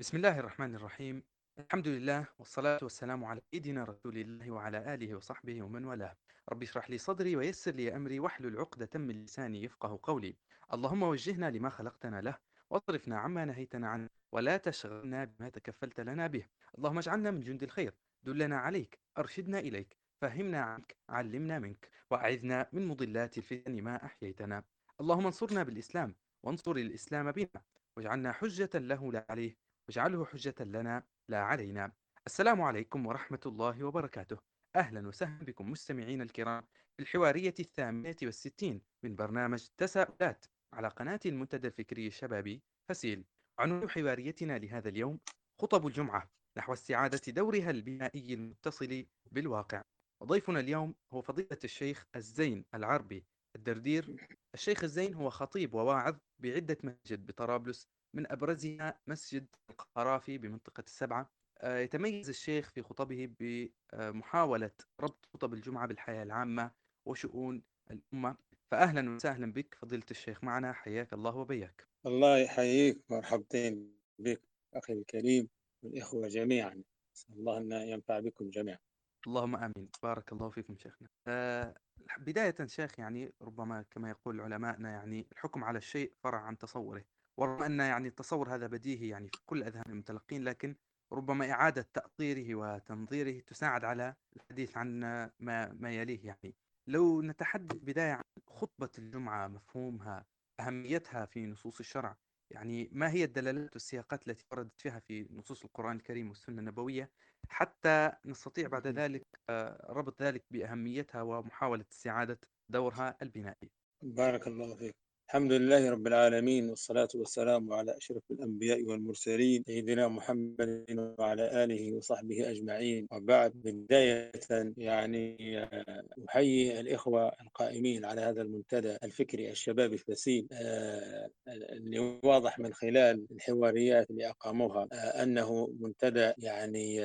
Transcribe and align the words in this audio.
بسم 0.00 0.16
الله 0.16 0.38
الرحمن 0.38 0.74
الرحيم. 0.74 1.22
الحمد 1.58 1.88
لله 1.88 2.26
والصلاة 2.38 2.78
والسلام 2.82 3.24
على 3.24 3.40
سيدنا 3.50 3.84
رسول 3.84 4.18
الله 4.18 4.50
وعلى 4.50 4.94
آله 4.94 5.14
وصحبه 5.14 5.62
ومن 5.62 5.84
والاه. 5.84 6.16
ربي 6.48 6.64
اشرح 6.64 6.90
لي 6.90 6.98
صدري 6.98 7.36
ويسر 7.36 7.70
لي 7.70 7.96
أمري 7.96 8.20
واحلل 8.20 8.58
عقدة 8.58 8.88
من 8.94 9.24
لساني 9.24 9.62
يفقه 9.62 10.00
قولي. 10.02 10.36
اللهم 10.72 11.02
وجهنا 11.02 11.50
لما 11.50 11.70
خلقتنا 11.70 12.20
له 12.20 12.38
واصرفنا 12.70 13.18
عما 13.18 13.44
نهيتنا 13.44 13.88
عنه 13.88 14.08
ولا 14.32 14.56
تشغلنا 14.56 15.24
بما 15.24 15.48
تكفلت 15.48 16.00
لنا 16.00 16.26
به. 16.26 16.46
اللهم 16.78 16.98
اجعلنا 16.98 17.30
من 17.30 17.40
جند 17.40 17.62
الخير. 17.62 17.94
دلنا 18.22 18.58
عليك 18.58 18.98
أرشدنا 19.18 19.58
إليك 19.58 19.96
فهمنا 20.20 20.60
عنك 20.62 20.96
علمنا 21.08 21.58
منك 21.58 21.90
وأعذنا 22.10 22.68
من 22.72 22.86
مضلات 22.86 23.38
الفتن 23.38 23.82
ما 23.82 24.04
أحييتنا. 24.04 24.64
اللهم 25.00 25.26
انصرنا 25.26 25.62
بالإسلام 25.62 26.14
وانصر 26.42 26.72
الإسلام 26.72 27.32
بنا 27.32 27.62
واجعلنا 27.96 28.32
حجة 28.32 28.70
له 28.74 29.12
لا 29.12 29.26
عليه 29.30 29.67
واجعله 29.88 30.24
حجة 30.24 30.54
لنا 30.60 31.02
لا 31.28 31.38
علينا. 31.38 31.92
السلام 32.26 32.60
عليكم 32.60 33.06
ورحمة 33.06 33.40
الله 33.46 33.84
وبركاته. 33.84 34.38
أهلا 34.76 35.08
وسهلا 35.08 35.44
بكم 35.44 35.70
مستمعين 35.70 36.22
الكرام 36.22 36.62
في 36.96 37.02
الحوارية 37.02 37.54
الثامنة 37.60 38.16
والستين 38.22 38.82
من 39.02 39.16
برنامج 39.16 39.66
تساؤلات 39.76 40.46
على 40.72 40.88
قناة 40.88 41.20
المنتدى 41.26 41.66
الفكري 41.68 42.06
الشبابي 42.06 42.62
فسيل. 42.88 43.24
عنوان 43.58 43.90
حواريتنا 43.90 44.58
لهذا 44.58 44.88
اليوم 44.88 45.20
خطب 45.60 45.86
الجمعة 45.86 46.30
نحو 46.58 46.72
استعادة 46.72 47.32
دورها 47.32 47.70
البنائي 47.70 48.34
المتصل 48.34 49.06
بالواقع. 49.32 49.84
وضيفنا 50.22 50.60
اليوم 50.60 50.94
هو 51.12 51.22
فضيلة 51.22 51.58
الشيخ 51.64 52.06
الزين 52.16 52.64
العربي 52.74 53.24
الدردير. 53.56 54.28
الشيخ 54.54 54.84
الزين 54.84 55.14
هو 55.14 55.30
خطيب 55.30 55.74
وواعظ 55.74 56.16
بعدة 56.38 56.78
مسجد 56.84 57.26
بطرابلس 57.26 57.88
من 58.14 58.32
أبرزها 58.32 59.00
مسجد 59.06 59.46
القرافي 59.80 60.38
بمنطقة 60.38 60.84
السبعة 60.86 61.30
آه، 61.60 61.78
يتميز 61.78 62.28
الشيخ 62.28 62.70
في 62.70 62.82
خطبه 62.82 63.30
بمحاولة 63.40 64.70
ربط 65.00 65.28
خطب 65.34 65.54
الجمعة 65.54 65.86
بالحياة 65.86 66.22
العامة 66.22 66.70
وشؤون 67.06 67.62
الأمة. 67.90 68.36
فأهلا 68.70 69.14
وسهلا 69.14 69.52
بك 69.52 69.74
فضيلة 69.74 70.06
الشيخ 70.10 70.44
معنا 70.44 70.72
حياك 70.72 71.12
الله 71.12 71.36
وبياك. 71.36 71.88
الله 72.06 72.38
يحييك 72.38 72.98
مرحبتين 73.10 73.98
بك 74.18 74.42
أخي 74.74 74.92
الكريم 74.92 75.48
والإخوة 75.82 76.28
جميعا. 76.28 76.82
أسأل 77.16 77.34
الله 77.34 77.58
أن 77.58 77.72
ينفع 77.72 78.20
بكم 78.20 78.50
جميعا. 78.50 78.78
اللهم 79.26 79.56
آمين. 79.56 79.88
بارك 80.02 80.32
الله 80.32 80.50
فيكم 80.50 80.76
شيخنا. 80.76 81.08
آه، 81.26 81.74
بداية 82.18 82.54
شيخ 82.66 82.98
يعني 82.98 83.32
ربما 83.42 83.84
كما 83.90 84.10
يقول 84.10 84.40
علماءنا 84.40 84.90
يعني 84.90 85.26
الحكم 85.32 85.64
على 85.64 85.78
الشيء 85.78 86.12
فرع 86.22 86.38
عن 86.38 86.58
تصوره. 86.58 87.04
ورغم 87.38 87.62
أن 87.62 87.80
يعني 87.80 88.08
التصور 88.08 88.54
هذا 88.54 88.66
بديهي 88.66 89.08
يعني 89.08 89.28
في 89.28 89.40
كل 89.46 89.62
أذهان 89.62 89.84
المتلقين 89.88 90.44
لكن 90.44 90.76
ربما 91.12 91.50
إعادة 91.50 91.88
تأطيره 91.94 92.54
وتنظيره 92.54 93.40
تساعد 93.40 93.84
على 93.84 94.14
الحديث 94.36 94.76
عن 94.76 95.00
ما, 95.40 95.72
ما 95.72 95.90
يليه 95.90 96.26
يعني. 96.26 96.56
لو 96.86 97.22
نتحدث 97.22 97.76
بداية 97.76 98.12
عن 98.12 98.22
خطبة 98.48 98.90
الجمعة 98.98 99.48
مفهومها 99.48 100.26
أهميتها 100.60 101.26
في 101.26 101.46
نصوص 101.46 101.78
الشرع 101.80 102.16
يعني 102.50 102.88
ما 102.92 103.10
هي 103.10 103.24
الدلالات 103.24 103.72
والسياقات 103.72 104.28
التي 104.28 104.44
وردت 104.52 104.80
فيها 104.80 105.00
في 105.00 105.28
نصوص 105.30 105.64
القرآن 105.64 105.96
الكريم 105.96 106.28
والسنة 106.28 106.58
النبوية؟ 106.58 107.10
حتى 107.48 108.12
نستطيع 108.24 108.68
بعد 108.68 108.86
ذلك 108.86 109.26
آه، 109.50 109.86
ربط 109.92 110.22
ذلك 110.22 110.44
بأهميتها 110.50 111.22
ومحاولة 111.22 111.84
استعادة 111.92 112.40
دورها 112.68 113.16
البنائي. 113.22 113.70
بارك 114.02 114.46
الله 114.46 114.76
فيك. 114.76 115.07
الحمد 115.28 115.52
لله 115.52 115.90
رب 115.90 116.06
العالمين 116.06 116.68
والصلاة 116.68 117.08
والسلام 117.14 117.72
على 117.72 117.96
أشرف 117.96 118.22
الأنبياء 118.30 118.82
والمرسلين 118.82 119.62
سيدنا 119.66 120.08
محمد 120.08 120.84
وعلى 121.18 121.64
آله 121.64 121.92
وصحبه 121.92 122.50
أجمعين. 122.50 123.06
وبعد 123.12 123.52
بداية 123.54 124.32
يعني 124.76 125.36
آه، 125.62 126.02
أحيي 126.28 126.80
الإخوة 126.80 127.32
القائمين 127.42 128.04
على 128.04 128.20
هذا 128.20 128.42
المنتدى 128.42 128.96
الفكري 129.04 129.50
الشبابي 129.50 129.94
الفسيل 129.94 130.48
آه، 130.52 131.30
اللي 131.48 132.18
واضح 132.24 132.58
من 132.58 132.74
خلال 132.74 133.26
الحواريات 133.32 134.10
اللي 134.10 134.28
أقاموها 134.28 134.88
آه، 134.92 135.22
أنه 135.22 135.74
منتدى 135.80 136.32
يعني 136.38 137.00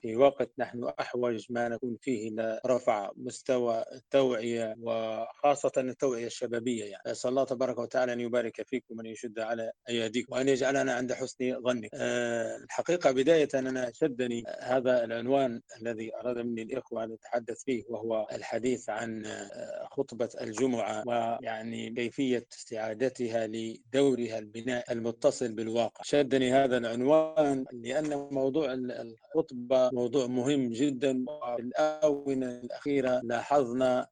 في 0.00 0.16
وقت 0.16 0.50
نحن 0.58 0.84
أحوج 1.00 1.46
ما 1.50 1.68
نكون 1.68 1.96
فيه 2.00 2.30
لرفع 2.30 3.10
مستوى 3.16 3.84
التوعية 3.92 4.74
وخاصة 4.80 5.72
التوعية 5.78 6.26
الشبابية 6.26 6.84
يعني. 6.84 7.07
أسأل 7.08 7.30
الله 7.30 7.44
تبارك 7.44 7.78
وتعالى 7.78 8.12
أن 8.12 8.20
يبارك 8.20 8.62
فيكم 8.66 8.98
وأن 8.98 9.06
يشد 9.06 9.38
على 9.38 9.72
أيديكم 9.88 10.32
وأن 10.32 10.48
يجعلنا 10.48 10.92
عند 10.92 11.12
حسن 11.12 11.62
ظنك. 11.62 11.90
أه 11.94 12.56
الحقيقة 12.56 13.10
بداية 13.10 13.48
أنا 13.54 13.92
شدني 13.94 14.44
هذا 14.60 15.04
العنوان 15.04 15.60
الذي 15.82 16.14
أراد 16.16 16.36
مني 16.38 16.62
الإخوة 16.62 17.04
أن 17.04 17.10
نتحدث 17.12 17.64
فيه 17.64 17.82
وهو 17.88 18.26
الحديث 18.32 18.90
عن 18.90 19.26
آه، 19.26 19.88
خطبة 19.90 20.28
الجمعة 20.40 21.04
ويعني 21.06 21.90
كيفية 21.90 22.46
استعادتها 22.52 23.46
لدورها 23.46 24.38
البناء 24.38 24.92
المتصل 24.92 25.52
بالواقع. 25.52 26.02
شدني 26.04 26.52
هذا 26.52 26.76
العنوان 26.78 27.64
لأن 27.72 28.28
موضوع 28.30 28.72
الخطبة 28.72 29.90
موضوع 29.92 30.26
مهم 30.26 30.72
جدا 30.72 31.24
وفي 31.28 31.62
الآونة 31.62 32.46
الأخيرة 32.64 33.20
لاحظنا 33.24 34.06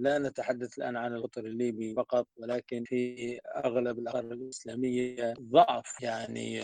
لا 0.00 0.18
نتحدث 0.18 0.78
الآن 0.78 0.96
عن 0.96 1.14
القطر 1.14 1.44
الليبي 1.44 1.94
فقط 1.94 2.26
ولكن 2.42 2.84
في 2.84 3.38
أغلب 3.56 3.98
الأقطار 3.98 4.24
الإسلامية 4.24 5.34
ضعف 5.40 6.02
يعني 6.02 6.62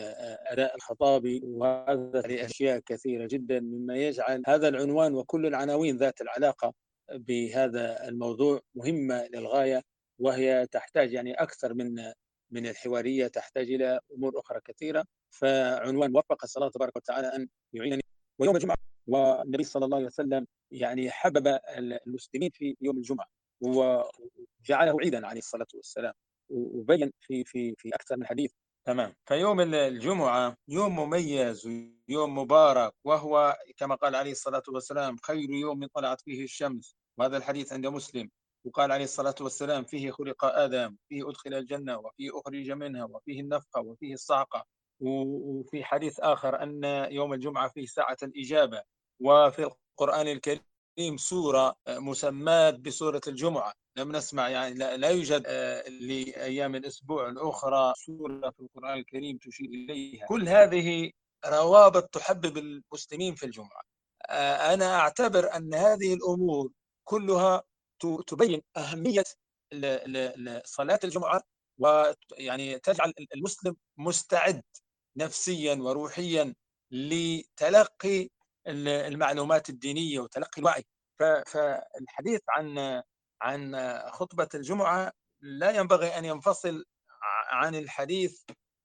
أداء 0.52 0.76
الخطابي 0.76 1.40
وهذا 1.44 2.20
لأشياء 2.20 2.78
كثيرة 2.78 3.26
جدا 3.26 3.60
مما 3.60 3.96
يجعل 3.96 4.42
هذا 4.46 4.68
العنوان 4.68 5.14
وكل 5.14 5.46
العناوين 5.46 5.96
ذات 5.96 6.20
العلاقة 6.20 6.74
بهذا 7.12 8.08
الموضوع 8.08 8.60
مهمة 8.74 9.26
للغاية 9.34 9.82
وهي 10.18 10.66
تحتاج 10.66 11.12
يعني 11.12 11.34
أكثر 11.34 11.74
من 11.74 12.12
من 12.50 12.66
الحوارية 12.66 13.26
تحتاج 13.26 13.70
إلى 13.70 14.00
أمور 14.14 14.40
أخرى 14.40 14.60
كثيرة. 14.64 15.04
فعنوان 15.30 16.16
وفق 16.16 16.44
الصلاة 16.44 16.68
تبارك 16.68 16.96
وتعالى 16.96 17.26
أن 17.26 17.48
يعينني 17.72 18.02
ويوم 18.38 18.56
الجمعة 18.56 18.76
والنبي 19.06 19.64
صلى 19.64 19.84
الله 19.84 19.96
عليه 19.96 20.06
وسلم 20.06 20.46
يعني 20.70 21.10
حبب 21.10 21.58
المسلمين 21.76 22.50
في 22.50 22.76
يوم 22.80 22.96
الجمعة. 22.96 23.26
وجعله 23.60 24.96
عيدا 25.00 25.26
عليه 25.26 25.38
الصلاة 25.38 25.66
والسلام 25.74 26.12
وبين 26.50 27.12
في 27.20 27.44
في 27.44 27.74
في 27.78 27.88
أكثر 27.94 28.16
من 28.16 28.26
حديث. 28.26 28.52
تمام. 28.84 29.14
فيوم 29.26 29.60
الجمعة 29.60 30.56
يوم 30.68 30.96
مميز 30.96 31.66
ويوم 31.66 32.38
مبارك 32.38 32.92
وهو 33.04 33.56
كما 33.76 33.94
قال 33.94 34.14
عليه 34.14 34.32
الصلاة 34.32 34.62
والسلام 34.68 35.16
خير 35.16 35.50
يوم 35.50 35.86
طلعت 35.86 36.20
فيه 36.20 36.44
الشمس. 36.44 36.96
وهذا 37.18 37.36
الحديث 37.36 37.72
عند 37.72 37.86
مسلم. 37.86 38.30
وقال 38.64 38.92
عليه 38.92 39.04
الصلاة 39.04 39.34
والسلام 39.40 39.84
فيه 39.84 40.10
خلق 40.10 40.44
آدم 40.44 40.96
فيه 41.08 41.28
أدخل 41.30 41.54
الجنة 41.54 41.98
وفيه 41.98 42.30
أخرج 42.34 42.70
منها 42.70 43.04
وفيه 43.04 43.40
النفخة 43.40 43.80
وفيه 43.80 44.14
الصعقة. 44.14 44.64
وفي 45.00 45.84
حديث 45.84 46.20
آخر 46.20 46.62
أن 46.62 46.84
يوم 47.12 47.32
الجمعة 47.32 47.68
فيه 47.68 47.86
ساعة 47.86 48.16
الإجابة. 48.22 48.82
وفي 49.20 49.70
القرآن 49.98 50.28
الكريم 50.28 50.60
سورة 51.16 51.76
مسماة 51.88 52.70
بسورة 52.70 53.20
الجمعة. 53.26 53.72
لم 53.96 54.16
نسمع 54.16 54.48
يعني 54.48 54.74
لا, 54.74 54.96
لا 54.96 55.08
يوجد 55.08 55.42
آه، 55.46 55.88
لأيام 55.88 56.74
الأسبوع 56.74 57.28
الأخرى 57.28 57.92
سورة 57.96 58.50
في 58.50 58.60
القرآن 58.60 58.98
الكريم 58.98 59.36
تشير 59.38 59.66
إليها. 59.66 60.26
كل 60.26 60.48
هذه 60.48 61.10
روابط 61.46 62.04
تحبب 62.04 62.58
المسلمين 62.58 63.34
في 63.34 63.46
الجمعة. 63.46 63.82
آه، 64.30 64.74
أنا 64.74 64.94
أعتبر 65.00 65.56
أن 65.56 65.74
هذه 65.74 66.14
الأمور 66.14 66.70
كلها 67.04 67.62
تبين 68.26 68.62
أهمية 68.76 69.24
صلاة 70.64 71.00
الجمعة 71.04 71.42
ويعني 71.78 72.78
تجعل 72.78 73.12
المسلم 73.34 73.76
مستعد 73.96 74.62
نفسيا 75.16 75.74
وروحيا 75.74 76.54
لتلقي 76.90 78.28
المعلومات 78.68 79.68
الدينية 79.68 80.20
وتلقي 80.20 80.60
الوعي. 80.60 80.84
فالحديث 81.46 82.40
عن 82.48 83.02
عن 83.42 83.76
خطبة 84.10 84.48
الجمعة 84.54 85.12
لا 85.40 85.70
ينبغي 85.70 86.18
أن 86.18 86.24
ينفصل 86.24 86.84
عن 87.50 87.74
الحديث 87.74 88.42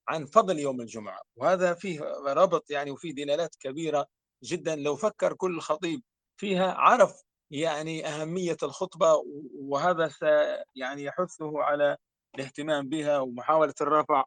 عن 0.08 0.26
فضل 0.26 0.60
يوم 0.60 0.82
الجمعة. 0.82 1.22
وهذا 1.36 1.74
فيه 1.74 2.02
ربط 2.28 2.72
يعني 2.72 2.92
وفيه 2.92 3.14
دلالات 3.14 3.56
كبيرة 3.60 4.08
جدا. 4.44 4.76
لو 4.76 4.96
فكر 4.96 5.34
كل 5.34 5.60
خطيب 5.62 6.04
فيها 6.38 6.74
عرف 6.74 7.24
يعني 7.52 8.08
أهمية 8.08 8.58
الخطبة 8.64 9.24
وهذا 9.56 10.12
يعني 10.76 11.04
يحثه 11.04 11.64
على 11.64 11.98
الاهتمام 12.36 12.90
بها 12.90 13.20
ومحاولة 13.20 13.74
الرفع 13.82 14.24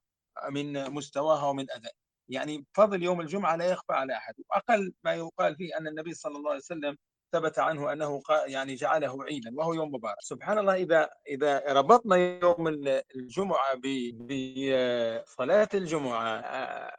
من 0.50 0.91
مستواها 0.91 1.47
ومن 1.47 1.70
ادائها 1.70 2.06
يعني 2.28 2.67
فضل 2.75 3.02
يوم 3.02 3.20
الجمعة 3.20 3.56
لا 3.56 3.67
يخفى 3.70 3.93
على 3.93 4.17
أحد 4.17 4.34
وأقل 4.50 4.93
ما 5.05 5.14
يقال 5.14 5.56
فيه 5.56 5.78
أن 5.78 5.87
النبي 5.87 6.14
صلى 6.14 6.37
الله 6.37 6.50
عليه 6.50 6.61
وسلم 6.61 6.96
ثبت 7.37 7.59
عنه 7.59 7.93
أنه 7.93 8.23
يعني 8.47 8.75
جعله 8.75 9.25
عيدا 9.25 9.50
وهو 9.55 9.75
يوم 9.75 9.94
مبارك. 9.94 10.17
سبحان 10.21 10.59
الله 10.59 10.75
إذا 10.75 11.09
إذا 11.29 11.73
ربطنا 11.73 12.17
يوم 12.17 12.69
الجمعة 13.17 13.75
بصلاة 14.21 15.69
الجمعة 15.75 16.43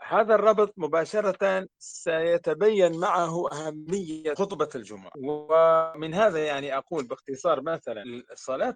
هذا 0.02 0.36
الربط 0.36 0.74
مباشرة 0.78 1.68
سيتبين 1.80 3.00
معه 3.00 3.52
أهمية 3.52 4.34
خطبة 4.34 4.70
الجمعة. 4.76 5.12
ومن 5.18 6.14
هذا 6.14 6.46
يعني 6.46 6.78
أقول 6.78 7.08
باختصار 7.08 7.62
مثلا 7.62 8.04
صلاة 8.36 8.76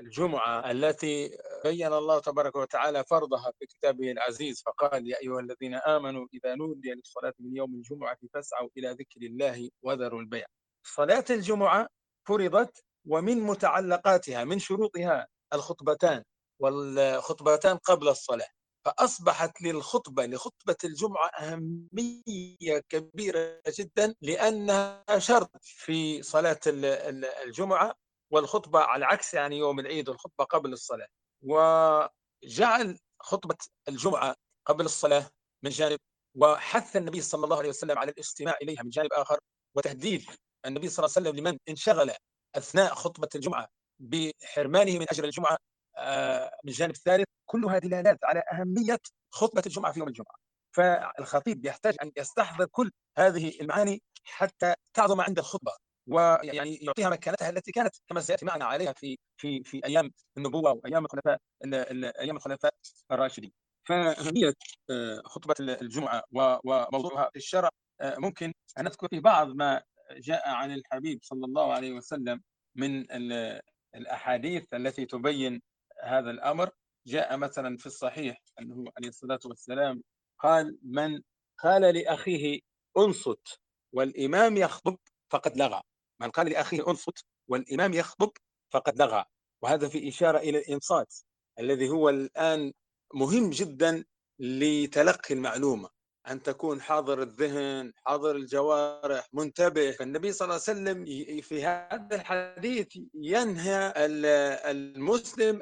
الجمعة 0.00 0.70
التي 0.70 1.30
بين 1.64 1.86
الله 1.86 2.20
تبارك 2.20 2.56
وتعالى 2.56 3.04
فرضها 3.04 3.52
في 3.58 3.66
كتابه 3.66 4.10
العزيز 4.12 4.62
فقال 4.66 5.10
يا 5.10 5.16
أيها 5.22 5.40
الذين 5.40 5.74
آمنوا 5.74 6.26
إذا 6.34 6.54
نودي 6.54 6.92
للصلاة 6.92 7.34
من 7.40 7.56
يوم 7.56 7.74
الجمعة 7.74 8.18
فاسعوا 8.34 8.68
إلى 8.76 8.90
ذكر 8.90 9.20
الله 9.22 9.70
وذروا 9.94 10.20
البيع 10.20 10.46
صلاة 10.86 11.24
الجمعة 11.30 11.88
فرضت 12.28 12.84
ومن 13.06 13.40
متعلقاتها 13.40 14.44
من 14.44 14.58
شروطها 14.58 15.26
الخطبتان 15.52 16.22
والخطبتان 16.60 17.76
قبل 17.76 18.08
الصلاة. 18.08 18.48
فأصبحت 18.84 19.62
للخطبة 19.62 20.26
لخطبة 20.26 20.76
الجمعة 20.84 21.28
أهمية 21.28 22.82
كبيرة 22.88 23.62
جدا 23.78 24.14
لأنها 24.22 25.18
شرط 25.18 25.50
في 25.62 26.22
صلاة 26.22 26.60
الجمعة 26.66 27.94
والخطبة 28.30 28.80
على 28.80 29.04
عكس 29.04 29.34
يعني 29.34 29.58
يوم 29.58 29.80
العيد 29.80 30.08
والخطبة 30.08 30.44
قبل 30.44 30.72
الصلاة. 30.72 31.06
وجعل 31.42 32.98
خطبة 33.20 33.56
الجمعة 33.88 34.34
قبل 34.66 34.84
الصلاة 34.84 35.30
من 35.62 35.70
جانب 35.70 35.98
وحث 36.36 36.96
النبي 36.96 37.20
صلى 37.20 37.44
الله 37.44 37.58
عليه 37.58 37.68
وسلم 37.68 37.98
على 37.98 38.10
الاستماع 38.10 38.56
إليها 38.62 38.82
من 38.82 38.90
جانب 38.90 39.12
آخر 39.12 39.38
وتهديد 39.74 40.24
النبي 40.66 40.88
صلى 40.88 41.04
الله 41.04 41.14
عليه 41.16 41.28
وسلم 41.30 41.40
لمن 41.40 41.58
انشغل 41.68 42.10
أثناء 42.54 42.94
خطبة 42.94 43.28
الجمعة 43.34 43.68
بحرمانه 43.98 44.98
من 44.98 45.06
أجر 45.10 45.24
الجمعة 45.24 45.58
آه، 45.96 46.50
من 46.64 46.72
جانب 46.72 46.96
ثالث 46.96 47.26
كلها 47.46 47.78
دلالات 47.78 48.18
على 48.24 48.42
أهمية 48.52 48.98
خطبة 49.30 49.62
الجمعة 49.66 49.92
في 49.92 49.98
يوم 49.98 50.08
الجمعة 50.08 50.36
فالخطيب 50.72 51.66
يحتاج 51.66 51.96
أن 52.02 52.12
يستحضر 52.16 52.66
كل 52.66 52.90
هذه 53.18 53.60
المعاني 53.60 54.02
حتى 54.24 54.74
تعظم 54.94 55.20
عند 55.20 55.38
الخطبة 55.38 55.72
ويعني 56.06 56.76
يعطيها 56.76 57.10
مكانتها 57.10 57.50
التي 57.50 57.72
كانت 57.72 57.94
كما 58.08 58.20
سيأتي 58.20 58.46
معنا 58.46 58.64
عليها 58.64 58.92
في 58.92 59.18
في 59.36 59.62
في 59.64 59.80
أيام 59.84 60.10
النبوة 60.36 60.72
وأيام 60.72 61.04
الخلفاء 61.04 61.38
أيام 62.20 62.36
الخلفاء 62.36 62.74
الراشدين. 63.12 63.52
فاهميه 63.84 64.54
خطبة 65.24 65.54
الجمعة 65.60 66.22
وموضوعها 66.64 67.30
في 67.30 67.36
الشرع 67.36 67.70
ممكن 68.04 68.52
أن 68.78 68.84
نذكر 68.84 69.08
في 69.08 69.20
بعض 69.20 69.48
ما 69.48 69.82
جاء 70.10 70.48
عن 70.48 70.72
الحبيب 70.72 71.18
صلى 71.22 71.46
الله 71.46 71.72
عليه 71.72 71.92
وسلم 71.92 72.42
من 72.74 73.06
الأحاديث 73.94 74.74
التي 74.74 75.06
تبين 75.06 75.62
هذا 76.02 76.30
الأمر. 76.30 76.70
جاء 77.06 77.36
مثلا 77.36 77.76
في 77.76 77.86
الصحيح 77.86 78.42
أنه 78.58 78.84
عليه 78.98 79.08
الصلاة 79.08 79.40
والسلام 79.44 80.02
قال 80.38 80.78
من 80.82 81.22
قال 81.58 81.82
لأخيه 81.82 82.60
أنصت 82.98 83.60
والإمام 83.92 84.56
يخطب 84.56 84.96
فقد 85.30 85.56
لغى. 85.56 85.82
من 86.20 86.30
قال 86.30 86.50
لأخيه 86.50 86.88
أنصت 86.88 87.24
والإمام 87.48 87.94
يخطب 87.94 88.30
فقد 88.70 89.02
لغى. 89.02 89.24
وهذا 89.62 89.88
في 89.88 90.08
إشارة 90.08 90.38
إلى 90.38 90.58
الإنصات 90.58 91.14
الذي 91.58 91.88
هو 91.88 92.08
الآن 92.08 92.72
مهم 93.14 93.50
جدا 93.50 94.04
لتلقي 94.38 95.34
المعلومة. 95.34 95.93
أن 96.30 96.42
تكون 96.42 96.80
حاضر 96.80 97.22
الذهن 97.22 97.92
حاضر 98.06 98.36
الجوارح 98.36 99.28
منتبه. 99.32 99.90
فالنبي 99.90 100.32
صلى 100.32 100.46
الله 100.46 100.60
عليه 100.68 100.80
وسلم 100.80 101.04
في 101.42 101.64
هذا 101.64 102.16
الحديث 102.16 102.88
ينهى 103.14 103.92
المسلم 104.70 105.60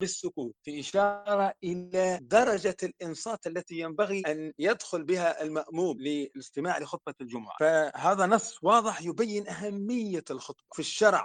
بالسكوت 0.00 0.54
في 0.62 0.80
إشارة 0.80 1.52
إلى 1.64 2.18
درجة 2.22 2.76
الإنصات 2.82 3.46
التي 3.46 3.78
ينبغي 3.78 4.22
أن 4.26 4.52
يدخل 4.58 5.02
بها 5.04 5.42
المأموم 5.42 5.96
للاستماع 6.00 6.78
لخطبة 6.78 7.14
الجمعة. 7.20 7.56
فهذا 7.60 8.26
نص 8.26 8.58
واضح 8.62 9.02
يبين 9.02 9.48
أهمية 9.48 10.24
الخطبة 10.30 10.64
في 10.72 10.80
الشرع 10.80 11.24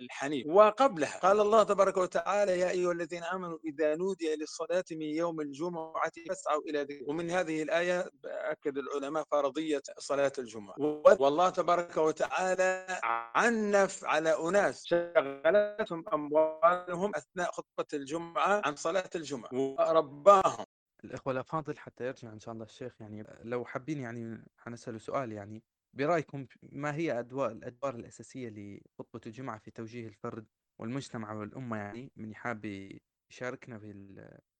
الحنيف. 0.00 0.46
وقبلها 0.46 1.18
قال 1.18 1.40
الله 1.40 1.62
تبارك 1.62 1.96
وتعالى 1.96 2.58
يا 2.58 2.70
أيها 2.70 2.92
الذين 2.92 3.22
آمنوا 3.22 3.58
إذا 3.64 3.96
نودي 3.96 4.36
للصلاة 4.36 4.84
من 4.90 5.02
يوم 5.06 5.40
الجمعة 5.40 6.12
فاسعوا 6.28 6.62
إلى 6.62 6.82
ذكر 6.82 7.04
ومن 7.06 7.30
هذا 7.30 7.45
هذه 7.46 7.62
الآية 7.62 8.10
أكد 8.24 8.78
العلماء 8.78 9.24
فرضية 9.24 9.82
صلاة 9.98 10.32
الجمعة. 10.38 10.74
والله 11.20 11.50
تبارك 11.50 11.96
وتعالى 11.96 12.86
عنف 13.34 14.04
على 14.04 14.30
أناس 14.48 14.84
شغلتهم 14.86 16.04
أموالهم 16.12 17.12
أثناء 17.14 17.50
خطبة 17.50 17.86
الجمعة 17.94 18.62
عن 18.64 18.76
صلاة 18.76 19.10
الجمعة. 19.14 19.54
ورباهم 19.54 20.66
الإخوة 21.04 21.32
الأفاضل 21.32 21.78
حتى 21.78 22.06
يرجع 22.06 22.32
إن 22.32 22.40
شاء 22.40 22.54
الله 22.54 22.64
الشيخ 22.64 23.00
يعني 23.00 23.26
لو 23.42 23.64
حابين 23.64 24.00
يعني 24.00 24.44
حنسأله 24.56 24.98
سؤال 24.98 25.32
يعني 25.32 25.62
برأيكم 25.94 26.46
ما 26.62 26.94
هي 26.94 27.18
أدوار 27.18 27.50
الأدوار 27.50 27.94
الأساسية 27.94 28.48
لخطبة 28.48 29.20
الجمعة 29.26 29.58
في 29.58 29.70
توجيه 29.70 30.06
الفرد 30.06 30.46
والمجتمع 30.78 31.32
والأمة 31.32 31.76
يعني 31.76 32.12
من 32.16 32.34
حاب 32.34 32.64
يشاركنا 33.30 33.78
في 33.78 33.92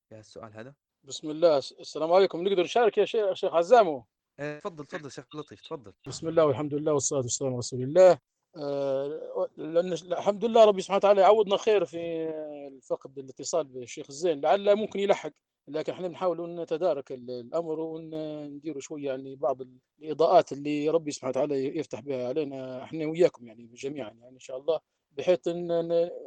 في 0.08 0.18
السؤال 0.18 0.54
هذا؟ 0.54 0.74
بسم 1.06 1.30
الله. 1.30 1.56
السلام 1.58 2.12
عليكم. 2.12 2.48
نقدر 2.48 2.62
نشارك 2.62 2.98
يا 2.98 3.04
شيخ 3.04 3.32
شيخ 3.32 3.54
عزامو؟ 3.54 4.04
آه، 4.40 4.58
تفضل 4.58 4.84
تفضل 4.84 5.10
شيخ 5.10 5.36
لطيف 5.36 5.60
تفضل. 5.60 5.92
بسم 6.06 6.28
الله 6.28 6.46
والحمد 6.46 6.74
لله 6.74 6.92
والصلاة 6.92 7.20
والسلام 7.20 7.50
على 7.50 7.58
رسول 7.58 7.82
الله. 7.82 8.18
آه، 8.56 9.48
لأن 9.56 9.92
الحمد 9.92 10.44
لله 10.44 10.64
ربي 10.64 10.82
سبحانه 10.82 10.96
وتعالى 10.96 11.20
يعوضنا 11.20 11.56
خير 11.56 11.84
في 11.84 12.28
الفقد 12.72 13.18
الاتصال 13.18 13.64
بالشيخ 13.66 14.06
الزين. 14.08 14.40
لعله 14.40 14.74
ممكن 14.74 15.00
يلحق 15.00 15.32
لكن 15.68 15.92
إحنا 15.92 16.08
بنحاول 16.08 16.54
نتدارك 16.54 17.12
الأمر 17.12 17.80
ونديروا 17.80 18.80
شوية 18.80 19.06
يعني 19.06 19.36
بعض 19.36 19.58
الإضاءات 20.02 20.52
اللي 20.52 20.88
ربي 20.88 21.10
سبحانه 21.10 21.30
وتعالى 21.30 21.78
يفتح 21.78 22.00
بها 22.00 22.28
علينا 22.28 22.82
إحنا 22.82 23.06
وياكم 23.06 23.46
يعني 23.46 23.70
جميعا 23.74 24.10
يعني 24.10 24.34
إن 24.34 24.40
شاء 24.40 24.56
الله. 24.56 24.80
بحيث 25.12 25.48
إن 25.48 25.68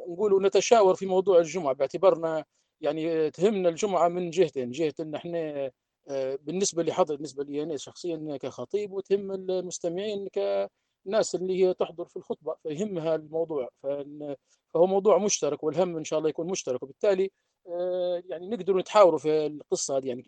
نقول 0.08 0.42
نتشاور 0.42 0.94
في 0.94 1.06
موضوع 1.06 1.38
الجمعة 1.38 1.72
باعتبارنا 1.72 2.44
يعني 2.80 3.30
تهمنا 3.30 3.68
الجمعة 3.68 4.08
من 4.08 4.30
جهتين 4.30 4.70
جهة 4.70 4.94
إن 5.00 5.14
إحنا 5.14 5.70
آه، 6.08 6.38
بالنسبة 6.42 6.82
لحضر 6.82 7.14
بالنسبة 7.14 7.44
لي 7.44 7.62
أنا 7.62 7.76
شخصيا 7.76 8.36
كخطيب 8.36 8.92
وتهم 8.92 9.32
المستمعين 9.32 10.28
كناس 10.28 11.34
اللي 11.34 11.64
هي 11.64 11.74
تحضر 11.74 12.04
في 12.04 12.16
الخطبة 12.16 12.56
فيهمها 12.62 13.14
الموضوع 13.14 13.68
فهو 13.82 14.86
موضوع 14.86 15.18
مشترك 15.18 15.62
والهم 15.64 15.96
إن 15.96 16.04
شاء 16.04 16.18
الله 16.18 16.28
يكون 16.30 16.46
مشترك. 16.46 16.82
وبالتالي 16.82 17.30
آه، 17.68 18.22
يعني 18.26 18.48
نقدر 18.48 18.76
نتحاوروا 18.78 19.18
في 19.18 19.46
القصة 19.46 19.96
هذه. 19.96 20.08
يعني 20.08 20.24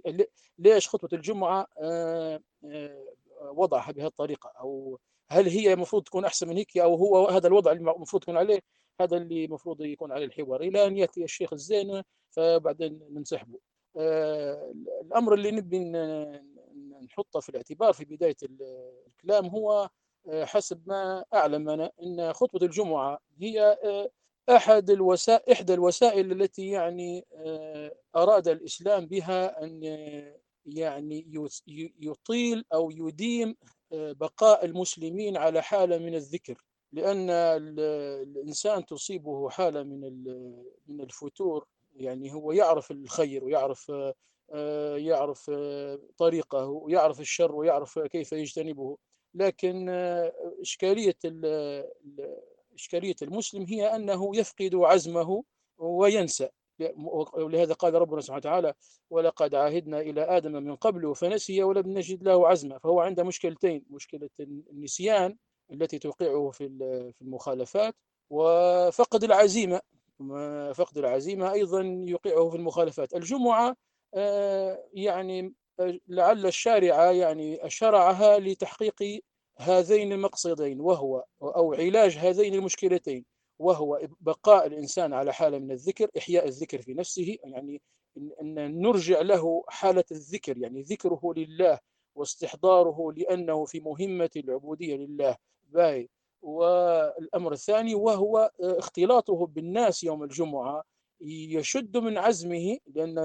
ليش 0.58 0.88
خطبة 0.88 1.08
الجمعة 1.12 1.66
آه، 1.78 2.40
وضعها 3.42 3.92
بهذه 3.92 4.06
الطريقة؟ 4.06 4.52
أو 4.60 4.98
هل 5.32 5.48
هي 5.48 5.72
المفروض 5.72 6.02
تكون 6.02 6.24
أحسن 6.24 6.48
من 6.48 6.56
هيك 6.56 6.78
أو 6.78 6.94
هو 6.94 7.28
هذا 7.28 7.46
الوضع 7.46 7.72
اللي 7.72 7.92
المفروض 7.92 8.22
يكون 8.22 8.36
عليه؟ 8.36 8.60
هذا 9.00 9.16
اللي 9.16 9.44
المفروض 9.44 9.80
يكون 9.80 10.12
عليه 10.12 10.24
الحوار. 10.24 10.60
إلى 10.60 10.86
أن 10.86 10.96
يأتي 10.96 11.24
الشيخ 11.24 11.52
الزين 11.52 12.02
فبعدين 12.30 13.00
ننسحبه. 13.10 13.58
آه، 13.96 14.72
الأمر 15.02 15.34
اللي 15.34 15.50
نبي 15.50 15.78
نحطه 17.04 17.40
في 17.40 17.48
الاعتبار 17.48 17.92
في 17.92 18.04
بداية 18.04 18.36
الكلام 19.06 19.46
هو 19.46 19.90
آه، 20.28 20.44
حسب 20.44 20.82
ما 20.86 21.24
أعلم 21.34 21.68
أنا 21.68 21.92
إن 22.02 22.32
خطبة 22.32 22.66
الجمعة 22.66 23.18
هي 23.40 23.78
آه، 23.84 24.10
أحد 24.56 24.90
الوسائل 24.90 25.52
إحدى 25.52 25.74
الوسائل 25.74 26.32
التي 26.32 26.68
يعني 26.68 27.26
أراد 28.16 28.48
الإسلام 28.48 29.06
بها 29.06 29.64
أن 29.64 29.82
يعني 30.66 31.26
يطيل 32.00 32.64
أو 32.74 32.90
يديم 32.90 33.56
بقاء 33.92 34.64
المسلمين 34.64 35.36
على 35.36 35.62
حالة 35.62 35.98
من 35.98 36.14
الذكر 36.14 36.64
لأن 36.92 37.30
الإنسان 37.30 38.86
تصيبه 38.86 39.48
حالة 39.50 39.82
من 39.82 40.24
من 40.86 41.00
الفتور 41.00 41.66
يعني 41.96 42.32
هو 42.32 42.52
يعرف 42.52 42.90
الخير 42.90 43.44
ويعرف 43.44 43.92
آه، 44.52 44.96
يعرف 44.96 45.50
آه، 45.50 45.98
طريقه 46.18 46.66
ويعرف 46.66 47.20
الشر 47.20 47.54
ويعرف 47.54 47.98
كيف 47.98 48.32
يجتنبه. 48.32 48.98
لكن 49.34 49.88
آه، 49.88 50.32
إشكالية 50.60 51.16
إشكالية 52.74 53.16
المسلم 53.22 53.62
هي 53.64 53.96
أنه 53.96 54.36
يفقد 54.36 54.74
عزمه 54.74 55.44
وينسى. 55.78 56.48
ولهذا 57.34 57.74
قال 57.74 57.94
ربنا 57.94 58.20
سبحانه 58.20 58.38
وتعالى 58.38 58.74
ولقد 59.10 59.54
عاهدنا 59.54 60.00
إلى 60.00 60.22
آدم 60.22 60.52
من 60.52 60.76
قبل 60.76 61.16
فنسي 61.16 61.62
ولم 61.62 61.98
نجد 61.98 62.22
له 62.22 62.48
عزما. 62.48 62.78
فهو 62.78 63.00
عنده 63.00 63.24
مشكلتين 63.24 63.84
مشكلة 63.90 64.30
النسيان 64.40 65.36
التي 65.72 65.98
توقعه 65.98 66.50
في 66.50 66.68
في 67.12 67.22
المخالفات 67.22 67.94
وفقد 68.30 69.24
العزيمة 69.24 69.80
فقد 70.74 70.98
العزيمة 70.98 71.52
أيضا 71.52 71.82
يوقعه 71.82 72.50
في 72.50 72.56
المخالفات. 72.56 73.14
الجمعة 73.14 73.76
آه، 74.14 74.84
يعني 74.92 75.54
آه، 75.80 75.98
لعل 76.08 76.46
الشارع 76.46 77.12
يعني 77.12 77.60
شرعها 77.68 78.38
لتحقيق 78.38 79.22
هذين 79.58 80.12
المقصدين 80.12 80.80
وهو 80.80 81.24
أو 81.42 81.74
علاج 81.74 82.16
هذين 82.16 82.54
المشكلتين. 82.54 83.31
وهو 83.58 84.00
بقاء 84.20 84.66
الإنسان 84.66 85.12
على 85.12 85.32
حالة 85.32 85.58
من 85.58 85.70
الذكر 85.70 86.10
إحياء 86.18 86.48
الذكر 86.48 86.82
في 86.82 86.94
نفسه 86.94 87.36
يعني 87.44 87.82
أن 88.16 88.80
نرجع 88.80 89.20
له 89.20 89.64
حالة 89.68 90.04
الذكر 90.12 90.58
يعني 90.58 90.82
ذكره 90.82 91.20
لله 91.36 91.78
واستحضاره 92.14 93.12
لأنه 93.12 93.64
في 93.64 93.80
مهمة 93.80 94.30
العبودية 94.36 94.96
لله. 94.96 95.36
باي. 95.68 96.10
والأمر 96.42 97.52
الثاني 97.52 97.94
وهو 97.94 98.50
اختلاطه 98.60 99.46
بالناس 99.46 100.04
يوم 100.04 100.22
الجمعة 100.22 100.84
يشد 101.20 101.96
من 101.96 102.18
عزمه 102.18 102.78
لأن 102.86 103.18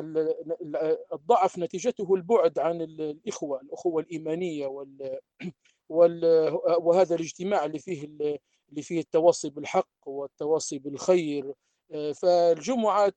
الضعف 1.14 1.60
نتيجته 1.60 2.16
البعد 2.16 2.60
عن 2.60 2.82
الإخوة 2.82 3.62
الأخوة 3.62 4.02
الإيمانية 4.02 4.68
وال 5.90 6.58
وهذا 6.80 7.16
الاجتماع 7.16 7.66
اللي 7.66 7.80
فيه 7.80 8.08
اللي 8.70 8.82
فيه 8.82 9.00
التواصي 9.00 9.50
بالحق 9.50 9.90
والتواصي 10.06 10.80
بالخير. 10.80 11.54
فالجمعة 12.16 13.14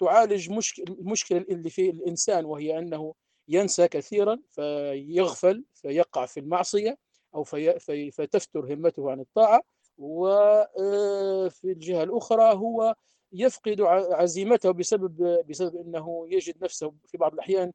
تعالج 0.00 0.50
مشكل 0.50 0.82
المشكلة 0.88 1.38
اللي 1.38 1.70
في 1.70 1.90
الإنسان 1.90 2.44
وهي 2.44 2.78
أنه 2.78 3.14
ينسى 3.48 3.88
كثيرا 3.88 4.38
فيغفل 4.50 5.64
فيقع 5.74 6.26
في 6.26 6.40
المعصية 6.40 6.98
أو 7.34 7.44
في 7.44 8.10
فتفتر 8.10 8.74
همته 8.74 9.10
عن 9.10 9.20
الطاعة. 9.20 9.60
وفي 9.98 11.64
الجهة 11.64 12.02
الأخرى 12.02 12.54
هو 12.54 12.94
يفقد 13.32 13.80
عزيمته 14.12 14.70
بسبب 14.70 15.44
بسبب 15.48 15.76
أنه 15.76 16.26
يجد 16.28 16.64
نفسه 16.64 16.94
في 17.06 17.18
بعض 17.18 17.32
الأحيان 17.32 17.72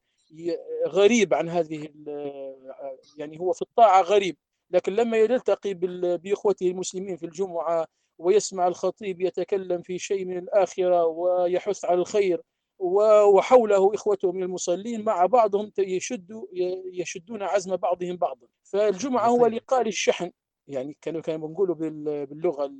غريب 0.87 1.33
عن 1.33 1.49
هذه 1.49 1.89
يعني 3.17 3.39
هو 3.39 3.53
في 3.53 3.61
الطاعة 3.61 4.01
غريب. 4.01 4.37
لكن 4.71 4.93
لما 4.93 5.17
يلتقي 5.17 5.73
بإخوته 6.17 6.67
المسلمين 6.67 7.17
في 7.17 7.25
الجمعة 7.25 7.87
ويسمع 8.17 8.67
الخطيب 8.67 9.21
يتكلم 9.21 9.81
في 9.81 9.99
شيء 9.99 10.25
من 10.25 10.37
الآخرة 10.37 11.05
ويحث 11.05 11.85
على 11.85 11.99
الخير 11.99 12.41
وحوله 12.79 13.95
إخوته 13.95 14.31
من 14.31 14.43
المصلين 14.43 15.03
مع 15.03 15.25
بعضهم 15.25 15.71
يشد 15.77 16.43
يشدون 16.93 17.43
عزم 17.43 17.75
بعضهم 17.75 18.17
بعضا. 18.17 18.47
فالجمعة 18.63 19.27
هو 19.27 19.47
لقاء 19.47 19.83
للشحن. 19.83 20.31
يعني 20.67 20.97
كانوا 21.01 21.21
كانوا 21.21 21.47
بنقولوا 21.47 21.75
باللغة 21.75 22.71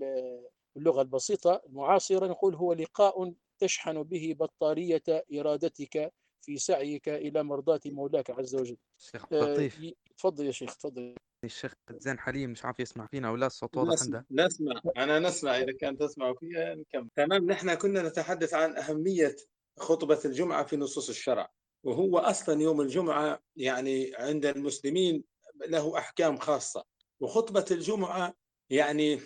باللغة 0.76 1.02
البسيطة 1.02 1.62
المعاصرة 1.66 2.28
نقول 2.28 2.56
هو 2.56 2.74
لقاء 2.74 3.34
تشحن 3.60 4.04
به 4.04 4.36
بطارية 4.40 5.04
إرادتك 5.34 6.14
في 6.42 6.58
سعيك 6.58 7.10
إلى 7.10 7.44
مرضاة 7.44 7.82
مولاك 7.86 8.32
عز 8.32 8.56
وجل. 8.56 8.78
شيخ 8.98 9.34
لطيف. 9.34 9.94
تفضل 10.18 10.46
يا 10.46 10.52
شيخ 10.52 10.78
تفضل. 10.78 11.16
الشيخ 11.44 11.74
زين 11.92 12.20
حليم 12.20 12.50
مش 12.50 12.66
عارف 12.66 12.80
يسمع 12.80 13.08
فينا 13.08 13.32
ولا 13.32 13.48
الصوت 13.48 13.78
واضح 13.78 14.02
عنده؟ 14.02 14.26
نسمع. 14.32 14.82
أنا 14.98 15.20
نسمع 15.20 15.58
إذا 15.58 15.74
كان 15.80 15.98
تسمع 15.98 16.34
فيها 16.34 16.76
نكمل. 16.76 17.10
تمام 17.16 17.52
نحن 17.52 17.74
كنا 17.74 18.02
نتحدث 18.02 18.54
عن 18.54 18.78
أهمية 18.78 19.36
خطبة 19.80 20.20
الجمعة 20.26 20.66
في 20.66 20.78
نصوص 20.78 21.10
الشرع 21.10 21.52
وهو 21.84 22.20
أصلا 22.20 22.62
يوم 22.62 22.82
الجمعة 22.82 23.40
يعني 23.56 24.12
عند 24.16 24.46
المسلمين 24.46 25.24
له 25.68 25.98
أحكام 25.98 26.38
خاصة 26.38 26.84
وخطبة 27.20 27.66
الجمعة 27.72 28.34
يعني 28.70 29.20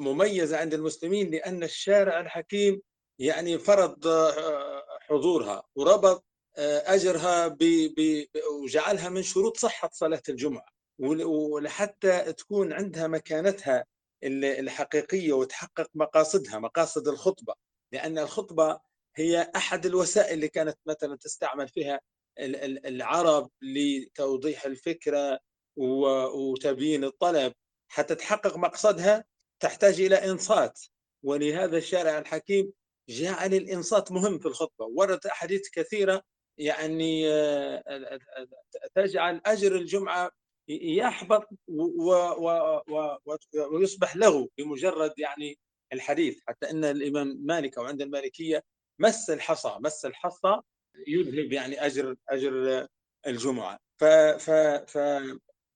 مميزة 0.00 0.56
عند 0.56 0.74
المسلمين 0.74 1.30
لأن 1.30 1.62
الشارع 1.62 2.20
الحكيم 2.20 2.82
يعني 3.18 3.58
فرض 3.58 4.08
حضورها 5.00 5.62
وربط 5.74 6.24
أجرها 6.58 7.48
ب... 7.48 7.58
ب... 7.96 8.26
وجعلها 8.62 9.08
من 9.08 9.22
شروط 9.22 9.56
صحة 9.56 9.90
صلاة 9.92 10.22
الجمعة. 10.28 10.79
ولحتى 11.00 12.32
تكون 12.32 12.72
عندها 12.72 13.06
مكانتها 13.06 13.84
الحقيقية 14.24 15.32
وتحقق 15.32 15.90
مقاصدها 15.94 16.58
مقاصد 16.58 17.08
الخطبة. 17.08 17.54
لأن 17.92 18.18
الخطبة 18.18 18.80
هي 19.16 19.50
أحد 19.56 19.86
الوسائل 19.86 20.34
اللي 20.34 20.48
كانت 20.48 20.78
مثلا 20.86 21.16
تستعمل 21.16 21.68
فيها 21.68 22.00
العرب 22.38 23.50
لتوضيح 23.62 24.64
الفكرة 24.64 25.38
وتبيين 25.76 27.04
الطلب. 27.04 27.52
حتى 27.88 28.14
تحقق 28.14 28.56
مقصدها 28.56 29.24
تحتاج 29.60 30.00
إلى 30.00 30.16
إنصات. 30.16 30.80
ولهذا 31.22 31.76
الشارع 31.78 32.18
الحكيم 32.18 32.72
جعل 33.08 33.54
الإنصات 33.54 34.12
مهم 34.12 34.38
في 34.38 34.46
الخطبة. 34.46 34.86
وردت 34.96 35.26
أحاديث 35.26 35.70
كثيرة 35.70 36.22
يعني 36.58 37.28
تجعل 38.94 39.40
أجر 39.46 39.76
الجمعة 39.76 40.30
يحبط 40.70 41.48
ويصبح 43.72 44.16
له 44.16 44.48
بمجرد 44.58 45.18
يعني 45.18 45.58
الحديث 45.92 46.40
حتى 46.48 46.70
إن 46.70 46.84
الإمام 46.84 47.36
مالك 47.40 47.78
أو 47.78 47.84
عند 47.84 48.02
المالكية 48.02 48.62
مس 48.98 49.30
الحصى 49.30 49.76
مس 49.80 50.04
الحصى 50.04 50.60
يذهب 51.06 51.52
يعني 51.52 51.86
أجر 51.86 52.16
أجر 52.28 52.86
الجمعة. 53.26 53.78
ف 54.00 54.04
ف 54.04 54.50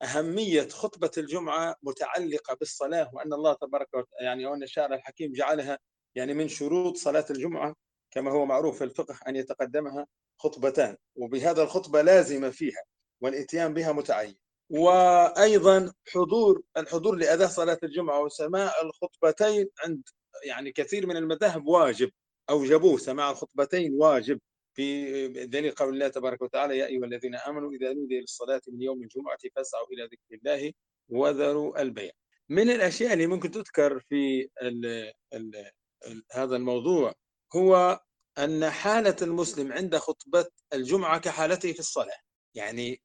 فاهميه 0.00 0.68
خطبة 0.68 1.10
الجمعة 1.18 1.76
متعلقة 1.82 2.54
بالصلاة 2.54 3.10
وأن 3.14 3.32
الله 3.32 3.52
تبارك 3.52 3.88
وتعالى 3.94 4.26
يعني 4.26 4.46
وأن 4.46 4.62
الشارع 4.62 4.96
الحكيم 4.96 5.32
جعلها 5.32 5.78
يعني 6.14 6.34
من 6.34 6.48
شروط 6.48 6.96
صلاة 6.96 7.24
الجمعة 7.30 7.74
كما 8.10 8.30
هو 8.30 8.46
معروف 8.46 8.78
في 8.78 8.84
الفقه 8.84 9.18
أن 9.28 9.36
يتقدمها 9.36 10.06
خطبتان 10.40 10.96
وبهذا 11.16 11.62
الخطبة 11.62 12.02
لازمه 12.02 12.50
فيها 12.50 12.82
والإتيان 13.22 13.74
بها 13.74 13.92
متعين. 13.92 14.43
وأيضا 14.74 15.92
حضور 16.08 16.62
الحضور 16.76 17.16
لاداء 17.16 17.48
صلاة 17.48 17.78
الجمعة 17.82 18.22
وسماع 18.22 18.72
الخطبتين 18.82 19.68
عند 19.84 20.02
يعني 20.44 20.72
كثير 20.72 21.06
من 21.06 21.16
المذاهب 21.16 21.66
واجب 21.66 22.10
أوجبوه 22.50 22.98
سماع 22.98 23.30
الخطبتين 23.30 23.94
واجب 23.94 24.40
في 24.74 25.28
دليل 25.46 25.72
قول 25.72 25.94
الله 25.94 26.08
تبارك 26.08 26.42
وتعالى 26.42 26.78
يا 26.78 26.86
أيها 26.86 27.04
الذين 27.04 27.34
آمنوا 27.34 27.72
إذا 27.72 27.92
نودي 27.92 28.20
للصلاة 28.20 28.60
من 28.68 28.82
يوم 28.82 29.02
الجمعة 29.02 29.38
فاسعوا 29.56 29.86
إلى 29.92 30.04
ذكر 30.04 30.34
الله 30.34 30.72
وذروا 31.08 31.82
البيع. 31.82 32.10
من 32.48 32.70
الأشياء 32.70 33.12
اللي 33.12 33.26
ممكن 33.26 33.50
تذكر 33.50 34.00
في 34.00 34.48
ال 34.62 34.86
ال 35.34 35.70
ال 36.06 36.22
هذا 36.32 36.56
الموضوع 36.56 37.12
هو 37.56 38.00
أن 38.38 38.70
حالة 38.70 39.16
المسلم 39.22 39.72
عند 39.72 39.96
خطبة 39.96 40.46
الجمعة 40.72 41.18
كحالته 41.20 41.72
في 41.72 41.78
الصلاة. 41.78 42.18
يعني 42.54 43.02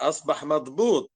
أصبح 0.00 0.44
مضبوط 0.44 1.10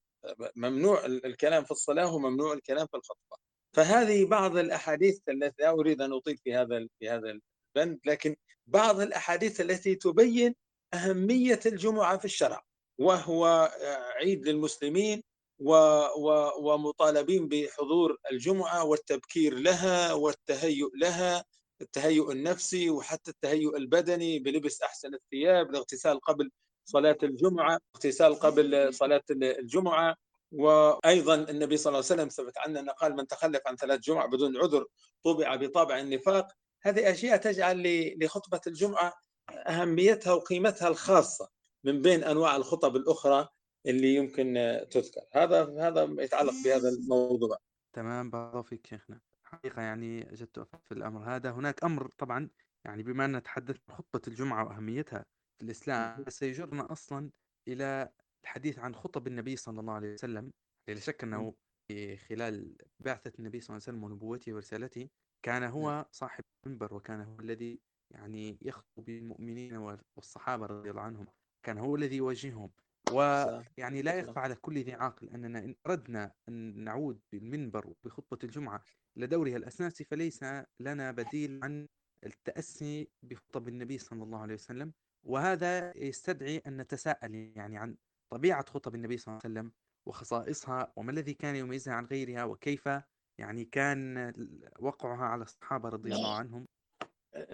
ممنوع 0.55 1.05
الكلام 1.05 1.63
في 1.63 1.71
الصلاة 1.71 2.15
وممنوع 2.15 2.53
الكلام 2.53 2.87
في 2.87 2.97
الخطبة. 2.97 3.37
فهذه 3.75 4.25
بعض 4.25 4.57
الأحاديث 4.57 5.19
التي 5.29 5.63
لا 5.63 5.69
أريد 5.69 6.01
أن 6.01 6.13
أطيل 6.13 6.37
في 6.37 6.53
هذا 6.55 6.87
في 6.99 7.09
هذا 7.09 7.39
البند 7.75 7.99
لكن 8.05 8.35
بعض 8.67 8.99
الأحاديث 9.01 9.61
التي 9.61 9.95
تبين 9.95 10.55
أهمية 10.93 11.59
الجمعة 11.65 12.17
في 12.17 12.25
الشرع 12.25 12.63
وهو 12.99 13.71
عيد 14.15 14.47
للمسلمين 14.47 15.23
و 15.59 15.73
و 16.17 16.51
ومطالبين 16.73 17.47
بحضور 17.47 18.17
الجمعة 18.31 18.83
والتبكير 18.83 19.53
لها 19.59 20.13
والتهيؤ 20.13 20.89
لها 20.95 21.45
التهيؤ 21.81 22.31
النفسي 22.31 22.89
وحتى 22.89 23.31
التهيؤ 23.31 23.77
البدني 23.77 24.39
بلبس 24.39 24.81
أحسن 24.81 25.13
الثياب 25.13 25.69
الاغتسال 25.69 26.19
قبل 26.21 26.51
صلاة 26.85 27.17
الجمعة 27.23 27.79
اغتسال 27.95 28.35
قبل 28.35 28.93
صلاة 28.93 29.23
الجمعة. 29.31 30.15
وأيضا 30.51 31.35
النبي 31.35 31.77
صلى 31.77 31.91
الله 31.91 32.05
عليه 32.11 32.21
وسلم 32.21 32.27
ثبت 32.27 32.57
عنا 32.57 32.79
أنه 32.79 32.91
قال 32.91 33.15
من 33.15 33.27
تخلف 33.27 33.61
عن 33.65 33.75
ثلاث 33.75 33.99
جمع 33.99 34.25
بدون 34.25 34.57
عذر 34.57 34.85
طبع 35.23 35.55
بطابع 35.55 35.99
النفاق. 35.99 36.47
هذه 36.81 37.11
أشياء 37.11 37.37
تجعل 37.37 37.83
لخطبة 38.23 38.61
الجمعة 38.67 39.13
أهميتها 39.49 40.33
وقيمتها 40.33 40.87
الخاصة 40.87 41.49
من 41.83 42.01
بين 42.01 42.23
أنواع 42.23 42.55
الخطب 42.55 42.95
الأخرى 42.95 43.47
اللي 43.85 44.15
يمكن 44.15 44.53
تذكر. 44.91 45.21
هذا 45.31 45.75
هذا 45.79 46.15
يتعلق 46.19 46.53
بهذا 46.65 46.89
الموضوع. 46.89 47.57
تمام 47.93 48.29
بارك 48.29 48.65
فيك 48.65 48.87
شيخنا. 48.87 49.19
حقيقة 49.43 49.81
يعني 49.81 50.23
جدت 50.23 50.59
في 50.59 50.91
الأمر. 50.91 51.35
هذا 51.35 51.51
هناك 51.51 51.83
أمر 51.83 52.09
طبعا 52.17 52.49
يعني 52.85 53.03
بما 53.03 53.25
أن 53.25 53.35
نتحدث 53.35 53.77
عن 53.89 53.95
خطبة 53.95 54.21
الجمعة 54.27 54.67
وأهميتها 54.67 55.25
الإسلام 55.61 56.25
سيجرنا 56.29 56.91
أصلا 56.91 57.29
إلى 57.67 58.09
الحديث 58.43 58.79
عن 58.79 58.95
خطب 58.95 59.27
النبي 59.27 59.55
صلى 59.55 59.79
الله 59.79 59.93
عليه 59.93 60.13
وسلم. 60.13 60.51
لا 60.87 60.99
شك 60.99 61.23
أنه 61.23 61.53
في 61.87 62.17
خلال 62.17 62.75
بعثة 62.99 63.31
النبي 63.39 63.61
صلى 63.61 63.69
الله 63.69 63.83
عليه 63.87 63.97
وسلم 63.97 64.03
ونبوته 64.03 64.53
ورسالته 64.53 65.09
كان 65.45 65.63
هو 65.63 66.05
صاحب 66.11 66.43
المنبر 66.65 66.93
وكان 66.93 67.21
هو 67.21 67.39
الذي 67.39 67.79
يعني 68.13 68.57
يخطب 68.61 69.05
بالمؤمنين 69.05 69.77
والصحابة 70.15 70.65
رضي 70.65 70.89
الله 70.89 71.01
عنهم. 71.01 71.27
كان 71.65 71.77
هو 71.77 71.95
الذي 71.95 72.15
يوجههم. 72.15 72.71
ويعني 73.11 74.01
لا 74.01 74.13
يخفى 74.13 74.39
على 74.39 74.55
كل 74.55 74.77
ذي 74.77 74.93
عاقل 74.93 75.29
أننا 75.29 75.59
إن 75.59 75.75
أردنا 75.87 76.31
أن 76.49 76.83
نعود 76.83 77.19
بالمنبر 77.31 77.93
بخطبة 78.03 78.39
الجمعة 78.43 78.83
إلى 79.17 79.27
دورها 79.27 79.57
الأساسي 79.57 80.03
فليس 80.03 80.45
لنا 80.79 81.11
بديل 81.11 81.59
عن 81.63 81.87
التأسي 82.25 83.09
بخطب 83.23 83.67
النبي 83.67 83.97
صلى 83.97 84.23
الله 84.23 84.39
عليه 84.39 84.53
وسلم. 84.53 84.93
وهذا 85.23 85.97
يستدعي 85.97 86.57
أن 86.67 86.77
نتساءل 86.77 87.35
يعني 87.55 87.77
عن 87.77 87.95
طبيعة 88.29 88.65
خطب 88.65 88.95
النبي 88.95 89.17
صلى 89.17 89.27
الله 89.27 89.41
عليه 89.45 89.53
وسلم 89.59 89.71
وخصائصها 90.05 90.93
وما 90.95 91.11
الذي 91.11 91.33
كان 91.33 91.55
يميزها 91.55 91.93
عن 91.93 92.05
غيرها 92.05 92.43
وكيف 92.43 92.89
يعني 93.37 93.65
كان 93.65 94.33
وقعها 94.79 95.25
على 95.25 95.43
الصحابة 95.43 95.89
رضي 95.89 96.13
الله 96.15 96.35
عنهم. 96.35 96.67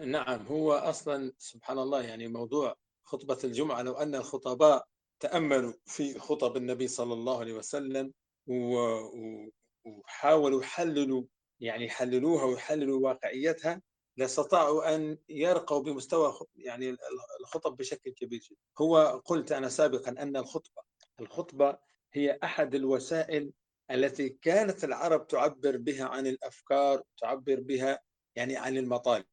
نعم 0.05 0.45
هو 0.45 0.73
أصلا 0.73 1.33
سبحان 1.37 1.79
الله 1.79 2.03
يعني 2.03 2.27
موضوع 2.27 2.75
خطبة 3.03 3.37
الجمعة 3.43 3.81
لو 3.81 3.93
أن 3.93 4.15
الخطباء 4.15 4.87
تأملوا 5.19 5.73
في 5.85 6.19
خطب 6.19 6.57
النبي 6.57 6.87
صلى 6.87 7.13
الله 7.13 7.39
عليه 7.39 7.53
وسلم 7.53 8.13
وحاولوا 9.85 10.61
يحللوا 10.61 11.23
يعني 11.59 11.85
يحللوها 11.85 12.43
ويحللوا 12.43 12.99
واقعيتها 12.99 13.81
لأستطاعوا 14.17 14.95
أن 14.95 15.17
يرقوا 15.29 15.83
بمستوى 15.83 16.39
يعني 16.55 16.97
الخطب 17.41 17.77
بشكل 17.77 18.11
كبير 18.11 18.39
جدا. 18.39 18.59
هو 18.79 19.21
قلت 19.25 19.51
أنا 19.51 19.69
سابقا 19.69 20.11
أن 20.11 20.37
الخطبة 20.37 20.81
الخطبة 21.19 21.77
هي 22.13 22.39
أحد 22.43 22.75
الوسائل 22.75 23.51
التي 23.91 24.29
كانت 24.29 24.83
العرب 24.83 25.27
تعبر 25.27 25.77
بها 25.77 26.05
عن 26.05 26.27
الأفكار 26.27 27.03
تعبر 27.17 27.59
بها 27.59 27.99
يعني 28.35 28.57
عن 28.57 28.77
المطالب. 28.77 29.25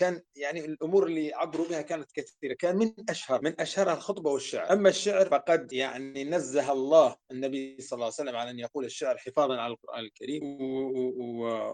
كان 0.00 0.22
يعني 0.36 0.64
الأمور 0.64 1.06
اللي 1.06 1.34
عبروا 1.34 1.68
بها 1.68 1.82
كانت 1.82 2.12
كثيرة. 2.12 2.54
كان 2.54 2.76
من 2.76 2.92
اشهر 3.08 3.42
من 3.42 3.60
اشهرها 3.60 3.94
الخطبة 3.94 4.30
والشعر. 4.30 4.72
أما 4.72 4.88
الشعر 4.88 5.28
فقد 5.28 5.72
يعني 5.72 6.24
نزه 6.24 6.72
الله 6.72 7.16
النبي 7.30 7.80
صلى 7.80 7.96
الله 7.96 8.04
عليه 8.04 8.14
وسلم 8.14 8.36
على 8.36 8.50
أن 8.50 8.58
يقول 8.58 8.84
الشعر 8.84 9.18
حفاظا 9.18 9.56
على 9.60 9.72
القرآن 9.72 10.04
الكريم. 10.04 10.42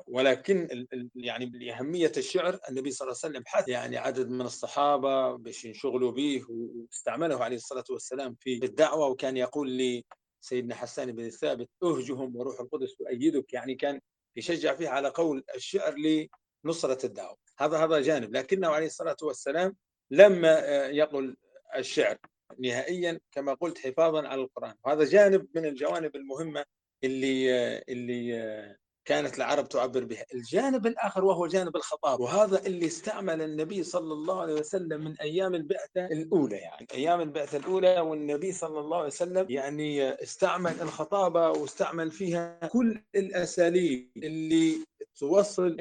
ولكن 0.07 0.87
يعني 1.15 1.53
لاهميه 1.55 2.13
الشعر 2.17 2.59
النبي 2.69 2.91
صلى 2.91 3.07
الله 3.07 3.19
عليه 3.25 3.35
وسلم 3.35 3.43
حث 3.47 3.69
يعني 3.69 3.97
عدد 3.97 4.29
من 4.29 4.41
الصحابة 4.41 5.37
باش 5.37 5.65
ينشغلوا 5.65 6.13
به 6.13 6.43
واستعمله 6.49 7.45
عليه 7.45 7.57
الصلاة 7.57 7.85
والسلام 7.91 8.37
في 8.41 8.65
الدعوة. 8.65 9.07
وكان 9.07 9.37
يقول 9.37 9.71
لي 9.71 10.05
سيدنا 10.41 10.75
حسان 10.75 11.13
بن 11.13 11.31
ثابت 11.31 11.69
أهجهم 11.83 12.37
وروح 12.37 12.61
القدس 12.61 12.97
يؤيدك 13.01 13.53
يعني 13.53 13.75
كان 13.75 14.01
يشجع 14.37 14.75
فيه 14.75 14.89
على 14.89 15.09
قول 15.09 15.45
الشعر 15.55 15.95
لنصرة 16.65 17.07
الدعوة. 17.07 17.46
هذا 17.59 17.85
هذا 17.85 18.01
جانب. 18.01 18.37
لكنه 18.37 18.69
عليه 18.69 18.87
الصلاة 18.87 19.17
والسلام 19.23 19.77
لما 20.11 20.59
يقول 20.87 21.37
الشعر 21.77 22.19
نهائيا 22.59 23.21
كما 23.33 23.55
قلت 23.55 23.79
حفاظا 23.79 24.29
على 24.29 24.41
القرآن. 24.43 24.75
وهذا 24.85 25.05
جانب 25.05 25.49
من 25.55 25.65
الجوانب 25.65 26.17
المهمة 26.17 26.65
اللي 27.05 27.79
اللي 27.89 28.77
كانت 29.07 29.37
العرب 29.39 29.69
تعبر 29.69 30.05
بها. 30.05 30.25
الجانب 30.35 30.87
الآخر 30.87 31.25
وهو 31.25 31.47
جانب 31.47 31.77
الخطاب 31.77 32.21
وهذا 32.21 32.67
اللي 32.67 32.87
استعمل 32.87 33.43
النبي 33.43 33.83
صلى 33.83 34.13
الله 34.13 34.41
عليه 34.41 34.55
وسلم 34.55 35.05
من 35.05 35.17
أيام 35.21 35.55
البعثة 35.55 36.07
الأولى 36.07 36.57
يعني. 36.57 36.87
أيام 36.95 37.21
البعثة 37.21 37.59
الأولى 37.59 38.01
والنبي 38.01 38.53
صلى 38.53 38.81
الله 38.81 38.97
عليه 38.97 39.07
وسلم 39.07 39.47
يعني 39.49 40.23
استعمل 40.23 40.81
الخطابة 40.81 41.51
واستعمل 41.51 42.11
فيها 42.11 42.59
كل 42.73 43.03
الأساليب 43.15 44.11
اللي 44.17 44.75
توصل 45.19 45.77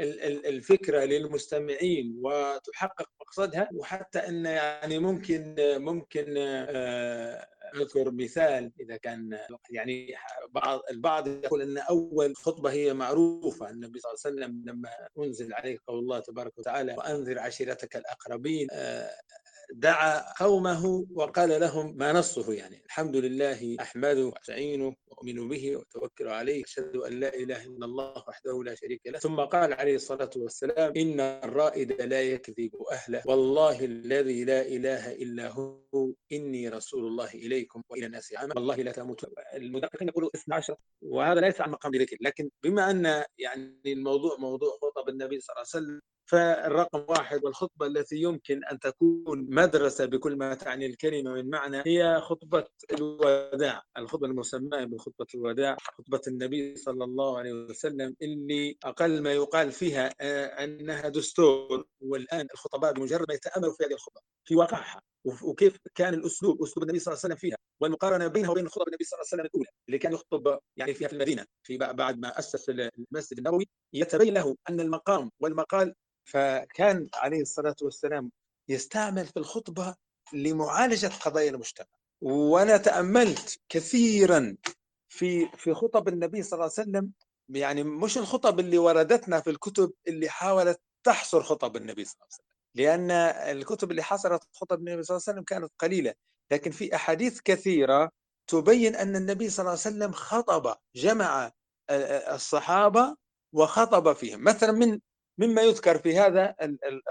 الفكرة 0.45 1.03
للمستمعين 1.05 2.21
وتحقق 2.23 3.09
مقصدها 3.37 3.69
وحتى 3.73 4.19
أن 4.19 4.45
يعني 4.45 4.99
ممكن 4.99 5.55
ممكن 5.59 6.35
آه 6.37 7.47
أذكر 7.75 8.11
مثال 8.11 8.71
إذا 8.79 8.97
كان 8.97 9.39
يعني 9.69 10.15
بعض 10.49 10.81
البعض 10.91 11.27
يقول 11.27 11.61
أن 11.61 11.77
أول 11.77 12.35
خطبة 12.35 12.71
هي 12.71 12.93
معروفة. 12.93 13.69
النبي 13.69 13.99
صلى 13.99 14.11
الله 14.11 14.21
عليه 14.25 14.35
وسلم 14.35 14.63
لما 14.65 14.89
أنزل 15.17 15.53
عليه 15.53 15.77
قول 15.87 15.99
الله 15.99 16.19
تبارك 16.19 16.57
وتعالى 16.57 16.95
وأنذر 16.97 17.39
عشيرتك 17.39 17.95
الأقربين. 17.95 18.67
آه، 18.71 19.09
دعا 19.73 20.33
قومه 20.43 21.07
وقال 21.13 21.59
لهم 21.61 21.97
ما 21.97 22.13
نصه 22.13 22.53
يعني. 22.53 22.83
الحمد 22.85 23.15
لله 23.15 23.77
أحمده 23.81 24.25
وأستعينه 24.25 24.95
وأؤمن 25.07 25.49
به 25.49 25.75
وأتوكل 25.77 26.27
عليه. 26.27 26.63
أشهد 26.63 26.95
أن 26.95 27.19
لا 27.19 27.35
إله 27.35 27.63
إلا 27.65 27.85
الله 27.85 28.23
وحده 28.27 28.63
لا 28.63 28.75
شريك 28.75 29.01
له. 29.07 29.19
ثم 29.19 29.35
قال 29.35 29.73
عليه 29.73 29.95
الصلاة 29.95 30.29
والسلام 30.35 30.93
إن 30.97 31.19
الرائد 31.19 32.01
لا 32.01 32.21
يكذب 32.21 32.71
أهله. 32.91 33.21
والله 33.25 33.85
الذي 33.85 34.43
لا 34.43 34.61
إله 34.61 35.11
إلا 35.11 35.47
هو. 35.49 35.85
إني 36.31 36.69
رسول 36.69 37.07
الله 37.07 37.33
إليكم 37.33 37.81
وإلى 37.89 38.05
الناس 38.05 38.33
عامه 38.35 38.53
والله 38.55 38.75
لا 38.75 38.91
تموت 38.91 39.25
المدققين 39.53 40.07
يقولوا 40.07 40.29
12 40.35 40.75
وهذا 41.01 41.41
ليس 41.41 41.61
عن 41.61 41.71
مقام 41.71 41.95
ذكر. 41.95 42.17
لكن 42.21 42.49
بما 42.63 42.91
أن 42.91 43.23
يعني 43.37 43.81
الموضوع 43.85 44.37
موضوع 44.37 44.77
خطب 44.81 45.09
النبي 45.09 45.39
صلى 45.39 45.53
الله 45.53 45.65
عليه 45.73 45.85
وسلم 45.85 46.01
فالرقم 46.25 47.05
واحد 47.09 47.43
والخطبة 47.43 47.85
التي 47.85 48.15
يمكن 48.15 48.65
أن 48.65 48.79
تكون 48.79 49.45
مدرسة 49.49 50.05
بكل 50.05 50.35
ما 50.35 50.53
تعني 50.53 50.85
الكلمة 50.85 51.31
من 51.31 51.49
معنى 51.49 51.83
هي 51.85 52.21
خطبة 52.21 52.63
الوداع. 52.93 53.83
الخطبة 53.97 54.27
المسماة 54.27 54.83
بخطبة 54.83 55.27
الوداع 55.35 55.77
خطبة 55.81 56.21
النبي 56.27 56.75
صلى 56.75 57.03
الله 57.03 57.37
عليه 57.37 57.53
وسلم 57.53 58.15
اللي 58.21 58.77
أقل 58.83 59.21
ما 59.23 59.33
يقال 59.33 59.71
فيها 59.71 60.13
آه، 60.21 60.45
أنها 60.63 61.09
دستور. 61.09 61.85
والآن 62.01 62.47
الخطباء 62.53 62.93
بمجرد 62.93 63.25
ما 63.29 63.33
يتأملوا 63.33 63.73
في 63.73 63.83
هذه 63.83 63.93
الخطبة 63.93 64.21
في 64.45 64.55
واقعها. 64.55 65.01
وكيف 65.25 65.77
كان 65.95 66.13
الأسلوب 66.13 66.63
أسلوب 66.63 66.83
النبي 66.83 66.99
صلى 66.99 67.11
الله 67.13 67.21
عليه 67.23 67.33
وسلم 67.35 67.49
فيها 67.49 67.57
والمقارنة 67.81 68.27
بينها 68.27 68.49
وبين 68.49 68.69
خطب 68.69 68.87
النبي 68.87 69.03
صلى 69.03 69.17
الله 69.17 69.27
عليه 69.31 69.41
وسلم 69.43 69.45
الأولى 69.45 69.69
اللي 69.87 69.97
كان 69.97 70.13
يخطب 70.13 70.59
يعني 70.77 70.93
فيها 70.93 71.07
في 71.07 71.13
المدينة 71.13 71.45
في 71.63 71.77
بعد 71.77 72.19
ما 72.19 72.39
أسس 72.39 72.69
المسجد 72.69 73.37
النبوي 73.37 73.67
يتبين 73.93 74.33
له 74.33 74.55
أن 74.69 74.79
المقام 74.79 75.31
والمقال 75.39 75.93
فكان 76.25 77.09
عليه 77.15 77.41
الصلاة 77.41 77.75
والسلام 77.81 78.31
يستعمل 78.69 79.25
في 79.25 79.37
الخطبة 79.37 79.95
لمعالجة 80.33 81.07
قضايا 81.07 81.49
المجتمع. 81.49 81.87
وأنا 82.21 82.77
تأملت 82.77 83.59
كثيرا 83.69 84.57
في 85.09 85.47
في 85.57 85.73
خطب 85.73 86.07
النبي 86.07 86.43
صلى 86.43 86.53
الله 86.53 86.71
عليه 86.77 86.89
وسلم 86.89 87.11
يعني 87.49 87.83
مش 87.83 88.17
الخطب 88.17 88.59
اللي 88.59 88.77
وردتنا 88.77 89.39
في 89.41 89.49
الكتب 89.49 89.93
اللي 90.07 90.29
حاولت 90.29 90.81
تحصر 91.03 91.43
خطب 91.43 91.75
النبي 91.77 92.05
صلى 92.05 92.13
الله 92.15 92.25
عليه 92.25 92.33
وسلم. 92.33 92.54
لأن 92.75 93.11
الكتب 93.11 93.91
اللي 93.91 94.03
حصرت 94.03 94.43
خطب 94.53 94.79
النبي 94.79 95.03
صلى 95.03 95.15
الله 95.15 95.23
عليه 95.27 95.33
وسلم 95.39 95.43
كانت 95.43 95.71
قليلة. 95.79 96.13
لكن 96.51 96.71
في 96.71 96.95
أحاديث 96.95 97.41
كثيرة 97.41 98.11
تبين 98.47 98.95
أن 98.95 99.15
النبي 99.15 99.49
صلى 99.49 99.59
الله 99.63 99.71
عليه 99.71 99.81
وسلم 99.81 100.11
خطب 100.11 100.75
جمع 100.95 101.51
الصحابة 102.33 103.15
وخطب 103.53 104.13
فيهم. 104.13 104.43
مثلا 104.43 104.71
من 104.71 104.99
مما 105.37 105.61
يذكر 105.61 105.97
في 105.97 106.17
هذا 106.19 106.55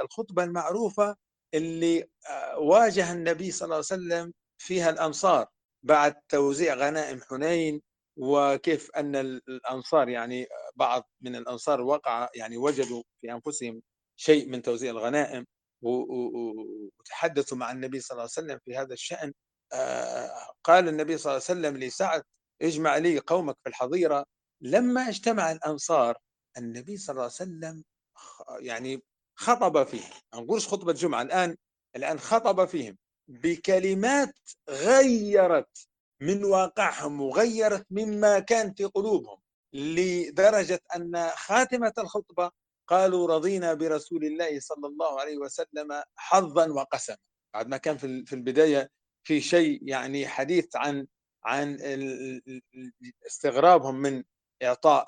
الخطبة 0.05 0.45
المعروفة 0.45 1.17
اللي 1.55 2.09
آه، 2.31 2.59
واجه 2.59 3.13
النبي 3.13 3.51
صلى 3.51 3.67
الله 3.67 3.75
عليه 3.77 3.85
وسلم 3.85 4.33
فيها 4.59 4.91
الأنصار 4.91 5.47
بعد 5.83 6.15
توزيع 6.29 6.75
غنائم 6.75 7.21
حنين 7.31 7.83
وكيف 8.17 8.91
أن 8.97 9.17
الأنصار 9.17 10.09
يعني 10.09 10.47
بعض 10.77 11.11
من 11.21 11.37
الأنصار 11.37 11.81
وقع 11.81 12.29
يعني 12.35 12.57
وجدوا 12.57 13.03
في 13.21 13.33
أنفسهم 13.33 13.83
شيء 14.17 14.49
من 14.49 14.63
توزيع 14.63 14.91
الغنائم. 14.91 15.47
وتحدثوا 15.85 17.59
مع 17.59 17.73
النبي 17.73 18.01
صلى 18.01 18.11
الله 18.15 18.23
عليه 18.23 18.47
وسلم 18.47 18.59
في 18.65 18.77
هذا 18.77 18.95
الشأن 18.95 19.33
آه، 19.73 20.31
قال 20.65 20.89
النبي 20.89 21.19
صلى 21.19 21.33
الله 21.33 21.45
عليه 21.49 21.61
وسلم 21.61 21.77
لسعد 21.77 22.23
اجمع 22.63 22.97
لي 22.97 23.19
قومك 23.19 23.57
في 23.63 23.69
الحظيرة. 23.69 24.25
لما 24.61 25.09
اجتمع 25.09 25.53
الأنصار 25.53 26.19
النبي 26.59 26.97
صلى 26.97 27.13
الله 27.15 27.23
عليه 27.23 27.33
وسلم 27.33 27.85
يعني 28.61 29.03
خطب 29.37 29.85
فيهم 29.87 30.11
نقولش 30.35 30.69
خطبة 30.69 30.93
جمعة 30.93 31.23
الآن 31.23 31.57
الآن 31.97 32.19
خطب 32.19 32.65
فيهم 32.65 32.97
بكلمات 33.29 34.35
غيرت 34.71 35.89
من 36.21 36.45
واقعهم 36.45 37.21
وغيرت 37.21 37.87
مما 37.91 38.39
كان 38.39 38.75
في 38.75 38.85
قلوبهم 38.85 39.39
لدرجة 39.73 40.81
أن 40.97 41.29
خاتمة 41.29 41.93
الخطبة 41.99 42.51
قالوا 42.89 43.35
رضينا 43.35 43.75
برسول 43.75 44.25
الله 44.25 44.61
صلى 44.61 44.87
الله 44.87 45.21
عليه 45.21 45.39
وسلم 45.39 46.03
حظا 46.17 46.73
وقسما. 46.73 47.17
بعد 47.55 47.69
ما 47.69 47.77
كان 47.77 47.97
في 48.25 48.33
البداية 48.33 48.91
في 49.27 49.41
شيء 49.41 49.81
يعني 49.83 50.27
حديث 50.29 50.77
عن 50.77 51.07
عن 51.45 51.79
استغرابهم 53.27 53.95
من 53.95 54.25
إعطاء 54.63 55.07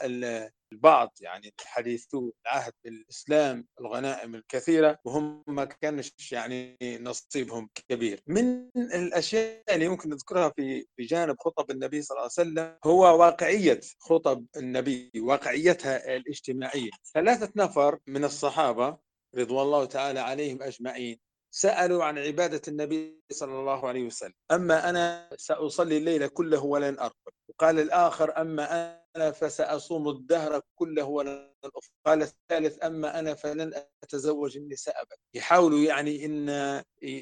البعض 0.73 1.13
يعني 1.21 1.55
حديثو 1.61 2.31
العهد 2.43 2.73
بالإسلام 2.85 3.67
الغنائم 3.81 4.35
الكثيرة 4.35 4.99
وهم 5.05 5.45
ما 5.47 5.65
كانش 5.65 6.13
يعني 6.33 6.79
نصيبهم 6.83 7.69
كبير. 7.89 8.21
من 8.27 8.69
الأشياء 8.77 9.75
اللي 9.75 9.89
ممكن 9.89 10.11
نذكرها 10.11 10.53
في 10.57 10.87
بجانب 10.99 11.37
خطب 11.41 11.71
النبي 11.71 12.03
صلى 12.03 12.17
الله 12.17 12.31
عليه 12.39 12.51
وسلم 12.51 12.79
هو 12.85 13.21
واقعية 13.21 13.81
خطب 13.99 14.47
النبي 14.57 15.11
واقعيتها 15.17 16.17
الاجتماعية. 16.17 16.91
ثلاثة 17.15 17.53
نفر 17.57 17.99
من 18.07 18.25
الصحابة 18.25 18.99
رضوان 19.37 19.67
الله 19.67 19.85
تعالى 19.85 20.21
عليهم 20.21 20.63
أجمعين 20.63 21.19
سألوا 21.51 22.05
عن 22.05 22.19
عبادة 22.19 22.63
النبي 22.69 23.21
صلى 23.33 23.61
الله 23.61 23.89
عليه 23.89 24.07
وسلم. 24.07 24.33
أما 24.51 24.91
أنا 24.91 25.31
سأصلي 25.37 25.97
الليل 25.99 26.29
كله 26.29 26.65
ولن 26.65 26.99
أرقد. 26.99 27.33
وقال 27.61 27.81
الآخر 27.81 28.41
أما 28.41 28.97
أنا 29.17 29.31
فسأصوم 29.31 30.09
الدهر 30.09 30.61
كله 30.75 31.05
ولا 31.05 31.55
الأفضل 31.65 31.91
قال 32.07 32.23
الثالث 32.23 32.85
أما 32.85 33.19
أنا 33.19 33.35
فلن 33.35 33.83
أتزوج 34.03 34.57
النساء 34.57 35.03
أبدا. 35.03 35.17
يحاولوا 35.35 35.79
يعني 35.79 36.25
إن 36.25 36.49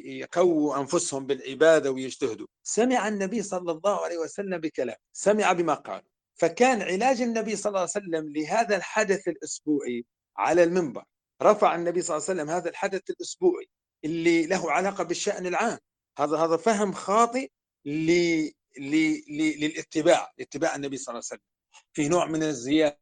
يقووا 0.07 0.79
أنفسهم 0.81 1.27
بالعبادة 1.27 1.91
ويجتهدوا. 1.91 2.47
سمع 2.63 3.09
النبي 3.09 3.43
صلى 3.43 3.73
الله 3.73 4.05
عليه 4.05 4.19
وسلم 4.19 4.59
بكلام. 4.59 4.97
سمع 5.13 5.53
بما 5.53 5.75
قال 5.75 6.03
فكان 6.35 6.83
علاج 6.83 7.23
النبي 7.23 7.57
صلى 7.57 7.71
الله 7.71 7.81
عليه 7.81 7.91
وسلم 7.91 8.33
لهذا 8.33 8.77
الحدث 8.77 9.29
الأسبوعي 9.29 10.05
على 10.37 10.63
المنبر. 10.63 11.05
رفع 11.43 11.75
النبي 11.75 12.03
صلى 12.03 12.17
الله 12.17 12.29
عليه 12.29 12.41
وسلم 12.41 12.51
هذا 12.55 12.71
الحدث 12.71 13.11
الأسبوعي 13.11 13.69
اللي 14.05 14.47
له 14.47 14.73
علاقة 14.73 15.05
بالشأن 15.05 15.47
العام. 15.47 15.79
هذا 16.19 16.37
هذا 16.37 16.57
فهم 16.57 16.93
خاطئ 16.93 17.49
للاتباع 18.79 20.33
لاتباع 20.39 20.77
النبي 20.77 20.97
صلى 20.97 21.13
الله 21.13 21.25
عليه 21.31 21.41
وسلم. 21.41 21.49
في 21.93 22.09
نوع 22.09 22.27
من 22.27 22.43
الزيادة 22.43 22.99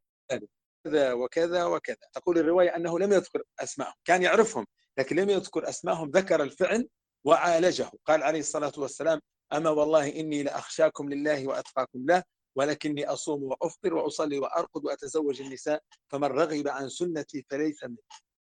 كذا 0.85 1.13
وكذا 1.13 1.65
وكذا. 1.65 1.97
تقول 2.13 2.39
الرواية 2.39 2.77
أنه 2.77 2.99
لم 2.99 3.13
يذكر 3.13 3.43
أسماءهم. 3.61 3.95
كان 4.05 4.23
يعرفهم 4.23 4.67
لكن 4.99 5.17
لم 5.17 5.31
يذكر 5.31 5.69
أسماءهم 5.69 6.11
ذكر 6.11 6.43
الفعل 6.43 6.89
وعالجه. 7.25 7.91
قال 8.07 8.23
عليه 8.23 8.41
الصلاة 8.41 8.73
والسلام 8.77 9.21
أما 9.53 9.71
والله 9.71 10.21
إني 10.21 10.43
لأخشاكم 10.43 11.09
لله 11.09 11.47
وأتقاكم 11.47 12.07
له 12.07 12.23
ولكني 12.57 13.07
أصوم 13.07 13.43
وأفطر 13.43 13.95
وأصلي 13.95 14.39
وأرقد 14.39 14.85
وأتزوج 14.85 15.43
النساء 15.43 15.83
فمن 16.09 16.29
رغب 16.29 16.69
عن 16.69 16.89
سنتي 16.89 17.47
فليس 17.51 17.85
مني. 17.85 17.97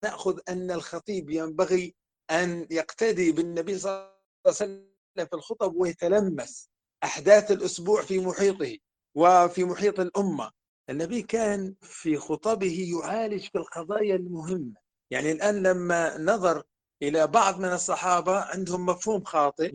نأخذ 0.04 0.40
أن 0.50 0.72
الخطيب 0.72 1.30
ينبغي 1.30 1.96
أن 2.32 2.68
يقتدي 2.72 3.32
بالنبي 3.32 3.78
صلى 3.78 3.92
الله 3.92 4.10
عليه 4.46 4.56
وسلم 4.56 4.90
في 5.16 5.34
الخطب 5.34 5.76
ويتلمس. 5.76 6.70
أحداث 7.04 7.52
الأسبوع 7.52 8.02
في 8.02 8.20
محيطه 8.20 8.78
وفي 9.16 9.64
محيط 9.64 10.00
الأمة. 10.00 10.52
النبي 10.90 11.22
كان 11.22 11.76
في 11.82 12.18
خطبه 12.18 12.88
يعالج 12.92 13.42
في 13.50 13.58
القضايا 13.58 14.16
المهمة. 14.16 14.74
يعني 15.12 15.32
الآن 15.32 15.64
لما 15.64 16.18
نظر 16.18 16.64
إلى 17.02 17.28
بعض 17.28 17.60
من 17.60 17.70
الصحابة 17.74 18.40
عندهم 18.40 18.86
مفهوم 18.86 19.24
خاطئ 19.24 19.72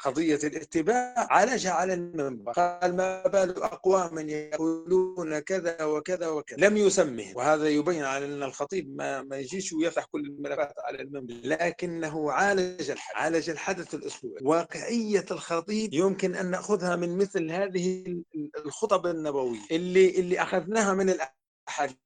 لقضية 0.00 0.38
الاتباع. 0.44 1.14
عالجها 1.30 1.72
على 1.72 1.94
المنبر. 1.94 2.52
قال 2.52 2.96
ما 2.96 3.22
بال 3.26 3.62
أقوام 3.62 4.28
يقولون 4.28 5.38
كذا 5.38 5.84
وكذا 5.84 6.28
وكذا. 6.28 6.68
لم 6.68 6.76
يسمه 6.76 7.32
وهذا 7.34 7.68
يبين 7.68 8.04
على 8.04 8.24
أن 8.24 8.42
الخطيب 8.42 8.96
ما, 8.96 9.22
ما 9.22 9.36
يجيش 9.36 9.72
ويفتح 9.72 10.04
كل 10.04 10.20
الملفات 10.20 10.74
على 10.78 11.02
المنبر. 11.02 11.34
لكنه 11.44 12.32
عالج 12.32 12.90
الحدث. 12.90 13.16
عالج 13.16 13.50
الحدث 13.50 13.94
الأسبوعي. 13.94 14.38
واقعية 14.42 15.26
الخطيب 15.30 15.94
يمكن 15.94 16.34
أن 16.34 16.50
نأخذها 16.50 16.96
من 16.96 17.18
مثل 17.18 17.50
هذه 17.50 18.16
الخطب 18.64 19.06
النبوية. 19.06 19.60
اللي, 19.70 20.10
اللي 20.10 20.42
أخذناها 20.42 20.94
من 20.94 21.10
الأحاديث. 21.10 21.96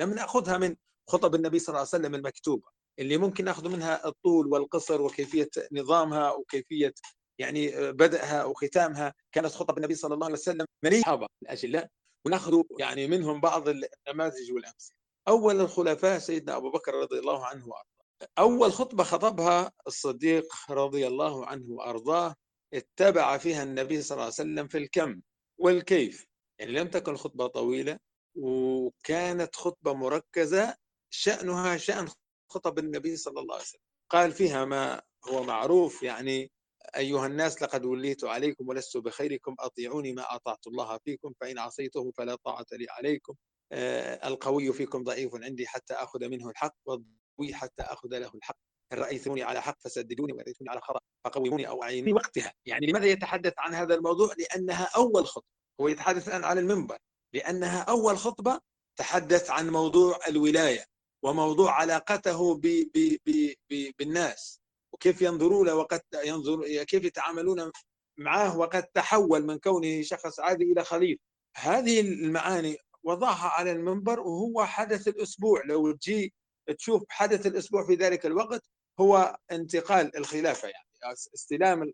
لم 0.00 0.14
نأخذها 0.14 0.58
من 0.58 0.76
خطب 1.08 1.34
النبي 1.34 1.58
صلى 1.58 1.68
الله 1.68 1.78
عليه 1.78 1.88
وسلم 1.88 2.14
المكتوبة. 2.14 2.68
اللي 2.98 3.16
ممكن 3.16 3.44
ناخذ 3.44 3.68
منها 3.68 4.06
الطول 4.08 4.46
والقصر 4.46 5.02
وكيفية 5.02 5.50
نظامها 5.72 6.32
وكيفية 6.32 6.94
يعني 7.38 7.92
بدأها 7.92 8.44
وختامها 8.44 9.14
كانت 9.32 9.46
خطب 9.46 9.78
النبي 9.78 9.94
صلى 9.94 10.14
الله 10.14 10.26
عليه 10.26 10.36
وسلم 10.36 10.66
من 10.84 10.92
الصحابة 10.92 11.26
الأجلاء 11.42 11.88
وناخذ 12.26 12.62
يعني 12.78 13.06
منهم 13.06 13.40
بعض 13.40 13.68
النماذج 13.68 14.52
والأمثلة. 14.52 14.96
أول 15.28 15.60
الخلفاء 15.60 16.18
سيدنا 16.18 16.56
أبو 16.56 16.70
بكر 16.70 16.94
رضي 16.94 17.18
الله 17.18 17.46
عنه 17.46 17.68
وأرضاه. 17.68 18.28
أول 18.38 18.72
خطبة 18.72 19.04
خطبها 19.04 19.72
الصديق 19.86 20.46
رضي 20.70 21.06
الله 21.06 21.46
عنه 21.46 21.64
وأرضاه 21.68 22.34
اتبع 22.74 23.38
فيها 23.38 23.62
النبي 23.62 24.02
صلى 24.02 24.14
الله 24.14 24.24
عليه 24.24 24.34
وسلم 24.34 24.68
في 24.68 24.78
الكم 24.78 25.20
والكيف. 25.58 26.26
يعني 26.58 26.72
لم 26.72 26.88
تكن 26.88 27.16
خطبة 27.16 27.46
طويلة 27.46 27.98
وكانت 28.34 29.56
خطبة 29.56 29.92
مركزة 29.92 30.74
شأنها 31.10 31.76
شأن 31.76 32.08
خطب 32.50 32.78
النبي 32.78 33.16
صلى 33.16 33.40
الله 33.40 33.54
عليه 33.54 33.64
وسلم. 33.64 33.80
قال 34.10 34.32
فيها 34.32 34.64
ما 34.64 35.02
هو 35.28 35.42
معروف 35.42 36.02
يعني 36.02 36.50
أيها 36.96 37.26
الناس 37.26 37.62
لقد 37.62 37.84
وليت 37.84 38.24
عليكم 38.24 38.68
ولست 38.68 38.96
بخيركم 38.96 39.54
أطيعوني 39.60 40.12
ما 40.12 40.34
أطعت 40.34 40.66
الله 40.66 40.98
فيكم 41.04 41.32
فإن 41.40 41.58
عصيته 41.58 42.12
فلا 42.16 42.34
طاعة 42.34 42.66
لي 42.72 42.86
عليكم. 42.90 43.34
آه 43.72 44.28
القوي 44.28 44.72
فيكم 44.72 45.04
ضعيف 45.04 45.34
عندي 45.34 45.66
حتى 45.66 45.94
أخذ 45.94 46.28
منه 46.28 46.50
الحق 46.50 46.74
والقوي 46.84 47.54
حتى 47.54 47.82
أخذ 47.82 48.18
له 48.18 48.30
الحق. 48.34 48.56
إن 48.92 48.98
رأيتموني 48.98 49.42
على 49.42 49.62
حق 49.62 49.76
فسددوني 49.80 50.32
وإن 50.32 50.42
رأيتموني 50.42 50.70
على 50.70 50.80
خطأ 50.80 51.00
فقوموني 51.24 51.68
أو 51.68 51.82
أعيني 51.82 52.12
وقتها. 52.12 52.52
يعني 52.66 52.86
لماذا 52.86 53.06
يتحدث 53.06 53.52
عن 53.58 53.74
هذا 53.74 53.94
الموضوع؟ 53.94 54.34
لأنها 54.38 54.84
أول 54.96 55.26
خطبة. 55.26 55.46
هو 55.80 55.88
يتحدث 55.88 56.28
الآن 56.28 56.44
على 56.44 56.60
المنبر. 56.60 56.98
لأنها 57.34 57.82
أول 57.82 58.18
خطبة 58.18 58.60
تحدث 58.96 59.50
عن 59.50 59.70
موضوع 59.70 60.18
الولاية. 60.28 60.84
وموضوع 61.22 61.72
علاقته 61.72 62.54
ب 62.54 62.60
ب 62.94 63.16
ب 63.26 63.54
ب 63.70 63.90
بالناس 63.98 64.60
وكيف 64.92 65.22
ينظروا 65.22 65.64
له 65.64 65.74
وقد 65.74 66.00
ينظر 66.24 66.84
كيف 66.84 67.04
يتعاملون 67.04 67.72
معه 68.16 68.58
وقد 68.58 68.82
تحول 68.82 69.46
من 69.46 69.58
كونه 69.58 70.02
شخص 70.02 70.40
عادي 70.40 70.64
إلى 70.64 70.84
خليفه 70.84 71.20
هذه 71.56 72.00
المعاني 72.00 72.76
وضعها 73.02 73.48
على 73.48 73.72
المنبر 73.72 74.20
وهو 74.20 74.64
حدث 74.64 75.08
الأسبوع. 75.08 75.62
لو 75.64 75.92
تجي 75.92 76.34
تشوف 76.78 77.02
حدث 77.08 77.46
الأسبوع 77.46 77.86
في 77.86 77.94
ذلك 77.94 78.26
الوقت 78.26 78.62
هو 79.00 79.38
انتقال 79.50 80.16
الخلافة 80.16 80.68
يعني 80.68 81.14
استلام 81.34 81.92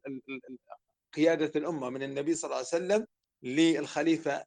قيادة 1.14 1.52
الأمة 1.56 1.90
من 1.90 2.02
النبي 2.02 2.34
صلى 2.34 2.48
الله 2.48 2.56
عليه 2.56 2.66
وسلم 2.66 3.06
للخليفة 3.42 4.44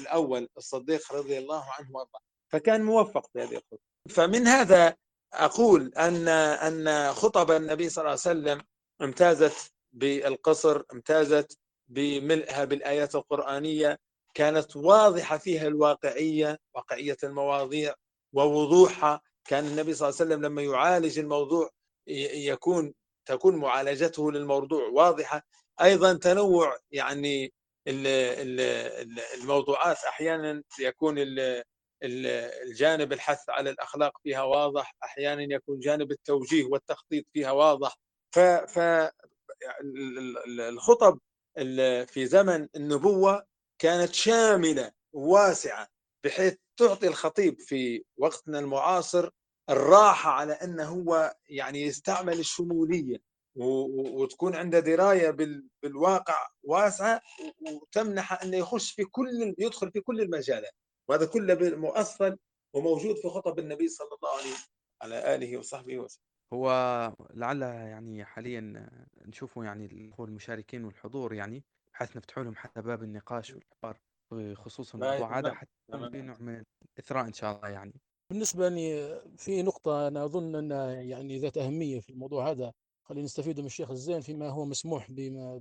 الأول 0.00 0.48
الصديق 0.56 1.12
رضي 1.12 1.38
الله 1.38 1.64
عنه 1.78 1.88
وأرضاه. 1.92 2.20
فكان 2.48 2.82
موفق 2.82 3.30
في 3.32 3.42
هذه 3.42 3.56
الخطبه 3.56 3.95
فمن 4.08 4.46
هذا 4.46 4.96
أقول 5.32 5.92
أن 5.94 6.28
أن 6.28 7.12
خطب 7.12 7.50
النبي 7.50 7.88
صلى 7.88 8.02
الله 8.02 8.10
عليه 8.10 8.20
وسلم 8.20 8.62
امتازت 9.02 9.72
بالقصر 9.92 10.82
امتازت 10.92 11.58
بملئها 11.88 12.64
بالآيات 12.64 13.14
القرآنية 13.14 13.98
كانت 14.34 14.76
واضحة 14.76 15.38
فيها 15.38 15.66
الواقعية 15.66 16.58
واقعية 16.74 17.16
المواضيع 17.24 17.94
ووضوحها. 18.32 19.20
كان 19.44 19.66
النبي 19.66 19.94
صلى 19.94 20.08
الله 20.08 20.20
عليه 20.20 20.30
وسلم 20.30 20.46
لما 20.46 20.62
يعالج 20.62 21.18
الموضوع 21.18 21.70
يكون 22.06 22.94
تكون 23.26 23.56
معالجته 23.56 24.32
للموضوع 24.32 24.88
واضحة. 24.88 25.42
أيضا 25.82 26.12
تنوع 26.14 26.76
يعني 26.90 27.52
الموضوعات 29.42 29.96
أحيانا 30.04 30.62
يكون 30.80 31.14
الجانب 32.02 33.12
الحث 33.12 33.48
على 33.50 33.70
الأخلاق 33.70 34.12
فيها 34.22 34.42
واضح 34.42 34.96
أحيانا 35.04 35.42
يكون 35.54 35.78
جانب 35.78 36.10
التوجيه 36.10 36.64
والتخطيط 36.64 37.24
فيها 37.32 37.50
واضح. 37.52 37.96
فالخطب 39.96 41.18
في 42.06 42.26
زمن 42.26 42.68
النبوة 42.76 43.46
كانت 43.78 44.14
شاملة 44.14 44.92
واسعة 45.12 45.88
بحيث 46.24 46.54
تعطي 46.76 47.06
الخطيب 47.08 47.60
في 47.60 48.04
وقتنا 48.16 48.58
المعاصر 48.58 49.30
الراحة 49.70 50.30
على 50.30 50.52
أنه 50.52 50.84
هو 50.84 51.34
يعني 51.48 51.82
يستعمل 51.82 52.38
الشمولية 52.38 53.16
وتكون 53.56 54.54
عنده 54.56 54.80
دراية 54.80 55.30
بالواقع 55.82 56.48
واسعة 56.62 57.20
وتمنح 57.60 58.42
أنه 58.42 58.56
يخش 58.56 58.92
في 58.92 59.04
كل 59.04 59.54
يدخل 59.58 59.90
في 59.92 60.00
كل 60.00 60.20
المجالات. 60.20 60.72
وهذا 61.08 61.26
كله 61.26 61.76
مؤصل 61.76 62.38
وموجود 62.74 63.16
في 63.16 63.28
خطب 63.28 63.58
النبي 63.58 63.88
صلى 63.88 64.08
الله 64.22 64.30
عليه 64.38 64.56
على 65.02 65.34
آله 65.34 65.58
وصحبه 65.58 65.98
وسلم. 65.98 66.22
هو 66.52 66.70
لعل 67.34 67.62
يعني 67.62 68.24
حاليا 68.24 68.88
نشوفوا 69.26 69.64
يعني 69.64 69.86
الأخوة 69.86 70.26
المشاركين 70.26 70.84
والحضور 70.84 71.34
يعني 71.34 71.64
بحيث 71.92 72.16
نفتحوا 72.16 72.44
لهم 72.44 72.54
حتى 72.56 72.82
باب 72.82 73.02
النقاش 73.02 73.54
والحوار 73.54 73.98
بخصوص 74.32 74.94
الموضوع 74.94 75.38
هذا 75.38 75.54
حتى 75.54 75.70
في 75.88 76.22
نوع 76.22 76.36
من 76.40 76.62
الإثراء 76.98 77.26
إن 77.26 77.32
شاء 77.32 77.56
الله 77.56 77.68
يعني. 77.68 77.94
بالنسبة 78.30 78.68
لي 78.68 79.20
في 79.36 79.62
نقطة 79.62 80.08
أنا 80.08 80.24
أظن 80.24 80.54
أنها 80.54 80.92
يعني 80.92 81.38
ذات 81.38 81.58
أهمية 81.58 82.00
في 82.00 82.10
الموضوع 82.10 82.50
هذا 82.50 82.72
خلينا 83.02 83.24
نستفيد 83.24 83.60
من 83.60 83.66
الشيخ 83.66 83.90
الزين 83.90 84.20
فيما 84.20 84.48
هو 84.48 84.64
مسموح 84.64 85.10
بما 85.10 85.60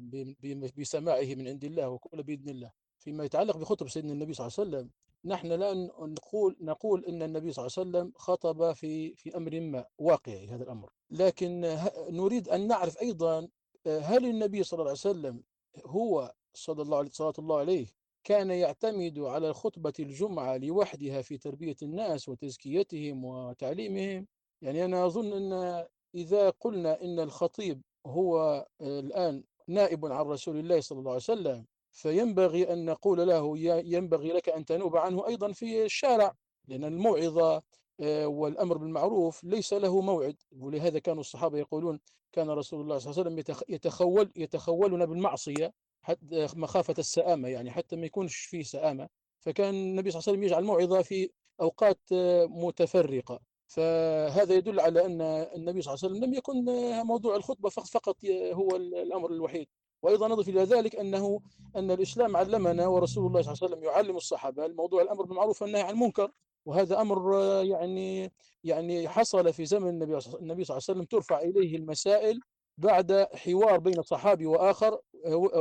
بسماعه 0.78 1.36
من 1.36 1.48
عند 1.48 1.64
الله 1.64 1.90
وكل 1.90 2.24
بإذن 2.24 2.50
الله 2.50 2.72
فيما 3.00 3.24
يتعلق 3.24 3.58
بخطب 3.58 3.90
سيدنا 3.90 4.14
النبي 4.14 4.34
صلى 4.34 4.48
الله 4.48 4.60
عليه 4.60 4.70
وسلم. 4.70 4.92
نحن 5.26 5.48
لا 5.48 5.74
نقول 6.00 6.56
نقول 6.62 7.06
إن 7.06 7.22
النبي 7.24 7.52
صلى 7.52 7.66
الله 7.68 7.78
عليه 7.78 7.90
وسلم 7.90 8.14
خطب 8.16 8.72
في 8.74 9.16
في 9.16 9.38
أمر 9.38 9.60
ما 9.60 9.86
واقعي 9.98 10.48
هذا 10.48 10.64
الأمر. 10.64 10.90
لكن 11.12 11.78
نريد 12.10 12.50
أن 12.50 12.68
نعرف 12.68 13.02
أيضا 13.02 13.48
هل 13.88 14.26
النبي 14.26 14.64
صلى 14.64 14.78
الله 14.80 14.90
عليه 14.90 15.00
وسلم 15.00 15.44
هو 15.86 16.34
صلى 16.54 16.82
الله 16.82 16.98
عليه 16.98 17.10
صلى 17.10 17.34
الله 17.40 17.58
عليه 17.58 17.88
كان 18.24 18.52
يعتمد 18.52 19.20
على 19.20 19.54
خطبة 19.54 19.94
الجمعة 20.00 20.58
لوحدها 20.58 21.22
في 21.22 21.38
تربية 21.38 21.76
الناس 21.82 22.30
وتزكيتهم 22.30 23.26
وتعليمهم؟ 23.26 24.28
يعني 24.62 24.86
أنا 24.86 25.06
أظن 25.06 25.34
أن 25.34 25.86
إذا 26.16 26.50
قلنا 26.50 27.04
أن 27.04 27.20
الخطيب 27.20 27.82
هو 28.06 28.66
الآن 28.82 29.44
نائب 29.68 30.06
عن 30.06 30.26
رسول 30.26 30.58
الله 30.60 30.80
صلى 30.82 31.00
الله 31.00 31.12
عليه 31.12 31.22
وسلم 31.22 31.66
فينبغي 31.96 32.74
أن 32.74 32.86
نقول 32.86 33.28
له 33.28 33.58
ينبغي 33.86 34.32
لك 34.32 34.50
أن 34.50 34.66
تنوب 34.66 34.98
عنه 34.98 35.28
أيضا 35.28 35.52
في 35.52 35.86
الشارع 35.86 36.36
لأن 36.68 36.84
الموعظة 36.84 37.62
آه، 38.00 38.28
والأمر 38.28 38.78
بالمعروف 38.78 39.44
ليس 39.44 39.74
له 39.74 40.02
موعد. 40.02 40.36
ولهذا 40.52 41.00
كانوا 41.00 41.22
الصحابة 41.22 41.58
يقولون 41.58 42.00
كان 42.32 42.50
رسول 42.50 42.82
الله 42.82 42.98
صلى 42.98 43.12
الله 43.12 43.22
عليه 43.22 43.44
وسلم 43.44 43.56
يتخول 43.70 44.32
يتخولنا 44.36 45.06
بالمعصية 45.06 45.74
حتى 46.02 46.48
مخافة 46.56 46.96
السآمة 47.00 47.48
يعني 47.50 47.72
حتى 47.72 47.96
ما 47.96 48.06
يكونش 48.06 48.36
فيه 48.36 48.64
سآمة. 48.64 49.10
فكان 49.40 49.74
النبي 49.74 50.12
صلى 50.12 50.20
الله 50.20 50.30
عليه 50.30 50.40
وسلم 50.40 50.44
يجعل 50.44 50.64
موعظة 50.64 51.02
في 51.02 51.30
أوقات 51.62 52.00
آه، 52.14 52.46
متفرقة. 52.46 53.40
فهذا 53.68 54.54
يدل 54.56 54.80
على 54.80 55.06
أن 55.06 55.22
النبي 55.56 55.82
صلى 55.82 55.94
الله 55.94 56.06
عليه 56.06 56.16
وسلم 56.16 56.24
لم 56.26 56.34
يكن 56.34 56.70
آه، 56.70 57.04
موضوع 57.04 57.36
الخطبة 57.36 57.70
فقط 57.70 57.88
فقط 57.88 58.26
هو 58.54 58.76
الأمر 58.76 59.32
الوحيد. 59.32 59.68
وأيضا 60.02 60.28
نضيف 60.28 60.50
إلى 60.50 60.64
ذلك 60.64 60.96
أنه 60.96 61.42
أن 61.76 61.92
الإسلام 61.92 62.38
علمنا 62.38 62.88
ورسول 62.88 63.28
الله 63.28 63.42
صلى 63.42 63.52
الله 63.54 63.64
عليه 63.64 63.76
وسلم 63.76 63.84
يعلم 63.84 64.18
الصحابة 64.18 64.66
الموضوع 64.66 65.02
الأمر 65.02 65.26
بالمعروف 65.26 65.62
والنهي 65.62 65.82
عن 65.82 65.94
المنكر 65.94 66.32
وهذا 66.66 66.96
آه، 67.02 67.62
يعني 67.62 68.32
يعني 68.64 69.10
حصل 69.10 69.54
في 69.54 69.66
زمن 69.66 69.90
النبي 69.90 70.22
صلى 70.22 70.40
الله 70.42 70.54
عليه 70.54 70.76
وسلم 70.76 71.04
ترفع 71.04 71.40
إليه 71.40 71.76
المسائل 71.76 72.40
بعد 72.78 73.28
حوار 73.34 73.80
بين 73.80 74.02
صحابي 74.02 74.46
وآخر 74.46 75.00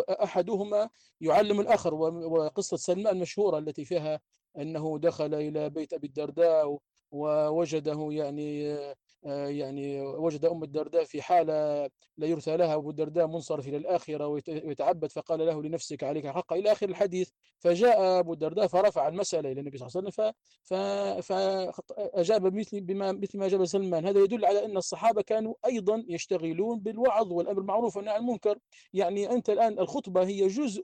أحدهما 0.08 0.88
يعلم 1.20 1.60
الآخر 1.60 1.94
وقصة 1.94 2.76
سلمان 2.76 3.16
المشهورة 3.16 3.58
التي 3.58 3.84
فيها 3.84 4.20
أنه 4.58 4.98
دخل 4.98 5.34
إلى 5.34 5.70
بيت 5.70 5.92
أبي 5.92 6.06
الدرداء 6.06 6.78
ووجده 7.10 8.08
يعني 8.10 8.76
يعني 9.24 10.00
وجد 10.00 10.44
أم 10.44 10.62
الدرداء 10.62 11.04
في 11.04 11.22
حالة 11.22 11.90
لا 12.16 12.26
يرثى 12.26 12.56
لها 12.56 12.74
أبو 12.74 12.90
الدرداء 12.90 13.26
منصرف 13.26 13.68
إلى 13.68 13.76
الآخرة 13.76 14.26
ويتعبد 14.26 15.12
فقال 15.12 15.46
له 15.46 15.62
لنفسك 15.62 16.04
عليك 16.04 16.26
حق. 16.26 16.52
إلى 16.52 16.72
آخر 16.72 16.88
الحديث 16.88 17.30
فجاء 17.58 18.18
أبو 18.20 18.32
الدرداء 18.32 18.66
فرفع 18.66 19.08
المسألة 19.08 19.52
إلى 19.52 19.60
النبي 19.60 19.78
صلى 19.78 19.88
الله 19.88 19.96
عليه 19.96 20.08
وسلم 20.08 21.22
فأجاب 21.22 22.46
بمثل 22.52 22.80
بما 22.80 23.12
مثل 23.12 23.38
ما 23.38 23.46
أجاب 23.46 23.64
سلمان. 23.64 24.06
هذا 24.06 24.20
يدل 24.20 24.44
على 24.44 24.64
أن 24.64 24.76
الصحابة 24.76 25.22
كانوا 25.22 25.54
أيضا 25.66 26.04
يشتغلون 26.08 26.80
بالوعظ 26.80 27.32
والأمر 27.32 27.60
بالمعروف 27.60 27.96
والنهي 27.96 28.14
عن 28.14 28.20
المنكر. 28.20 28.58
يعني 28.92 29.30
أنت 29.30 29.50
الآن 29.50 29.78
الخطبة 29.78 30.26
هي 30.26 30.46
جزء 30.46 30.82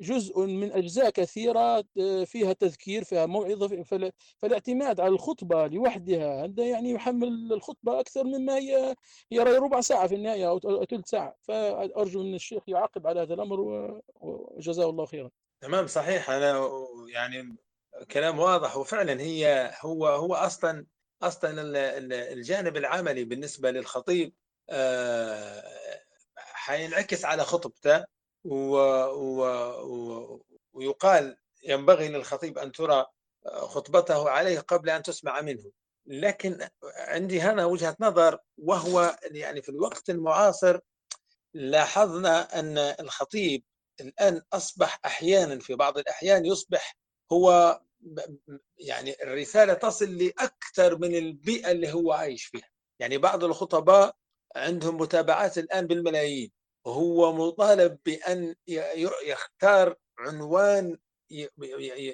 جزء 0.00 0.40
من 0.40 0.72
أجزاء 0.72 1.10
كثيرة 1.10 1.84
آه، 2.00 2.24
فيها 2.24 2.52
تذكير 2.52 3.04
فيها 3.04 3.26
موعظة 3.26 3.82
فالاعتماد 4.38 5.00
على 5.00 5.14
الخطبة 5.14 5.66
لوحدها 5.66 6.44
هذا 6.44 6.64
يعني 6.64 6.90
يحمل 6.90 7.52
الخطبة 7.52 8.00
أكثر 8.00 8.24
مما 8.24 8.56
هي 8.56 8.94
هي 9.32 9.38
ربع 9.38 9.80
ساعة 9.80 10.06
في 10.06 10.14
النهاية 10.14 10.48
أو 10.48 10.84
ثلث 10.84 11.08
ساعة. 11.08 11.36
فأرجو 11.40 12.22
من 12.22 12.34
الشيخ 12.34 12.62
يعاقب 12.66 13.06
على 13.06 13.20
هذا 13.20 13.34
الأمر 13.34 13.60
وجزاه 14.20 14.90
الله 14.90 15.06
خيرا. 15.06 15.30
تمام 15.60 15.86
صحيح. 15.86 16.30
أنا 16.30 16.68
يعني 17.08 17.56
كلام 18.10 18.38
واضح 18.38 18.76
وفعلا 18.76 19.20
هي 19.20 19.72
هو 19.80 20.06
هو 20.06 20.34
أصلا 20.34 20.86
أصلا 21.22 21.52
الجانب 22.32 22.76
العملي 22.76 23.24
بالنسبة 23.24 23.70
للخطيب 23.70 24.34
آه، 24.70 25.62
حينعكس 26.36 27.24
على 27.24 27.44
خطبته. 27.44 28.15
و... 28.46 28.76
و... 29.06 30.42
ويقال 30.72 31.36
ينبغي 31.64 32.08
للخطيب 32.08 32.58
أن 32.58 32.72
ترى 32.72 33.06
خطبته 33.46 34.30
عليه 34.30 34.60
قبل 34.60 34.90
أن 34.90 35.02
تسمع 35.02 35.40
منه. 35.40 35.70
لكن 36.06 36.68
عندي 36.96 37.40
هنا 37.40 37.64
وجهة 37.64 37.96
نظر 38.00 38.38
وهو 38.58 39.18
يعني 39.22 39.62
في 39.62 39.68
الوقت 39.68 40.10
المعاصر 40.10 40.78
لاحظنا 41.54 42.58
أن 42.58 42.78
الخطيب 42.78 43.64
الآن 44.00 44.42
أصبح 44.52 45.00
أحيانا 45.04 45.58
في 45.58 45.74
بعض 45.74 45.98
الأحيان 45.98 46.46
يصبح 46.46 46.96
هو 47.32 47.80
يعني 48.78 49.22
الرسالة 49.22 49.74
تصل 49.74 50.16
لأكثر 50.18 50.98
من 50.98 51.14
البيئة 51.14 51.70
اللي 51.70 51.92
هو 51.92 52.12
عايش 52.12 52.44
فيها. 52.44 52.68
يعني 52.98 53.18
بعض 53.18 53.44
الخطباء 53.44 54.16
عندهم 54.56 54.96
متابعات 54.96 55.58
الآن 55.58 55.86
بالملايين. 55.86 56.52
هو 56.86 57.32
مطالب 57.32 57.98
بأن 58.06 58.54
يختار 59.26 59.96
عنوان 60.18 60.98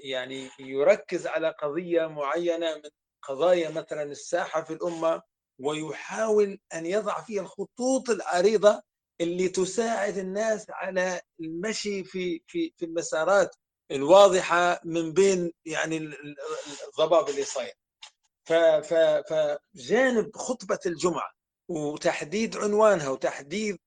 يعني 0.05 0.51
يركز 0.59 1.27
على 1.27 1.55
قضية 1.63 2.07
معينة 2.07 2.75
من 2.75 2.91
قضايا 3.23 3.71
مثلا 3.71 4.03
الساحة 4.03 4.63
في 4.63 4.73
الأمة 4.73 5.23
ويحاول 5.59 6.59
أن 6.75 6.87
يضع 6.87 7.21
فيها 7.23 7.43
الخطوط 7.43 8.11
العريضة 8.11 8.83
اللي 9.21 9.49
تساعد 9.49 10.17
الناس 10.19 10.67
على 10.71 11.21
المشي 11.41 12.05
في 12.05 12.43
في 12.47 12.73
في 12.77 12.85
المسارات 12.85 13.57
الواضحة 13.91 14.81
من 14.85 15.13
بين 15.13 15.53
يعني 15.65 15.97
الضباب 16.89 17.29
اللي 17.29 17.45
صاير. 17.45 17.73
فجانب 19.25 20.37
خطبة 20.37 20.79
الجمعة 20.87 21.33
وتحديد 21.69 22.57
عنوانها 22.57 23.09
وتحديد 23.09 23.79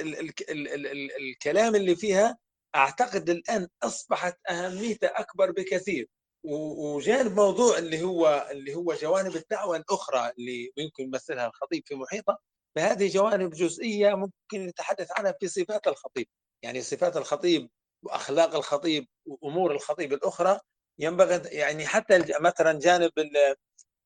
ال 0.00 0.18
ال 0.20 0.30
ال 0.50 0.68
ال 0.68 0.86
ال 0.86 1.16
الكلام 1.16 1.74
اللي 1.74 1.96
فيها 1.96 2.38
أعتقد 2.74 3.30
الآن 3.30 3.68
أصبحت 3.82 4.38
اهميته 4.50 5.06
أكبر 5.06 5.50
بكثير. 5.50 6.08
وجانب 6.44 7.32
موضوع 7.36 7.78
اللي 7.78 8.02
هو 8.02 8.48
اللي 8.50 8.74
هو 8.74 8.94
جوانب 8.94 9.36
الدعوة 9.36 9.76
الأخرى 9.76 10.32
اللي 10.38 10.72
يمكن 10.76 11.02
يمثلها 11.04 11.46
الخطيب 11.46 11.82
في 11.86 11.94
محيطه 11.94 12.38
فهذه 12.76 13.08
جوانب 13.08 13.50
جزئية 13.50 14.14
ممكن 14.14 14.66
نتحدث 14.66 15.08
عنها 15.18 15.34
في 15.40 15.48
صفات 15.48 15.86
الخطيب. 15.88 16.26
يعني 16.62 16.82
صفات 16.82 17.16
الخطيب 17.16 17.70
وأخلاق 18.04 18.54
الخطيب 18.54 19.06
وأمور 19.26 19.72
الخطيب 19.72 20.12
الأخرى 20.12 20.60
ينبغي 20.98 21.40
يعني 21.58 21.86
حتى 21.86 22.24
مثلا 22.40 22.78
جانب 22.78 23.10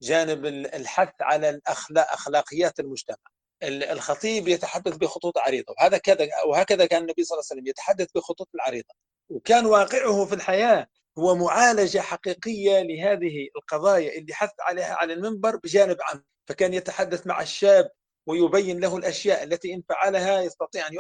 جانب 0.03 0.47
الحث 0.47 1.15
على 1.21 1.51
الأخلاق 1.51 2.13
أخلاقيات 2.13 2.81
المجتمع. 2.81 3.36
الخطيب 3.63 4.49
يتحدث 4.49 4.97
بخطوط 4.97 5.39
عريضة 5.39 5.75
وهذا 5.79 5.99
كذا 5.99 6.29
وهكذا 6.47 6.87
كان 6.87 7.03
النبي 7.03 7.25
صلى 7.25 7.37
الله 7.37 7.47
عليه 7.51 7.61
وسلم 7.61 7.67
يتحدث 7.67 8.09
بخطوط 8.15 8.49
العريضة. 8.55 8.95
وكان 9.29 9.67
واقعه 9.67 10.25
في 10.25 10.35
الحياة 10.35 10.87
هو 11.19 11.35
معالجة 11.35 11.99
حقيقية 11.99 12.83
لهذه 12.83 13.49
القضايا 13.57 14.19
اللي 14.19 14.35
حث 14.35 14.51
عليها 14.61 14.95
على 14.95 15.13
المنبر 15.13 15.57
بجانب 15.57 15.97
عام. 16.03 16.25
فكان 16.49 16.75
يتحدث 16.75 17.27
مع 17.27 17.41
الشاب 17.43 17.91
ويبين 18.27 18.81
له 18.81 18.97
الأشياء 18.97 19.43
التي 19.45 19.75
إن 19.75 19.83
فعلها 19.89 20.41
يستطيع 20.41 20.87
أن 20.89 20.93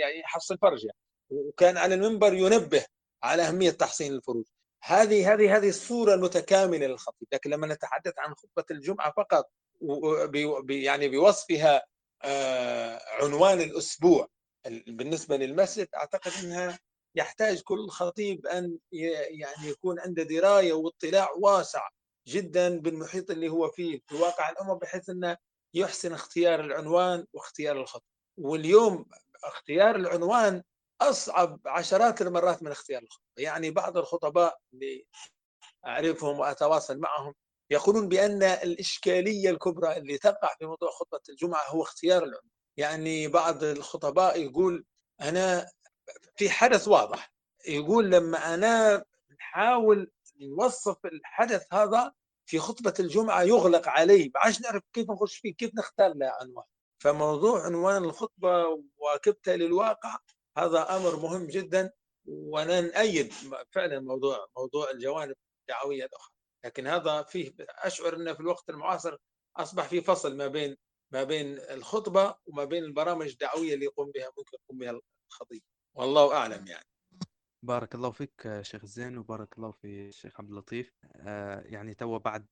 يعني 0.00 0.20
يحصن 0.20 0.56
فرجه 0.62 0.90
وكان 1.30 1.76
على 1.76 1.94
المنبر 1.94 2.34
ينبه 2.34 2.84
على 3.22 3.42
أهمية 3.42 3.70
تحصين 3.70 4.12
الفروج. 4.12 4.44
هذه 4.82 5.32
هذه 5.34 5.56
هذه 5.56 5.68
الصورة 5.68 6.14
المتكاملة 6.14 6.86
للخطيب. 6.86 7.28
لكن 7.32 7.50
لما 7.50 7.66
نتحدث 7.66 8.12
عن 8.18 8.34
خطبة 8.34 8.64
الجمعة 8.70 9.12
فقط 9.16 9.50
يعني 10.68 11.08
بوصفها 11.08 11.82
عنوان 13.22 13.60
الأسبوع. 13.60 14.28
بالنسبة 14.86 15.36
للمسجد 15.36 15.88
أعتقد 15.96 16.32
أنها 16.44 16.78
يحتاج 17.14 17.62
كل 17.62 17.88
خطيب 17.88 18.46
أن 18.46 18.78
يعني 18.92 19.68
يكون 19.68 20.00
عنده 20.00 20.22
دراية 20.22 20.72
واطلاع 20.72 21.30
واسع 21.30 21.88
جدا 22.28 22.78
بالمحيط 22.78 23.30
اللي 23.30 23.48
هو 23.48 23.68
فيه 23.68 24.00
في 24.06 24.14
واقع 24.14 24.50
الأمة 24.50 24.74
بحيث 24.74 25.08
أنه 25.10 25.36
يحسن 25.74 26.12
اختيار 26.12 26.60
العنوان 26.60 27.26
واختيار 27.32 27.80
الخطب 27.80 28.02
واليوم 28.38 29.06
اختيار 29.44 29.96
العنوان 29.96 30.62
أصعب 31.00 31.60
عشرات 31.66 32.22
المرات 32.22 32.62
من 32.62 32.70
اختيار 32.70 33.02
الخطبة 33.02 33.24
يعني 33.38 33.70
بعض 33.70 33.96
الخطباء 33.98 34.58
اللي 34.72 35.06
أعرفهم 35.86 36.38
وأتواصل 36.38 36.98
معهم 36.98 37.34
يقولون 37.70 38.08
بأن 38.08 38.42
الإشكالية 38.42 39.50
الكبرى 39.50 39.96
اللي 39.96 40.18
تقع 40.18 40.54
في 40.58 40.66
موضوع 40.66 40.90
خطبة 40.90 41.20
الجمعة 41.28 41.68
هو 41.68 41.82
اختيار 41.82 42.22
العنوان 42.22 42.50
يعني 42.76 43.28
بعض 43.28 43.64
الخطباء 43.64 44.40
يقول 44.42 44.84
أنا 45.20 45.66
في 46.36 46.50
حدث 46.50 46.88
واضح. 46.88 47.32
يقول 47.68 48.10
لما 48.10 48.54
أنا 48.54 49.04
نحاول 49.38 50.10
نوصف 50.40 51.06
الحدث 51.06 51.66
هذا 51.72 52.12
في 52.46 52.58
خطبة 52.58 52.94
الجمعة 53.00 53.42
يغلق 53.42 53.88
علي 53.88 54.24
ما 54.34 54.40
عادش 54.40 54.60
نعرف 54.60 54.82
كيف 54.92 55.10
نخش 55.10 55.36
فيه 55.36 55.54
كيف 55.54 55.70
نختار 55.74 56.14
له 56.14 56.32
عنوان. 56.40 56.64
فموضوع 56.98 57.64
عنوان 57.64 58.04
الخطبة 58.04 58.64
وواكبتها 58.96 59.56
للواقع 59.56 60.18
هذا 60.58 60.96
أمر 60.96 61.16
مهم 61.16 61.46
جدا 61.46 61.92
وأنا 62.26 62.80
نأيد 62.80 63.32
فعلا 63.72 64.00
موضوع 64.00 64.46
موضوع 64.56 64.90
الجوانب 64.90 65.36
الدعوية 65.60 66.04
الأخرى. 66.04 66.35
لكن 66.66 66.86
هذا 66.86 67.22
فيه 67.22 67.54
أشعر 67.60 68.16
إنه 68.16 68.32
في 68.32 68.40
الوقت 68.40 68.70
المعاصر 68.70 69.16
أصبح 69.56 69.84
في 69.88 70.00
فصل 70.00 70.36
ما 70.36 70.46
بين 70.46 70.76
ما 71.12 71.24
بين 71.24 71.58
الخطبة 71.58 72.34
وما 72.46 72.64
بين 72.64 72.84
البرامج 72.84 73.26
الدعوية 73.26 73.74
اللي 73.74 73.84
يقوم 73.84 74.10
بها 74.10 74.28
ممكن 74.38 74.56
يقوم 74.64 74.78
بها 74.78 75.00
الخطيب. 75.30 75.62
والله 75.94 76.36
أعلم 76.36 76.66
يعني. 76.66 76.86
بارك 77.62 77.94
الله 77.94 78.10
فيك 78.10 78.60
شيخ 78.62 78.82
الزين 78.82 79.18
وبارك 79.18 79.58
الله 79.58 79.70
في 79.70 80.08
الشيخ 80.08 80.40
عبد 80.40 80.50
اللطيف. 80.50 80.92
آه، 81.16 81.60
يعني 81.60 81.94
تو 81.94 82.18
بعد 82.18 82.46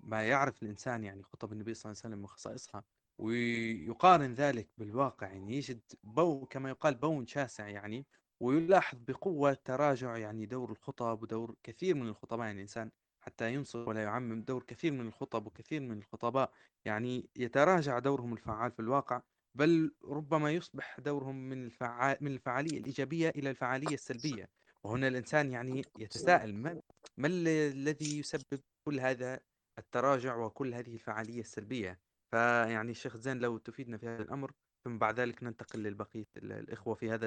ما 0.00 0.28
يعرف 0.28 0.62
الإنسان 0.62 1.04
يعني 1.04 1.22
خطب 1.22 1.52
النبي 1.52 1.74
صلى 1.74 1.90
الله 1.90 2.00
عليه 2.04 2.14
وسلم 2.14 2.24
وخصائصها 2.24 2.84
ويقارن 3.18 4.34
ذلك 4.34 4.68
بالواقع 4.78 5.26
يعني 5.26 5.56
يجد 5.56 5.80
بو 6.02 6.46
كما 6.46 6.68
يقال 6.70 6.94
بون 6.94 7.26
شاسع 7.26 7.68
يعني 7.68 8.06
ويلاحظ 8.40 8.98
بقوة 8.98 9.54
تراجع 9.64 10.16
يعني 10.16 10.46
دور 10.46 10.70
الخطب 10.70 11.22
ودور 11.22 11.54
كثير 11.62 11.94
من 11.94 12.08
الخطباء 12.08 12.46
يعني 12.46 12.56
الإنسان. 12.56 12.90
حتى 13.26 13.54
ينصف 13.54 13.88
ولا 13.88 14.02
يعمم 14.02 14.42
دور 14.42 14.62
كثير 14.62 14.92
من 14.92 15.06
الخطب 15.06 15.46
وكثير 15.46 15.80
من 15.80 15.98
الخطباء 15.98 16.52
يعني 16.84 17.30
يتراجع 17.36 17.98
دورهم 17.98 18.32
الفعال 18.32 18.72
في 18.72 18.80
الواقع 18.80 19.22
بل 19.54 19.94
ربما 20.04 20.50
يصبح 20.50 21.00
دورهم 21.00 21.48
من 21.48 21.64
الفعال 21.64 22.16
من 22.20 22.32
الفعالية 22.32 22.78
الإيجابية 22.78 23.28
إلى 23.28 23.50
الفعالية 23.50 23.94
السلبية. 23.94 24.48
وهنا 24.84 25.08
الإنسان 25.08 25.50
يعني 25.50 25.82
يتساءل 25.98 26.54
ما, 26.54 26.82
ما 27.16 27.28
الذي 27.28 28.18
يسبب 28.18 28.60
كل 28.84 29.00
هذا 29.00 29.40
التراجع 29.78 30.36
وكل 30.36 30.74
هذه 30.74 30.94
الفعالية 30.94 31.40
السلبية؟ 31.40 32.00
فيعني 32.30 32.90
الشيخ 32.90 33.16
زين 33.16 33.38
لو 33.38 33.58
تفيدنا 33.58 33.96
في 33.98 34.06
هذا 34.08 34.22
الأمر 34.22 34.52
ثم 34.84 34.98
بعد 34.98 35.20
ذلك 35.20 35.42
ننتقل 35.42 35.78
للبقية 35.82 36.26
الإخوة 36.36 36.94
في 36.94 37.10
هذا 37.10 37.26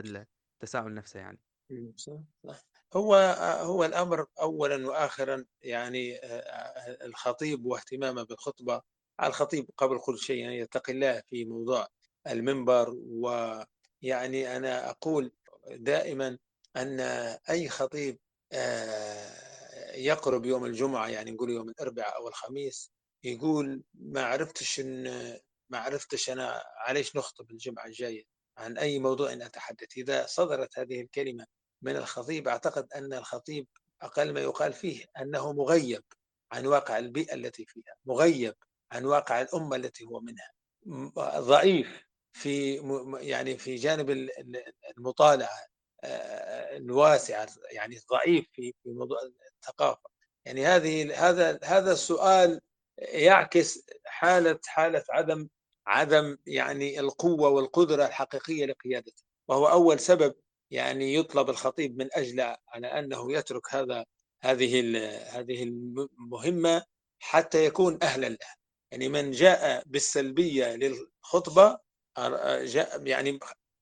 التساؤل 0.64 0.94
نفسه 0.94 1.20
يعني. 1.20 1.40
هو 2.94 3.16
هو 3.62 3.86
الأمر 3.86 4.26
اولا 4.42 4.88
واخرا 4.88 5.46
يعني 5.62 6.20
الخطيب 7.06 7.66
واهتمامه 7.66 8.24
بالخطبة 8.24 8.82
الخطيب 9.24 9.70
قبل 9.78 10.00
كل 10.00 10.18
شيء 10.20 10.38
يعني 10.38 10.58
يتقي 10.60 10.94
الله 10.94 11.22
في 11.30 11.46
موضوع 11.46 11.88
المنبر 12.28 12.90
ويعني 12.96 14.58
أنا 14.58 14.90
أقول 14.90 15.32
دائما 15.68 16.38
أن 16.78 17.00
أي 17.50 17.70
خطيب 17.70 18.20
يقرب 19.96 20.46
يوم 20.46 20.66
الجمعة 20.66 21.08
يعني 21.08 21.32
نقول 21.32 21.50
يوم 21.50 21.70
الأربعاء 21.70 22.16
أو 22.16 22.28
الخميس 22.28 22.92
يقول 23.24 23.84
ما 23.94 24.24
عرفتش 24.26 24.80
إن 24.80 25.04
ما 25.70 25.80
عرفتش 25.80 26.30
أنا 26.30 26.64
عليش 26.78 27.16
نخطب 27.16 27.52
الجمعة 27.52 27.86
الجاية 27.86 28.24
عن 28.58 28.78
أي 28.78 29.00
موضوع 29.00 29.34
أتحدث. 29.34 29.98
إذا 29.98 30.26
صدرت 30.26 30.80
هذه 30.80 31.02
الكلمة 31.02 31.46
من 31.82 31.96
الخطيب. 31.96 32.48
أعتقد 32.48 32.88
أن 32.96 33.14
الخطيب 33.14 33.68
أقل 34.02 34.34
ما 34.34 34.40
يقال 34.40 34.74
فيه 34.74 35.06
أنه 35.22 35.54
مغيب 35.54 36.04
عن 36.52 36.66
واقع 36.66 36.98
البيئة 36.98 37.34
التي 37.34 37.66
فيها 37.66 37.96
مغيب 38.06 38.56
عن 38.92 39.06
واقع 39.06 39.42
الأمة 39.42 39.76
التي 39.76 40.06
هو 40.06 40.20
منها. 40.20 40.52
ضعيف 41.40 42.06
في 42.34 42.76
يعني 43.20 43.58
في 43.58 43.76
جانب 43.76 44.30
المطالعة 44.98 45.68
الواسعة 46.04 47.48
يعني 47.72 48.00
ضعيف 48.12 48.46
في 48.54 48.74
موضوع 48.86 49.18
الثقافة. 49.56 50.10
يعني 50.46 50.66
هذه 50.66 51.30
هذا 51.30 51.60
هذا 51.64 51.92
السؤال 51.92 52.62
يعكس 52.98 53.86
حالة 54.06 54.60
حالة 54.66 55.04
عدم 55.10 55.48
عدم 55.88 56.38
يعني 56.46 57.00
القوة 57.00 57.50
والقدرة 57.50 58.06
الحقيقية 58.06 58.66
لقيادته. 58.66 59.24
وهو 59.48 59.68
أول 59.68 60.00
سبب 60.00 60.36
يعني 60.72 61.14
يطلب 61.16 61.50
الخطيب 61.50 61.98
من 61.98 62.10
أجل 62.14 62.56
على 62.68 62.88
أنه 62.88 63.34
يترك 63.34 63.74
هذا 63.74 64.06
هذه 64.42 64.82
هذه 65.40 65.64
المهمة 65.64 66.84
حتى 67.20 67.66
يكون 67.66 68.00
أهلا 68.04 68.28
لها 68.28 68.56
يعني 68.92 69.10
من 69.10 69.32
جاء 69.32 69.84
بالسلبية 69.86 70.76
للخطبة 70.76 71.78
جاء 72.64 73.08
يعني 73.08 73.40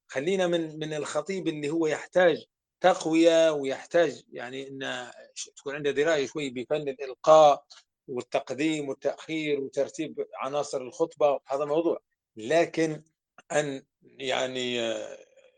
خلينا 0.08 0.48
من 0.48 0.80
من 0.80 0.94
الخطيب 0.94 1.48
اللي 1.48 1.70
هو 1.70 1.88
يحتاج 1.88 2.46
تقوية 2.82 3.52
ويحتاج 3.52 4.24
يعني 4.32 4.68
إن 4.68 5.12
تكون 5.58 5.76
عنده 5.76 5.92
دراية 5.92 6.28
شوي 6.28 6.50
بفن 6.50 6.90
الإلقاء 6.90 7.66
والتقديم 8.08 8.90
والتأخير 8.90 9.60
وترتيب 9.62 10.28
عناصر 10.36 10.82
الخطبة 10.82 11.40
هذا 11.48 11.66
موضوع. 11.66 12.00
لكن 12.36 13.04
أن 13.52 13.84
يعني 14.04 14.80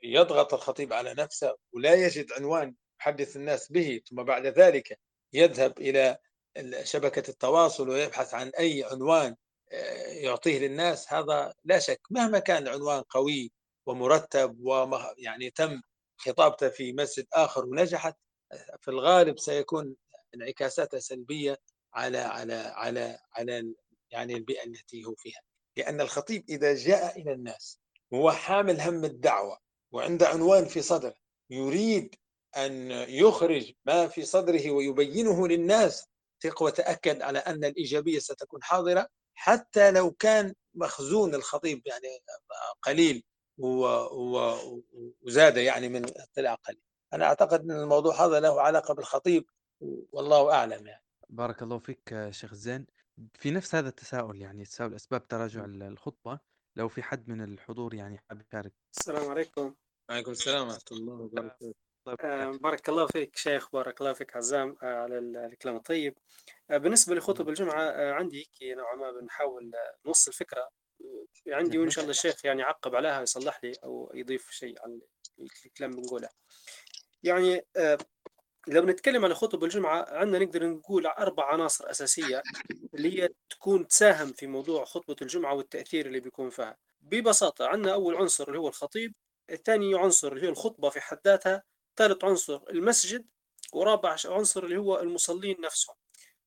يضغط 0.03 0.53
الخطيب 0.53 0.93
على 0.93 1.13
نفسه 1.13 1.55
ولا 1.73 1.93
يجد 1.93 2.31
عنوان 2.31 2.75
يحدث 3.01 3.35
الناس 3.35 3.71
به 3.71 4.01
ثم 4.09 4.23
بعد 4.23 4.45
ذلك 4.45 4.99
يذهب 5.33 5.79
إلى 5.79 6.17
شبكة 6.83 7.29
التواصل 7.29 7.89
ويبحث 7.89 8.33
عن 8.33 8.49
أي 8.49 8.83
عنوان 8.83 9.35
يعطيه 10.07 10.59
للناس. 10.59 11.13
هذا 11.13 11.53
لا 11.65 11.79
شك 11.79 12.01
مهما 12.09 12.39
كان 12.39 12.63
العنوان 12.67 13.01
قوي 13.01 13.51
ومرتب 13.85 14.57
ويعني 14.59 15.49
تم 15.49 15.81
خطابته 16.17 16.69
في 16.69 16.93
مسجد 16.93 17.25
آخر 17.33 17.65
ونجحت 17.65 18.15
في 18.81 18.87
الغالب 18.87 19.39
سيكون 19.39 19.95
انعكاساتها 20.35 20.99
سلبية 20.99 21.57
على 21.93 22.17
على 22.17 22.53
على 22.53 23.19
على 23.33 23.73
يعني 24.11 24.33
البيئة 24.33 24.63
التي 24.63 25.05
هو 25.05 25.15
فيها. 25.15 25.41
لأن 25.77 26.01
الخطيب 26.01 26.45
إذا 26.49 26.75
جاء 26.75 27.21
إلى 27.21 27.33
الناس 27.33 27.79
وهو 28.11 28.31
حامل 28.31 28.81
هم 28.81 29.05
الدعوة 29.05 29.59
وعنده 29.91 30.27
عنوان 30.27 30.65
في 30.65 30.81
صدره 30.81 31.15
يريد 31.49 32.15
أن 32.57 32.91
يخرج 32.91 33.73
ما 33.85 34.07
في 34.07 34.25
صدره 34.25 34.71
ويبينه 34.71 35.47
للناس. 35.47 36.07
ثق 36.41 36.61
وتأكد 36.61 37.21
على 37.21 37.39
أن 37.39 37.63
الإيجابية 37.65 38.19
ستكون 38.19 38.63
حاضرة. 38.63 39.07
حتى 39.33 39.91
لو 39.91 40.11
كان 40.11 40.53
مخزون 40.73 41.35
الخطيب 41.35 41.81
يعني 41.87 42.07
قليل 42.81 43.23
وزاد 45.21 45.57
يعني 45.57 45.89
من 45.89 46.05
اطلاع 46.05 46.53
قليل. 46.53 46.81
أنا 47.13 47.25
أعتقد 47.25 47.61
أن 47.61 47.71
الموضوع 47.71 48.25
هذا 48.25 48.39
له 48.39 48.61
علاقة 48.61 48.93
بالخطيب 48.93 49.45
والله 50.11 50.53
أعلم 50.53 50.87
يعني. 50.87 51.03
بارك 51.29 51.63
الله 51.63 51.79
فيك 51.79 52.29
شيخ 52.29 52.53
زين. 52.53 52.87
في 53.33 53.51
نفس 53.51 53.75
هذا 53.75 53.89
التساؤل 53.89 54.41
يعني 54.41 54.65
تساؤل 54.65 54.95
أسباب 54.95 55.27
تراجع 55.27 55.65
الخطبة. 55.65 56.39
لو 56.79 56.87
في 56.87 57.03
حد 57.03 57.29
من 57.29 57.41
الحضور 57.41 57.93
يعني 57.93 58.17
حاب 58.17 58.41
يشارك. 58.41 58.73
السلام 58.97 59.29
عليكم. 59.29 59.75
وعليكم 60.09 60.31
السلام 60.31 60.67
ورحمة 60.67 60.81
الله 60.91 61.13
وبركاته. 61.13 61.73
آه 62.19 62.51
بارك 62.51 62.89
الله 62.89 63.07
فيك 63.07 63.35
شيخ 63.35 63.71
بارك 63.71 64.01
الله 64.01 64.13
فيك 64.13 64.35
عزام 64.35 64.77
آه 64.83 64.85
على 64.85 65.19
الكلام 65.19 65.75
الطيب. 65.75 66.17
آه 66.69 66.77
بالنسبة 66.77 67.15
لخطب 67.15 67.49
الجمعة 67.49 67.81
آه 67.81 68.13
عندي 68.13 68.39
هيك 68.39 68.77
نوعا 68.77 68.95
ما 68.95 69.11
بنحاول 69.11 69.71
نوصل 70.05 70.31
الفكرة. 70.31 70.69
عندي 71.47 71.77
وإن 71.77 71.89
شاء 71.89 72.01
الله 72.01 72.11
الشيخ 72.11 72.45
يعني 72.45 72.61
يعقب 72.61 72.95
عليها 72.95 73.19
ويصلح 73.19 73.63
لي 73.63 73.71
أو 73.83 74.11
يضيف 74.15 74.49
شيء 74.51 74.81
على 74.81 74.99
الكلام 75.65 75.91
بنقوله. 75.91 76.29
يعني 77.23 77.65
لو 78.69 78.85
نتكلم 78.85 79.25
على 79.25 79.35
خطب 79.35 79.63
الجمعة 79.63 80.05
عندنا 80.09 80.45
نقدر 80.45 80.67
نقول 80.67 81.07
أربع 81.07 81.53
عناصر 81.53 81.91
أساسية 81.91 82.43
اللي 82.93 83.21
هي 83.23 83.29
تكون 83.49 83.87
تساهم 83.87 84.33
في 84.33 84.47
موضوع 84.47 84.85
خطبة 84.85 85.15
الجمعة 85.21 85.53
والتأثير 85.53 86.05
اللي 86.05 86.19
بيكون 86.19 86.49
فيها. 86.49 86.77
ببساطة 87.01 87.67
عندنا 87.67 87.93
أول 87.93 88.15
عنصر 88.15 88.47
اللي 88.47 88.59
هو 88.59 88.67
الخطيب 88.67 89.13
ثاني 89.65 89.95
عنصر 89.95 90.33
اللي 90.33 90.45
هي 90.45 90.49
الخطبة 90.49 90.89
في 90.89 91.01
حد 91.01 91.19
ذاتها 91.25 91.63
ثالث 91.97 92.23
عنصر 92.23 92.61
المسجد 92.69 93.25
ورابع 93.73 94.15
عنصر 94.25 94.63
اللي 94.63 94.77
هو 94.77 94.99
المصلين 94.99 95.61
نفسهم. 95.61 95.95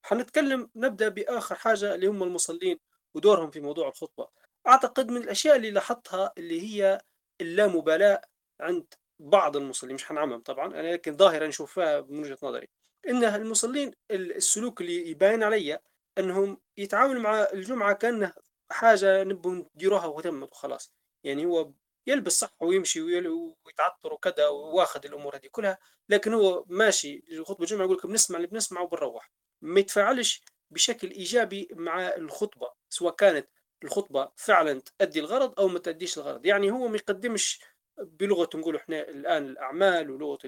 حنتكلم 0.03 0.71
نبدأ 0.77 1.09
بآخر 1.09 1.55
حاجة 1.55 1.95
اللي 1.95 2.07
هم 2.07 2.23
المصلين 2.23 2.79
ودورهم 3.15 3.51
في 3.51 3.61
موضوع 3.61 3.89
الخطبة. 3.89 4.29
أعتقد 4.67 5.11
من 5.11 5.17
الأشياء 5.17 5.57
اللي 5.57 5.71
لاحظتها 5.71 6.33
اللي 6.39 6.61
هي 6.63 7.01
اللامبالاة 7.41 8.23
عند 8.61 8.95
بعض 9.23 9.57
المصلين 9.57 9.95
مش 9.95 10.05
حنعمم 10.05 10.41
طبعا 10.41 10.67
أنا 10.67 10.93
لكن 10.93 11.17
ظاهرا 11.17 11.47
نشوفها 11.47 12.01
من 12.01 12.21
وجهة 12.21 12.39
نظري 12.43 12.69
إن 13.09 13.25
المصلين 13.25 13.95
السلوك 14.11 14.81
اللي 14.81 15.11
يبين 15.11 15.43
علي 15.43 15.79
أنهم 16.19 16.61
يتعاملوا 16.77 17.23
مع 17.23 17.49
الجمعة 17.53 17.93
كأنه 17.93 18.33
حاجة 18.71 19.25
نبوا 19.25 19.55
نديروها 19.55 20.07
وتمت 20.07 20.53
وخلاص. 20.53 20.93
يعني 21.25 21.47
هو 21.47 21.73
يلبس 22.07 22.39
صح 22.41 22.51
ويمشي 22.61 23.03
ويتعطر 23.03 24.13
وكذا 24.13 24.49
واخذ 24.49 25.07
الأمور 25.07 25.37
هذه 25.37 25.47
كلها 25.51 25.79
لكن 26.09 26.35
هو 26.35 26.65
ماشي 26.69 27.25
خطبه 27.45 27.65
الجمعة 27.65 27.85
يقول 27.85 27.97
لك 27.97 28.07
بنسمع 28.07 28.37
اللي 28.37 28.49
بنسمعه 28.49 28.83
وبنروح. 28.83 29.31
ما 29.63 29.81
يتفاعلش 29.81 30.43
بشكل 30.71 31.11
إيجابي 31.11 31.69
مع 31.73 32.09
الخطبة 32.09 32.73
سواء 32.89 33.15
كانت 33.15 33.49
الخطبة 33.85 34.33
فعلا 34.37 34.81
تؤدي 34.81 35.21
الغرض 35.21 35.61
أو 35.61 35.69
ما 35.69 35.79
تؤديش 35.79 36.19
الغرض. 36.19 36.47
يعني 36.47 36.71
هو 36.71 36.89
ما 36.89 36.97
يقدمش 36.97 37.61
بلغة 37.99 38.49
نقول 38.55 38.77
إحنا 38.77 39.01
الآن 39.01 39.47
الأعمال 39.47 40.11
ولغة 40.11 40.39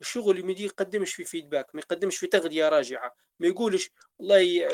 الشغل 0.00 0.44
ما 0.46 0.52
يقدمش 0.52 1.14
في 1.14 1.24
فيدباك 1.24 1.74
ما 1.74 1.80
يقدمش 1.80 2.16
في 2.16 2.26
تغذية 2.26 2.68
راجعة 2.68 3.14
ما 3.40 3.46
يقولش 3.46 3.90
والله 4.18 4.68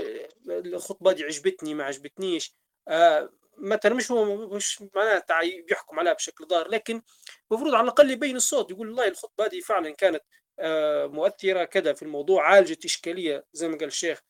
الخطبة 0.48 1.12
دي 1.12 1.24
عجبتني 1.24 1.74
ما 1.74 1.84
عجبتنيش 1.84 2.54
آه 2.88 3.30
مثلا 3.58 3.94
مش 3.94 4.10
هو 4.10 4.36
مش 4.48 4.82
معناته 4.94 5.34
بيحكم 5.68 5.98
عليها 5.98 6.12
بشكل 6.12 6.46
ظاهر 6.46 6.68
لكن 6.68 7.02
المفروض 7.52 7.74
على 7.74 7.84
الأقل 7.84 8.10
يبين 8.10 8.36
الصوت 8.36 8.70
يقول 8.70 8.88
والله 8.88 9.08
الخطبة 9.08 9.46
هذه 9.46 9.60
فعلا 9.60 9.90
كانت 9.90 10.22
مؤثرة 11.14 11.64
كذا 11.64 11.92
في 11.92 12.02
الموضوع 12.02 12.46
عالجت 12.46 12.84
إشكالية 12.84 13.44
زي 13.52 13.68
ما 13.68 13.76
قال 13.78 13.88
الشيخ 13.88 14.20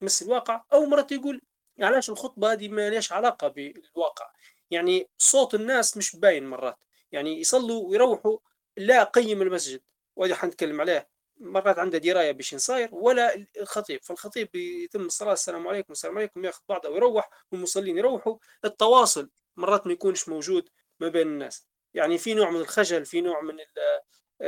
تمس 0.00 0.22
الواقع 0.22 0.64
أو 0.72 0.86
مرات 0.86 1.12
يقول 1.12 1.42
علاش 1.80 2.10
الخطبة 2.10 2.52
هذه 2.52 2.68
ما 2.68 2.90
ليش 2.90 3.12
علاقة 3.12 3.48
بالواقع. 3.48 4.30
يعني 4.70 5.08
صوت 5.18 5.54
الناس 5.54 5.96
مش 5.96 6.16
باين 6.16 6.46
مرات. 6.46 6.78
يعني 7.12 7.40
يصلوا 7.40 7.88
ويروحوا 7.88 8.38
لا 8.76 9.04
قيم 9.04 9.42
المسجد. 9.42 9.80
وهذا 10.16 10.34
حنتكلم 10.34 10.80
عليه. 10.80 11.08
مرات 11.40 11.78
عنده 11.78 11.98
دراية 11.98 12.32
بش 12.32 12.54
صاير 12.54 12.88
ولا 12.92 13.46
الخطيب. 13.60 14.02
فالخطيب 14.02 14.54
يتم 14.56 15.06
الصلاة 15.06 15.32
السلام 15.32 15.68
عليكم 15.68 15.92
السلام 15.92 16.18
عليكم 16.18 16.44
ياخذ 16.44 16.62
بعضه 16.68 16.88
ويروح 16.88 17.30
والمصلين 17.52 17.98
يروحوا. 17.98 18.36
التواصل 18.64 19.30
مرات 19.56 19.86
ما 19.86 19.92
يكونش 19.92 20.28
موجود 20.28 20.68
ما 21.00 21.08
بين 21.08 21.26
الناس. 21.26 21.66
يعني 21.94 22.18
في 22.18 22.34
نوع 22.34 22.50
من 22.50 22.60
الخجل 22.60 23.04
في 23.04 23.20
نوع 23.20 23.40
من 23.40 23.56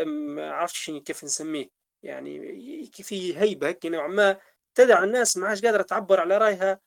ما 0.06 0.52
عرفتش 0.52 0.90
كيف 0.90 1.24
نسميه. 1.24 1.70
يعني 2.02 2.86
في 2.92 3.38
هيبة 3.38 3.68
هيك 3.68 3.86
نوعا 3.86 4.08
ما 4.08 4.38
تدع 4.74 5.04
الناس 5.04 5.36
ما 5.36 5.48
عادش 5.48 5.64
قادرة 5.64 5.82
تعبر 5.82 6.20
على 6.20 6.38
رأيها. 6.38 6.80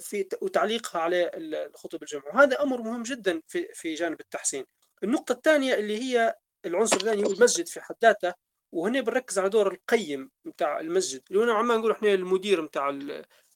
في 0.00 0.28
وتعليقها 0.42 1.00
على 1.00 1.30
الخطب 1.34 2.02
الجمعة 2.02 2.36
وهذا 2.36 2.62
أمر 2.62 2.82
مهم 2.82 3.02
جدا 3.02 3.42
في 3.48 3.68
في 3.74 3.94
جانب 3.94 4.20
التحسين. 4.20 4.64
النقطة 5.04 5.32
الثانية 5.32 5.74
اللي 5.74 5.98
هي 6.02 6.34
العنصر 6.66 6.96
الثاني 6.96 7.24
هو 7.24 7.32
المسجد 7.32 7.68
في 7.68 7.80
حد 7.80 7.96
ذاته 8.02 8.34
وهنا 8.72 9.00
بنركز 9.00 9.38
على 9.38 9.48
دور 9.48 9.72
القيم 9.72 10.30
بتاع 10.44 10.80
المسجد. 10.80 11.22
اللي 11.30 11.40
هو 11.40 11.44
نوعا 11.44 11.62
ما 11.62 11.76
نقول 11.76 11.90
إحنا 11.92 12.14
المدير 12.14 12.60
بتاع 12.66 12.98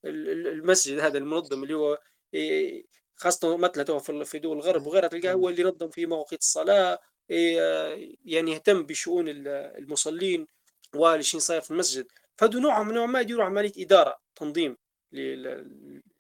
المسجد 0.05 0.99
هذا 0.99 1.19
المنظم 1.19 1.63
اللي 1.63 1.75
هو 1.75 1.99
إيه، 2.35 2.87
خاصة 3.17 3.57
مثلا 3.57 3.99
في 4.25 4.39
دول 4.39 4.57
الغرب 4.57 4.87
وغيرها 4.87 5.09
تلقاه 5.09 5.33
هو 5.33 5.49
اللي 5.49 5.63
ينظم 5.63 5.91
في 5.91 6.07
مواقيت 6.07 6.41
الصلاة 6.41 6.99
إيه، 7.31 8.19
يعني 8.25 8.53
يهتم 8.53 8.83
بشؤون 8.83 9.25
المصلين 9.29 10.49
والشين 10.95 11.41
صاير 11.41 11.61
في 11.61 11.71
المسجد. 11.71 12.07
فهذو 12.39 12.59
نوع 12.61 12.83
من 12.83 12.95
نوع 12.95 13.07
ما 13.07 13.21
يديروا 13.21 13.45
عملية 13.45 13.73
إدارة 13.85 14.17
تنظيم 14.37 14.77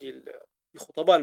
للخطباء 0.01 1.21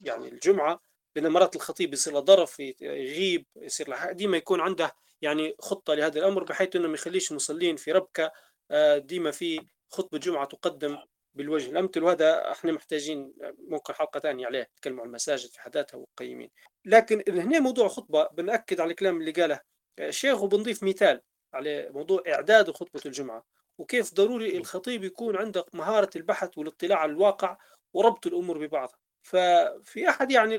يعني 0.00 0.28
الجمعة 0.28 0.80
لأن 1.16 1.32
مرات 1.32 1.56
الخطيب 1.56 1.92
يصير 1.92 2.12
له 2.12 2.20
ظرف 2.20 2.60
يغيب 2.60 3.46
يصير 3.56 3.88
له 3.88 4.12
ديما 4.12 4.36
يكون 4.36 4.60
عنده 4.60 4.92
يعني 5.22 5.54
خطة 5.58 5.94
لهذا 5.94 6.18
الأمر 6.18 6.44
بحيث 6.44 6.76
أنه 6.76 6.88
ما 6.88 6.94
يخليش 6.94 7.30
المصلين 7.30 7.76
في 7.76 7.92
ربكة. 7.92 8.32
آه، 8.70 8.98
ديما 8.98 9.30
في 9.30 9.66
خطبة 9.90 10.18
جمعة 10.18 10.44
تقدم 10.44 10.98
بالوجه 11.34 11.70
الأمثل 11.70 12.02
وهذا 12.02 12.52
إحنا 12.52 12.72
محتاجين 12.72 13.32
ممكن 13.58 13.94
حلقة 13.94 14.20
ثانية 14.20 14.46
عليه 14.46 14.68
نتكلم 14.76 15.00
عن 15.00 15.06
المساجد 15.06 15.50
في 15.50 15.60
حداتها 15.60 15.98
والقيمين 15.98 16.50
لكن 16.84 17.22
هنا 17.28 17.60
موضوع 17.60 17.88
خطبة 17.88 18.28
بنأكد 18.32 18.80
على 18.80 18.90
الكلام 18.90 19.20
اللي 19.20 19.32
قاله 19.32 19.60
الشيخ 19.98 20.42
وبنضيف 20.42 20.82
مثال 20.82 21.20
على 21.54 21.90
موضوع 21.90 22.22
إعداد 22.28 22.70
خطبة 22.70 23.00
الجمعة 23.06 23.44
وكيف 23.78 24.14
ضروري 24.14 24.56
الخطيب 24.56 25.04
يكون 25.04 25.36
عنده 25.36 25.64
مهارة 25.72 26.10
البحث 26.16 26.58
والاطلاع 26.58 26.98
على 26.98 27.12
الواقع 27.12 27.58
وربط 27.98 28.26
الأمور 28.26 28.58
ببعضها. 28.66 28.98
ففي 29.22 30.08
أحد 30.08 30.30
يعني 30.30 30.56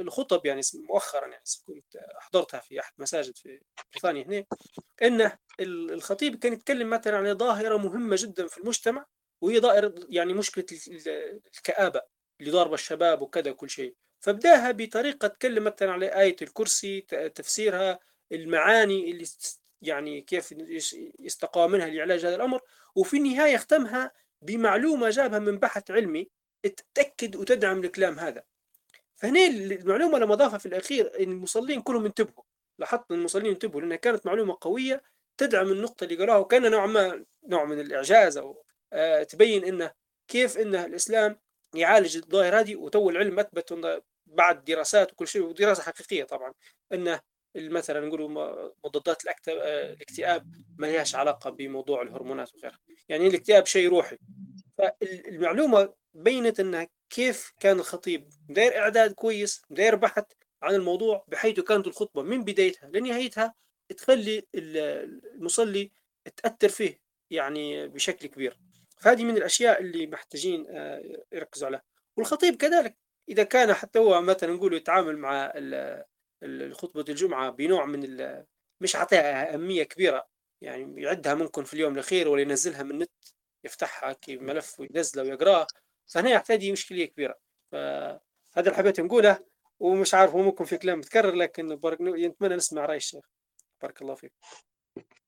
الخطب 0.00 0.46
يعني 0.46 0.60
مؤخرا 0.74 1.26
يعني 1.26 1.42
كنت 1.66 1.96
حضرتها 2.18 2.60
في 2.60 2.80
أحد 2.80 2.92
مساجد 2.98 3.36
في 3.36 3.60
بريطانيا 3.92 4.24
هنا 4.24 4.44
إنه 5.02 5.38
الخطيب 5.60 6.36
كان 6.36 6.52
يتكلم 6.52 6.90
مثلا 6.90 7.16
عن 7.16 7.38
ظاهرة 7.38 7.76
مهمة 7.76 8.16
جدا 8.18 8.46
في 8.46 8.58
المجتمع 8.58 9.06
وهي 9.40 9.60
ظاهرة 9.60 9.94
يعني 10.08 10.34
مشكلة 10.34 10.66
الكآبة 11.56 12.00
اللي 12.40 12.50
ضاربة 12.50 12.74
الشباب 12.74 13.22
وكذا 13.22 13.52
كل 13.52 13.70
شيء. 13.70 13.94
فبداها 14.20 14.70
بطريقة 14.70 15.28
تكلم 15.28 15.64
مثلا 15.64 15.92
على 15.92 16.20
آية 16.20 16.36
الكرسي 16.42 17.00
تفسيرها 17.34 17.98
المعاني 18.32 19.10
اللي 19.10 19.26
يعني 19.82 20.20
كيف 20.20 20.54
يستقى 21.20 21.68
منها 21.68 21.86
لعلاج 21.86 22.26
هذا 22.26 22.36
الأمر 22.36 22.60
وفي 22.94 23.16
النهاية 23.16 23.54
اختمها 23.56 24.12
بمعلومة 24.42 25.10
جابها 25.10 25.38
من 25.38 25.58
بحث 25.58 25.90
علمي 25.90 26.28
تأكد 26.94 27.36
وتدعم 27.36 27.84
الكلام 27.84 28.18
هذا. 28.18 28.42
فهنا 29.16 29.46
المعلومة 29.46 30.18
لما 30.18 30.34
ضافها 30.34 30.58
في 30.58 30.66
الأخير 30.66 31.12
إن 31.20 31.32
المصلين 31.32 31.82
كلهم 31.82 32.04
انتبهوا. 32.04 32.44
لاحظت 32.78 33.10
إن 33.10 33.16
المصلين 33.18 33.52
انتبهوا 33.52 33.80
لأنها 33.80 33.96
كانت 33.96 34.26
معلومة 34.26 34.56
قوية 34.60 35.02
تدعم 35.38 35.72
النقطة 35.72 36.04
اللي 36.04 36.16
قالوها 36.16 36.36
وكان 36.36 36.70
نوع 36.70 36.86
ما 36.86 37.24
نوع 37.46 37.64
من 37.64 37.80
الإعجاز 37.80 38.36
أو 38.36 38.62
آه 38.92 39.22
تبين 39.22 39.64
إنه 39.64 39.90
كيف 40.28 40.58
إن 40.58 40.74
الإسلام 40.74 41.40
يعالج 41.74 42.16
الظاهرة 42.16 42.60
هذه 42.60 42.76
وتو 42.76 43.10
العلم 43.10 43.38
أثبت 43.38 44.02
بعد 44.26 44.64
دراسات 44.64 45.12
وكل 45.12 45.28
شيء 45.28 45.42
ودراسة 45.42 45.82
حقيقية 45.82 46.24
طبعا. 46.24 46.52
أنه 46.92 47.20
مثلا 47.56 48.06
نقول 48.06 48.30
مضادات 48.84 49.22
الاكتئاب 49.48 50.46
ما 50.78 50.86
لهاش 50.86 51.14
علاقة 51.14 51.50
بموضوع 51.50 52.02
الهرمونات 52.02 52.54
وغيرها. 52.54 52.78
يعني 53.08 53.26
الاكتئاب 53.26 53.66
شيء 53.66 53.88
روحي. 53.88 54.18
فالمعلومة 54.78 55.94
بينت 56.16 56.60
أنها 56.60 56.88
كيف 57.10 57.52
كان 57.60 57.78
الخطيب. 57.80 58.28
داير 58.48 58.78
إعداد 58.78 59.12
كويس 59.12 59.62
داير 59.70 59.94
بحث 59.94 60.24
عن 60.62 60.74
الموضوع 60.74 61.24
بحيث 61.28 61.60
كانت 61.60 61.86
الخطبة 61.86 62.22
من 62.22 62.44
بدايتها 62.44 62.88
لنهايتها 62.88 63.54
تخلي 63.96 64.46
المصلي 64.54 65.90
تأثر 66.36 66.68
فيه 66.68 67.00
يعني 67.30 67.88
بشكل 67.88 68.26
كبير. 68.26 68.58
فهذه 68.98 69.24
من 69.24 69.36
الأشياء 69.36 69.80
اللي 69.80 70.06
محتاجين 70.06 70.66
آه، 70.70 71.02
يركزوا 71.32 71.66
عليها. 71.66 71.82
والخطيب 72.16 72.56
كذلك 72.56 72.96
إذا 73.28 73.42
كان 73.42 73.74
حتى 73.74 73.98
هو 73.98 74.20
مثلا 74.22 74.52
نقول 74.52 74.74
يتعامل 74.74 75.18
مع 75.18 75.52
خطبة 76.72 77.04
الجمعة 77.08 77.50
بنوع 77.50 77.86
من 77.86 78.26
مش 78.80 78.96
عطيها 78.96 79.54
أهمية 79.54 79.82
كبيرة 79.82 80.28
يعني 80.60 81.02
يعدها 81.02 81.34
ممكن 81.34 81.64
في 81.64 81.74
اليوم 81.74 81.94
الأخير 81.94 82.28
ولا 82.28 82.42
ينزلها 82.42 82.82
من 82.82 82.90
النت 82.90 83.10
يفتحها 83.64 84.12
كملف 84.12 84.80
وينزله 84.80 85.22
ويقرأه. 85.22 85.66
فهنا 86.06 86.30
يحتاج 86.30 86.70
مشكلة 86.70 87.04
كبيرة. 87.04 87.38
فهذا 87.72 88.20
اللي 88.56 88.74
حبيت 88.74 89.00
نقوله 89.00 89.38
ومش 89.80 90.14
عارف 90.14 90.32
هو 90.32 90.42
ممكن 90.42 90.64
في 90.64 90.78
كلام 90.78 90.98
متكرر 90.98 91.34
لكن 91.34 91.76
بارك 91.76 92.00
نتمنى 92.00 92.56
نسمع 92.56 92.86
رأي 92.86 92.96
الشيخ. 92.96 93.24
بارك 93.82 94.02
الله 94.02 94.14
فيك. 94.14 94.32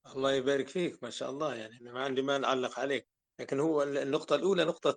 الله 0.07 0.33
يبارك 0.33 0.69
فيك 0.69 1.03
ما 1.03 1.11
شاء 1.11 1.31
الله. 1.31 1.55
يعني 1.55 1.79
ما 1.81 2.05
عندي 2.05 2.23
ما 2.23 2.39
نعلق 2.39 2.81
عليك. 2.81 3.09
لكن 3.41 3.61
هو 3.61 3.83
النقطة 3.83 4.37
الأولى 4.37 4.65
نقطة 4.65 4.97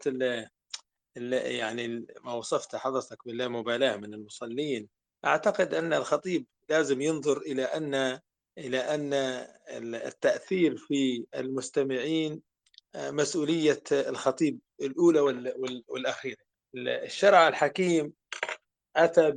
ال 1.18 1.34
يعني 1.34 2.06
ما 2.24 2.34
وصفت 2.34 2.76
حضرتك 2.76 3.26
باللامبالاة 3.26 3.98
من 3.98 4.14
المصلين. 4.14 4.90
أعتقد 5.26 5.74
أن 5.74 5.94
الخطيب 5.94 6.46
لازم 6.70 7.02
ينظر 7.02 7.38
إلى 7.38 7.64
أن 7.64 8.20
إلى 8.58 8.78
أن 8.80 9.14
التأثير 9.96 10.78
في 10.78 11.26
المستمعين 11.36 12.42
آه، 12.96 13.12
مسؤولية 13.12 13.84
الخطيب 13.92 14.60
الأولى 14.82 15.20
والأخيرة 15.88 16.38
الشرع 16.76 17.48
الحكيم 17.48 18.14
أتى 18.96 19.32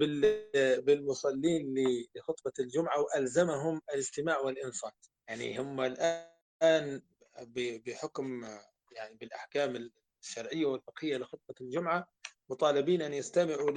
بالمصلين 0.80 1.74
لخطبة 2.14 2.52
الجمعة 2.60 3.00
وألزمهم 3.00 3.80
الاستماع 3.94 4.38
والإنصات. 4.38 5.06
يعني 5.28 5.58
هم 5.60 5.80
الآن 5.80 7.02
بحكم 7.86 8.44
يعني 8.92 9.14
بالأحكام 9.14 9.90
الشرعية 10.22 10.66
والفقهية 10.66 11.16
لخطبة 11.16 11.54
الجمعة 11.60 12.08
مطالبين 12.50 13.02
أن 13.02 13.14
يستمعوا 13.14 13.70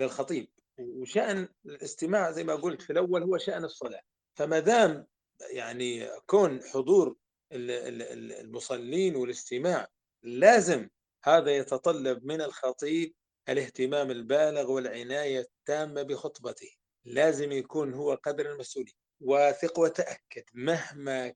للخطيب. 0.00 0.48
وشأن 0.78 1.48
الاستماع 1.66 2.30
زي 2.30 2.44
ما 2.44 2.54
قلت 2.54 2.82
في 2.82 2.90
الأول 2.90 3.22
هو 3.22 3.38
شأن 3.38 3.64
الصلاة. 3.64 4.00
فما 4.34 4.58
دام 4.58 5.06
يعني 5.50 6.08
كون 6.26 6.62
حضور 6.62 7.16
المصلين 7.52 9.16
والاستماع 9.16 9.88
لازم 10.22 10.88
هذا 11.24 11.56
يتطلب 11.56 12.24
من 12.24 12.40
الخطيب 12.40 13.14
الاهتمام 13.48 14.10
البالغ 14.10 14.70
والعناية 14.70 15.40
التامة 15.40 16.02
بخطبته. 16.02 16.70
لازم 17.04 17.52
يكون 17.52 17.94
هو 17.94 18.14
قدر 18.14 18.52
المسؤولية. 18.52 18.92
واثق 19.20 19.78
وتأكد 19.78 20.44
مهما 20.54 21.34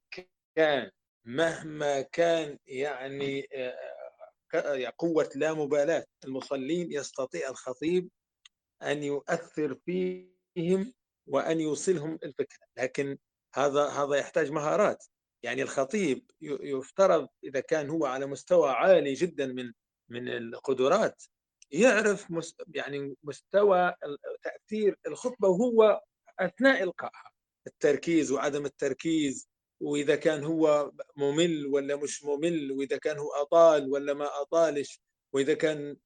كان 0.57 0.91
مهما 1.25 2.01
كان 2.01 2.59
يعني 2.67 3.49
آه، 4.55 4.93
قوة 4.99 5.31
لا 5.35 5.55
مبالاة 5.55 6.07
المصلين 6.25 6.93
يستطيع 6.93 7.49
الخطيب 7.49 8.09
أن 8.83 9.03
يؤثر 9.03 9.75
فيهم 9.75 10.95
وأن 11.27 11.61
يوصلهم 11.61 12.19
الفكرة. 12.23 12.67
لكن 12.77 13.19
هذا 13.55 13.89
هذا 13.89 14.17
يحتاج 14.17 14.51
مهارات. 14.51 15.05
يعني 15.43 15.63
الخطيب 15.63 16.31
يفترض 16.41 17.29
إذا 17.45 17.61
كان 17.61 17.91
هو 17.91 18.07
على 18.07 18.27
مستوى 18.27 18.71
عالي 18.71 19.15
جدا 19.15 19.47
من 19.47 19.73
من 20.09 20.29
القدرات 20.29 21.23
يعرف 21.71 22.27
يعني 22.75 23.17
مستوى 23.23 23.95
تأثير 24.43 24.99
الخطبة 25.07 25.49
وهو 25.49 26.03
أثناء 26.39 26.83
إلقائها. 26.83 27.31
التركيز 27.67 28.33
وعدم 28.33 28.67
التركيز 28.67 29.49
وإذا 29.81 30.17
كان 30.17 30.45
هو 30.45 30.93
ممل 31.17 31.67
ولا 31.67 31.97
مش 31.97 32.25
ممل 32.25 32.73
وإذا 32.73 32.97
كان 32.97 33.19
هو 33.19 33.33
أطال 33.33 33.93
ولا 33.93 34.15
ما 34.15 34.41
أطالش 34.43 35.01
وإذا 35.33 35.55
كان 35.55 35.97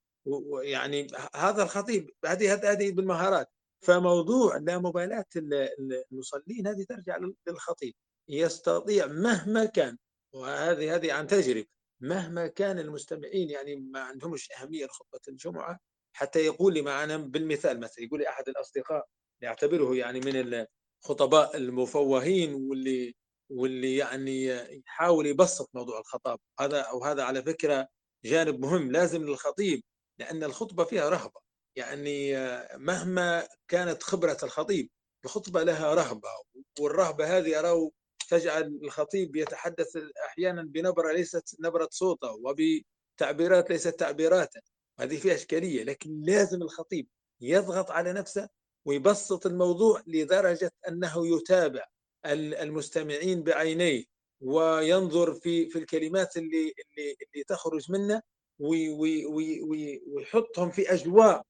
يعني 0.62 1.06
هذا 1.34 1.62
الخطيب 1.62 2.10
هذه 2.26 2.72
هذه 2.72 2.92
بالمهارات. 2.92 3.48
فموضوع 3.80 4.56
لا 4.56 4.78
مبالاة 4.78 5.24
المصلين 6.12 6.66
هذه 6.66 6.84
ترجع 6.88 7.18
للخطيب. 7.46 7.94
يستطيع 8.32 9.06
مهما 9.06 9.64
كان 9.64 9.98
وهذه 10.34 10.94
هذه 10.94 11.12
عن 11.12 11.26
تجربة 11.26 11.66
مهما 12.00 12.46
كان 12.46 12.78
المستمعين 12.78 13.50
يعني 13.50 13.76
ما 13.76 14.00
عندهمش 14.00 14.52
أهمية 14.52 14.86
لخطبة 14.86 15.20
الجمعة 15.28 15.80
حتى 16.12 16.38
يقول 16.38 16.74
لي 16.74 16.82
معنا 16.82 17.16
بالمثال 17.16 17.80
مثلا 17.80 18.04
يقول 18.04 18.20
لي 18.20 18.28
أحد 18.28 18.48
الأصدقاء 18.48 19.06
يعتبره 19.40 19.96
يعني 19.96 20.20
من 20.20 20.66
الخطباء 21.04 21.56
المفوهين 21.56 22.54
واللي 22.54 23.14
واللي 23.50 23.96
يعني 23.96 24.46
يحاول 24.86 25.26
يبسط 25.26 25.70
موضوع 25.74 26.00
الخطاب. 26.00 26.38
هذا 26.60 26.90
وهذا 26.90 27.22
على 27.22 27.42
فكرة 27.42 27.88
جانب 28.24 28.60
مهم 28.60 28.92
لازم 28.92 29.22
للخطيب 29.22 29.82
لأن 30.18 30.44
الخطبة 30.44 30.84
فيها 30.84 31.08
رهبة. 31.08 31.40
يعني 31.76 32.32
مهما 32.76 33.48
كانت 33.68 34.02
خبرة 34.02 34.36
الخطيب 34.42 34.90
الخطبة 35.24 35.62
لها 35.62 35.94
رهبة 35.94 36.28
والرهبة 36.80 37.38
هذه 37.38 37.58
اراه 37.58 37.90
تجعل 38.32 38.78
الخطيب 38.82 39.36
يتحدث 39.36 39.96
أحيانا 40.26 40.62
بنبرة 40.62 41.12
ليست 41.12 41.56
نبرة 41.60 41.88
صوته 41.90 42.32
وبتعبيرات 42.32 43.70
ليست 43.70 43.88
تعبيراته. 44.00 44.60
هذه 44.98 45.16
فيها 45.16 45.34
إشكالية 45.34 45.84
لكن 45.84 46.20
لازم 46.20 46.62
الخطيب 46.62 47.08
يضغط 47.40 47.90
على 47.90 48.12
نفسه 48.12 48.48
ويبسط 48.84 49.46
الموضوع 49.46 50.02
لدرجة 50.06 50.72
أنه 50.88 51.36
يتابع 51.36 51.86
المستمعين 52.26 53.42
بعينيه 53.42 54.04
وينظر 54.40 55.34
في 55.34 55.68
في 55.68 55.78
الكلمات 55.78 56.36
اللي 56.36 56.58
اللي 56.58 57.16
اللي 57.22 57.44
تخرج 57.48 57.92
منه 57.92 58.22
ويحطهم 60.08 60.70
في 60.70 60.92
أجواء 60.92 61.42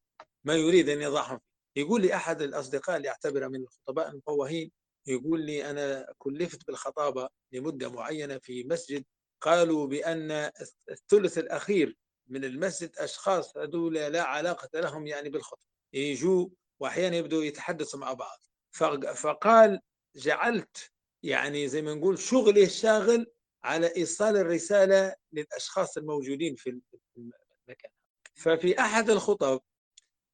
ما 0.44 0.54
يريد 0.54 0.88
أن 0.88 1.02
يضعهم 1.02 1.40
يقول 1.76 2.02
لي 2.02 2.14
احد 2.14 2.42
الأصدقاء 2.42 2.96
اللي 2.96 3.08
أعتبره 3.08 3.48
من 3.48 3.60
الخطباء 3.62 4.10
المفوهين 4.10 4.70
يقول 5.07 5.40
لي 5.40 5.70
أنا 5.70 6.14
كلفت 6.18 6.66
بالخطابة 6.66 7.28
لمدة 7.53 7.90
معينة 7.90 8.38
في 8.38 8.64
مسجد. 8.64 9.05
قالوا 9.40 9.86
بأن 9.86 10.50
الثلث 10.90 11.38
الأخير 11.38 11.96
من 12.28 12.44
المسجد 12.44 12.96
أشخاص 12.98 13.57
هذول 13.57 13.94
لا 13.94 14.22
علاقة 14.22 14.80
لهم 14.80 15.07
يعني 15.07 15.28
بالخطبة. 15.30 15.62
يجوا 15.92 16.48
وأحيانا 16.80 17.16
يبدوا 17.16 17.44
يتحدثوا 17.44 18.00
مع 18.00 18.12
بعض. 18.12 18.38
فقال 19.14 19.80
جعلت 20.16 20.90
يعني 21.22 21.68
زي 21.68 21.82
ما 21.82 21.94
نقول 21.94 22.18
شغلي 22.18 22.64
الشاغل 22.64 23.26
على 23.64 23.96
إيصال 23.96 24.36
الرسالة 24.36 25.14
للأشخاص 25.32 25.96
الموجودين 25.96 26.55
في 26.55 26.80
المكان. 27.16 27.90
ففي 28.34 28.80
أحد 28.80 29.11
الخطب 29.11 29.61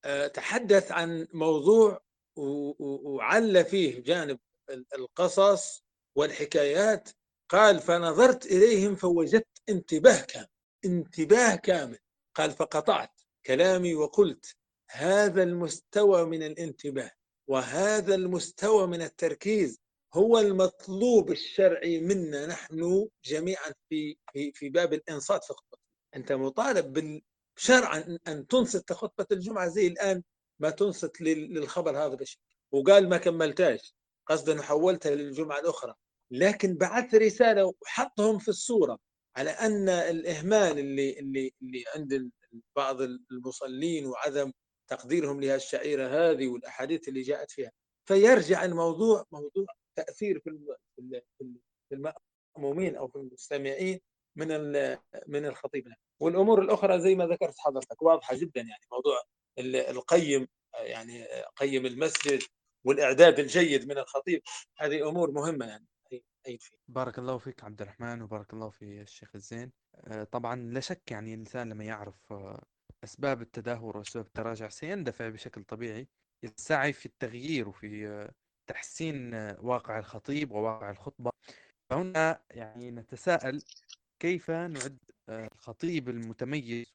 آه، 0.04 0.26
تحدث 0.26 0.92
عن 0.92 1.26
موضوع 1.32 2.00
وعل 2.36 3.64
فيه 3.64 4.02
جانب 4.02 4.38
القصص 4.70 5.84
والحكايات. 6.16 7.08
قال 7.48 7.80
فنظرت 7.80 8.46
إليهم 8.46 8.94
فوجدت 8.94 9.62
انتباه 9.68 10.20
كامل 10.20 10.48
انتباه 10.84 11.56
كامل. 11.56 11.98
قال 12.34 12.50
فقطعت 12.50 13.20
كلامي 13.46 13.94
وقلت 13.94 14.56
هذا 14.90 15.42
المستوى 15.42 16.24
من 16.26 16.42
الانتباه 16.42 17.10
وهذا 17.48 18.14
المستوى 18.14 18.86
من 18.86 19.02
التركيز 19.02 19.80
هو 20.14 20.38
المطلوب 20.38 21.30
الشرعي 21.30 22.00
منا 22.00 22.46
نحن 22.46 23.08
جميعا 23.24 23.72
في 23.88 24.16
في 24.32 24.52
في 24.52 24.68
باب 24.68 24.92
الإنصات 24.92 25.44
في 25.44 25.52
خطبه 25.52 25.78
أنت 26.16 26.32
مطالب 26.32 27.22
شرعا 27.56 28.18
أن 28.28 28.46
تنصت 28.46 28.92
خطبه 28.92 29.26
الجمعة 29.32 29.68
زي 29.68 29.86
الآن 29.86 30.22
ما 30.60 30.70
تنصت 30.70 31.20
للخبر 31.20 31.90
هذا 31.98 32.14
بشيء 32.14 32.40
وقال 32.72 33.08
ما 33.08 33.16
كملتاش 33.18 33.94
قصدا 34.28 34.62
حولتها 34.62 35.14
للجمعه 35.14 35.58
الأخرى. 35.58 35.94
لكن 36.30 36.74
بعث 36.74 37.14
رسالة 37.14 37.72
وحطهم 37.82 38.38
في 38.38 38.48
الصورة 38.48 38.98
على 39.36 39.50
أن 39.50 39.88
الإهمال 39.88 40.78
اللي 40.78 41.18
اللي 41.18 41.52
اللي 41.62 41.84
عند 41.96 42.30
بعض 42.76 43.00
المصلين 43.32 44.06
وعدم 44.06 44.52
تقديرهم 44.90 45.40
لهالشعيره 45.40 46.06
هذه 46.08 46.48
والأحاديث 46.48 47.08
اللي 47.08 47.22
جاءت 47.22 47.50
فيها. 47.50 47.72
فيرجع 48.08 48.64
الموضوع 48.64 49.24
موضوع 49.32 49.66
تأثير 49.96 50.40
في 50.40 50.58
المأمومين 51.92 52.96
أو 52.96 53.08
في 53.08 53.16
المستمعين 53.16 54.00
من 54.36 54.48
من 55.26 55.46
الخطيب. 55.46 55.88
والأمور 56.20 56.62
الأخرى 56.62 57.00
زي 57.00 57.14
ما 57.14 57.26
ذكرت 57.26 57.54
حضرتك 57.58 58.02
واضحة 58.02 58.36
جدا 58.36 58.60
يعني 58.60 58.84
موضوع 58.92 59.22
القيم 59.90 60.48
يعني 60.74 61.24
قيم 61.56 61.86
المسجد 61.86 62.42
والإعداد 62.88 63.38
الجيد 63.38 63.88
من 63.88 63.98
الخطيب 63.98 64.42
هذه 64.76 65.08
أمور 65.08 65.30
مهمة 65.30 65.66
يعني 65.66 65.86
فيه. 66.10 66.58
بارك 66.88 67.18
الله 67.18 67.38
فيك 67.38 67.64
عبد 67.64 67.82
الرحمن 67.82 68.22
وبارك 68.22 68.52
الله 68.52 68.70
في 68.70 69.00
الشيخ 69.00 69.30
الزين 69.34 69.72
آه، 69.94 70.24
طبعا 70.24 70.56
لا 70.56 70.80
شك 70.80 71.10
يعني 71.10 71.34
الإنسان 71.34 71.68
لما 71.68 71.84
يعرف 71.84 72.32
آه، 72.32 72.64
أسباب 73.04 73.42
التدهور 73.42 73.96
وأسباب 73.96 74.26
التراجع 74.26 74.68
سيندفع 74.68 75.28
بشكل 75.28 75.64
طبيعي 75.64 76.08
السعي 76.44 76.92
في 76.92 77.06
التغيير 77.06 77.68
وفي 77.68 78.28
تحسين 78.66 79.34
واقع 79.60 79.98
الخطيب 79.98 80.50
وواقع 80.50 80.90
الخطبة 80.90 81.30
فهنا 81.90 82.42
يعني 82.50 82.90
نتساءل 82.90 83.62
كيف 84.22 84.50
نعد 84.50 84.98
الخطيب 85.28 86.08
المتميز 86.08 86.86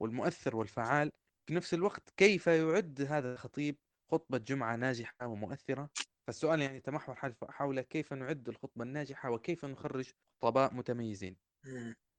والمؤثر 0.00 0.56
والفعال 0.56 1.10
في 1.46 1.54
نفس 1.54 1.74
الوقت 1.74 2.10
كيف 2.16 2.46
يعد 2.46 3.06
هذا 3.08 3.32
الخطيب 3.32 3.76
خطبة 4.12 4.38
جمعة 4.38 4.76
ناجحة 4.76 5.26
ومؤثرة. 5.26 5.90
فالسؤال 6.26 6.60
يعني 6.62 6.80
تمحور 6.80 7.16
حول 7.50 7.80
كيف 7.80 8.12
نعد 8.12 8.48
الخطبة 8.48 8.84
الناجحة 8.84 9.30
وكيف 9.30 9.64
نخرج 9.64 10.10
خطباء 10.42 10.74
متميزين. 10.74 11.36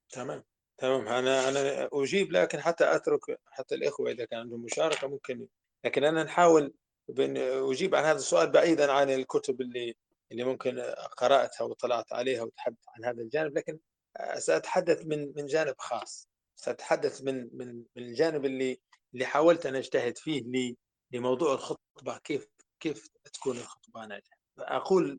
تمام. 0.10 0.44
تمام. 0.78 1.08
أنا 1.08 1.50
أنا 1.50 1.90
أجيب 1.94 2.32
لكن 2.32 2.62
حتى 2.62 2.96
أترك 2.96 3.20
حتى 3.46 3.76
الإخوة 3.76 4.12
إذا 4.12 4.26
كان 4.26 4.40
عندهم 4.40 4.64
مشاركة 4.64 5.08
ممكن. 5.08 5.48
لكن 5.86 6.04
أنا 6.04 6.24
نحاول 6.24 6.74
أجيب 7.70 7.96
عن 7.96 8.04
هذا 8.04 8.18
السؤال 8.18 8.52
بعيدا 8.52 8.92
عن 8.92 9.10
الكتب 9.10 9.62
اللي 9.62 9.96
اللي 10.32 10.44
ممكن 10.44 10.80
قرأتها 11.18 11.66
وطلعت 11.66 12.14
عليها 12.14 12.44
وتحدث 12.44 12.78
عن 12.88 13.06
هذا 13.06 13.22
الجانب. 13.22 13.58
لكن 13.58 13.80
سأتحدث 14.38 15.06
من 15.06 15.34
من 15.36 15.46
جانب 15.46 15.76
خاص. 15.78 16.30
سأتحدث 16.56 17.22
من 17.24 17.50
من 17.54 17.76
من 17.96 18.04
الجانب 18.04 18.46
اللي 18.46 18.82
اللي 19.14 19.26
حاولت 19.26 19.66
أن 19.66 19.76
أجتهد 19.76 20.18
فيه 20.18 20.44
لموضوع 21.14 21.54
الخطبة 21.54 22.18
كيف 22.18 22.48
كيف 22.80 23.10
تكون 23.34 23.58
الخطبة 23.58 24.06
ناجحه 24.06 24.38
أقول 24.60 25.18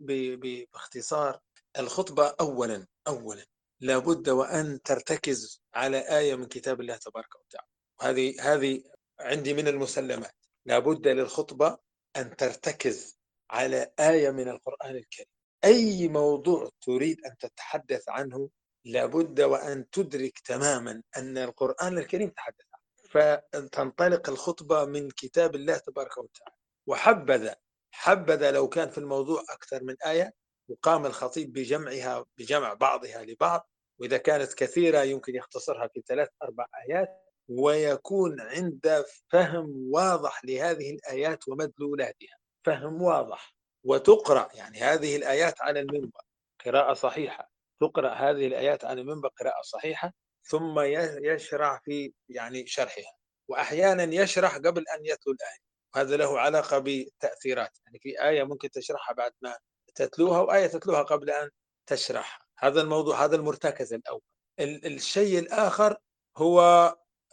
باختصار 0.72 1.40
الخطبة 1.78 2.34
اولا 2.40 2.86
اولا 3.08 3.46
لابد 3.80 4.28
وأن 4.28 4.82
ترتكز 4.82 5.62
على 5.74 6.18
آية 6.18 6.34
من 6.34 6.46
كتاب 6.46 6.80
الله 6.80 6.96
تبارك 6.96 7.34
وتعالى. 7.34 7.68
وهذه 8.00 8.54
هذه 8.54 8.82
عندي 9.20 9.54
من 9.54 9.68
المسلمات. 9.68 10.34
لابد 10.66 11.08
للخطبة 11.08 11.78
أن 12.16 12.36
ترتكز 12.36 13.18
على 13.50 13.92
آية 14.00 14.30
من 14.30 14.48
القرآن 14.48 14.96
الكريم. 14.96 15.26
أي 15.64 16.08
موضوع 16.08 16.70
تريد 16.80 17.24
أن 17.26 17.36
تتحدث 17.38 18.08
عنه 18.08 18.50
لابد 18.84 19.40
وأن 19.40 19.90
تدرك 19.90 20.38
تماما 20.38 21.02
أن 21.16 21.38
القرآن 21.38 21.98
الكريم 21.98 22.28
تحدث 22.28 22.73
فتنطلق 23.14 24.28
الخطبة 24.28 24.84
من 24.84 25.10
كتاب 25.10 25.54
الله 25.54 25.76
تبارك 25.76 26.18
وتعالى. 26.18 26.56
وحبذا 26.86 27.56
حبذا 27.90 28.50
لو 28.50 28.68
كان 28.68 28.90
في 28.90 28.98
الموضوع 28.98 29.42
أكثر 29.50 29.84
من 29.84 29.96
آية 30.06 30.34
وقام 30.68 31.06
الخطيب 31.06 31.52
بجمعها 31.52 32.24
بجمع 32.38 32.74
بعضها 32.74 33.22
لبعض. 33.24 33.68
وإذا 33.98 34.16
كانت 34.16 34.54
كثيرة 34.54 35.02
يمكن 35.02 35.34
يختصرها 35.34 35.88
في 35.88 36.02
ثلاث 36.06 36.28
أربع 36.42 36.66
آيات. 36.88 37.08
ويكون 37.48 38.40
عند 38.40 39.04
فهم 39.28 39.90
واضح 39.92 40.44
لهذه 40.44 40.90
الآيات 40.90 41.48
ومدلولاتها. 41.48 42.36
فهم 42.66 43.02
واضح. 43.02 43.54
وتقرأ 43.84 44.48
يعني 44.54 44.78
هذه 44.78 45.16
الآيات 45.16 45.62
على 45.62 45.80
المنبر. 45.80 46.20
قراءة 46.64 46.94
صحيحة. 46.94 47.50
تقرأ 47.80 48.14
هذه 48.14 48.46
الآيات 48.46 48.84
على 48.84 49.00
المنبر 49.00 49.28
قراءة 49.28 49.62
صحيحة. 49.62 50.12
ثم 50.44 50.80
يشرع 51.24 51.80
في 51.84 52.12
يعني 52.28 52.66
شرحها. 52.66 53.16
وأحيانا 53.48 54.14
يشرح 54.14 54.56
قبل 54.56 54.84
أن 54.88 55.06
يتلو 55.06 55.32
الآية. 55.32 55.58
وهذا 55.94 56.16
له 56.16 56.40
علاقة 56.40 56.78
بالتأثيرات 56.78 57.78
يعني 57.86 57.98
في 57.98 58.22
آية 58.28 58.44
ممكن 58.44 58.70
تشرحها 58.70 59.14
بعد 59.14 59.32
ما 59.42 59.58
تتلوها 59.94 60.40
وآية 60.40 60.66
تتلوها 60.66 61.02
قبل 61.02 61.30
أن 61.30 61.50
تشرحها. 61.86 62.46
هذا 62.58 62.80
الموضوع 62.80 63.24
هذا 63.24 63.36
المرتكز 63.36 63.92
الأول. 63.92 64.22
الشيء 64.60 65.38
الآخر 65.38 65.96
هو 66.36 66.60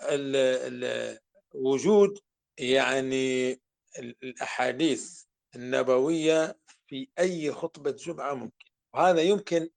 ال 0.02 0.36
ال 0.36 1.20
وجود 1.54 2.20
يعني 2.58 3.62
الأحاديث 3.98 5.24
النبوية 5.56 6.60
في 6.88 7.10
أي 7.20 7.52
خطبة 7.52 7.92
جمعة 7.92 8.34
ممكن. 8.34 8.66
وهذا 8.94 9.22
يمكن 9.22 9.70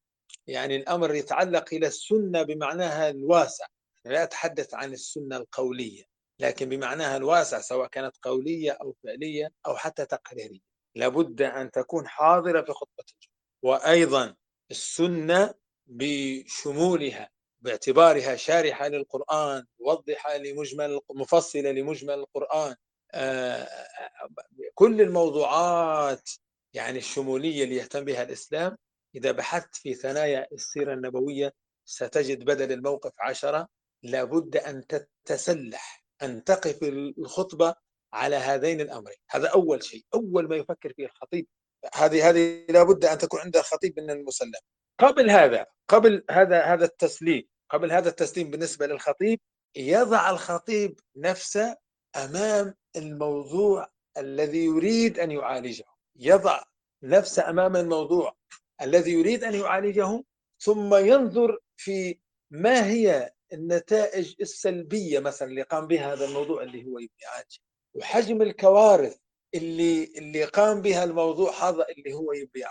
يعني 0.47 0.77
الأمر 0.77 1.15
يتعلق 1.15 1.65
إلى 1.73 1.87
السنة 1.87 2.43
بمعناها 2.43 3.11
الواسع 3.11 3.67
لا 4.05 4.23
أتحدث 4.23 4.75
عن 4.75 4.93
السنة 4.93 5.37
القولية 5.37 6.05
لكن 6.39 6.69
بمعناها 6.69 7.17
الواسع 7.17 7.61
سواء 7.61 7.89
كانت 7.89 8.17
قولية 8.23 8.71
أو 8.71 8.97
فعلية 9.05 9.53
أو 9.67 9.77
حتى 9.77 10.07
تقريرية. 10.07 10.61
لابد 10.95 11.43
أن 11.43 11.71
تكون 11.71 12.09
حاضرة 12.09 12.63
في 12.63 12.73
خطبة 12.73 13.05
الجمعة. 13.13 13.35
وأيضا 13.63 14.35
السنة 14.71 15.55
بشمولها 15.87 17.31
باعتبارها 17.61 18.37
شارحة 18.37 18.89
للقرآن 18.89 19.67
موضحة 19.81 20.37
لمجمل 20.37 21.01
مفصلة 21.11 21.71
لمجمل 21.71 22.15
القرآن 22.15 22.75
آه، 23.13 23.69
كل 24.75 25.01
الموضوعات 25.01 26.31
يعني 26.75 26.99
الشمولية 26.99 27.65
اللي 27.65 27.77
يهتم 27.77 28.05
بها 28.05 28.23
الإسلام 28.23 28.77
إذا 29.15 29.33
بحثت 29.33 29.77
في 29.77 29.95
ثنايا 29.95 30.47
السيرة 30.53 30.95
النبوية 30.95 31.53
ستجد 31.85 32.45
بدل 32.45 32.73
الموقف 32.73 33.13
عشرة 33.19 33.69
لابد 34.03 34.57
أن 34.57 34.85
تتسلح 34.87 36.05
أن 36.23 36.45
تقف 36.45 36.79
الخطبة 37.19 37.75
على 38.13 38.37
هذين 38.37 38.81
الأمرين. 38.81 39.17
هذا 39.31 39.49
أول 39.49 39.85
شيء 39.85 40.05
أول 40.15 40.49
ما 40.49 40.57
يفكر 40.57 40.93
فيه 40.93 41.07
الخطيب. 41.07 41.47
هذه 41.95 42.29
هذه 42.31 42.67
لابد 42.69 43.05
أن 43.05 43.19
تكون 43.19 43.41
عند 43.41 43.57
الخطيب 43.57 44.01
من 44.01 44.11
المسلم. 44.11 44.53
قبل 44.99 45.31
هذا 45.31 45.67
قبل 45.89 46.25
هذا 46.31 46.63
هذا 46.63 46.85
التسليم 46.85 47.49
قبل 47.71 47.93
هذا 47.93 48.09
التسليم 48.09 48.51
بالنسبة 48.51 48.87
للخطيب 48.87 49.41
يضع 49.77 50.31
الخطيب 50.31 51.01
نفسه 51.17 51.77
أمام 52.17 52.75
الموضوع 52.97 53.89
الذي 54.19 54.65
يريد 54.65 55.19
أن 55.19 55.31
يعالجه. 55.31 55.85
يضع 56.17 56.63
نفسه 57.03 57.51
أمام 57.51 57.77
الموضوع. 57.77 58.37
الذي 58.85 59.13
يريد 59.13 59.45
أن 59.45 59.55
يعالجه 59.55 60.25
ثم 60.61 60.95
ينظر 60.95 61.59
في 61.77 62.19
ما 62.51 62.87
هي 62.87 63.33
النتائج 63.53 64.35
السلبية 64.41 65.19
مثلا 65.19 65.49
اللي 65.49 65.63
قام 65.63 65.87
بها 65.87 66.13
هذا 66.13 66.25
الموضوع 66.25 66.63
اللي 66.63 66.85
هو 66.87 66.99
يعالجه 66.99 67.59
وحجم 67.95 68.43
الكوارث 68.43 69.17
اللي 69.55 70.05
اللي 70.05 70.45
قام 70.45 70.83
بها 70.83 71.05
الموضوع 71.05 71.69
هذا 71.69 71.87
اللي 71.89 72.15
هو 72.15 72.33
يبي 72.33 72.65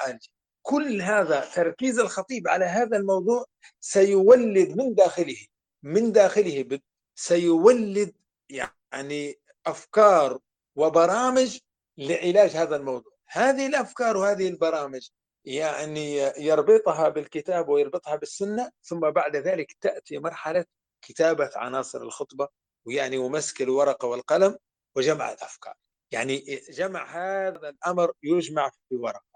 كل 0.61 1.01
هذا 1.01 1.49
تركيز 1.55 1.99
الخطيب 1.99 2.47
على 2.47 2.66
هذا 2.66 2.97
الموضوع 2.97 3.45
سيولد 3.80 4.78
من 4.78 4.95
داخله 4.95 5.45
من 5.84 6.11
داخله 6.11 6.80
سيولد 7.16 8.14
يعني 8.49 9.39
أفكار 9.66 10.39
وبرامج 10.76 11.59
لعلاج 11.97 12.49
هذا 12.49 12.76
الموضوع. 12.76 13.14
هذه 13.28 13.68
الأفكار 13.68 14.18
وهذه 14.18 14.47
البرامج 14.47 15.09
يعني 15.45 16.15
يربطها 16.37 17.09
بالكتاب 17.09 17.69
ويربطها 17.69 18.15
بالسنة 18.15 18.71
ثم 18.83 18.99
بعد 18.99 19.35
ذلك 19.35 19.71
تأتي 19.81 20.17
مرحلة 20.17 20.65
كتابة 21.01 21.51
عناصر 21.55 22.01
الخطبة 22.01 22.47
ويعني 22.85 23.17
ومسك 23.17 23.61
الورقه 23.61 24.07
والقلم 24.07 24.57
وجمع 24.95 25.31
الأفكار. 25.31 25.73
يعني 26.11 26.37
جمع 26.69 27.05
هذا 27.05 27.69
الأمر 27.69 28.11
يجمع 28.23 28.69
في 28.89 28.95
ورقة. 28.95 29.33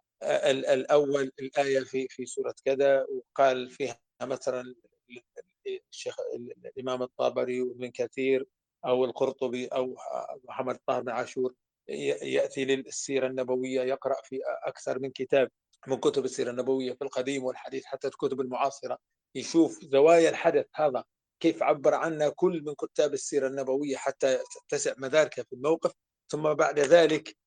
الأول 0.74 1.32
الآية 1.40 1.80
في 1.80 2.08
في 2.10 2.26
سورة 2.26 2.56
كذا 2.66 3.06
وقال 3.10 3.70
فيها 3.70 4.00
مثلا 4.22 4.76
الشيخ 5.92 6.16
الإمام 6.66 7.04
الطابري 7.04 7.62
وابن 7.62 7.92
كثير 7.92 8.46
أو 8.86 9.06
القرطبي 9.06 9.68
أو 9.68 9.96
محمد 10.44 10.80
طاهر 10.88 11.02
بن 11.02 11.10
عاشور 11.10 11.54
يأتي 11.88 12.66
للسيرة 12.66 13.28
النبوية 13.28 13.82
يقرأ 13.82 14.16
في 14.24 14.40
أكثر 14.64 15.00
من 15.00 15.12
كتاب. 15.12 15.52
من 15.88 15.98
كتب 15.98 16.26
السيرة 16.26 16.52
النبوية 16.52 16.94
في 16.94 17.02
القديم 17.02 17.44
والحديث 17.44 17.86
حتى 17.86 18.08
الكتب 18.08 18.42
المعاصرة 18.42 18.98
يشوف 19.36 19.80
زوايا 19.84 20.30
الحدث 20.30 20.66
هذا 20.76 21.04
كيف 21.40 21.64
عبر 21.64 21.94
عنا 21.94 22.30
كل 22.30 22.64
من 22.66 22.74
كتاب 22.74 23.14
السيرة 23.14 23.48
النبوية 23.48 23.96
حتى 23.98 24.40
تتسع 24.70 24.94
مداركه 24.98 25.44
في 25.44 25.54
الموقف. 25.54 25.92
ثم 26.32 26.54
بعد 26.54 26.80
ذلك 26.80 27.38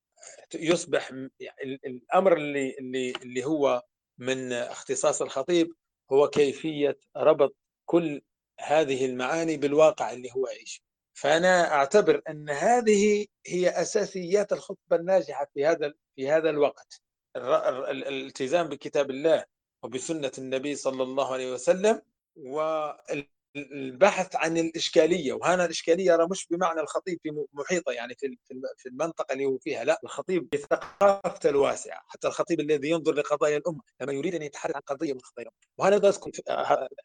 يصبح 0.55 1.11
يعني 1.39 1.79
الأمر 1.85 2.37
اللي 2.37 2.77
اللي 2.79 3.11
اللي 3.11 3.45
هو 3.45 3.83
من 4.17 4.53
اختصاص 4.53 5.21
الخطيب 5.21 5.73
هو 6.11 6.27
كيفية 6.29 6.99
ربط 7.17 7.55
كل 7.85 8.21
هذه 8.59 9.05
المعاني 9.05 9.57
بالواقع 9.57 10.13
اللي 10.13 10.29
هو 10.35 10.47
يعيشه 10.47 10.81
فأنا 11.13 11.73
أعتبر 11.73 12.21
أن 12.29 12.49
هذه 12.49 13.25
هي 13.47 13.69
أساسيات 13.69 14.53
الخطبة 14.53 14.95
الناجحة 14.95 15.47
في 15.53 15.65
هذا 15.65 15.93
في 16.15 16.29
هذا 16.29 16.49
الوقت. 16.49 17.01
الالتزام 17.35 18.67
بكتاب 18.67 19.09
الله 19.09 19.45
وبسنة 19.83 20.31
النبي 20.37 20.75
صلى 20.75 21.03
الله 21.03 21.33
عليه 21.33 21.53
وسلم 21.53 22.01
والبحث 22.35 24.35
عن 24.35 24.57
الإشكالية. 24.57 25.33
وهنا 25.33 25.65
الإشكالية 25.65 26.13
أرى 26.13 26.27
مش 26.31 26.47
بمعنى 26.47 26.81
الخطيب 26.81 27.19
في 27.23 27.45
محيطة 27.53 27.91
يعني 27.91 28.15
في 28.15 28.37
في 28.77 28.89
المنطقة 28.89 29.33
اللي 29.33 29.45
هو 29.45 29.57
فيها. 29.57 29.83
لا 29.83 29.99
الخطيب 30.03 30.49
بثقافته 30.49 31.49
الواسعه 31.49 32.01
حتى 32.07 32.27
الخطيب 32.27 32.59
الذي 32.59 32.89
ينظر 32.89 33.13
لقضايا 33.13 33.57
الأمة 33.57 33.81
لما 34.01 34.13
يريد 34.13 34.35
أن 34.35 34.41
يتحدث 34.41 34.75
عن 34.75 34.81
قضية 34.81 35.13
من 35.13 35.19
قضايا 35.19 35.47
الامه 35.47 35.53
وهذا 35.77 36.09
اذكر 36.09 36.31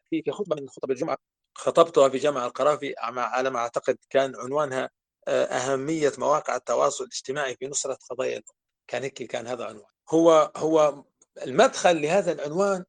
في 0.09 0.23
خطبة 0.31 0.55
من 0.61 0.69
خطب 0.69 0.91
الجمعة 0.91 1.17
خطبتها 1.55 2.09
في 2.09 2.17
جامع 2.17 2.45
القرافي 2.45 2.93
على 2.97 3.49
ما 3.49 3.59
أعتقد 3.59 3.97
كان 4.09 4.35
عنوانها 4.35 4.89
آه، 5.27 5.43
أهمية 5.45 6.11
مواقع 6.17 6.55
التواصل 6.55 7.03
الاجتماعي 7.03 7.55
في 7.55 7.67
نصرة 7.67 7.97
قضايا 8.09 8.31
الأمة. 8.37 8.66
كان 8.87 9.03
هيك 9.03 9.23
كان 9.23 9.47
هذا 9.47 9.65
عنوان. 9.65 9.91
هو 10.09 10.51
هو 10.55 11.03
المدخل 11.43 12.01
لهذا 12.01 12.31
العنوان 12.31 12.85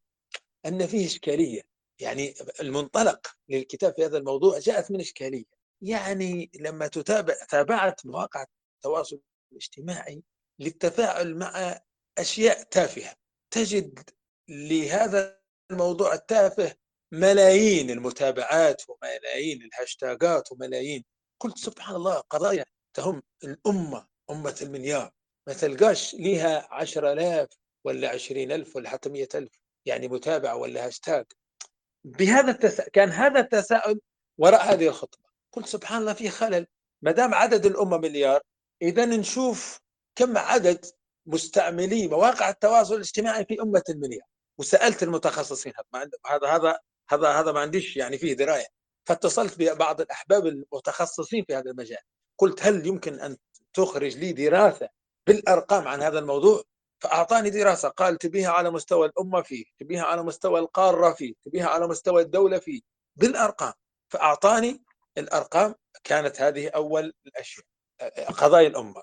أن 0.67 0.87
فيه 0.87 1.07
إشكالية. 1.07 1.63
يعني 2.01 2.35
المنطلق 2.61 3.27
للكتاب 3.49 3.95
في 3.95 4.05
هذا 4.05 4.19
الموضوع 4.19 4.59
جاءت 4.59 4.91
من 4.91 5.01
إشكالية. 5.01 5.45
يعني 5.83 6.51
لما 6.55 6.87
تتابع 6.87 7.35
تابعت 7.49 8.07
مواقع 8.07 8.45
التواصل 8.77 9.21
الاجتماعي 9.53 10.23
للتفاعل 10.59 11.37
مع 11.37 11.81
أشياء 12.19 12.63
تافهة. 12.63 13.15
تجد 13.51 14.11
لهذا 14.49 15.39
الموضوع 15.71 16.15
التافه 16.15 16.75
ملايين 17.13 17.91
المتابعات 17.91 18.83
وملايين 18.89 19.63
الهاشتاجات 19.63 20.53
وملايين. 20.53 21.05
قلت 21.41 21.59
سبحان 21.59 21.97
الله 21.97 22.21
قضايا 22.21 22.65
تهم 22.95 23.23
الأمة 23.45 24.07
أمة 24.31 24.57
المليار. 24.63 25.13
ما 25.49 25.55
تلقاش 25.55 26.17
عشر 26.71 27.13
آلاف 27.13 27.49
ولا 27.85 28.09
عشرين 28.09 28.53
ألف 28.53 28.77
ولا 28.77 28.91
حتى 28.91 29.09
مئة 29.09 29.29
ألف 29.35 29.53
يعني 29.87 30.09
متابعة 30.09 30.57
ولا 30.57 30.87
هاشتاج. 30.87 31.27
بهذا 32.05 32.51
التساؤل 32.51 32.91
كان 32.91 33.09
هذا 33.09 33.41
التساؤل 33.41 34.01
وراء 34.39 34.73
هذه 34.73 34.89
الخطبة. 34.89 35.25
قلت 35.53 35.67
سبحان 35.67 36.01
الله 36.01 36.13
في 36.13 36.31
خلل. 36.31 36.67
ما 37.03 37.11
دام 37.11 37.35
عدد 37.35 37.67
الأمة 37.67 37.99
مليار 37.99 38.41
إذا 38.83 39.05
نشوف 39.05 39.81
كم 40.15 40.39
عدد 40.39 40.87
مستعملي 41.27 42.09
مواقع 42.09 42.49
التواصل 42.49 42.95
الاجتماعي 42.95 43.45
في 43.45 43.63
أمة 43.63 43.83
المليار. 43.89 44.29
وسألت 44.59 45.03
المتخصصين 45.03 45.73
هذا 46.27 46.47
هذا 46.47 46.79
هذا 47.11 47.29
هذا 47.29 47.53
ما 47.53 47.61
عنديش 47.61 47.97
يعني 47.97 48.19
فيه 48.19 48.35
دراية. 48.35 48.67
فاتصلت 49.05 49.59
ببعض 49.59 50.01
الأحباب 50.01 50.47
المتخصصين 50.47 51.45
في 51.45 51.55
هذا 51.55 51.71
المجال. 51.71 52.03
قلت 52.39 52.63
هل 52.63 52.87
يمكن 52.87 53.21
أن 53.21 53.37
تخرج 53.75 54.17
لي 54.17 54.33
دراسة 54.33 54.98
بالأرقام 55.29 55.89
عن 55.89 56.03
هذا 56.03 56.19
الموضوع 56.19 56.63
فأعطاني 57.03 57.51
دراسة 57.51 57.89
قال 57.89 58.19
تبيها 58.19 58.51
على 58.51 58.71
مستوى 58.71 59.07
الأمة 59.07 59.43
فيه 59.43 59.65
تبيها 59.79 60.03
على 60.03 60.23
مستوى 60.23 60.61
القارة 60.61 61.13
فيه 61.13 61.35
تبيها 61.45 61.67
على 61.67 61.87
مستوى 61.87 62.23
الدولة 62.23 62.59
فيه 62.59 62.81
بالأرقام. 63.17 63.73
فأعطاني 64.09 64.83
الأرقام 65.19 65.75
كانت 66.05 66.41
هذه 66.41 66.69
أول 66.69 67.13
الأشياء 67.27 67.67
قضايا 68.37 68.69
الأمة. 68.69 69.03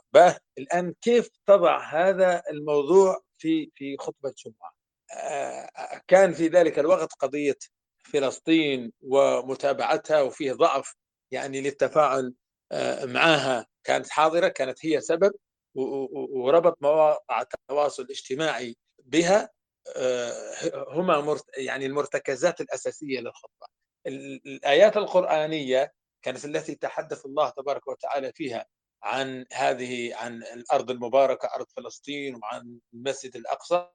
الآن 0.58 0.94
كيف 1.02 1.30
تضع 1.46 1.80
هذا 1.80 2.44
الموضوع 2.50 3.24
في 3.38 3.72
في 3.76 3.98
خطبة 3.98 4.34
جمعة؟ 4.46 4.76
آه، 5.14 6.02
كان 6.08 6.34
في 6.34 6.48
ذلك 6.48 6.80
الوقت 6.80 7.14
قضية 7.14 7.58
فلسطين 8.06 8.92
ومتابعتها 9.02 10.22
وفيه 10.22 10.54
ضعف 10.54 10.96
يعني 11.32 11.62
للتفاعل 11.62 12.34
آه، 12.72 13.06
معها 13.06 13.66
كانت 13.84 14.10
حاضرة 14.10 14.48
كانت 14.48 14.86
هي 14.86 15.02
سبب. 15.02 15.32
وربط 15.76 16.78
مواقع 16.82 17.42
التواصل 17.42 18.04
الاجتماعي 18.04 18.78
بها 19.04 19.50
آه، 19.96 20.56
هما 20.90 21.40
يعني 21.58 21.86
المرتكزات 21.86 22.62
الأساسية 22.62 23.20
للخطبة 23.20 23.68
الآيات 24.08 24.98
القرآنية 24.98 25.94
كانت 26.22 26.46
التي 26.46 26.76
تحدث 26.76 27.26
الله 27.26 27.50
تبارك 27.50 27.88
وتعالى 27.88 28.34
فيها 28.34 28.66
عن 29.04 29.46
هذه 29.54 30.16
عن 30.16 30.44
الأرض 30.44 30.92
المباركة 30.92 31.48
أرض 31.56 31.66
فلسطين 31.78 32.36
وعن 32.36 32.80
المسجد 32.94 33.36
الأقصى 33.36 33.90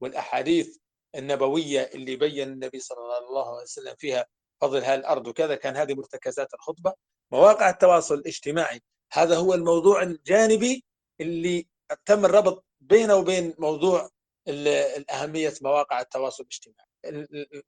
والأحاديث 0.00 0.76
النبوية 1.14 1.80
اللي 1.94 2.16
بين 2.16 2.48
النبي 2.48 2.78
صلى 2.78 3.18
الله 3.18 3.52
عليه 3.52 3.62
وسلم 3.62 3.94
فيها 3.98 4.26
فضل 4.60 4.78
هذه 4.84 4.94
الأرض 4.94 5.26
وكذا. 5.26 5.54
كان 5.54 5.76
هذه 5.76 5.94
مرتكزات 5.94 6.54
الخطبة. 6.54 6.94
مواقع 7.32 7.70
التواصل 7.70 8.14
الاجتماعي 8.14 8.80
هذا 9.12 9.36
هو 9.36 9.54
الموضوع 9.54 10.02
الجانبي 10.02 10.84
اللي 11.20 11.66
تم 12.04 12.24
الربط 12.24 12.64
بينه 12.80 13.14
وبين 13.16 13.54
موضوع 13.58 14.10
الأهمية 14.48 15.54
مواقع 15.62 16.00
التواصل 16.00 16.42
الاجتماعي. 16.42 16.88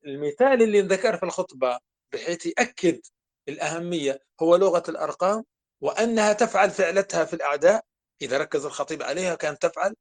المثال 0.06 0.62
اللي 0.62 0.80
ذكر 0.80 1.16
في 1.16 1.22
الخطبة 1.22 1.78
بحيث 2.14 2.46
يأكد 2.46 3.00
الأهمية 3.48 4.20
هو 4.42 4.56
لغة 4.56 4.82
الأرقام 4.88 5.44
وأنها 5.82 6.32
تفعل 6.32 6.70
فعلتها 6.70 7.24
في 7.24 7.34
الأعداء 7.34 7.84
إذا 8.22 8.38
ركز 8.38 8.64
الخطيب 8.64 9.02
عليها 9.02 9.34
كانت 9.34 9.62
تفعل 9.66 9.94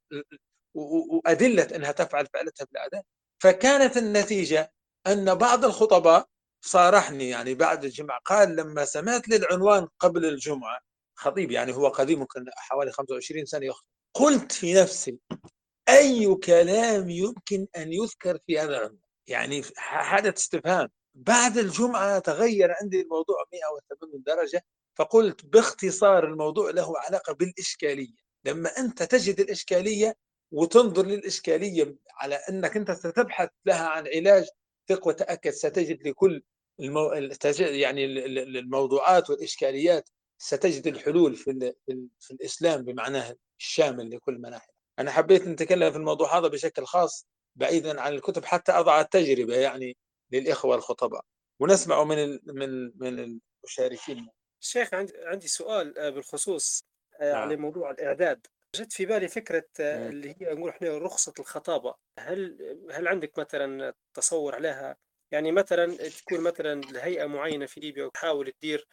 وأدلة 0.76 1.76
أنها 1.76 1.92
تفعل 1.92 2.28
فعلتها 2.34 2.66
في 2.66 2.72
الأعداء. 2.72 3.04
فكانت 3.44 3.98
النتيجة 3.98 4.72
أن 5.08 5.36
بعض 5.36 5.66
الخطباء 5.66 6.26
صارحني 6.66 7.30
يعني 7.30 7.54
بعد 7.54 7.84
الجمعة 7.84 8.20
قال 8.26 8.56
لما 8.56 8.86
سمعت 8.86 9.30
للعنوان 9.30 9.88
قبل 10.00 10.26
الجمعة 10.26 10.80
خطيب 11.20 11.52
يعني 11.52 11.76
هو 11.76 11.88
قديم 11.88 12.20
ممكن 12.20 12.46
حوالي 12.56 12.92
25 12.92 13.46
سنة 13.46 13.66
يخطب. 13.66 13.86
قلت 14.14 14.52
في 14.52 14.74
نفسي 14.74 15.20
أي 15.90 16.36
كلام 16.36 17.10
يمكن 17.10 17.68
أن 17.78 17.94
يذكر 17.94 18.40
في 18.48 18.60
هذا 18.60 18.70
العنوان 18.70 18.98
يعني 19.28 19.64
حدث 19.78 20.38
استفهام. 20.38 20.90
بعد 21.16 21.58
الجمعة 21.58 22.20
تغير 22.20 22.76
عندي 22.82 23.02
الموضوع 23.02 23.36
180 23.54 24.24
درجة 24.24 24.66
فقلت 24.96 25.46
باختصار 25.46 26.24
الموضوع 26.28 26.72
له 26.72 26.94
علاقة 26.98 27.34
بالإشكالية. 27.34 28.16
لما 28.46 28.70
أنت 28.78 29.04
تجد 29.04 29.40
الإشكالية 29.40 30.16
وتنظر 30.52 31.06
للإشكالية 31.06 31.96
على 32.16 32.36
أنك 32.36 32.78
أنت 32.78 32.92
ستبحث 32.92 33.50
لها 33.66 33.88
عن 33.88 34.08
علاج 34.08 34.46
ثق 34.90 35.08
وتأكد 35.08 35.52
ستجد 35.52 36.08
لكل 36.08 36.44
المو... 36.80 37.12
يعني 37.60 38.06
الموضوعات 38.60 39.30
والإشكاليات 39.30 40.10
ستجد 40.42 40.88
الحلول 40.88 41.36
في, 41.36 41.74
في 42.20 42.32
الإسلام 42.32 42.84
بمعناه 42.84 43.36
الشامل 43.60 44.16
لكل 44.16 44.38
مناحي 44.38 44.72
أنا 45.00 45.12
حبيت 45.12 45.48
نتكلم 45.48 45.92
في 45.92 45.98
الموضوع 45.98 46.38
هذا 46.38 46.48
بشكل 46.48 46.86
خاص 46.86 47.28
بعيدا 47.56 48.02
عن 48.02 48.14
الكتب 48.14 48.46
حتى 48.46 48.72
أضع 48.72 49.02
التجربة 49.02 49.56
يعني 49.56 49.98
للإخوة 50.32 50.76
الخطباء. 50.76 51.26
ونسمع 51.60 52.04
من 52.04 52.40
من 52.44 52.92
من 52.96 53.40
المشاركين. 53.64 54.30
شيخ 54.60 54.94
عندي 54.94 55.14
عندي 55.18 55.48
سؤال 55.48 55.98
آه، 55.98 56.10
بالخصوص 56.10 56.84
آه، 57.22 57.34
نعم. 57.34 57.42
على 57.42 57.56
موضوع 57.56 57.92
الإعداد. 57.92 58.48
جت 58.76 58.94
في 58.94 59.06
بالي 59.06 59.28
فكرة 59.28 59.68
آه، 59.80 60.10
اللي 60.10 60.30
هي 60.30 60.54
نقول 60.54 60.70
إحنا 60.70 60.98
رخصة 60.98 61.34
الخطابة. 61.40 61.96
هل 62.20 62.58
هل 62.92 63.08
عندك 63.08 63.40
مثلا 63.40 63.94
تصور 64.14 64.56
عليها؟ 64.56 64.98
يعني 65.32 65.52
مثلا 65.52 65.98
تكون 66.10 66.42
مثلا 66.42 66.82
لهيئة 66.82 67.26
معينة 67.26 67.66
في 67.66 67.80
ليبيا 67.80 68.06
وتحاول 68.06 68.52
تدير 68.52 68.88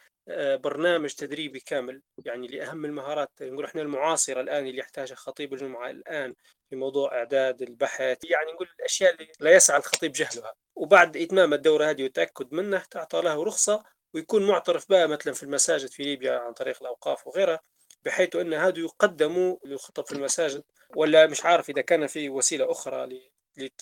برنامج 0.56 1.14
تدريبي 1.14 1.60
كامل 1.60 2.02
يعني 2.24 2.46
لأهم 2.46 2.84
المهارات 2.84 3.30
نقول 3.42 3.64
إحنا 3.64 3.82
المعاصرة 3.82 4.40
الآن 4.40 4.66
اللي 4.66 4.78
يحتاجها 4.78 5.14
خطيب 5.14 5.52
الجمعة 5.52 5.90
الآن 5.90 6.34
في 6.70 6.76
موضوع 6.76 7.18
إعداد 7.18 7.62
البحث 7.62 8.24
يعني 8.24 8.52
نقول 8.52 8.68
الأشياء 8.78 9.14
اللي 9.14 9.32
لا 9.40 9.50
يسعى 9.50 9.78
الخطيب 9.78 10.12
جهلها. 10.12 10.54
وبعد 10.76 11.16
إتمام 11.16 11.54
الدورة 11.54 11.90
هذه 11.90 12.02
والتأكد 12.02 12.54
منه 12.54 12.78
تعطى 12.90 13.22
له 13.22 13.44
رخصة 13.44 13.84
ويكون 14.14 14.46
معترف 14.46 14.88
بها 14.88 15.06
مثلا 15.06 15.32
في 15.32 15.42
المساجد 15.42 15.88
في 15.88 16.02
ليبيا 16.02 16.38
عن 16.38 16.52
طريق 16.52 16.76
الأوقاف 16.80 17.26
وغيرها 17.26 17.60
بحيث 18.04 18.36
أن 18.36 18.54
هذا 18.54 18.78
يقدموا 18.78 19.56
للخطب 19.64 20.06
في 20.06 20.12
المساجد. 20.12 20.62
ولا 20.96 21.26
مش 21.26 21.44
عارف 21.44 21.70
إذا 21.70 21.82
كان 21.82 22.06
في 22.06 22.30
وسيلة 22.30 22.70
أخرى 22.70 23.20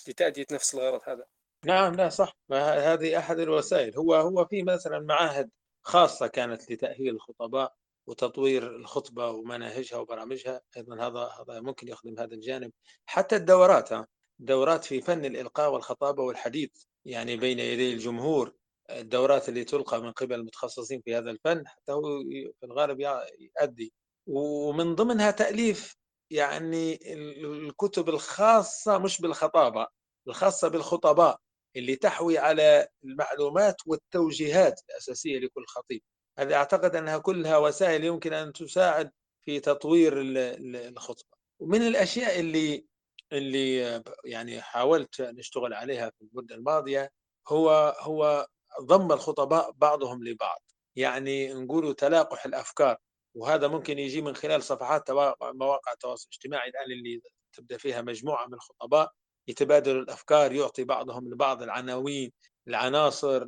لتأدية 0.08 0.46
نفس 0.52 0.74
الغرض 0.74 1.00
هذا. 1.04 1.24
نعم 1.64 1.94
لا 1.94 2.08
صح. 2.08 2.36
هذه 2.52 3.18
أحد 3.18 3.38
الوسائل. 3.38 3.96
هو 3.96 4.14
هو 4.14 4.44
في 4.44 4.62
مثلا 4.62 5.00
معاهد 5.00 5.50
خاصة 5.84 6.26
كانت 6.26 6.72
لتأهيل 6.72 7.14
الخطباء 7.14 7.74
وتطوير 8.06 8.76
الخطبة 8.76 9.30
ومناهجها 9.30 9.98
وبرامجها 9.98 10.60
أيضا 10.76 10.96
هذا 10.96 11.30
هذا 11.40 11.60
ممكن 11.60 11.88
يخدم 11.88 12.18
هذا 12.18 12.34
الجانب. 12.34 12.72
حتى 13.06 13.36
الدورات 13.36 13.90
دورات 14.38 14.84
في 14.84 15.00
فن 15.00 15.24
الإلقاء 15.24 15.72
والخطابة 15.72 16.22
والحديث 16.22 16.70
يعني 17.04 17.36
بين 17.36 17.58
يدي 17.58 17.92
الجمهور 17.92 18.52
الدورات 18.90 19.48
اللي 19.48 19.64
تلقى 19.64 20.02
من 20.02 20.12
قبل 20.12 20.34
المتخصصين 20.34 21.02
في 21.04 21.16
هذا 21.16 21.30
الفن 21.30 21.68
حتى 21.68 21.92
هو 21.92 22.02
في 22.60 22.66
الغالب 22.66 23.00
يؤدي. 23.60 23.92
ومن 24.26 24.94
ضمنها 24.94 25.30
تأليف 25.30 25.96
يعني 26.30 26.98
الكتب 27.44 28.08
الخاصة 28.08 28.98
مش 28.98 29.20
بالخطابة 29.20 29.86
الخاصة 30.28 30.68
بالخطباء. 30.68 31.40
اللي 31.76 31.96
تحوي 31.96 32.38
على 32.38 32.88
المعلومات 33.04 33.76
والتوجيهات 33.86 34.80
الأساسية 34.90 35.38
لكل 35.38 35.64
خطيب. 35.66 36.02
هذه 36.38 36.54
أعتقد 36.54 36.96
أنها 36.96 37.18
كلها 37.18 37.56
وسائل 37.58 38.04
يمكن 38.04 38.32
أن 38.32 38.52
تساعد 38.52 39.10
في 39.44 39.60
تطوير 39.60 40.12
الخطبة. 40.18 41.36
ومن 41.58 41.82
الأشياء 41.82 42.40
اللي 42.40 42.86
اللي 43.32 44.02
يعني 44.24 44.60
حاولت 44.60 45.20
نشتغل 45.20 45.74
عليها 45.74 46.10
في 46.10 46.24
المدة 46.24 46.54
الماضية 46.54 47.10
هو 47.48 47.96
هو 48.00 48.46
ضم 48.82 49.12
الخطباء 49.12 49.70
بعضهم 49.70 50.24
لبعض. 50.24 50.62
يعني 50.96 51.54
نقول 51.54 51.94
تلاقح 51.94 52.46
الأفكار. 52.46 52.96
وهذا 53.34 53.68
ممكن 53.68 53.98
يجي 53.98 54.22
من 54.22 54.34
خلال 54.34 54.62
صفحات 54.62 55.10
مواقع 55.42 55.92
التواصل 55.92 56.28
الاجتماعي. 56.28 56.68
الآن 56.70 56.92
اللي 56.92 57.20
تبدأ 57.52 57.76
فيها 57.76 58.02
مجموعة 58.02 58.46
من 58.46 58.54
الخطباء. 58.54 59.12
يتبادلوا 59.48 60.02
الأفكار 60.02 60.52
يعطي 60.52 60.84
بعضهم 60.84 61.28
لبعض 61.28 61.62
العناوين 61.62 62.32
العناصر 62.68 63.46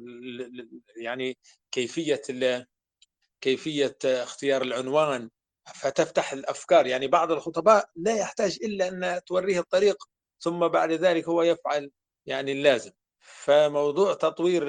يعني 0.97 1.39
كيفية 1.73 2.23
كيفية 3.41 3.99
اختيار 4.05 4.63
العنوان. 4.63 5.31
فتفتح 5.75 6.33
الأفكار. 6.33 6.87
يعني 6.87 7.07
بعض 7.07 7.33
الخطباء 7.33 7.91
لا 7.97 8.17
يحتاج 8.17 8.59
إلا 8.63 8.89
أن 8.89 9.21
توريه 9.27 9.61
الطريق 9.61 10.05
ثم 10.41 10.69
بعد 10.69 10.93
ذلك 10.93 11.29
هو 11.29 11.43
يفعل 11.43 11.91
يعني 12.27 12.53
اللازم. 12.53 12.93
فموضوع 13.21 14.15
تطوير 14.15 14.69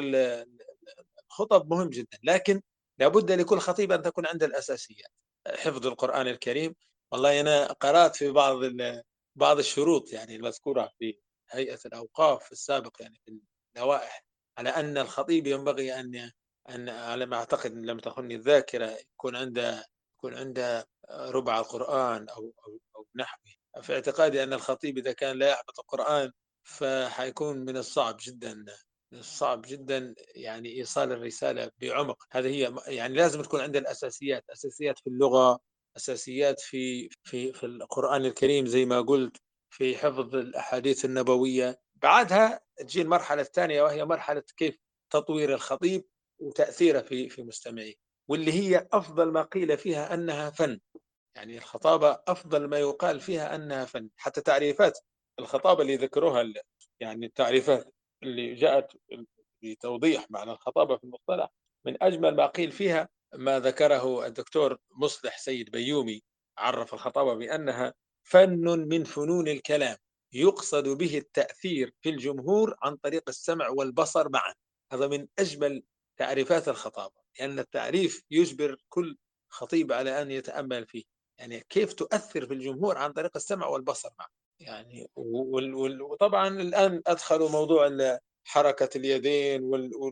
الخطب 1.30 1.74
مهم 1.74 1.90
جدا 1.90 2.18
لكن 2.24 2.62
لابد 3.00 3.32
لكل 3.32 3.60
خطيب 3.60 3.92
أن 3.92 4.02
تكون 4.02 4.26
عنده 4.26 4.46
الأساسيات. 4.46 5.12
حفظ 5.48 5.88
القرآن 5.88 6.28
الكريم. 6.28 6.76
والله 7.12 7.40
أنا 7.40 7.66
قرأت 7.72 8.16
في 8.16 8.32
بعض 8.32 8.64
بعض 9.38 9.60
الشروط 9.60 10.14
يعني 10.14 10.36
المذكورة 10.36 10.92
في 11.00 11.20
هيئة 11.52 11.80
الأوقاف 11.86 12.52
السابق 12.52 12.98
يعني 13.00 13.20
في 13.26 13.40
اللوائح 13.76 14.24
على 14.58 14.70
أن 14.70 14.98
الخطيب 14.98 15.48
ينبغي 15.48 16.00
أن 16.00 16.32
أن 16.70 16.90
على 16.90 17.26
ما 17.26 17.38
أعتقد 17.38 17.72
إن 17.72 17.86
لم 17.86 18.00
تخني 18.00 18.36
الذاكرة 18.36 18.98
يكون 19.14 19.36
عنده 19.36 19.86
يكون 20.18 20.36
عنده 20.36 20.88
ربع 21.12 21.60
القرآن 21.60 22.30
أو 22.30 22.54
أو, 22.68 22.80
أو 22.96 23.08
نحوه. 23.16 23.54
في 23.82 23.94
اعتقادي 23.94 24.44
أن 24.44 24.54
الخطيب 24.54 24.98
إذا 24.98 25.12
كان 25.12 25.38
لا 25.38 25.50
يحفظ 25.50 25.80
القرآن 25.80 26.32
فحيكون 26.64 27.58
من 27.58 27.78
الصعب 27.78 28.18
جدا 28.22 28.54
من 29.12 29.20
الصعب 29.20 29.62
جدا 29.68 30.16
يعني 30.36 30.70
إيصال 30.70 31.12
الرسالة 31.12 31.72
بعمق. 31.78 32.24
هذه 32.32 32.48
هي 32.48 32.76
يعني 32.88 33.14
لازم 33.14 33.42
تكون 33.42 33.62
عنده 33.62 33.80
الأساسيات 33.80 34.44
أساسيات 34.50 35.00
في 35.00 35.08
اللغة 35.08 35.60
أساسيات 35.98 36.60
في 36.60 37.10
في 37.24 37.54
في 37.54 37.66
القرآن 37.66 38.26
الكريم 38.26 38.66
زي 38.66 38.86
ما 38.86 39.02
قلت 39.02 39.38
في 39.70 39.98
حفظ 39.98 40.36
الأحاديث 40.36 41.06
النبوية. 41.06 41.80
بعدها 41.96 42.62
تجي 42.78 43.02
المرحلة 43.02 43.42
الثانية 43.42 43.82
وهي 43.84 44.06
مرحلة 44.06 44.44
كيف 44.58 44.78
تطوير 45.14 45.54
الخطيب 45.54 46.06
وتأثيره 46.40 47.02
في 47.02 47.30
في 47.30 47.44
مستمعيه 47.44 47.94
واللي 48.30 48.54
هي 48.54 48.88
أفضل 48.94 49.32
ما 49.32 49.42
قيل 49.42 49.78
فيها 49.78 50.14
أنها 50.14 50.50
فن. 50.50 50.80
يعني 51.36 51.58
الخطابة 51.58 52.20
أفضل 52.28 52.68
ما 52.68 52.78
يقال 52.80 53.20
فيها 53.20 53.56
أنها 53.56 53.86
فن. 53.86 54.10
حتى 54.16 54.42
تعريفات 54.42 55.00
الخطابة 55.40 55.82
اللي 55.82 55.96
ذكروها 55.96 56.54
يعني 57.00 57.26
التعريفات 57.26 57.94
اللي 58.24 58.54
جاءت 58.54 58.92
لتوضيح 59.64 60.32
معنى 60.32 60.52
الخطابة 60.52 60.98
في 60.98 61.04
المصطلح 61.04 61.50
من 61.86 62.04
أجمل 62.04 62.36
ما 62.36 62.46
قيل 62.46 62.72
فيها 62.72 63.10
ما 63.36 63.60
ذكره 63.60 64.26
الدكتور 64.26 64.78
مصلح 64.92 65.38
سيد 65.38 65.72
بيومي 65.72 66.24
عرف 66.58 66.94
الخطابة 66.94 67.34
بأنها 67.34 67.94
فن 68.24 68.88
من 68.88 69.04
فنون 69.04 69.48
الكلام 69.48 69.98
يقصد 70.34 70.88
به 70.88 71.18
التأثير 71.18 71.94
في 72.02 72.10
الجمهور 72.10 72.76
عن 72.82 72.96
طريق 72.96 73.24
السمع 73.30 73.70
والبصر 73.70 74.30
معا. 74.30 74.54
هذا 74.92 75.08
من 75.08 75.28
أجمل 75.40 75.84
تعريفات 76.18 76.68
الخطابة 76.68 77.16
لأن 77.40 77.60
التعريف 77.60 78.24
يجبر 78.32 78.76
كل 78.90 79.18
خطيب 79.50 79.92
على 79.92 80.22
أن 80.22 80.32
يتأمل 80.32 80.86
فيه. 80.86 81.04
يعني 81.40 81.60
كيف 81.70 81.94
تؤثر 81.94 82.46
في 82.46 82.54
الجمهور 82.54 82.98
عن 82.98 83.12
طريق 83.14 83.32
السمع 83.36 83.68
والبصر 83.68 84.10
معا؟ 84.20 84.28
يعني 84.60 85.10
وطبعا 86.02 86.48
الآن 86.48 87.02
أدخلوا 87.08 87.50
موضوع 87.50 87.88
حركة 88.48 88.90
اليدين 88.98 89.62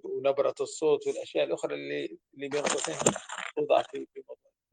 ونبرة 0.04 0.56
الصوت 0.62 1.08
والأشياء 1.08 1.46
الأخرى 1.46 1.76
اللي 1.76 2.18
اللي 2.34 2.48
بين 2.48 2.62
قوسين 2.62 2.96
توضع 3.56 3.82
في 3.82 4.08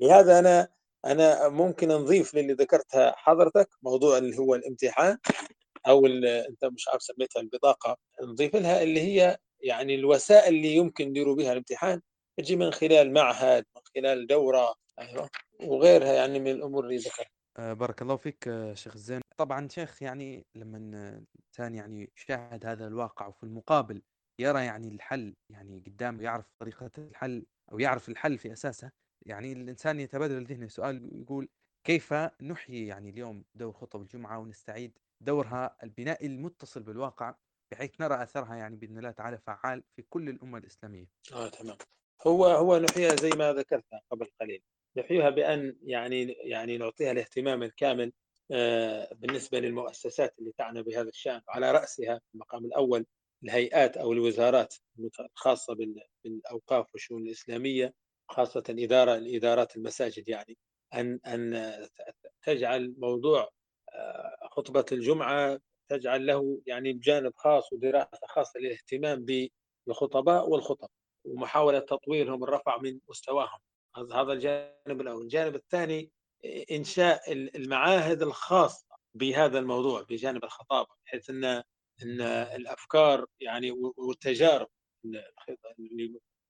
لهذا 0.00 0.38
أنا 0.38 0.68
أنا 1.04 1.48
ممكن 1.48 1.88
نضيف 1.88 2.34
للي 2.34 2.52
ذكرتها 2.52 3.14
حضرتك 3.16 3.68
موضوع 3.82 4.18
اللي 4.18 4.38
هو 4.38 4.54
الامتحان 4.54 5.18
أو 5.88 6.06
أنت 6.06 6.64
مش 6.64 6.88
عارف 6.88 7.02
سميتها 7.02 7.40
البطاقة 7.40 7.96
نضيف 8.22 8.56
لها 8.56 8.82
اللي 8.82 9.00
هي 9.00 9.38
يعني 9.60 9.94
الوسائل 9.94 10.54
اللي 10.54 10.76
يمكن 10.76 11.08
يديروا 11.08 11.36
بها 11.36 11.52
الامتحان. 11.52 12.00
تجي 12.36 12.56
من 12.56 12.70
خلال 12.70 13.12
معهد 13.12 13.64
من 13.76 13.82
خلال 13.96 14.26
دورة 14.26 14.74
أيوة 14.98 15.30
وغيرها 15.60 16.12
يعني 16.12 16.38
من 16.38 16.50
الأمور 16.50 16.84
اللي 16.84 16.96
ذكرتها 16.96 17.30
آه، 17.58 17.72
بارك 17.72 18.02
الله 18.02 18.16
فيك 18.16 18.48
آه، 18.48 18.74
شيخ 18.74 18.96
زين. 18.96 19.21
طبعا 19.36 19.68
شيخ 19.68 20.02
يعني 20.02 20.46
لما 20.54 20.78
الإنسان 20.78 21.74
يعني 21.74 22.12
يشاهد 22.16 22.66
هذا 22.66 22.86
الواقع 22.86 23.26
وفي 23.26 23.42
المقابل 23.42 24.02
يرى 24.38 24.64
يعني 24.64 24.88
الحل 24.88 25.36
يعني 25.48 25.82
قدامه 25.86 26.22
يعرف 26.22 26.46
طريقة 26.58 26.90
الحل 26.98 27.46
أو 27.72 27.78
يعرف 27.78 28.08
الحل 28.08 28.38
في 28.38 28.52
أساسه 28.52 28.90
يعني 29.26 29.52
الإنسان 29.52 30.00
يتبادل 30.00 30.44
ذهنه 30.44 30.68
سؤال 30.68 31.20
يقول 31.20 31.48
كيف 31.84 32.14
نحيي 32.42 32.86
يعني 32.86 33.10
اليوم 33.10 33.44
دور 33.54 33.72
خطب 33.72 34.02
الجمعة 34.02 34.38
ونستعيد 34.38 34.98
دورها 35.20 35.76
البنائي 35.82 36.26
المتصل 36.26 36.82
بالواقع 36.82 37.34
بحيث 37.72 38.00
نرى 38.00 38.22
أثرها 38.22 38.56
يعني 38.56 38.76
بإذن 38.76 38.98
الله 38.98 39.10
تعالى 39.10 39.38
فعال 39.38 39.82
في 39.96 40.02
كل 40.02 40.28
الأمة 40.28 40.58
الإسلامية. 40.58 41.06
آه 41.32 41.48
تمام. 41.48 41.76
هو 42.26 42.46
هو 42.46 42.78
نحييها 42.78 43.16
زي 43.16 43.30
ما 43.30 43.52
ذكرت 43.52 43.84
قبل 44.10 44.26
قليل. 44.40 44.62
نحييها 44.96 45.30
بأن 45.30 45.76
يعني 45.82 46.22
يعني 46.32 46.78
نعطيها 46.78 47.12
الاهتمام 47.12 47.62
الكامل 47.62 48.12
آه، 48.52 49.14
بالنسبة 49.14 49.58
للمؤسسات 49.60 50.38
اللي 50.38 50.52
تعنى 50.58 50.82
بهذا 50.82 51.08
الشأن 51.08 51.40
على 51.48 51.72
رأسها 51.72 52.18
في 52.18 52.34
المقام 52.34 52.64
الأول 52.64 53.06
الهيئات 53.44 53.96
أو 53.96 54.12
الوزارات 54.12 54.74
الخاصة 55.20 55.76
بالأوقاف 56.24 56.86
والشؤون 56.92 57.22
الإسلامية 57.22 57.94
خاصة 58.28 58.64
إدارة 58.68 59.14
الإدارات 59.16 59.76
المساجد 59.76 60.28
يعني. 60.28 60.58
أن 60.94 61.20
أن 61.26 61.72
تجعل 62.42 62.94
موضوع 62.98 63.50
آه، 63.94 64.48
خطبة 64.50 64.84
الجمعة 64.92 65.60
تجعل 65.88 66.26
له 66.26 66.60
يعني 66.66 66.92
بجانب 66.92 67.32
خاص 67.36 67.72
ودراسة 67.72 68.26
خاصة 68.28 68.60
للاهتمام 68.60 69.26
بالخطباء 69.86 70.48
والخطب 70.48 70.88
ومحاولة 71.24 71.78
تطويرهم 71.78 72.44
الرفع 72.44 72.78
من 72.78 72.98
مستواهم. 73.08 73.58
هذا 73.96 74.32
الجانب 74.32 75.00
الأول. 75.00 75.22
الجانب 75.22 75.54
الثاني 75.54 76.10
إنشاء 76.70 77.32
المعاهد 77.32 78.22
الخاصة 78.22 78.86
بهذا 79.14 79.58
الموضوع 79.58 80.02
بجانب 80.02 80.44
الخطابة 80.44 80.88
بحيث 81.06 81.30
أن 81.30 81.44
أن 82.02 82.20
الأفكار 82.56 83.26
يعني 83.40 83.70
والتجارب 83.96 84.68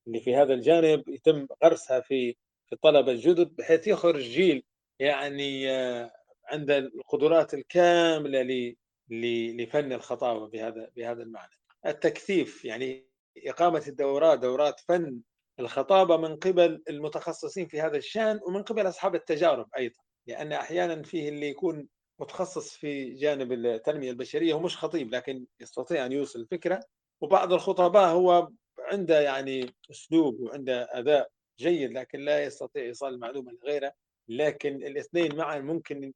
اللي 0.07 0.21
في 0.21 0.37
هذا 0.37 0.55
الجانب 0.55 1.09
يتم 1.09 1.47
غرسها 1.65 2.01
في 2.01 2.37
في 2.67 2.73
الطلبة 2.73 3.13
الجدد 3.13 3.57
بحيث 3.57 3.87
يخرج 3.87 4.23
جيل 4.23 4.65
يعني 4.99 5.71
آه، 5.71 6.13
عند 6.45 6.71
القدرات 6.71 7.55
الكاملة 7.55 8.75
لفن 9.11 9.93
الخطابة 9.93 10.49
بهذا 10.49 10.91
بهذا 10.97 11.23
المعنى. 11.23 11.53
التكثيف 11.87 12.65
يعني 12.65 13.07
إقامة 13.47 13.83
الدورات 13.89 14.39
دورات 14.39 14.81
فن 14.81 15.21
الخطابة 15.63 16.17
من 16.17 16.37
قبل 16.37 16.83
المتخصصين 16.89 17.67
في 17.67 17.81
هذا 17.81 17.97
الشأن 17.97 18.41
ومن 18.47 18.63
قبل 18.63 18.89
أصحاب 18.89 19.15
التجارب 19.15 19.69
أيضا 19.79 20.01
لأن 20.27 20.53
أحيانا 20.53 21.03
فيه 21.03 21.29
اللي 21.29 21.49
يكون 21.49 21.89
متخصص 22.21 22.77
في 22.77 23.15
جانب 23.15 23.53
التنمية 23.53 24.11
البشرية 24.11 24.55
هو 24.55 24.61
مش 24.61 24.77
خطيب 24.77 25.15
لكن 25.15 25.47
يستطيع 25.61 26.07
أن 26.07 26.13
يوصل 26.13 26.41
الفكرة. 26.41 26.81
وبعض 27.21 27.53
الخطباء 27.53 28.09
هو 28.09 28.49
عنده 28.79 29.21
يعني 29.21 29.71
أسلوب 29.91 30.41
وعنده 30.41 30.89
أداء 30.91 31.31
جيد 31.59 31.93
لكن 31.93 32.21
لا 32.21 32.45
يستطيع 32.45 32.83
إيصال 32.83 33.15
المعلومة 33.15 33.53
لغيره. 33.53 33.93
لكن 34.29 34.77
الاثنين 34.77 35.37
معا 35.37 35.59
ممكن 35.59 36.13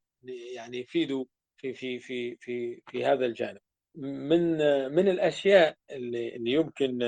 يعني 0.55 0.79
يفيدوا 0.79 1.25
في 1.57 1.75
في 1.75 1.99
في 1.99 2.37
في 2.37 2.83
في 2.91 3.05
هذا 3.05 3.27
الجانب. 3.27 3.61
من 3.95 4.57
من 4.93 5.09
الأشياء 5.09 5.77
اللي 5.91 6.37
اللي 6.37 6.53
يمكن 6.53 6.99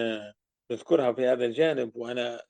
نذكرها 0.71 1.13
في 1.13 1.27
هذا 1.27 1.45
الجانب 1.45 1.97
وأنا 1.97 2.43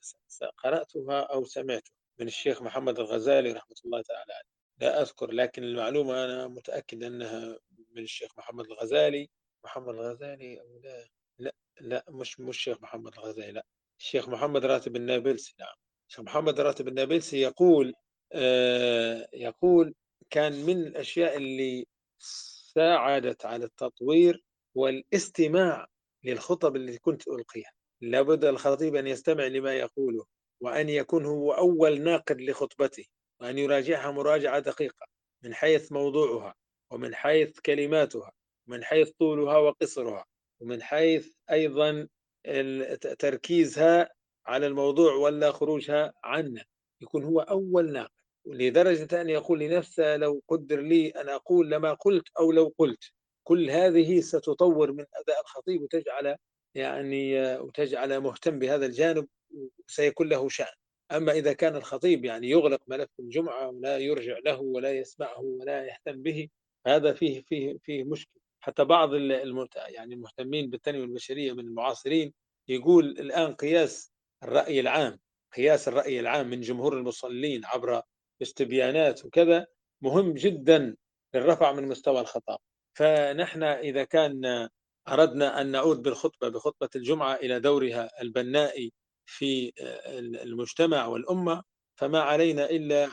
قراتها 0.57 1.19
أو 1.21 1.45
سمعتها 1.45 1.91
من 2.19 2.27
الشيخ 2.27 2.61
محمد 2.61 2.99
الغزالي 2.99 3.51
رحمة 3.51 3.75
الله 3.85 4.01
تعالى 4.01 4.33
عليه. 4.33 4.49
لا 4.79 5.01
أذكر 5.01 5.31
لكن 5.31 5.63
المعلومة 5.63 6.25
أنا 6.25 6.47
متأكد 6.47 7.03
أنها 7.03 7.59
من 7.95 8.03
الشيخ 8.03 8.37
محمد 8.37 8.65
الغزالي. 8.65 9.29
محمد 9.63 9.95
الغزالي 9.95 10.61
أو 10.61 10.79
لا؟ 10.83 11.07
لا 11.39 11.53
لا 11.81 12.05
مش 12.09 12.39
مش 12.39 12.57
الشيخ 12.57 12.81
محمد 12.81 13.13
الغزالي 13.17 13.51
لا. 13.51 13.65
الشيخ 13.99 14.29
محمد 14.29 14.65
راتب 14.65 14.95
النابلسي 14.95 15.55
نعم. 15.59 15.75
الشيخ 16.09 16.21
محمد 16.21 16.59
راتب 16.59 16.87
النابلسي 16.87 17.41
يقول 17.41 17.93
آه 18.33 19.29
يقول 19.33 19.95
كان 20.29 20.53
من 20.65 20.77
الأشياء 20.77 21.37
اللي 21.37 21.85
ساعدت 22.75 23.45
على 23.45 23.65
التطوير 23.65 24.43
والاستماع 24.75 25.87
للخطب 26.23 26.75
التي 26.75 26.97
كنت 26.97 27.27
ألقيها. 27.27 27.71
لابد 28.01 28.45
الخطيب 28.45 28.95
أن 28.95 29.07
يستمع 29.07 29.43
لما 29.47 29.73
يقوله 29.73 30.25
وأن 30.61 30.89
يكون 30.89 31.25
هو 31.25 31.51
أول 31.51 32.01
ناقد 32.01 32.41
لخطبته 32.41 33.05
وأن 33.41 33.57
يراجعها 33.57 34.11
مراجعة 34.11 34.59
دقيقة 34.59 35.07
من 35.43 35.53
حيث 35.53 35.91
موضوعها 35.91 36.55
ومن 36.91 37.15
حيث 37.15 37.59
كلماتها 37.59 38.31
ومن 38.67 38.83
حيث 38.83 39.09
طولها 39.09 39.57
وقصرها 39.57 40.25
ومن 40.59 40.81
حيث 40.81 41.33
أيضا 41.51 42.07
تركيزها 43.19 44.09
على 44.45 44.67
الموضوع 44.67 45.13
ولا 45.13 45.51
خروجها 45.51 46.13
عنه. 46.23 46.63
يكون 47.01 47.23
هو 47.23 47.39
أول 47.39 47.91
ناقد. 47.91 48.11
لدرجة 48.45 49.21
أن 49.21 49.29
يقول 49.29 49.59
لنفسه 49.59 50.17
لو 50.17 50.41
قدر 50.47 50.81
لي 50.81 51.09
أن 51.09 51.29
أقول 51.29 51.71
لما 51.71 51.93
قلت 51.93 52.27
أو 52.39 52.51
لو 52.51 52.73
قلت 52.77 53.11
كل 53.43 53.69
هذه 53.69 54.21
ستطور 54.21 54.91
من 54.91 55.05
أداء 55.13 55.41
الخطيب 55.41 55.81
وتجعل 55.81 56.35
يعني 56.75 57.55
وتجعل 57.57 58.19
مهتم 58.19 58.59
بهذا 58.59 58.85
الجانب 58.85 59.27
سيكون 59.87 60.29
له 60.29 60.49
شأن. 60.49 60.73
أما 61.11 61.31
إذا 61.31 61.53
كان 61.53 61.75
الخطيب 61.75 62.25
يعني 62.25 62.49
يغلق 62.49 62.81
ملف 62.87 63.09
الجمعة 63.19 63.69
ولا 63.69 63.97
يرجع 63.97 64.37
له 64.45 64.61
ولا 64.61 64.91
يسمعه 64.91 65.39
ولا 65.39 65.85
يهتم 65.85 66.21
به 66.21 66.49
هذا 66.87 67.13
فيه 67.13 67.41
فيه 67.41 67.77
فيه 67.83 68.03
مشكلة. 68.03 68.41
حتى 68.61 68.85
بعض 68.85 69.13
المت... 69.13 69.75
يعني 69.75 70.15
المهتمين 70.15 70.69
بالتنمية 70.69 71.03
البشرية 71.03 71.53
من 71.53 71.59
المعاصرين 71.59 72.33
يقول 72.67 73.05
الآن 73.05 73.53
قياس 73.53 74.11
الرأي 74.43 74.79
العام 74.79 75.19
قياس 75.55 75.87
الرأي 75.87 76.19
العام 76.19 76.49
من 76.49 76.61
جمهور 76.61 76.97
المصلين 76.97 77.65
عبر 77.65 78.01
استبيانات 78.41 79.25
وكذا 79.25 79.67
مهم 80.01 80.33
جدا 80.33 80.95
للرفع 81.33 81.71
من 81.71 81.87
مستوى 81.87 82.21
الخطاب. 82.21 82.59
فنحن 82.93 83.63
إذا 83.63 84.03
كان 84.03 84.69
أردنا 85.13 85.61
أن 85.61 85.71
نعود 85.71 86.01
بالخطبة 86.01 86.49
بخطبة 86.49 86.89
الجمعة 86.95 87.35
إلى 87.35 87.59
دورها 87.59 88.21
البناء 88.21 88.89
في 89.25 89.73
المجتمع 90.43 91.05
والأمة 91.07 91.63
فما 91.95 92.19
علينا 92.19 92.69
إلا 92.69 93.09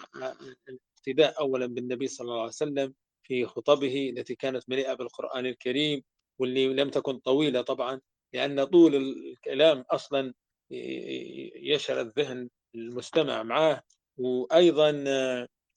الاقتداء 0.68 1.40
أولا 1.40 1.66
بالنبي 1.66 2.09
صلى 2.09 2.24
الله 2.24 2.38
عليه 2.40 2.49
وسلم 2.49 2.94
في 3.22 3.47
خطبه 3.47 4.11
التي 4.16 4.34
كانت 4.34 4.68
مليئة 4.68 4.94
بالقرآن 4.94 5.47
الكريم 5.47 6.03
واللي 6.38 6.66
لم 6.66 6.90
تكن 6.90 7.18
طويلة 7.18 7.62
طبعا 7.62 8.01
لأن 8.32 8.64
طول 8.64 8.94
الكلام 8.94 9.84
أصلا 9.90 10.34
يشغل 10.70 11.99
الذهن 11.99 12.49
المستمع 12.74 13.42
معه 13.42 13.82
وأيضا 14.18 15.05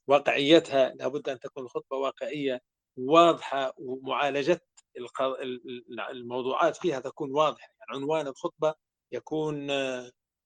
واقعيتها 0.08 0.90
لابد 0.96 1.30
أن 1.30 1.40
تكون 1.40 1.64
الخطبة 1.64 1.98
واقعية 1.98 2.62
واضحة 2.98 3.74
ومعالجه 3.78 4.62
الموضوعات 6.10 6.78
فيها 6.78 7.00
تكون 7.00 7.32
واضحة 7.32 7.68
يعني 7.80 8.02
عنوان 8.02 8.28
الخطبة 8.28 8.74
يكون 9.12 9.72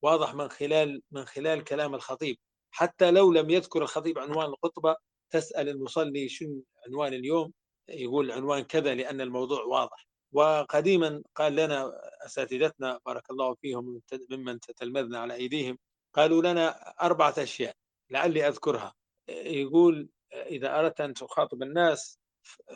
واضح 0.01 0.35
من 0.35 0.49
خلال 0.49 1.01
من 1.11 1.25
خلال 1.25 1.63
كلام 1.63 1.95
الخطيب. 1.95 2.37
حتى 2.71 3.11
لو 3.11 3.33
لم 3.33 3.49
يذكر 3.49 3.81
الخطيب 3.81 4.19
عنوان 4.19 4.45
الخطبة 4.45 4.95
تسأل 5.29 5.69
المصلي 5.69 6.29
شو 6.29 6.45
عنوان 6.87 7.13
اليوم؟ 7.13 7.53
يقول 7.87 8.31
عنوان 8.31 8.63
كذا 8.63 8.95
لأن 8.95 9.21
الموضوع 9.21 9.63
واضح. 9.63 10.07
وقديما 10.31 11.23
قال 11.35 11.55
لنا 11.55 11.91
أساتذتنا 12.25 12.99
بارك 13.05 13.31
الله 13.31 13.53
فيهم 13.53 14.01
ممن 14.29 14.59
تتلمذنا 14.59 15.19
على 15.19 15.33
أيديهم 15.33 15.77
قالوا 16.13 16.41
لنا 16.41 16.93
أربعة 17.01 17.33
أشياء 17.37 17.75
لعلي 18.09 18.47
أذكرها. 18.47 18.93
يقول 19.27 20.09
إذا 20.33 20.79
أردت 20.79 21.01
أن 21.01 21.13
تخاطب 21.13 21.63
الناس 21.63 22.19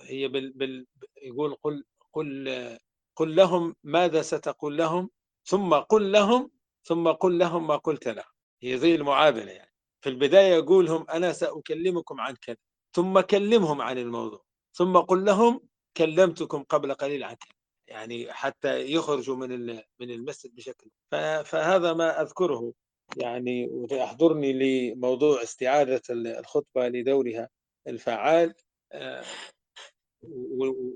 هي 0.02 0.28
بال 0.28 0.52
بال 0.52 0.88
يقول 1.22 1.56
قل 1.64 1.86
قل 2.14 2.80
قل 3.16 3.36
لهم 3.36 3.76
ماذا 3.84 4.22
ستقول 4.22 4.78
لهم 4.78 5.10
ثم 5.46 5.74
قل 5.74 6.12
لهم 6.12 6.52
ثم 6.84 7.12
قل 7.12 7.40
لهم 7.40 7.68
ما 7.68 7.76
قلت 7.76 8.08
لهم. 8.08 8.26
هي 8.64 8.78
زي 8.78 8.96
المعادلة 8.96 9.52
يعني. 9.52 9.74
في 10.02 10.10
البداية 10.10 10.54
يقولهم 10.56 11.06
أنا 11.10 11.34
سأكلمكم 11.34 12.22
عن 12.22 12.36
كذا 12.36 12.58
ثم 12.96 13.20
كلمهم 13.20 13.82
عن 13.82 13.98
الموضوع 13.98 14.44
ثم 14.74 14.98
قل 14.98 15.26
لهم 15.26 15.62
كلمتكم 15.98 16.64
قبل 16.64 16.94
قليل 16.94 17.24
عن 17.24 17.36
كذا. 17.36 17.58
يعني 17.88 18.34
حتى 18.34 18.92
يخرجوا 18.92 19.36
من 19.36 19.76
من 20.00 20.12
المسجد 20.12 20.56
بشكل. 20.56 20.90
فهذا 21.46 21.94
ما 21.94 22.22
أذكره 22.22 22.74
يعني 23.18 23.68
ويحضرني 23.72 24.54
لموضوع 24.54 25.44
استعادة 25.44 26.02
الخطبة 26.10 26.88
لدورها 26.88 27.50
الفعال 27.88 28.54
آه، 28.92 29.24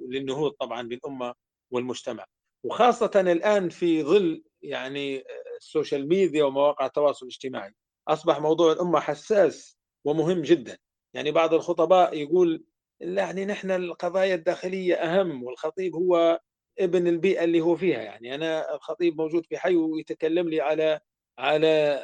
للنهوض 0.10 0.52
طبعا 0.52 0.88
بالأمة 0.88 1.34
والمجتمع. 1.72 2.26
وخاصة 2.64 3.12
الآن 3.16 3.70
في 3.70 4.04
ظل 4.04 4.44
يعني 4.62 5.24
السوشيال 5.58 6.08
ميديا 6.08 6.44
ومواقع 6.44 6.86
التواصل 6.86 7.26
الاجتماعي 7.26 7.74
أصبح 8.08 8.40
موضوع 8.40 8.72
الأمة 8.72 9.00
حساس 9.00 9.78
ومهم 10.06 10.42
جدا. 10.42 10.78
يعني 11.14 11.32
بعض 11.32 11.54
الخطباء 11.54 12.18
يقول 12.18 12.64
يعني 13.02 13.46
نحن 13.46 13.72
القضايا 13.72 14.36
الداخلية 14.36 14.96
أهم 14.96 15.44
والخطيب 15.44 15.96
هو 15.96 16.40
ابن 16.80 17.08
البيئة 17.08 17.44
اللي 17.44 17.62
هو 17.62 17.76
فيها. 17.76 18.02
يعني 18.02 18.36
أنا 18.36 18.76
الخطيب 18.76 19.18
موجود 19.18 19.46
في 19.46 19.58
حي 19.58 19.76
ويتكلم 19.76 20.50
لي 20.50 20.62
على 20.62 21.00
على 21.40 22.00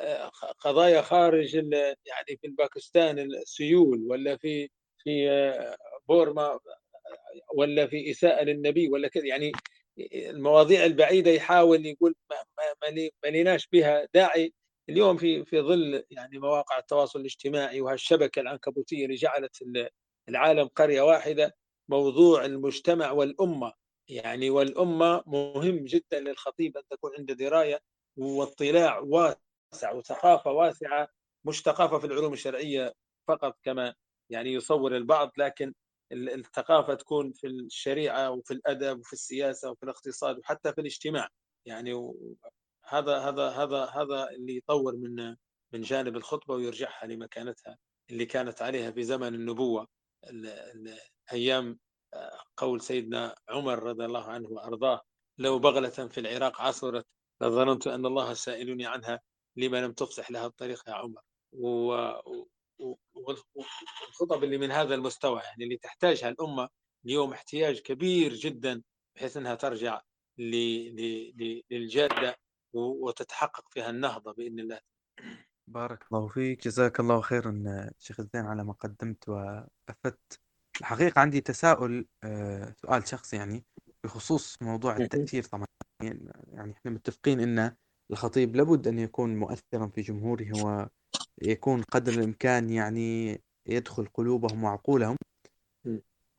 قضايا 0.60 1.02
خارج 1.02 1.56
يعني 1.56 2.38
في 2.42 2.48
باكستان 2.48 3.20
السيول 3.20 4.04
ولا 4.10 4.38
في 4.38 4.70
في 4.98 5.30
بورما. 6.10 6.60
ولا 7.56 7.88
في 7.88 8.12
إساءة 8.12 8.44
للنبي 8.44 8.90
ولا 8.90 9.08
كذا. 9.08 9.26
يعني 9.26 9.52
المواضيع 10.14 10.86
البعيدة 10.86 11.32
يحاول 11.32 11.86
يقول 11.86 12.16
ما, 12.30 13.30
لناش 13.30 13.68
بها 13.68 14.08
داعي. 14.14 14.54
اليوم 14.90 15.18
في 15.18 15.46
في 15.46 15.62
ظل 15.62 16.04
يعني 16.12 16.40
مواقع 16.40 16.78
التواصل 16.78 17.20
الاجتماعي 17.20 17.82
وهالشبكة 17.82 18.40
العنكبوتية 18.40 19.06
اللي 19.06 19.16
جعلت 19.16 19.64
العالم 20.30 20.68
قرية 20.68 21.02
واحدة 21.02 21.56
موضوع 21.90 22.46
المجتمع 22.46 23.12
والأمة. 23.12 23.74
يعني 24.10 24.50
والأمة 24.50 25.24
مهم 25.28 25.86
جدا 25.86 26.20
للخطيب 26.20 26.78
أن 26.78 26.84
تكون 26.90 27.12
عنده 27.18 27.34
دراية 27.34 27.80
واطلاع 28.18 29.00
واسع 29.00 29.92
وثقافة 29.94 30.52
واسعة 30.52 31.08
مش 31.46 31.62
ثقافة 31.62 32.00
في 32.00 32.08
العلوم 32.08 32.34
الشرعية 32.34 32.94
فقط 33.28 33.58
كما 33.64 33.96
يعني 34.30 34.54
يصور 34.54 34.96
البعض 34.98 35.32
لكن 35.38 35.74
الثقافة 36.12 36.94
تكون 36.94 37.34
في 37.34 37.48
الشريعة 37.48 38.32
وفي 38.32 38.54
الأدب 38.54 39.00
وفي 39.00 39.14
السياسة 39.14 39.72
وفي 39.72 39.84
الاقتصاد 39.84 40.40
وحتى 40.40 40.74
في 40.74 40.82
الاجتماع. 40.82 41.30
يعني 41.66 42.14
هذا 42.86 43.18
هذا 43.18 43.50
هذا 43.50 43.86
هذا 43.86 44.30
اللي 44.30 44.58
يطور 44.58 44.96
من 44.96 45.36
من 45.74 45.82
جانب 45.82 46.16
الخطبة 46.18 46.56
ويرجعها 46.56 47.08
لمكانتها 47.08 47.78
اللي 48.10 48.26
كانت 48.26 48.62
عليها 48.62 48.92
في 48.92 49.04
زمن 49.04 49.36
النبوة. 49.36 49.88
أيام 51.34 51.80
آه، 52.14 52.40
قول 52.58 52.82
سيدنا 52.82 53.36
عمر 53.50 53.84
رضي 53.84 54.06
الله 54.06 54.24
عنه 54.24 54.50
وأرضاه 54.50 55.02
لو 55.38 55.60
بغلة 55.60 55.90
في 55.90 56.20
العراق 56.20 56.62
عصرت 56.62 57.06
لظننت 57.42 57.88
أن 57.88 58.06
الله 58.06 58.34
سائلني 58.34 58.86
عنها 58.86 59.22
لما 59.56 59.82
لم 59.82 59.94
تفصح 59.94 60.32
لها 60.32 60.46
الطريق 60.46 60.84
يا 60.88 60.94
عمر؟ 60.94 61.22
والخطب 63.16 64.44
اللي 64.44 64.58
من 64.58 64.72
هذا 64.72 64.96
المستوى 64.96 65.42
يعني 65.42 65.64
اللي 65.64 65.78
تحتاجها 65.78 66.30
الأمة 66.30 66.70
اليوم 67.06 67.34
احتياج 67.34 67.80
كبير 67.80 68.34
جدا 68.34 68.82
بحيث 69.16 69.38
أنها 69.38 69.56
ترجع 69.56 70.02
للجادة 71.70 72.36
وتتحقق 72.74 73.66
فيها 73.70 73.90
النهضة 73.90 74.34
بإذن 74.34 74.60
الله. 74.60 74.80
بارك 75.68 76.06
الله 76.12 76.28
فيك 76.28 76.64
جزاك 76.64 77.00
الله 77.00 77.22
خيرا 77.22 77.64
شيخ 78.00 78.20
الزين 78.20 78.46
على 78.46 78.64
ما 78.64 78.74
قدمت 78.74 79.30
وأفدت. 79.30 80.40
الحقيقة 80.80 81.22
عندي 81.22 81.42
تساؤل 81.42 82.06
آه، 82.24 82.76
سؤال 82.82 83.08
شخصي 83.08 83.36
يعني 83.36 83.66
بخصوص 84.04 84.62
موضوع 84.62 84.98
التأثير 84.98 85.44
طبعا. 85.44 85.66
يعني 86.02 86.72
إحنا 86.72 86.92
متفقين 86.92 87.40
إن 87.40 87.76
الخطيب 88.12 88.56
لابد 88.56 88.88
أن 88.88 89.00
يكون 89.00 89.36
مؤثرا 89.38 89.88
في 89.88 90.02
جمهوره 90.02 90.52
ويكون 91.42 91.82
قدر 91.82 92.14
الإمكان 92.14 92.70
يعني 92.70 93.38
يدخل 93.68 94.06
قلوبهم 94.06 94.64
وعقولهم. 94.64 95.18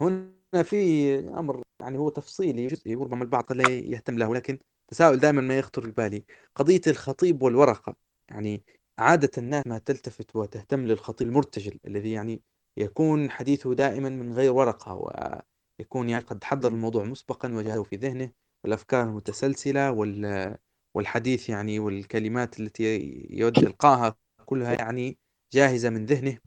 هنا 0.02 0.62
في 0.64 1.18
أمر 1.18 1.62
يعني 1.80 1.98
هو 1.98 2.08
تفصيلي 2.08 2.66
جزئي 2.66 2.96
وربما 2.96 3.22
البعض 3.24 3.52
لا 3.52 3.78
يهتم 3.78 4.18
له 4.18 4.34
لكن 4.34 4.58
تساؤل 4.88 5.16
دائما 5.20 5.40
ما 5.42 5.58
يخطر 5.58 5.90
ببالي. 5.90 6.24
قضية 6.54 6.80
الخطيب 6.86 7.42
والورقة 7.42 7.96
يعني 8.30 8.64
عادة 8.98 9.30
الناس 9.38 9.66
ما 9.66 9.78
تلتفت 9.78 10.36
وتهتم 10.36 10.86
للخطيب 10.86 11.28
المرتجل 11.28 11.78
الذي 11.86 12.12
يعني 12.12 12.42
يكون 12.76 13.30
حديثه 13.30 13.74
دائما 13.74 14.08
من 14.08 14.32
غير 14.32 14.52
ورقة 14.52 14.94
ويكون 15.80 16.08
يعني 16.08 16.24
قد 16.24 16.44
حضر 16.44 16.68
الموضوع 16.72 17.04
مسبقا 17.04 17.54
وجهه 17.54 17.82
في 17.82 17.96
ذهنه 17.96 18.30
والأفكار 18.64 19.02
المتسلسلة 19.08 19.92
والحديث 20.94 21.48
يعني 21.48 21.78
والكلمات 21.78 22.60
التي 22.60 22.98
يود 23.30 23.58
إلقاها 23.58 24.16
كلها 24.48 24.72
يعني 24.74 25.18
جاهزة 25.52 25.90
من 25.90 26.06
ذهنه. 26.06 26.38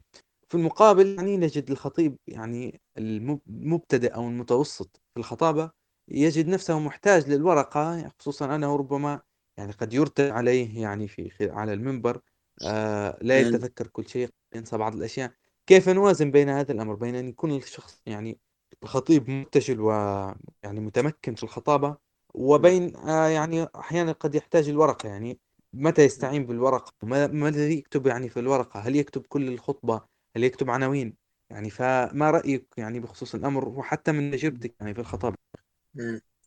في 0.48 0.54
المقابل 0.58 1.14
يعني 1.16 1.36
نجد 1.36 1.70
الخطيب 1.70 2.16
يعني 2.26 2.80
المبتدئ 2.98 4.14
أو 4.14 4.28
المتوسط 4.28 5.00
في 5.14 5.20
الخطابة 5.20 5.70
يجد 6.08 6.48
نفسه 6.48 6.78
محتاج 6.78 7.30
للورقة 7.30 8.12
خصوصا 8.18 8.54
أنه 8.54 8.76
ربما 8.76 9.20
يعني 9.56 9.72
قد 9.72 9.94
يرتد 9.94 10.30
عليه 10.30 10.82
يعني 10.82 11.08
في 11.08 11.50
على 11.50 11.72
المنبر 11.72 12.20
آه 12.66 13.18
لا 13.22 13.40
يتذكر 13.40 13.86
كل 13.86 14.08
شيء 14.08 14.28
ينسى 14.54 14.76
بعض 14.76 14.94
الأشياء. 14.94 15.32
كيف 15.66 15.88
نوازن 15.88 16.30
بين 16.30 16.48
هذا 16.48 16.72
الأمر؟ 16.72 16.94
بين 16.94 17.14
أن 17.14 17.28
يكون 17.28 17.56
الشخص 17.56 18.02
يعني 18.06 18.38
الخطيب 18.82 19.30
مرتجل 19.30 19.80
ويعني 19.80 20.80
متمكن 20.80 21.34
في 21.34 21.42
الخطابة 21.42 21.96
وبين 22.34 22.96
آه 22.96 23.26
يعني 23.28 23.66
أحيانا 23.76 24.12
قد 24.12 24.34
يحتاج 24.34 24.68
الورقة. 24.68 25.08
يعني 25.08 25.38
متى 25.72 26.02
يستعين 26.02 26.46
بالورقة؟ 26.46 26.92
ما 27.02 27.48
الذي 27.48 27.78
يكتب 27.78 28.06
يعني 28.06 28.28
في 28.28 28.40
الورقة؟ 28.40 28.80
هل 28.80 28.96
يكتب 28.96 29.26
كل 29.26 29.48
الخطبة؟ 29.48 30.02
هل 30.36 30.44
يكتب 30.44 30.70
عناوين؟ 30.70 31.16
يعني 31.50 31.70
فما 31.70 32.30
رأيك 32.30 32.66
يعني 32.76 33.00
بخصوص 33.00 33.34
الأمر 33.34 33.68
وحتى 33.68 34.12
من 34.12 34.30
تجربتك 34.30 34.74
يعني 34.80 34.94
في 34.94 35.00
الخطابة 35.00 35.36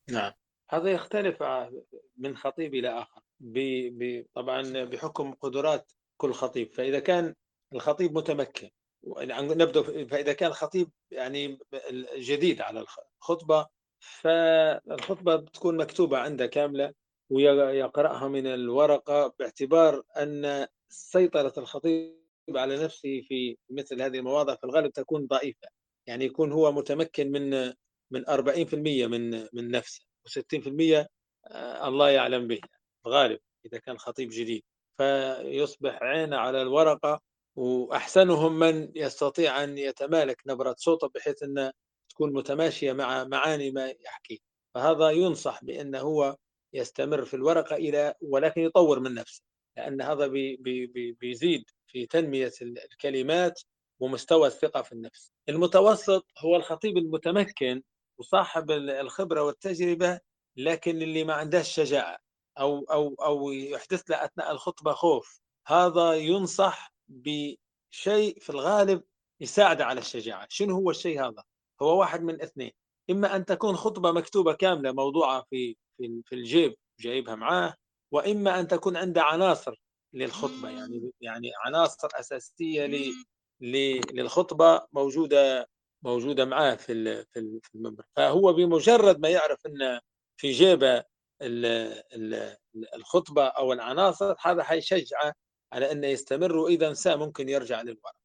نعم. 0.09 0.31
هذا 0.69 0.91
يختلف 0.91 1.43
من 2.17 2.37
خطيب 2.37 2.73
إلى 2.75 2.89
آخر. 2.89 3.21
ب... 3.39 3.59
ب... 3.99 4.25
طبعا 4.33 4.83
بحكم 4.83 5.31
قدرات 5.31 5.91
كل 6.17 6.33
خطيب. 6.33 6.73
فإذا 6.73 6.99
كان 6.99 7.35
الخطيب 7.73 8.17
متمكن 8.17 8.69
نبدأ 9.07 9.83
فإذا 10.05 10.33
كان 10.33 10.51
خطيب 10.51 10.89
يعني 11.11 11.59
جديد 12.17 12.61
على 12.61 12.85
الخطبة 13.19 13.67
فالخطبة 13.99 15.35
بتكون 15.35 15.77
مكتوبة 15.77 16.17
عنده 16.17 16.45
كاملة. 16.45 16.93
ويقرأها 17.29 18.27
من 18.27 18.47
الورقة 18.47 19.33
باعتبار 19.39 20.03
أن 20.17 20.67
سيطرة 20.89 21.53
الخطيب 21.57 22.25
على 22.49 22.83
نفسه 22.83 23.21
في 23.21 23.57
مثل 23.69 24.01
هذه 24.01 24.17
المواضع 24.17 24.55
في 24.55 24.63
الغالب 24.63 24.91
تكون 24.91 25.27
ضعيفة. 25.27 25.67
يعني 26.07 26.25
يكون 26.25 26.51
هو 26.51 26.71
متمكن 26.71 27.31
من 27.31 27.73
من 28.11 28.25
40% 28.29 29.07
من 29.07 29.47
من 29.53 29.71
نفسه 29.71 30.01
و60% 30.27 31.05
آه، 31.47 31.87
الله 31.87 32.09
يعلم 32.09 32.47
به 32.47 32.59
الغالب 33.05 33.39
إذا 33.65 33.77
كان 33.77 33.97
خطيب 33.97 34.29
جديد. 34.31 34.63
فيصبح 34.97 36.03
عينه 36.03 36.37
على 36.37 36.61
الورقة 36.61 37.21
وأحسنهم 37.55 38.59
من 38.59 38.91
يستطيع 38.95 39.63
أن 39.63 39.77
يتمالك 39.77 40.41
نبرة 40.47 40.75
صوته 40.77 41.07
بحيث 41.15 41.43
أن 41.43 41.71
تكون 42.09 42.33
متماشية 42.33 42.93
مع 42.93 43.23
معاني 43.23 43.71
ما 43.71 43.87
يحكي. 43.87 44.41
فهذا 44.75 45.09
ينصح 45.09 45.63
بأنه 45.63 45.99
هو 45.99 46.35
يستمر 46.75 47.25
في 47.25 47.33
الورقة 47.33 47.75
إلى 47.75 48.13
ولكن 48.21 48.61
يطور 48.61 48.99
من 48.99 49.13
نفسه 49.13 49.43
لأن 49.77 50.01
هذا 50.01 50.27
بي 50.27 50.55
بي 50.55 51.11
بيزيد 51.11 51.63
في 51.87 52.05
تنمية 52.05 52.51
الكلمات 52.61 53.61
ومستوى 53.99 54.47
الثقة 54.47 54.81
في 54.81 54.91
النفس. 54.91 55.31
المتوسط 55.49 56.25
هو 56.37 56.55
الخطيب 56.55 56.97
المتمكن 56.97 57.83
وصاحب 58.17 58.71
الخبرة 58.71 59.43
والتجربة 59.43 60.19
لكن 60.57 61.01
اللي 61.01 61.23
ما 61.23 61.33
عندهش 61.33 61.71
شجاعة 61.75 62.17
أو 62.59 62.79
أو 62.91 63.15
أو 63.15 63.51
يحدث 63.51 64.09
له 64.09 64.25
أثناء 64.25 64.51
الخطبة 64.51 64.93
خوف. 64.93 65.39
هذا 65.67 66.13
ينصح 66.13 66.93
بشيء 67.07 68.39
في 68.39 68.49
الغالب 68.49 69.03
يساعد 69.39 69.81
على 69.81 69.99
الشجاعة. 69.99 70.47
شنو 70.49 70.75
هو 70.75 70.89
الشيء 70.89 71.21
هذا؟ 71.21 71.43
هو 71.81 71.99
واحد 71.99 72.21
من 72.21 72.41
اثنين. 72.41 72.71
إما 73.09 73.35
أن 73.35 73.45
تكون 73.45 73.75
خطبة 73.75 74.11
مكتوبة 74.11 74.53
كاملة 74.53 74.91
موضوعة 74.91 75.45
في 75.49 75.75
في 75.97 76.35
الجيب 76.35 76.75
جايبها 76.99 77.35
معاه 77.35 77.75
وإما 78.11 78.59
أن 78.59 78.67
تكون 78.67 78.97
عنده 78.97 79.23
عناصر 79.23 79.75
للخطبة. 80.13 80.69
يعني 80.69 81.11
يعني 81.21 81.51
عناصر 81.65 82.07
أساسية 82.13 83.11
للخطبة 84.13 84.87
موجودة 84.93 85.69
موجودة 86.03 86.45
معاه 86.45 86.75
في 86.75 87.23
في 87.31 87.75
المنبر. 87.75 88.03
فهو 88.15 88.53
بمجرد 88.53 89.19
ما 89.19 89.29
يعرف 89.29 89.65
أن 89.65 89.99
في 90.37 90.51
جيبه 90.51 91.03
الخطبة 92.95 93.43
أو 93.45 93.73
العناصر 93.73 94.35
هذا 94.41 94.63
حيشجعه 94.63 95.33
على 95.73 95.91
أنه 95.91 96.07
يستمر 96.07 96.55
وإذا 96.57 96.89
نسى 96.89 97.15
ممكن 97.15 97.49
يرجع 97.49 97.81
للورق. 97.81 98.15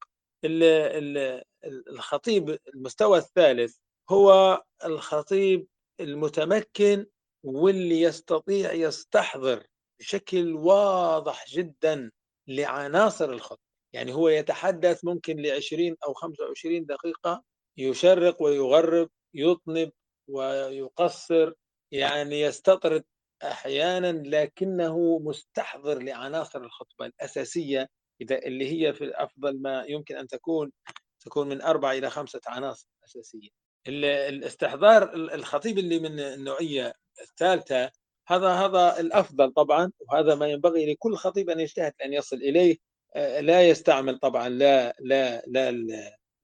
الخطيب 1.65 2.59
المستوى 2.75 3.19
الثالث 3.19 3.77
هو 4.11 4.63
الخطيب 4.85 5.67
المتمكن 6.01 7.07
واللي 7.45 8.01
يستطيع 8.01 8.73
يستحضر 8.73 9.67
بشكل 10.01 10.55
واضح 10.55 11.47
جدا 11.49 12.11
لعناصر 12.49 13.31
الخطبة 13.33 13.61
يعني 13.93 14.13
هو 14.15 14.29
يتحدث 14.29 15.05
ممكن 15.05 15.37
ل 15.37 15.51
20 15.51 15.97
أو 16.07 16.15
25 16.15 16.87
دقيقة 16.87 17.43
يشرق 17.77 18.43
ويغرب 18.43 19.11
يطنب 19.35 19.91
ويقصر 20.29 21.53
يعني 21.93 22.41
يستطرد 22.41 23.05
أحيانا 23.43 24.13
لكنه 24.27 25.19
مستحضر 25.19 26.03
لعناصر 26.03 26.61
الخطبة 26.61 27.07
الأساسية 27.07 27.89
إذا 28.21 28.39
اللي 28.39 28.73
هي 28.73 28.93
في 28.93 29.11
أفضل 29.15 29.63
ما 29.63 29.85
يمكن 29.89 30.17
أن 30.17 30.27
تكون 30.29 30.73
تكون 31.21 31.49
من 31.49 31.63
أربع 31.63 31.93
إلى 31.93 32.11
خمسة 32.11 32.41
عناصر 32.47 32.89
أساسية. 33.05 33.49
الاستحضار 33.89 35.15
الخطيب 35.15 35.79
اللي 35.79 35.99
من 35.99 36.21
النوعية 36.21 36.93
الثالثة 37.23 37.91
هذا 38.29 38.49
هذا 38.49 39.01
الأفضل 39.01 39.53
طبعا 39.53 39.93
وهذا 40.01 40.35
ما 40.35 40.47
ينبغي 40.49 40.93
لكل 40.93 41.15
خطيب 41.17 41.51
أن 41.51 41.61
يجتهد 41.61 41.93
أن 42.05 42.13
يصل 42.13 42.37
إليه. 42.37 42.77
آه، 43.17 43.41
لا 43.41 43.69
يستعمل 43.69 44.19
طبعا 44.19 44.49
لا 44.49 44.97
لا 45.01 45.43
لا 45.47 45.71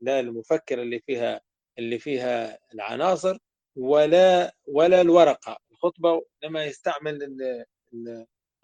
لا 0.00 0.20
المفكر 0.20 0.82
اللي 0.82 1.00
فيها 1.06 1.40
اللي 1.78 1.98
فيها 1.98 2.58
العناصر 2.74 3.38
ولا 3.76 4.54
ولا 4.66 5.00
الورقة 5.00 5.58
الخطبة 5.72 6.22
انما 6.44 6.64
يستعمل 6.64 7.36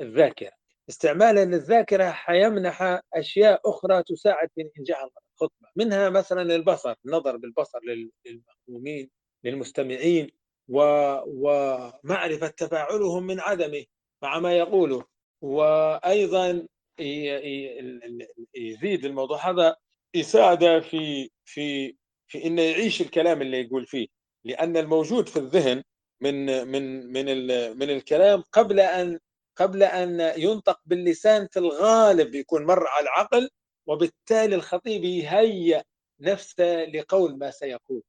الذاكرة. 0.01 0.53
استعمالا 0.89 1.45
للذاكرة 1.45 2.11
حيمنح 2.11 3.01
أشياء 3.15 3.61
أخرى 3.71 4.03
تساعد 4.03 4.49
في 4.55 4.71
انجاح 4.79 5.03
الخطبة 5.33 5.69
منها 5.77 6.11
مثلا 6.11 6.43
البصر 6.43 6.95
النظر 7.07 7.37
بالبصر 7.37 7.79
للمأمومين 8.27 9.11
للمستمعين. 9.45 10.31
ومعرفة 10.69 12.49
تفاعلهم 12.49 13.23
من 13.27 13.41
عدمه 13.41 13.85
مع 14.23 14.39
ما 14.39 14.57
يقوله. 14.57 15.05
وأيضا 15.41 16.67
يزيد 18.55 19.05
الموضوع 19.05 19.51
هذا 19.51 19.77
يساعده 20.15 20.81
في 20.81 21.31
في 21.45 21.97
في 22.29 22.45
إنه 22.47 22.63
يعيش 22.63 23.01
الكلام 23.01 23.43
اللي 23.43 23.61
يقول 23.61 23.87
فيه. 23.87 24.07
لأن 24.45 24.77
الموجود 24.77 25.29
في 25.29 25.37
الذهن 25.39 25.83
من 26.21 26.67
من 26.69 27.07
من 27.13 27.27
من 27.79 27.91
الكلام 27.91 28.45
قبل 28.53 28.81
ان 28.81 29.19
قبل 29.57 29.83
أن 29.83 30.33
ينطق 30.37 30.81
باللسان 30.87 31.49
في 31.53 31.59
الغالب 31.59 32.35
يكون 32.35 32.67
مر 32.67 32.87
على 32.87 33.03
العقل 33.05 33.51
وبالتالي 33.87 34.55
الخطيب 34.55 35.05
يهيئ 35.05 35.83
نفسه 36.21 36.85
لقول 36.85 37.39
ما 37.39 37.51
سيقول. 37.51 38.03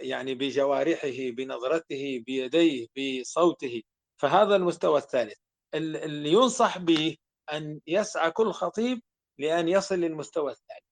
يعني 0.00 0.34
بجوارحه 0.34 1.30
بنظرته 1.30 2.22
بيديه 2.26 2.86
بصوته 2.96 3.82
فهذا 4.16 4.56
المستوى 4.56 4.98
الثالث. 4.98 5.38
اللي 5.74 6.32
ينصح 6.32 6.78
به 6.78 7.16
أن 7.52 7.80
يسعى 7.86 8.30
كل 8.30 8.52
خطيب 8.52 9.02
لأن 9.38 9.68
يصل 9.68 9.94
للمستوى 9.94 10.52
الثاني. 10.52 10.86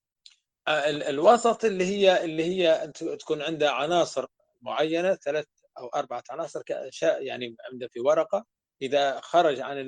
الوسط 1.09 1.65
اللي 1.65 1.85
هي 1.85 2.25
اللي 2.25 2.45
هي 2.45 2.93
تكون 3.21 3.43
عنده 3.43 3.73
عناصر 3.73 4.27
معينة 4.63 5.15
ثلاث 5.15 5.47
أو 5.79 5.89
أربعة 5.89 6.23
عناصر 6.31 6.63
يعني 7.03 7.57
عنده 7.73 7.89
في 7.89 8.01
ورقة. 8.01 8.45
إذا 8.83 9.21
خرج 9.21 9.61
عن 9.61 9.79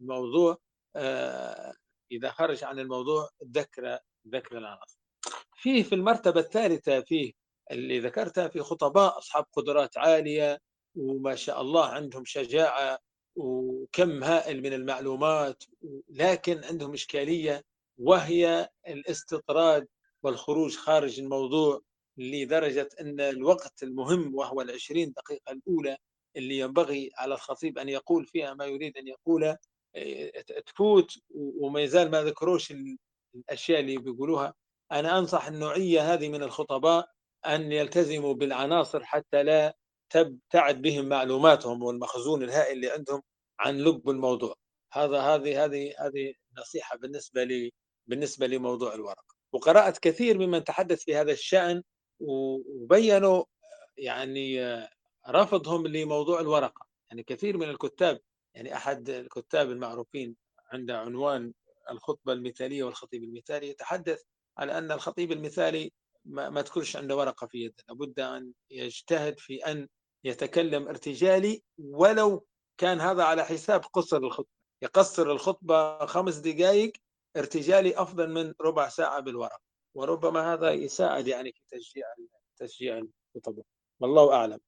الموضوع 0.00 0.58
آه، 0.96 1.74
إذا 2.12 2.30
خرج 2.30 2.64
عن 2.64 2.78
الموضوع 2.78 3.28
ذكر 3.44 3.98
ذكر 4.28 4.58
العناصر. 4.58 4.98
فيه 5.56 5.82
في 5.82 5.94
المرتبة 5.94 6.40
الثالثة 6.40 7.00
فيه 7.00 7.32
اللي 7.70 7.98
ذكرتها 8.00 8.48
في 8.48 8.60
خطباء 8.60 9.18
أصحاب 9.18 9.44
قدرات 9.52 9.98
عالية 9.98 10.60
وما 10.96 11.34
شاء 11.34 11.60
الله 11.60 11.86
عندهم 11.86 12.24
شجاعة 12.24 12.98
وكم 13.36 14.24
هائل 14.24 14.62
من 14.62 14.72
المعلومات 14.72 15.64
لكن 16.08 16.64
عندهم 16.64 16.92
إشكالية 16.92 17.64
وهي 17.98 18.68
الاستطراد 18.88 19.88
والخروج 20.22 20.76
خارج 20.76 21.20
الموضوع 21.20 21.80
لدرجة 22.16 22.88
أن 23.00 23.20
الوقت 23.20 23.82
المهم 23.82 24.34
وهو 24.34 24.60
العشرين 24.60 25.12
دقيقة 25.12 25.52
الأولى 25.52 25.96
اللي 26.36 26.58
ينبغي 26.58 27.10
على 27.18 27.34
الخطيب 27.34 27.78
أن 27.78 27.88
يقول 27.88 28.26
فيها 28.26 28.54
ما 28.54 28.64
يريد 28.64 28.96
أن 28.96 29.08
يقوله 29.08 29.58
إيه، 29.94 30.40
تفوت 30.40 31.18
وما 31.34 31.80
يزال 31.80 32.10
ما 32.10 32.22
ذكروش 32.22 32.74
الأشياء 33.34 33.80
اللي 33.80 33.98
بيقولوها. 33.98 34.54
أنا 34.92 35.18
أنصح 35.18 35.46
النوعية 35.46 36.14
هذه 36.14 36.28
من 36.28 36.42
الخطباء 36.42 37.08
أن 37.46 37.72
يلتزموا 37.72 38.34
بالعناصر 38.34 39.04
حتى 39.04 39.42
لا 39.42 39.76
تبتعد 40.10 40.82
بهم 40.82 41.08
معلوماتهم 41.08 41.82
والمخزون 41.82 42.42
الهائل 42.42 42.76
اللي 42.76 42.90
عندهم 42.90 43.22
عن 43.60 43.78
لب 43.78 44.10
الموضوع. 44.10 44.54
هذا 44.92 45.20
هذه 45.20 45.64
هذه 45.64 45.94
هذه 45.98 46.34
نصيحة 46.58 46.96
بالنسبة 46.96 47.44
لي 47.44 47.72
بالنسبة 48.06 48.46
لموضوع 48.46 48.94
الورق. 48.94 49.24
وقرأت 49.52 49.98
كثير 49.98 50.38
ممن 50.38 50.64
تحدث 50.64 51.04
في 51.04 51.16
هذا 51.16 51.32
الشأن 51.32 51.82
وبينوا 52.20 53.44
يعني 53.96 54.78
رفضهم 55.28 55.86
لموضوع 55.86 56.40
الورقة. 56.40 56.86
يعني 57.10 57.22
كثير 57.22 57.56
من 57.56 57.70
الكتاب 57.70 58.20
يعني 58.54 58.76
أحد 58.76 59.10
الكتاب 59.10 59.70
المعروفين 59.70 60.36
عنده 60.72 60.98
عنوان 60.98 61.52
الخطبة 61.90 62.32
المثالية 62.32 62.84
والخطيب 62.84 63.24
المثالي 63.24 63.68
يتحدث 63.68 64.22
على 64.58 64.78
أن 64.78 64.92
الخطيب 64.92 65.32
المثالي 65.32 65.92
ما, 66.24 66.50
ما 66.50 66.62
تكونش 66.62 66.96
عنده 66.96 67.16
ورقة 67.16 67.46
في 67.46 67.58
يده. 67.58 67.84
لابد 67.88 68.20
أن 68.20 68.52
يجتهد 68.70 69.38
في 69.38 69.56
أن 69.56 69.88
يتكلم 70.24 70.88
ارتجالي 70.88 71.62
ولو 71.78 72.46
كان 72.78 73.00
هذا 73.00 73.22
على 73.22 73.44
حساب 73.44 73.80
قصر 73.80 74.16
الخطبة. 74.16 74.48
يقصر 74.82 75.30
الخطبة 75.30 76.06
خمس 76.06 76.36
دقائق 76.36 76.92
ارتجالي 77.36 77.98
أفضل 77.98 78.30
من 78.30 78.54
ربع 78.60 78.88
ساعة 78.88 79.20
بالورق 79.20 79.60
وربما 79.94 80.52
هذا 80.52 80.70
يساعد 80.70 81.26
يعني 81.26 81.52
في 81.52 81.78
تشجيع 81.78 82.06
تشجيع 82.56 83.02
الخطبة. 83.36 83.62
والله 84.00 84.34
أعلم. 84.34 84.58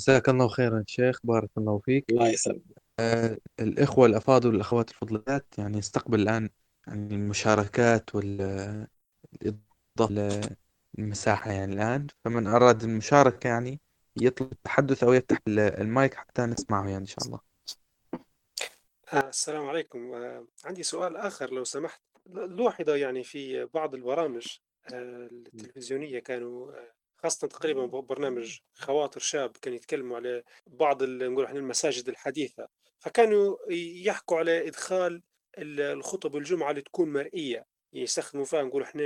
جزاك 0.00 0.28
الله 0.28 0.48
خيرا 0.48 0.84
شيخ. 0.86 1.18
بارك 1.24 1.50
الله 1.58 1.78
فيك. 1.78 2.10
الله 2.10 2.28
يسلمك. 2.28 2.62
آه 3.00 3.38
الإخوة 3.60 4.06
الأفاضل 4.06 4.48
والأخوات 4.48 4.90
الفضلات 4.90 5.46
يعني 5.58 5.78
استقبل 5.78 6.20
الآن 6.20 6.50
يعني 6.86 7.14
المشاركات 7.14 8.10
والإضافة 10.00 10.56
للمساحة 10.98 11.52
يعني 11.52 11.74
الآن. 11.74 12.06
فمن 12.24 12.46
أراد 12.46 12.82
المشاركة 12.82 13.48
يعني 13.48 13.80
يطلب 14.16 14.52
التحدث 14.52 15.04
أو 15.04 15.12
يفتح 15.12 15.38
المايك 15.48 16.14
حتى 16.14 16.42
نسمعه 16.42 16.84
يعني 16.88 16.96
إن 16.96 17.06
شاء 17.06 17.24
الله. 17.26 17.40
آه، 19.12 19.28
السلام 19.28 19.66
عليكم. 19.66 20.14
آه، 20.14 20.46
عندي 20.64 20.82
سؤال 20.82 21.16
آخر 21.16 21.52
لو 21.52 21.64
سمحت. 21.64 22.02
لوحظ 22.26 22.90
يعني 22.90 23.24
في 23.24 23.64
بعض 23.64 23.94
البرامج 23.94 24.46
آه، 24.92 25.28
التلفزيونية 25.32 26.18
كانوا 26.18 26.72
خاصة 27.16 27.48
تقريبا 27.48 27.86
برنامج 27.86 28.58
خواطر 28.74 29.20
شاب 29.20 29.56
كان 29.62 29.74
يتكلموا 29.74 30.16
على 30.16 30.42
بعض 30.66 31.02
نقول 31.02 31.44
إحنا 31.44 31.58
المساجد 31.58 32.08
الحديثة. 32.08 32.68
فكانوا 32.98 33.56
يحكوا 33.70 34.38
على 34.38 34.68
إدخال 34.68 35.22
الخطب 35.58 36.36
الجمعة 36.36 36.70
اللي 36.70 36.82
تكون 36.82 37.12
مرئية 37.12 37.66
يستخدموا 37.92 38.44
فيها 38.44 38.62
نقول 38.62 38.82
إحنا 38.82 39.02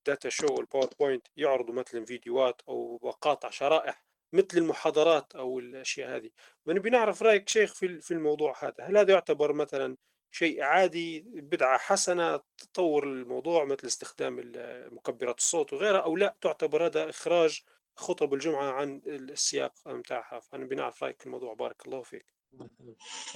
ال 0.00 0.06
data 0.06 0.28
show 0.28 0.46
وال 0.54 0.66
PowerPoint 0.66 1.26
يعرضوا 1.36 1.74
مثلا 1.74 2.04
فيديوهات 2.04 2.62
أو 2.68 3.00
مقاطع 3.02 3.50
شرائح 3.50 4.04
مثل 4.32 4.58
المحاضرات 4.58 5.34
أو 5.36 5.58
الأشياء 5.58 6.16
هذه. 6.16 6.30
فنبي 6.66 6.90
نعرف 6.90 7.22
رأيك 7.22 7.48
شيخ 7.48 7.74
في 7.74 8.00
في 8.00 8.14
الموضوع 8.14 8.64
هذا. 8.64 8.74
هل 8.80 8.96
هذا 8.98 9.12
يعتبر 9.12 9.52
مثلا 9.52 9.96
شيء 10.30 10.62
عادي 10.62 11.20
بدعة 11.20 11.78
حسنة 11.78 12.40
تطور 12.58 13.04
الموضوع 13.04 13.64
مثل 13.64 13.86
استخدام 13.86 14.52
مكبرات 14.92 15.38
الصوت 15.38 15.72
وغيرها 15.72 16.00
أو 16.00 16.16
لا؟ 16.16 16.36
تعتبر 16.40 16.86
هذا 16.86 17.10
إخراج 17.10 17.62
خطب 17.96 18.34
الجمعة 18.34 18.72
عن 18.72 19.02
السياق 19.06 19.72
متاعها. 19.86 20.40
فأنا 20.40 20.64
بنعرف 20.64 21.02
رأيك 21.02 21.20
في 21.20 21.26
الموضوع. 21.26 21.54
بارك 21.54 21.86
الله 21.86 22.02
فيك. 22.02 22.26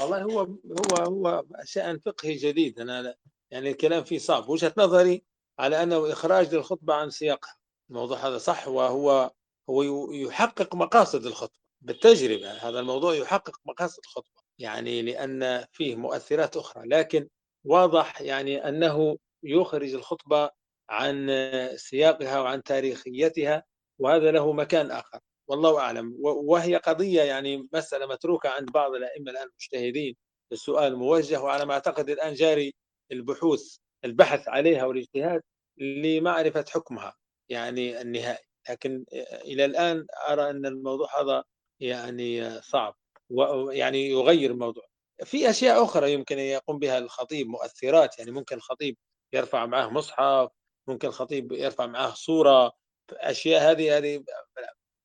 والله 0.01 0.23
هو 0.23 0.41
هو 0.41 0.97
هو 0.99 1.45
شأن 1.65 1.99
فقهي 1.99 2.35
جديد. 2.35 2.81
أنا 2.81 3.15
يعني 3.51 3.71
الكلام 3.71 4.05
فيه 4.05 4.19
صعب. 4.19 4.49
وجهة 4.49 4.75
نظري 4.79 5.25
على 5.59 5.83
أنه 5.83 6.13
إخراج 6.13 6.55
للخطبة 6.55 6.95
عن 6.95 7.11
سياقها. 7.11 7.57
الموضوع 7.91 8.19
هذا 8.19 8.39
صح 8.39 8.69
وهو 8.69 9.31
هو 9.71 10.13
يحقق 10.13 10.75
مقاصد 10.75 11.27
الخطبة 11.27 11.59
بالتجربة. 11.81 12.53
هذا 12.53 12.81
الموضوع 12.81 13.15
يحقق 13.15 13.61
مقاصد 13.65 13.99
الخطبة 14.05 14.43
يعني 14.59 15.03
لأن 15.03 15.65
فيه 15.73 15.97
مؤثرات 15.97 16.57
أخرى. 16.57 16.89
لكن 16.89 17.29
واضح 17.65 18.21
يعني 18.21 18.69
أنه 18.69 19.19
يخرج 19.43 19.95
الخطبة 19.95 20.51
عن 20.91 21.31
سياقها 21.77 22.41
وعن 22.41 22.63
تاريخيتها 22.63 23.65
وهذا 23.99 24.31
له 24.31 24.53
مكان 24.53 24.91
آخر. 24.91 25.21
والله 25.49 25.79
أعلم. 25.79 26.17
وهي 26.21 26.77
قضية 26.77 27.23
يعني 27.23 27.69
مسألة 27.73 28.07
متروكة 28.07 28.49
عند 28.49 28.71
بعض 28.73 28.95
الأئمة 28.95 29.31
الآن 29.31 29.49
المجتهدين 29.49 30.17
السؤال 30.53 30.97
موجه 30.97 31.43
وعلى 31.43 31.65
ما 31.67 31.75
أعتقد 31.75 32.11
الآن 32.11 32.35
جاري 32.35 32.75
البحوث 33.13 33.77
البحث 34.05 34.49
عليها 34.49 34.85
والاجتهاد 34.85 35.43
لمعرفة 35.79 36.65
حكمها 36.69 37.17
يعني 37.49 38.01
النهائي. 38.01 38.45
لكن 38.71 39.05
إلى 39.45 39.65
الآن 39.65 40.07
أرى 40.29 40.51
أن 40.51 40.67
الموضوع 40.67 41.21
هذا 41.21 41.45
يعني 41.81 42.61
صعب 42.61 42.97
ويعني 43.31 44.11
يغير 44.11 44.51
الموضوع. 44.51 44.85
في 45.25 45.51
أشياء 45.51 45.85
أخرى 45.85 46.13
يمكن 46.13 46.39
أن 46.39 46.45
يقوم 46.45 46.79
بها 46.79 46.99
الخطيب 46.99 47.47
مؤثرات 47.49 48.19
يعني 48.19 48.31
ممكن 48.31 48.57
الخطيب 48.57 48.97
يرفع 49.33 49.67
معه 49.67 49.89
مصحف 49.89 50.49
ممكن 50.89 51.09
الخطيب 51.09 51.53
يرفع 51.53 51.87
معه 51.87 52.15
صورة 52.15 52.73
أشياء 53.13 53.71
هذه 53.71 53.97
هذه 53.97 54.25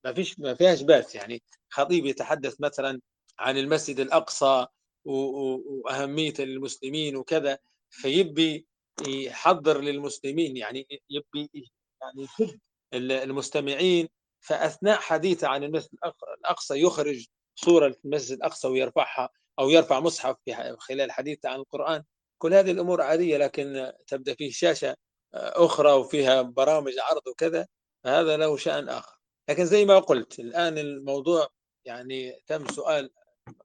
ما 0.05 0.13
فيش 0.13 0.39
ما 0.39 0.53
فيهاش 0.53 0.81
بأس. 0.81 1.15
يعني 1.15 1.43
خطيب 1.69 2.05
يتحدث 2.05 2.61
مثلا 2.61 3.01
عن 3.39 3.57
المسجد 3.57 3.99
الأقصى 3.99 4.67
واهميته 5.05 6.43
للمسلمين 6.43 7.15
وكذا 7.15 7.59
فيبي 7.89 8.67
يحضر 9.07 9.81
للمسلمين 9.81 10.57
يعني 10.57 10.87
يبي 11.09 11.71
يعني 12.01 12.23
يشد 12.23 12.59
المستمعين 12.93 14.09
فأثناء 14.39 14.99
حديثه 14.99 15.47
عن 15.47 15.63
المسجد 15.63 15.97
الأقصى 16.39 16.81
يخرج 16.81 17.25
صورة 17.55 17.95
المسجد 18.05 18.37
الأقصى 18.37 18.67
ويرفعها 18.67 19.29
أو 19.59 19.69
يرفع 19.69 19.99
مصحف 19.99 20.35
خلال 20.77 21.11
حديثه 21.11 21.49
عن 21.49 21.59
القرآن. 21.59 22.03
كل 22.37 22.53
هذه 22.53 22.71
الأمور 22.71 23.01
عادية 23.01 23.37
لكن 23.37 23.91
تبدأ 24.07 24.33
فيه 24.35 24.51
شاشة 24.51 24.95
أخرى 25.33 25.91
وفيها 25.91 26.41
برامج 26.41 26.93
عرض 26.99 27.27
وكذا 27.27 27.67
فهذا 28.03 28.37
له 28.37 28.57
شأن 28.57 28.89
آخر. 28.89 29.17
لكن 29.49 29.65
زي 29.65 29.85
ما 29.85 29.99
قلت 29.99 30.39
الآن 30.39 30.77
الموضوع 30.77 31.47
يعني 31.85 32.41
تم 32.47 32.67
سؤال 32.67 33.09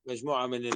مجموعة 0.06 0.47
من 0.47 0.70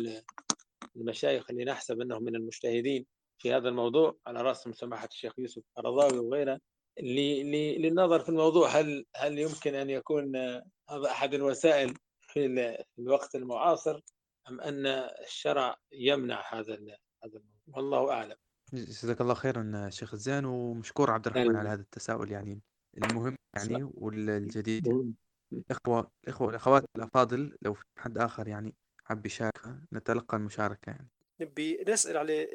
المشايخ 0.97 1.51
اللي 1.51 1.65
نحسب 1.65 2.01
إنهم 2.01 2.23
من 2.23 2.37
المجتهدين. 2.37 3.07
في 3.39 3.55
هذا 3.55 3.69
الموضوع 3.69 4.17
على 4.27 4.43
راسهم 4.43 4.73
سماحه 4.73 5.09
الشيخ 5.13 5.33
يوسف 5.39 5.63
القرضاوي 5.69 6.19
وغيره. 6.19 6.61
للنظر 7.01 8.21
في 8.21 8.29
الموضوع 8.29 8.69
هل 8.69 9.05
هل 9.17 9.39
يمكن 9.39 9.75
أن 9.75 9.91
يكون 9.91 10.37
هذا 10.91 11.11
أحد 11.11 11.35
الوسائل 11.35 11.95
في 12.21 12.77
الوقت 12.99 13.35
المعاصر 13.35 14.01
أم 14.49 14.61
أن 14.61 14.87
الشرع 14.87 15.77
يمنع 15.93 16.55
هذا 16.55 16.75
هذا 16.75 16.89
الموضوع؟ 17.25 17.49
والله 17.67 18.13
أعلم. 18.13 18.37
جزاك 18.73 19.21
الله 19.21 19.35
خيرا 19.35 19.91
شيخ 19.91 20.15
الزين 20.15 20.45
ومشكور 20.45 21.11
عبد 21.11 21.27
الرحمن 21.27 21.57
على 21.57 21.69
هذا 21.69 21.81
التساؤل 21.81 22.33
يعني 22.33 22.61
المهم 23.05 23.37
يعني 23.57 23.91
والجديد. 23.95 25.15
الإخوة 25.53 26.11
الإخوة 26.25 26.47
والأخوات 26.47 26.85
الأفاضل 26.97 27.57
لو 27.63 27.75
في 27.75 27.85
حد 27.99 28.19
آخر 28.19 28.49
يعني 28.49 28.75
حاب 29.05 29.27
يشارك 29.27 29.61
نتلقى 29.93 30.37
المشاركة 30.37 30.91
يعني. 30.91 31.09
نبي 31.41 31.85
نسأل 31.89 32.17
على 32.17 32.49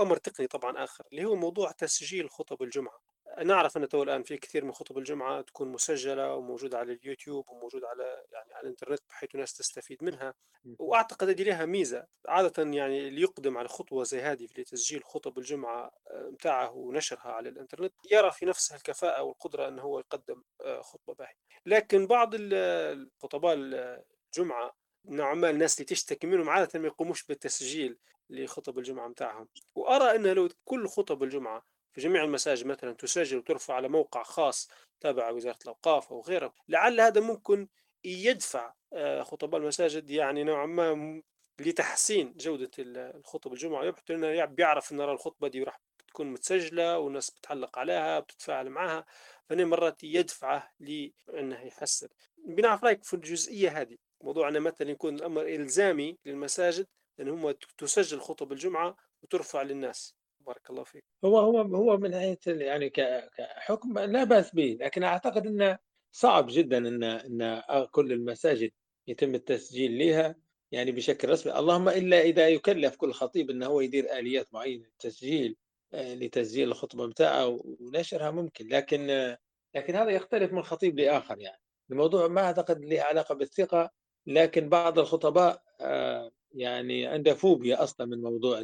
أمر 0.00 0.16
تقني 0.16 0.46
طبعا 0.46 0.84
آخر 0.84 1.04
اللي 1.12 1.24
هو 1.24 1.34
موضوع 1.34 1.70
تسجيل 1.70 2.30
خطب 2.30 2.62
الجمعة. 2.62 3.00
نعرف 3.42 3.76
أن 3.76 3.88
تو 3.88 4.02
الآن 4.02 4.22
في 4.22 4.36
كثير 4.36 4.64
من 4.64 4.72
خطب 4.72 4.98
الجمعة 4.98 5.40
تكون 5.40 5.68
مسجلة 5.68 6.34
وموجودة 6.34 6.78
على 6.78 6.92
اليوتيوب 6.92 7.50
وموجودة 7.50 7.88
على 7.88 8.24
يعني 8.32 8.54
على 8.54 8.62
الإنترنت 8.62 9.00
بحيث 9.10 9.34
الناس 9.34 9.52
تستفيد 9.54 10.04
منها. 10.04 10.34
وأعتقد 10.78 11.28
هذه 11.28 11.42
لها 11.42 11.66
ميزة. 11.66 12.06
عادة 12.28 12.62
يعني 12.62 13.08
اللي 13.08 13.20
يقدم 13.20 13.58
على 13.58 13.68
خطوة 13.68 14.04
زي 14.04 14.20
هذه 14.20 14.46
في 14.46 14.64
تسجيل 14.64 15.04
خطب 15.04 15.38
الجمعة 15.38 15.90
متاعه 16.10 16.72
ونشرها 16.76 17.32
على 17.32 17.48
الإنترنت 17.48 17.92
يرى 18.10 18.30
في 18.30 18.46
نفسه 18.46 18.76
الكفاءة 18.76 19.22
والقدرة 19.22 19.68
أنه 19.68 19.82
هو 19.82 19.98
يقدم 19.98 20.42
آه، 20.60 20.80
خطبة 20.80 21.14
باهية. 21.14 21.38
لكن 21.66 22.06
بعض 22.06 22.30
الخطباء 22.34 23.54
الجمعة 23.54 24.76
نوعا 25.04 25.34
ما 25.34 25.50
الناس 25.50 25.74
اللي 25.74 25.86
تشتكي 25.86 26.26
منهم 26.26 26.50
عادة 26.50 26.80
ما 26.80 26.86
يقوموش 26.86 27.26
بالتسجيل. 27.26 27.98
لخطب 28.30 28.78
الجمعة 28.78 29.08
متاعهم. 29.08 29.48
وأرى 29.74 30.16
أن 30.16 30.26
لو 30.26 30.48
كل 30.64 30.88
خطب 30.88 31.22
الجمعة 31.22 31.64
في 31.92 32.00
جميع 32.00 32.24
المساجد 32.24 32.66
مثلا 32.66 32.92
تسجل 32.92 33.36
وترفع 33.36 33.74
على 33.74 33.88
موقع 33.88 34.22
خاص 34.22 34.70
تابع 35.00 35.30
وزارة 35.30 35.58
الأوقاف 35.62 36.12
أو 36.12 36.20
غيره 36.20 36.54
لعل 36.68 37.00
هذا 37.00 37.20
ممكن 37.20 37.68
يدفع 38.04 38.72
آه، 38.92 39.22
خطباء 39.22 39.60
المساجد 39.60 40.10
يعني 40.10 40.44
نوعا 40.44 40.66
ما 40.66 41.22
لتحسين 41.60 42.34
جودة 42.36 42.70
الخطب 42.78 43.52
الجمعة. 43.52 43.84
يبحث 43.84 44.10
أنه 44.10 44.44
بيعرف 44.44 44.92
أن 44.92 45.00
الخطبة 45.00 45.48
دي 45.48 45.62
راح 45.62 45.80
تكون 46.08 46.26
متسجلة 46.32 46.98
والناس 46.98 47.30
بتعلق 47.30 47.78
عليها 47.78 48.20
بتتفاعل 48.20 48.70
معها. 48.70 49.04
فهنا 49.48 49.64
مرات 49.64 50.04
يدفعه 50.04 50.72
لأنه 50.80 51.60
يحسن. 51.60 52.08
بنعرف 52.38 52.84
رأيك 52.84 53.04
في 53.04 53.14
الجزئية 53.14 53.80
هذه 53.80 53.96
موضوع 54.20 54.48
أن 54.48 54.60
مثلا 54.60 54.90
يكون 54.90 55.14
الأمر 55.14 55.42
إلزامي 55.42 56.18
للمساجد 56.26 56.86
أن 57.20 57.28
هم 57.28 57.50
تسجل 57.78 58.20
خطب 58.20 58.52
الجمعة 58.52 58.96
وترفع 59.22 59.62
للناس. 59.62 60.16
بارك 60.40 60.70
الله 60.70 60.84
فيك. 60.84 61.04
هو 61.24 61.38
هو 61.38 61.60
هو 61.60 61.96
من 61.96 62.10
ناحيه 62.10 62.38
يعني 62.46 62.90
كحكم 62.90 63.98
لا 63.98 64.24
بأس 64.24 64.54
به 64.54 64.76
لكن 64.80 65.02
أعتقد 65.02 65.46
إنه 65.46 65.78
صعب 66.12 66.46
جدا 66.48 66.78
إن 66.78 67.02
إن 67.04 67.62
كل 67.90 68.12
المساجد 68.12 68.70
يتم 69.06 69.34
التسجيل 69.34 69.98
لها 69.98 70.34
يعني 70.72 70.92
بشكل 70.92 71.28
رسمي. 71.28 71.58
اللهم 71.58 71.88
إلا 71.88 72.20
إذا 72.20 72.48
يكلف 72.48 72.96
كل 72.96 73.12
خطيب 73.12 73.50
إنه 73.50 73.66
هو 73.66 73.80
يدير 73.80 74.18
آليات 74.18 74.54
معينة 74.54 74.84
للتسجيل 74.84 75.56
آه، 75.94 76.14
لتسجيل 76.14 76.68
الخطبة 76.68 77.06
بتاعه 77.06 77.60
ونشرها 77.80 78.30
ممكن 78.30 78.68
لكن 78.68 79.36
لكن 79.74 79.94
هذا 79.94 80.10
يختلف 80.10 80.52
من 80.52 80.62
خطيب 80.62 80.98
لآخر 80.98 81.38
يعني. 81.38 81.60
الموضوع 81.90 82.28
ما 82.28 82.40
أعتقد 82.40 82.84
له 82.84 83.02
علاقة 83.02 83.34
بالثقة 83.34 83.90
لكن 84.26 84.68
بعض 84.68 84.98
الخطباء 84.98 85.62
آه، 85.80 86.30
يعني 86.54 87.06
عنده 87.06 87.34
فوبيا 87.34 87.82
أصلا 87.82 88.06
من 88.06 88.20
موضوع 88.20 88.62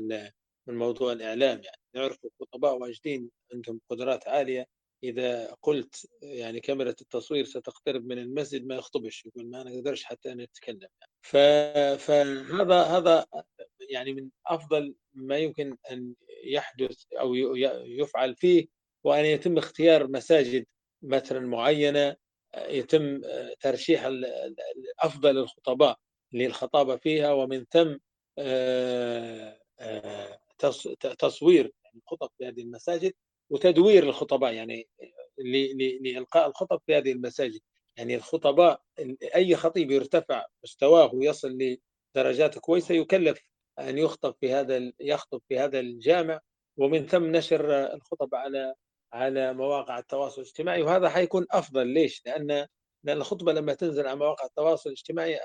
من 0.67 0.79
موضوع 0.79 1.13
الإعلام 1.13 1.63
يعني. 1.65 1.77
نعرف 1.95 2.19
الخطباء 2.25 2.79
واجدين 2.79 3.31
عندهم 3.55 3.81
قدرات 3.91 4.29
عالية. 4.29 4.67
إذا 5.05 5.55
قلت 5.63 6.09
يعني 6.23 6.61
كاميرا 6.61 6.91
التصوير 6.91 7.45
ستقترب 7.45 8.07
من 8.07 8.19
المسجد 8.19 8.67
ما 8.67 8.75
يخطبش 8.75 9.27
يقول 9.27 9.47
ما 9.47 9.63
نقدرش 9.63 10.05
حتى 10.05 10.35
نتكلم 10.35 10.89
يعني. 11.01 11.13
فهذا 11.97 12.83
هذا 12.83 13.27
يعني 13.91 14.13
من 14.13 14.29
أفضل 14.47 14.95
ما 15.15 15.39
يمكن 15.39 15.77
أن 15.91 16.15
يحدث 16.45 17.05
أو 17.21 17.35
يفعل 17.85 18.37
فيه. 18.37 18.67
وأن 19.05 19.25
يتم 19.25 19.59
اختيار 19.59 20.09
مساجد 20.09 20.67
مثلا 21.03 21.41
معينة 21.41 22.17
يتم 22.57 23.21
ترشيح 23.61 24.11
أفضل 24.99 25.39
الخطباء. 25.39 25.99
للخطابة 26.33 26.97
فيها 26.97 27.33
ومن 27.33 27.65
ثم 27.73 27.97
آه، 28.39 29.61
آه، 29.81 30.41
تصوير 31.19 31.73
الخطب 31.97 32.31
في 32.39 32.49
هذه 32.49 32.61
المساجد 32.61 33.13
وتدوير 33.51 34.03
الخطباء 34.03 34.53
يعني 34.53 34.89
لإلقاء 36.01 36.49
الخطب 36.49 36.81
في 36.87 36.97
هذه 36.97 37.13
المساجد. 37.13 37.61
يعني 37.97 38.15
الخطباء 38.15 38.83
أي 39.35 39.57
خطيب 39.57 39.91
يرتفع 39.91 40.47
مستواه 40.65 41.15
ويصل 41.15 41.59
لدرجات 42.17 42.59
كويسة 42.59 42.95
يكلف 42.95 43.43
أن 43.79 43.99
يخطب 43.99 44.35
في 44.41 44.53
هذا 44.53 44.93
يخطب 45.01 45.43
في 45.49 45.59
هذا 45.59 45.81
الجامع 45.81 46.41
ومن 46.77 47.07
ثم 47.07 47.25
نشر 47.37 47.95
الخطب 47.95 48.35
على 48.35 48.75
على 49.13 49.53
مواقع 49.55 49.99
التواصل 49.99 50.43
الاجتماعي. 50.43 50.83
وهذا 50.83 51.09
حيكون 51.09 51.47
أفضل. 51.51 51.87
ليش؟ 51.87 52.23
لأن 52.27 52.67
لأن 53.05 53.17
الخطبة 53.17 53.53
لما 53.53 53.75
تنزل 53.75 54.07
على 54.07 54.17
مواقع 54.19 54.45
التواصل 54.45 54.91
الاجتماعي 54.91 55.41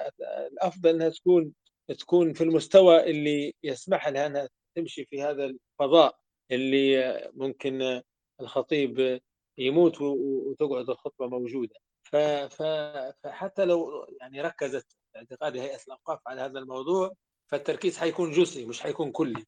الأفضل 0.51 0.89
أنها 0.89 1.09
تكون 1.09 1.53
تكون 1.99 2.33
في 2.33 2.43
المستوى 2.43 3.03
اللي 3.11 3.53
يسمح 3.63 4.07
لها 4.07 4.27
أنها 4.27 4.49
تمشي 4.75 5.05
في 5.05 5.21
هذا 5.21 5.45
الفضاء 5.45 6.15
اللي 6.51 7.31
ممكن 7.33 8.01
الخطيب 8.41 9.19
يموت 9.57 10.01
وتقعد 10.01 10.89
الخطبة 10.89 11.27
موجودة. 11.27 11.75
فحتى 13.23 13.65
لو 13.65 14.07
يعني 14.21 14.41
ركزت 14.41 14.97
اعتقاد 15.15 15.57
هيئة 15.57 15.79
الأوقاف 15.87 16.19
على 16.27 16.41
هذا 16.41 16.59
الموضوع 16.59 17.13
فالتركيز 17.51 17.97
حيكون 17.97 18.31
جزئي 18.31 18.65
مش 18.65 18.81
حيكون 18.81 19.11
كلي 19.11 19.45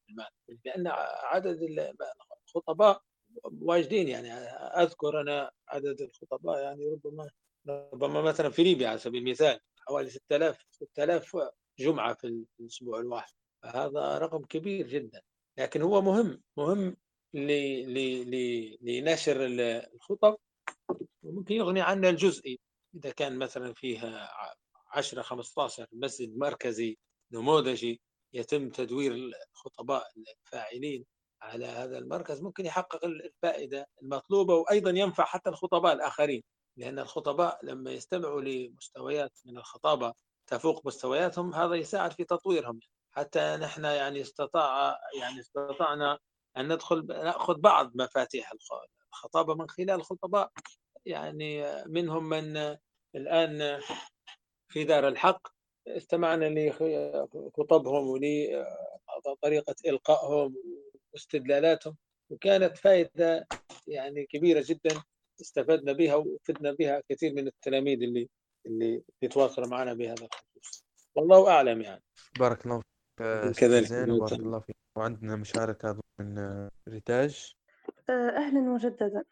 لأن 0.64 0.86
عدد 1.22 1.58
الخطباء 2.46 3.02
واجدين 3.62 4.08
يعني 4.08 4.32
أذكر 4.82 5.20
أنا 5.20 5.50
عدد 5.68 6.00
الخطباء 6.00 6.62
يعني 6.62 6.86
ربما 6.86 7.30
ربما 7.68 8.22
مثلا 8.22 8.50
في 8.50 8.62
ليبيا 8.62 8.88
على 8.88 8.98
سبيل 8.98 9.22
المثال 9.22 9.60
حوالي 9.76 10.10
6000 10.10 10.64
6000 10.70 11.36
جمعة 11.78 12.14
في 12.14 12.44
الأسبوع 12.60 13.00
الواحد. 13.00 13.32
هذا 13.64 14.18
رقم 14.18 14.44
كبير 14.44 14.86
جدا. 14.86 15.22
لكن 15.58 15.82
هو 15.82 16.02
مهم 16.02 16.42
مهم 16.56 16.96
لنشر 18.82 19.36
الخطب 19.94 20.36
وممكن 21.22 21.54
يغني 21.54 21.80
عنه 21.80 22.08
الجزئي. 22.08 22.58
إذا 22.94 23.10
كان 23.10 23.38
مثلا 23.38 23.72
فيها 23.74 24.30
10 24.90 25.22
15 25.22 25.86
مسجد 25.92 26.36
مركزي 26.36 26.98
نموذجي 27.32 28.00
يتم 28.32 28.70
تدوير 28.70 29.32
الخطباء 29.52 30.06
الفاعلين 30.46 31.04
على 31.42 31.66
هذا 31.66 31.98
المركز 31.98 32.42
ممكن 32.42 32.66
يحقق 32.66 33.04
الفائدة 33.04 33.88
المطلوبة 34.02 34.54
وأيضا 34.54 34.90
ينفع 34.90 35.24
حتى 35.24 35.50
الخطباء 35.50 35.92
الآخرين. 35.92 36.42
لأن 36.78 36.98
الخطباء 36.98 37.58
لما 37.62 37.90
يستمعوا 37.90 38.40
لمستويات 38.40 39.32
من 39.44 39.58
الخطابة 39.58 40.14
تفوق 40.46 40.86
مستوياتهم 40.86 41.54
هذا 41.54 41.74
يساعد 41.74 42.12
في 42.12 42.24
تطويرهم. 42.24 42.80
حتى 43.10 43.56
نحن 43.56 43.84
يعني 43.84 44.20
استطاع 44.20 44.98
يعني 45.20 45.40
استطعنا 45.40 46.18
أن 46.56 46.72
ندخل 46.72 47.06
نأخذ 47.06 47.54
بعض 47.54 47.90
مفاتيح 47.94 48.52
الخطابة 49.12 49.54
من 49.54 49.68
خلال 49.68 49.90
الخطباء 49.90 50.50
يعني 51.06 51.64
منهم 51.86 52.28
من 52.28 52.76
الآن 53.14 53.80
في 54.68 54.84
دار 54.84 55.08
الحق 55.08 55.48
استمعنا 55.88 56.44
لخطبهم 56.44 58.08
ولطريقة 59.26 59.74
إلقائهم 59.86 60.54
واستدلالاتهم 61.12 61.96
وكانت 62.30 62.78
فائدة 62.78 63.48
يعني 63.86 64.26
كبيرة 64.26 64.64
جدا 64.66 65.02
استفدنا 65.40 65.92
بها 65.92 66.14
وفدنا 66.14 66.72
بها 66.72 67.02
كثير 67.08 67.34
من 67.34 67.46
التلاميذ 67.46 68.02
اللي 68.02 68.28
اللي 68.66 69.02
يتواصلوا 69.22 69.68
معنا 69.68 69.94
بهذا 69.94 70.24
الخصوص. 70.24 70.84
والله 71.14 71.50
أعلم 71.50 71.80
يعني. 71.80 72.02
بارك 72.38 72.66
الله 72.66 72.82
كذلك 73.52 73.86
زين 73.86 74.10
وبارك 74.10 74.32
الله 74.32 74.58
فيك. 74.58 74.76
وعندنا 74.96 75.36
مشاركة 75.36 76.00
من 76.18 76.38
آه، 76.38 76.70
ريتاج. 76.88 77.54
آه، 78.10 78.30
أهلا 78.30 78.60
مجددا 78.60 79.24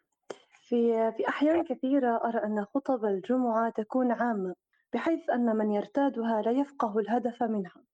في 0.69 1.13
في 1.17 1.29
أحيان 1.29 1.65
كثيرة 1.65 2.17
أرى 2.25 2.39
أن 2.39 2.65
خطب 2.65 3.05
الجمعة 3.05 3.71
تكون 3.71 4.13
عامة 4.13 4.55
بحيث 4.93 5.31
أن 5.31 5.57
من 5.57 5.73
يرتادها 5.73 6.43
لا 6.43 6.51
يفقه 6.51 6.99
الهدف 6.99 7.43
منها. 7.43 7.85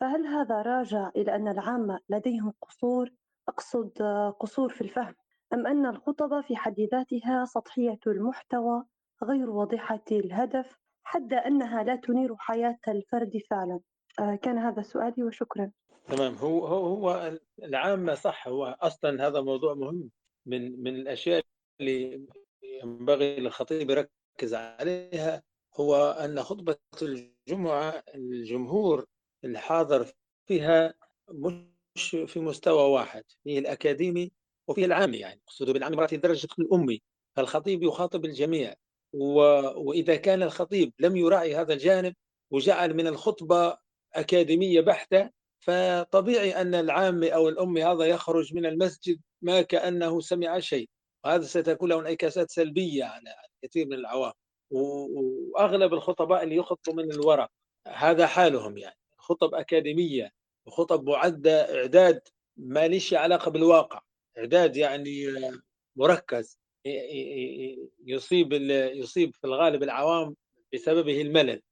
فهل 0.00 0.26
هذا 0.26 0.62
راجع 0.62 1.10
إلى 1.16 1.34
أن 1.34 1.48
العامة 1.48 2.00
لديهم 2.08 2.52
قصور؟ 2.62 3.10
أقصد 3.48 4.02
آه، 4.02 4.30
قصور 4.30 4.68
في 4.68 4.80
الفهم. 4.80 5.14
أم 5.56 5.66
أن 5.66 5.86
الخطب 5.86 6.40
في 6.40 6.56
حد 6.56 6.80
ذاتها 6.80 7.44
سطحية 7.44 7.98
المحتوى 8.06 8.84
غير 9.24 9.50
واضحة 9.50 10.04
الهدف 10.12 10.78
حتى 11.02 11.34
أنها 11.34 11.82
لا 11.82 11.96
تنير 11.96 12.36
حياة 12.36 12.78
الفرد 12.88 13.40
فعلا؟ 13.50 13.80
آه، 14.18 14.34
كان 14.34 14.58
هذا 14.58 14.82
سؤالي 14.82 15.24
وشكرا. 15.24 15.70
تمام. 16.08 16.34
هو 16.34 16.66
هو 16.66 16.86
هو 16.86 17.38
العامة 17.62 18.14
صح. 18.14 18.48
هو 18.48 18.76
أصلا 18.80 19.26
هذا 19.26 19.40
موضوع 19.40 19.74
مهم. 19.74 20.10
من 20.46 20.82
من 20.82 20.94
الأشياء 20.94 21.42
اللي 21.80 22.26
ينبغي 22.62 23.40
للخطيب 23.40 23.90
يركز 23.90 24.54
عليها 24.54 25.42
هو 25.80 26.10
أن 26.10 26.42
خطبة 26.42 26.76
الجمعة 27.02 28.02
الجمهور 28.14 29.06
الحاضر 29.44 30.12
فيها 30.46 30.94
مش 31.96 32.16
في 32.26 32.40
مستوى 32.40 32.90
واحد 32.90 33.24
فيه 33.44 33.58
الأكاديمي 33.58 34.32
وفيه 34.68 34.84
العامي 34.84 35.18
يعني 35.18 35.40
أقصد 35.46 35.70
بالعامي 35.70 35.96
مرات 35.96 36.14
درجة 36.14 36.48
الأمي 36.58 37.02
فالخطيب 37.36 37.82
يخاطب 37.82 38.24
الجميع. 38.24 38.74
و... 39.12 39.38
وإذا 39.88 40.16
كان 40.16 40.42
الخطيب 40.42 40.92
لم 40.98 41.16
يراعي 41.16 41.56
هذا 41.56 41.72
الجانب 41.72 42.14
وجعل 42.50 42.94
من 42.94 43.06
الخطبة 43.06 43.78
أكاديمية 44.14 44.80
بحتة 44.80 45.30
فطبيعي 45.60 46.60
أن 46.60 46.74
العامي 46.74 47.34
أو 47.34 47.48
الأمي 47.48 47.84
هذا 47.84 48.04
يخرج 48.04 48.54
من 48.54 48.66
المسجد 48.66 49.20
ما 49.42 49.62
كأنه 49.62 50.20
سمع 50.20 50.58
شيء. 50.58 50.88
وهذا 51.24 51.44
ستكون 51.44 51.88
له 51.88 52.00
انعكاسات 52.00 52.50
سلبية 52.50 53.04
على 53.04 53.34
كثير 53.62 53.86
من 53.86 53.92
العوام. 53.92 54.32
وأغلب 54.70 55.94
الخطباء 55.94 56.42
اللي 56.42 56.56
يخطبوا 56.56 57.02
من 57.02 57.12
الورق 57.12 57.50
هذا 57.88 58.26
حالهم 58.26 58.78
يعني. 58.78 58.96
خطب 59.18 59.54
أكاديمية 59.54 60.30
وخطب 60.66 61.08
معدة 61.08 61.80
إعداد 61.80 62.20
ما 62.56 62.88
ليش 62.88 63.14
علاقة 63.14 63.50
بالواقع. 63.50 64.00
إعداد 64.38 64.76
يعني 64.76 65.26
مركز 65.96 66.58
يصيب 68.06 68.52
يصيب 68.72 69.34
في 69.34 69.44
الغالب 69.44 69.82
العوام 69.82 70.36
بسببه 70.74 71.20
الملل. 71.20 71.62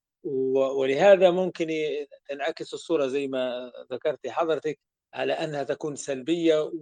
ولهذا 0.53 1.31
ممكن 1.31 1.69
تنعكس 2.29 2.75
الصورة 2.75 3.07
زي 3.07 3.27
ما 3.27 3.73
ذكرت 3.93 4.27
حضرتك 4.29 4.79
على 5.15 5.33
أنها 5.33 5.63
تكون 5.63 5.97
سلبية 5.97 6.73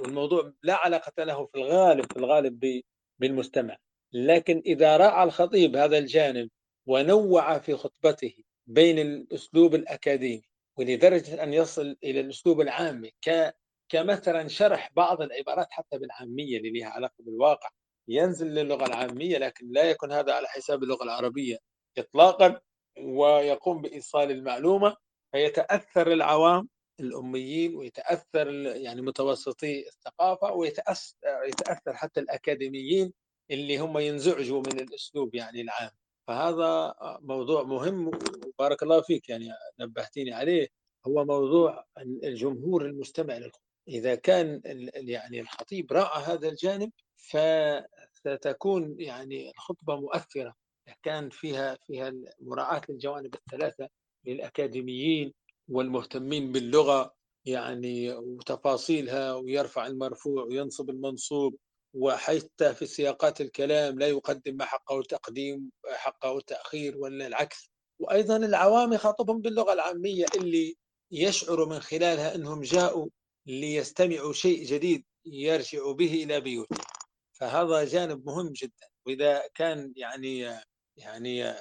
والموضوع 0.00 0.52
لا 0.62 0.74
علاقة 0.74 1.24
له 1.24 1.46
في 1.46 1.58
الغالب 1.58 2.12
في 2.12 2.18
الغالب 2.18 2.82
بالمستمع. 3.18 3.76
لكن 4.12 4.62
إذا 4.66 4.96
راعى 4.96 5.24
الخطيب 5.24 5.76
هذا 5.76 5.98
الجانب 5.98 6.50
ونوع 6.86 7.58
في 7.58 7.74
خطبته 7.74 8.34
بين 8.66 8.98
الأسلوب 8.98 9.74
الأكاديمي 9.74 10.42
ولدرجة 10.76 11.42
أن 11.42 11.54
يصل 11.54 11.96
إلى 12.04 12.20
الأسلوب 12.20 12.60
العامي 12.60 13.10
ك 13.24 13.54
كمثلا 13.92 14.48
شرح 14.48 14.90
بعض 14.96 15.22
العبارات 15.22 15.66
حتى 15.70 15.98
بالعامية 15.98 16.58
اللي 16.58 16.70
لها 16.70 16.88
علاقة 16.88 17.14
بالواقع. 17.18 17.68
ينزل 18.08 18.46
للغة 18.46 18.86
العامية 18.86 19.38
لكن 19.38 19.70
لا 19.70 19.90
يكون 19.90 20.12
هذا 20.12 20.32
على 20.32 20.48
حساب 20.48 20.82
اللغة 20.82 21.04
العربية 21.04 21.58
إطلاقا 21.98 22.60
ويقوم 22.98 23.82
بإيصال 23.82 24.30
المعلومة. 24.30 24.96
فيتأثر 25.32 26.12
العوام 26.12 26.68
الأميين 27.00 27.74
ويتأثر 27.74 28.48
يعني 28.76 29.02
متوسطي 29.02 29.88
الثقافة 29.88 30.52
ويتأثر 30.52 31.94
حتى 31.94 32.20
الأكاديميين 32.20 33.12
اللي 33.50 33.78
هم 33.78 33.98
ينزعجوا 33.98 34.62
من 34.66 34.80
الأسلوب 34.80 35.34
يعني 35.34 35.60
العام. 35.60 35.90
فهذا 36.28 36.94
موضوع 37.20 37.62
مهم 37.62 38.10
وبارك 38.46 38.82
الله 38.82 39.00
فيك 39.00 39.28
يعني 39.28 39.48
نبهتيني 39.80 40.32
عليه. 40.32 40.68
هو 41.06 41.24
موضوع 41.24 41.84
الجمهور 41.98 42.86
المستمع 42.86 43.36
للخطبة. 43.36 43.71
إذا 43.88 44.14
كان 44.14 44.60
يعني 44.94 45.40
الخطيب 45.40 45.92
راعى 45.92 46.22
هذا 46.22 46.48
الجانب 46.48 46.92
فستكون 47.16 48.96
يعني 49.00 49.50
الخطبة 49.50 50.00
مؤثرة. 50.00 50.54
كان 51.02 51.30
فيها 51.30 51.78
فيها 51.86 52.12
مراعاة 52.40 52.82
للجوانب 52.88 53.34
الثلاثة 53.34 53.88
للأكاديميين 54.24 55.32
والمهتمين 55.68 56.52
باللغة 56.52 57.14
يعني 57.44 58.10
وتفاصيلها 58.14 59.34
ويرفع 59.34 59.86
المرفوع 59.86 60.44
وينصب 60.44 60.90
المنصوب 60.90 61.56
وحتى 61.94 62.74
في 62.74 62.86
سياقات 62.86 63.40
الكلام 63.40 63.98
لا 63.98 64.08
يقدم 64.08 64.56
ما 64.56 64.64
حقه 64.64 65.02
تقديم 65.02 65.70
حقه 65.86 66.40
تأخير 66.40 66.98
ولا 66.98 67.26
العكس. 67.26 67.70
وأيضا 67.98 68.36
العوام 68.36 68.92
يخاطبهم 68.92 69.40
باللغة 69.40 69.72
العامية 69.72 70.26
اللي 70.36 70.76
يشعر 71.10 71.66
من 71.66 71.80
خلالها 71.80 72.34
أنهم 72.34 72.60
جاءوا 72.60 73.08
ليستمعوا 73.46 74.32
شيء 74.32 74.64
جديد 74.64 75.04
يرجعوا 75.24 75.92
به 75.92 76.24
إلى 76.24 76.40
بيوتهم 76.40 76.84
فهذا 77.32 77.84
جانب 77.84 78.26
مهم 78.26 78.52
جدا. 78.52 78.88
وإذا 79.06 79.42
كان 79.54 79.92
يعني 79.96 80.50
يعني 80.96 81.54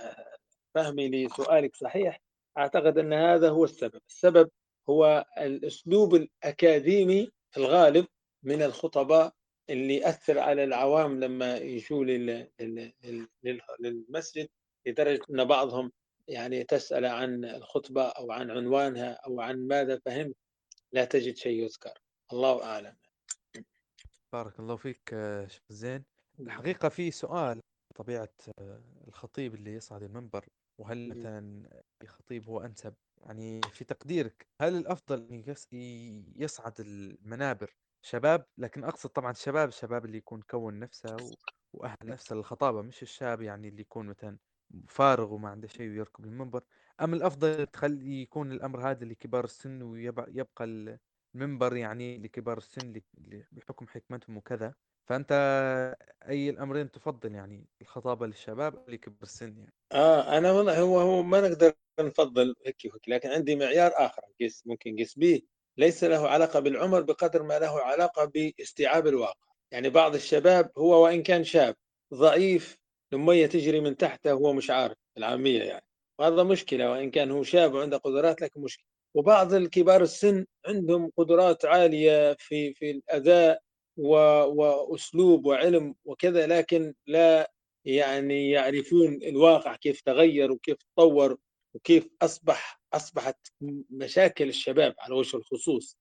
فهمي 0.75 1.09
لسؤالك 1.09 1.75
صحيح 1.75 2.21
أعتقد 2.57 2.97
أن 2.97 3.13
هذا 3.13 3.49
هو 3.49 3.63
السبب. 3.63 4.01
السبب 4.09 4.49
هو 4.89 5.25
الأسلوب 5.37 6.15
الأكاديمي 6.15 7.29
في 7.51 7.57
الغالب 7.57 8.07
من 8.43 8.61
الخطباء 8.61 9.33
اللي 9.69 9.95
يأثر 9.95 10.39
على 10.39 10.63
العوام 10.63 11.19
لما 11.19 11.57
يجوا 11.57 12.05
للمسجد 13.79 14.49
لدرجة 14.85 15.21
أن 15.29 15.45
بعضهم 15.45 15.91
يعني 16.27 16.63
تسأل 16.63 17.05
عن 17.05 17.45
الخطبة 17.45 18.03
أو 18.03 18.31
عن 18.31 18.51
عنوانها 18.51 19.11
أو 19.11 19.41
عن 19.41 19.67
ماذا 19.67 19.99
فهمت. 20.05 20.35
لا 20.91 21.05
تجد 21.05 21.35
شيء 21.35 21.63
يذكر. 21.63 21.93
الله 22.33 22.63
أعلم. 22.63 22.95
بارك 24.33 24.59
الله 24.59 24.75
فيك 24.75 25.09
شيخ 25.47 25.61
زين. 25.69 26.03
الحقيقة 26.39 26.89
في 26.89 27.11
سؤال 27.11 27.59
طبيعة 27.95 28.33
الخطيب 29.07 29.55
اللي 29.55 29.73
يصعد 29.73 30.03
المنبر 30.03 30.45
وهل 30.77 31.09
مثلا 31.09 31.69
الخطيب 32.01 32.49
هو 32.49 32.61
أنسب؟ 32.61 32.93
يعني 33.17 33.61
في 33.73 33.83
تقديرك 33.85 34.47
هل 34.61 34.75
الأفضل 34.75 35.43
يصعد 36.35 36.79
المنابر 36.79 37.75
شباب؟ 38.01 38.45
لكن 38.57 38.83
أقصد 38.83 39.09
طبعا 39.09 39.31
الشباب 39.31 39.67
الشباب 39.67 40.05
اللي 40.05 40.17
يكون 40.17 40.41
كون 40.41 40.79
نفسه 40.79 41.17
وأهل 41.73 41.97
نفسه 42.03 42.35
للخطابة 42.35 42.81
مش 42.81 43.01
الشاب 43.01 43.41
يعني 43.41 43.67
اللي 43.67 43.81
يكون 43.81 44.05
مثلا 44.05 44.37
فارغ 44.87 45.33
وما 45.33 45.49
عنده 45.49 45.67
شيء 45.67 45.89
ويركب 45.89 46.25
المنبر. 46.25 46.63
أم 47.01 47.13
الأفضل 47.13 47.67
تخلي 47.67 48.21
يكون 48.21 48.51
الأمر 48.51 48.91
هذا 48.91 49.05
لكبار 49.05 49.43
السن 49.43 49.81
ويبقى 49.81 50.65
المنبر 51.35 51.75
يعني 51.75 52.17
لكبار 52.17 52.57
السن 52.57 53.01
بحكم 53.51 53.87
حكمتهم 53.87 54.37
وكذا. 54.37 54.73
فأنت 55.09 55.31
أي 56.29 56.49
الأمرين 56.49 56.91
تفضل 56.91 57.35
يعني 57.35 57.67
الخطابة 57.81 58.27
للشباب 58.27 58.89
لكبار 58.89 59.23
السن 59.23 59.57
يعني؟ 59.57 59.73
آه 59.91 60.37
أنا 60.37 60.51
والله 60.51 60.81
هو 60.81 60.99
هو 60.99 61.23
ما 61.23 61.41
نقدر 61.41 61.73
نفضل 61.99 62.55
هيك 62.65 62.75
وهيك 62.85 63.09
لكن 63.09 63.29
عندي 63.29 63.55
معيار 63.55 63.91
آخر 63.95 64.21
قيس 64.39 64.63
ممكن 64.67 64.95
قيس 64.95 65.17
به. 65.19 65.41
ليس 65.77 66.03
له 66.03 66.29
علاقة 66.29 66.59
بالعمر 66.59 67.01
بقدر 67.01 67.43
ما 67.43 67.59
له 67.59 67.81
علاقة 67.81 68.25
باستيعاب 68.25 69.07
الواقع. 69.07 69.47
يعني 69.71 69.89
بعض 69.89 70.15
الشباب 70.15 70.71
هو 70.77 71.03
وإن 71.03 71.23
كان 71.23 71.43
شاب 71.43 71.75
ضعيف 72.13 72.77
المية 73.13 73.45
تجري 73.47 73.79
من 73.79 73.97
تحته 73.97 74.31
هو 74.31 74.53
مش 74.53 74.69
عارف 74.69 74.97
العامية 75.17 75.63
يعني. 75.63 75.85
وهذا 76.19 76.43
مشكلة 76.43 76.91
وإن 76.91 77.11
كان 77.11 77.31
هو 77.31 77.43
شاب 77.43 77.73
وعنده 77.73 77.97
قدرات 77.97 78.41
لكن 78.41 78.61
مشكلة. 78.61 78.85
وبعض 79.13 79.53
الكبار 79.53 80.01
السن 80.01 80.45
عندهم 80.65 81.11
قدرات 81.17 81.65
عالية 81.65 82.33
في 82.39 82.73
في 82.73 82.91
الأداء 82.91 83.61
وأسلوب 83.97 85.45
وعلم 85.45 85.95
وكذا 86.05 86.47
لكن 86.47 86.93
لا 87.07 87.51
يعني 87.85 88.49
يعرفون 88.51 89.13
الواقع 89.23 89.75
كيف 89.75 90.01
تغير 90.01 90.51
وكيف 90.51 90.77
تطور 90.95 91.37
وكيف 91.73 92.07
أصبح 92.21 92.81
أصبحت 92.93 93.47
مشاكل 93.89 94.49
الشباب 94.49 94.95
على 94.99 95.15
وجه 95.15 95.37
الخصوص 95.37 95.97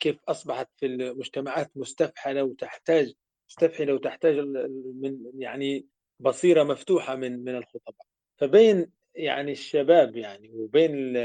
كيف 0.00 0.16
أصبحت 0.28 0.68
في 0.76 0.86
المجتمعات 0.86 1.70
مستفحلة 1.76 2.42
وتحتاج 2.44 3.12
مستفحلة 3.48 3.94
وتحتاج 3.94 4.38
من 4.94 5.18
يعني 5.38 5.86
بصيرة 6.20 6.62
مفتوحة 6.62 7.16
من 7.16 7.44
من 7.44 7.56
الخطباء. 7.56 8.06
فبين 8.36 8.90
يعني 9.14 9.52
الشباب 9.52 10.16
يعني 10.16 10.50
وبين 10.52 11.16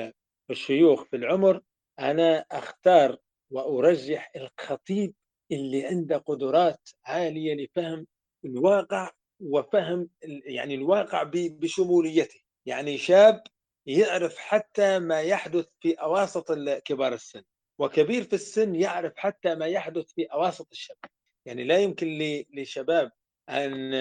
الشيوخ 0.50 1.04
في 1.04 1.16
العمر 1.16 1.62
أنا 2.00 2.46
أختار 2.52 3.18
وأرجح 3.52 4.32
الخطيب 4.36 5.14
اللي 5.52 5.86
عنده 5.86 6.18
قدرات 6.18 6.90
عالية 7.06 7.56
لفهم 7.56 8.08
الواقع 8.46 9.12
وفهم 9.40 10.10
يعني 10.46 10.76
الواقع 10.76 11.24
بشموليته. 11.34 12.40
يعني 12.66 12.98
شاب 12.98 13.44
يعرف 13.86 14.38
حتى 14.38 15.00
ما 15.00 15.22
يحدث 15.22 15.66
في 15.80 15.94
أواسط 15.94 16.52
كبار 16.86 17.14
السن 17.14 17.44
وكبير 17.80 18.24
في 18.24 18.34
السن 18.34 18.76
يعرف 18.76 19.14
حتى 19.18 19.56
ما 19.56 19.66
يحدث 19.66 20.12
في 20.14 20.24
أواسط 20.24 20.68
الشباب. 20.72 21.12
يعني 21.46 21.64
لا 21.64 21.78
يمكن 21.78 22.08
لشباب 22.54 23.12
أن 23.50 23.94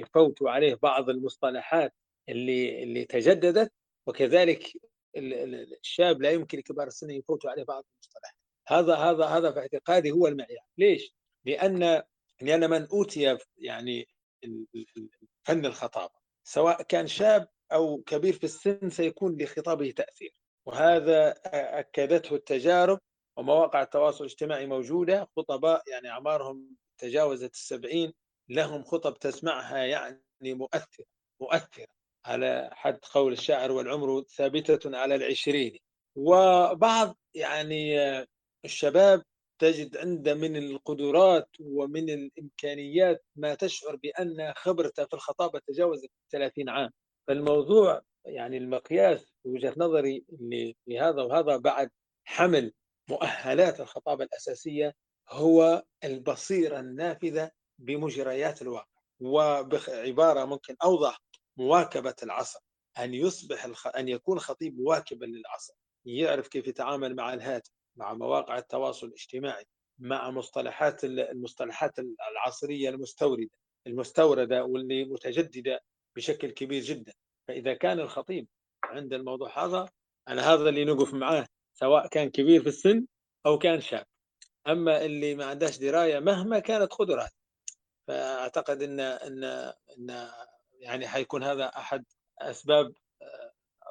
يفوتوا 0.00 0.50
عليه 0.50 0.78
بعض 0.82 1.10
المصطلحات 1.10 1.94
اللي 2.28 2.82
اللي 2.82 3.04
تجددت 3.04 3.72
وكذلك 4.06 4.72
الشاب 5.16 6.22
لا 6.22 6.30
يمكن 6.30 6.58
لكبار 6.58 6.86
السن 6.86 7.10
يفوتوا 7.10 7.50
عليه 7.50 7.64
بعض 7.64 7.84
المصطلحات. 7.84 8.34
هذا 8.68 8.94
هذا 8.94 9.24
هذا 9.24 9.52
في 9.52 9.58
اعتقادي 9.58 10.10
هو 10.10 10.26
المعيار. 10.26 10.64
ليش؟ 10.78 11.14
لأن 11.44 12.02
لأن 12.42 12.70
من 12.70 12.86
أوتي 12.86 13.38
يعني 13.58 14.08
فن 15.44 15.66
الخطابة 15.66 16.14
سواء 16.44 16.82
كان 16.82 17.06
شاب 17.06 17.48
أو 17.72 18.02
كبير 18.06 18.32
في 18.32 18.44
السن 18.44 18.90
سيكون 18.90 19.42
لخطابه 19.42 19.90
تأثير. 19.90 20.34
وهذا 20.66 21.34
أكدته 21.80 22.34
التجارب 22.36 23.00
ومواقع 23.36 23.82
التواصل 23.82 24.24
الاجتماعي 24.24 24.66
موجودة 24.66 25.28
خطباء 25.36 25.82
يعني 25.90 26.08
أعمارهم 26.08 26.76
تجاوزت 26.98 27.54
السبعين 27.54 28.12
لهم 28.48 28.84
خطب 28.84 29.18
تسمعها 29.18 29.78
يعني 29.84 30.54
مؤثرة 30.54 31.06
مؤثرة. 31.40 31.97
على 32.28 32.70
حد 32.72 32.98
قول 33.12 33.32
الشاعر 33.32 33.72
والعمر 33.72 34.22
ثابتة 34.22 34.98
على 34.98 35.14
العشرين. 35.14 35.78
وبعض 36.16 37.18
يعني 37.34 37.98
الشباب 38.64 39.22
تجد 39.58 39.96
عنده 39.96 40.34
من 40.34 40.56
القدرات 40.56 41.48
ومن 41.60 42.10
الإمكانيات 42.10 43.24
ما 43.36 43.54
تشعر 43.54 43.96
بأن 43.96 44.52
خبرته 44.56 45.04
في 45.04 45.14
الخطابة 45.14 45.60
تجاوزت 45.68 46.10
30 46.32 46.68
عام. 46.68 46.90
فالموضوع 47.28 48.02
يعني 48.24 48.56
المقياس 48.56 49.32
وجهة 49.44 49.74
نظري 49.76 50.24
في 50.84 51.00
هذا 51.00 51.22
وهذا 51.22 51.56
بعد 51.56 51.90
حمل 52.24 52.72
مؤهلات 53.08 53.80
الخطابة 53.80 54.24
الأساسية 54.24 54.94
هو 55.30 55.84
البصيرة 56.04 56.80
النافذة 56.80 57.50
بمجريات 57.78 58.62
الواقع. 58.62 58.98
وبعبارة 59.20 60.44
ممكن 60.44 60.76
أوضح 60.84 61.20
مواكبة 61.58 62.14
العصر 62.22 62.60
أن 62.98 63.14
يصبح 63.14 63.64
الخ... 63.64 63.86
أن 63.86 64.08
يكون 64.08 64.38
خطيب 64.38 64.80
مواكبا 64.80 65.24
للعصر 65.24 65.74
يعرف 66.04 66.48
كيف 66.48 66.68
يتعامل 66.68 67.16
مع 67.16 67.34
الهاتف 67.34 67.70
مع 67.96 68.14
مواقع 68.14 68.58
التواصل 68.58 69.06
الاجتماعي 69.06 69.64
مع 69.98 70.30
مصطلحات 70.30 71.04
المصطلحات 71.04 71.98
العصرية 72.30 72.88
المستوردة 72.88 73.50
المستوردة 73.86 74.64
واللي 74.64 75.04
متجددة 75.04 75.80
بشكل 76.16 76.50
كبير 76.50 76.82
جدا. 76.82 77.12
فإذا 77.48 77.74
كان 77.74 78.00
الخطيب 78.00 78.48
عند 78.84 79.12
الموضوع 79.12 79.64
هذا 79.64 79.88
أنا 80.28 80.52
هذا 80.54 80.68
اللي 80.68 80.84
نقف 80.84 81.14
معاه 81.14 81.46
سواء 81.74 82.06
كان 82.06 82.30
كبير 82.30 82.62
في 82.62 82.68
السن 82.68 83.06
أو 83.46 83.58
كان 83.58 83.80
شاب. 83.80 84.06
أما 84.66 85.04
اللي 85.04 85.34
ما 85.34 85.44
عندهاش 85.44 85.78
دراية 85.78 86.18
مهما 86.18 86.58
كانت 86.58 86.92
قدراته 86.92 87.36
فأعتقد 88.08 88.82
أن 88.82 89.00
أن 89.00 89.44
أن 89.98 90.30
يعني 90.78 91.08
حيكون 91.08 91.42
هذا 91.42 91.66
أحد 91.66 92.04
أسباب 92.38 92.92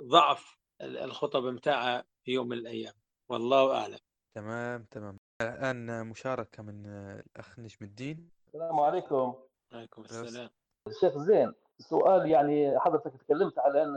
ضعف 0.03 0.57
الخطب 0.81 1.43
متاعها 1.43 2.03
في 2.23 2.31
يوم 2.31 2.47
من 2.47 2.57
الأيام. 2.57 2.93
والله 3.29 3.81
أعلم. 3.81 3.99
تمام 4.35 4.83
تمام. 4.83 5.17
الآن 5.41 6.07
مشاركة 6.07 6.63
من 6.63 6.85
الأخ 6.85 7.59
نجم 7.59 7.77
الدين. 7.81 8.29
السلام 8.47 8.79
عليكم. 8.79 9.35
وعليكم 9.73 10.01
السلام. 10.01 10.49
الشيخ 10.87 11.17
زين 11.17 11.53
سؤال 11.79 12.31
يعني 12.31 12.79
حضرتك 12.79 13.21
تكلمت 13.21 13.59
على 13.59 13.83
أن 13.83 13.95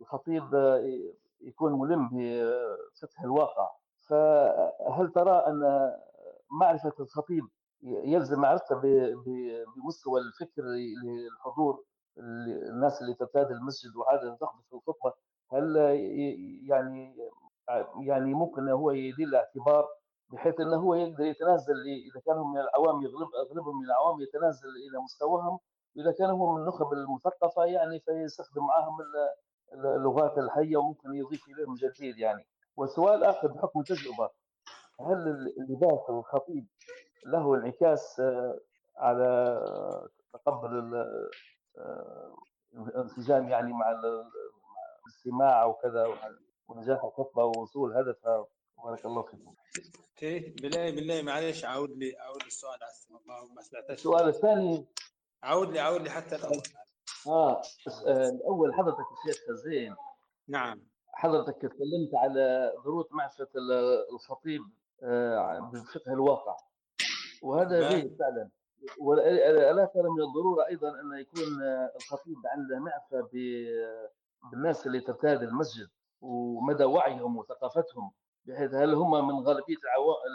الخطيب 0.00 0.44
يكون 1.40 1.72
ملم 1.72 2.08
بفقه 2.08 3.24
الواقع. 3.24 3.70
فهل 4.08 5.12
ترى 5.14 5.44
أن 5.46 5.92
معرفة 6.50 6.94
الخطيب 7.00 7.44
يلزم 7.82 8.40
معرفته 8.40 8.80
بمستوى 9.76 10.20
الفكر 10.20 10.62
للحضور؟ 11.02 11.84
الناس 12.18 13.02
اللي 13.02 13.14
ترتاد 13.14 13.50
المسجد 13.50 13.96
وعادة 13.96 14.34
تحضر 14.34 14.62
في 14.70 14.72
الخطبة 14.72 15.12
هل 15.52 15.76
يعني 16.68 17.16
يعني 18.00 18.34
ممكن 18.34 18.68
هو 18.68 18.90
يدير 18.90 19.28
الاعتبار 19.28 19.88
بحيث 20.32 20.60
انه 20.60 20.76
هو 20.76 20.94
يقدر 20.94 21.24
يتنازل 21.24 21.74
إذا 22.10 22.20
كانوا 22.26 22.44
من 22.44 22.58
العوام 22.58 23.02
يغلب 23.02 23.28
أغلبهم 23.46 23.78
من 23.78 23.84
العوام 23.84 24.20
يتنازل 24.20 24.68
إلى 24.68 24.98
مستواهم 25.04 25.58
وإذا 25.96 26.12
كان 26.12 26.30
هو 26.30 26.52
من 26.52 26.60
النخب 26.60 26.92
المثقفة 26.92 27.64
يعني 27.64 28.00
فيستخدم 28.00 28.62
معهم 28.66 28.98
اللغات 29.72 30.38
الحية 30.38 30.76
وممكن 30.76 31.14
يضيف 31.14 31.48
إليهم 31.48 31.74
جديد 31.74 32.18
يعني. 32.18 32.46
والسؤال 32.76 33.24
آخر 33.24 33.48
بحكم 33.48 33.80
التجربه 33.80 34.30
هل 35.00 35.52
اللباس 35.58 36.10
الخطيب 36.10 36.66
له 37.26 37.54
انعكاس 37.54 38.22
على 38.96 39.60
تقبل 40.32 41.04
الانسجام 42.74 43.48
يعني 43.48 43.72
مع 43.72 44.00
الاستماع 45.06 45.64
وكذا 45.64 46.06
ونجاح 46.68 47.04
الخطبة 47.04 47.44
ووصول 47.44 47.96
هدفها 47.96 48.46
بارك 48.84 49.04
الله 49.06 49.22
فيكم. 49.22 49.54
بالله 50.62 50.90
بالله 50.90 51.22
معلش 51.22 51.64
عاود 51.64 51.90
لي 51.90 52.16
عاود 52.18 52.42
لي 52.42 52.46
السؤال 52.46 52.78
ما 53.56 53.62
سمعتش. 53.62 53.90
السؤال 53.90 54.28
الثاني. 54.28 54.86
عاود 55.42 55.70
لي 55.70 55.80
عاود 55.80 56.02
لي 56.02 56.10
حتى 56.10 56.36
الأول. 56.36 56.62
آه 57.26 57.62
الأول 58.06 58.74
حضرتك 58.74 59.04
الشيخ 59.26 59.52
زين 59.52 59.96
نعم. 60.48 60.82
حضرتك 61.12 61.56
تكلمت 61.56 62.14
على 62.14 62.72
ضروره 62.84 63.08
معرفة 63.10 63.48
الخطيب 64.12 64.60
بفقه 65.72 66.12
الواقع. 66.12 66.56
وهذا 67.42 67.88
جيد 67.88 68.16
فعلا. 68.18 68.50
ولا 69.00 69.84
ترى 69.94 70.02
من 70.08 70.22
الضروره 70.22 70.66
أيضا 70.68 70.88
أن 70.88 71.18
يكون 71.20 71.62
الخطيب 71.96 72.36
عنده 72.46 72.78
معرفة 72.78 73.28
بالناس 74.52 74.86
اللي 74.86 75.00
ترتاد 75.00 75.42
المسجد 75.42 75.88
ومدى 76.20 76.84
وعيهم 76.84 77.36
وثقافتهم. 77.36 78.10
بحيث 78.44 78.74
هل 78.74 78.94
هم 78.94 79.28
من 79.28 79.46
غالبية 79.46 79.76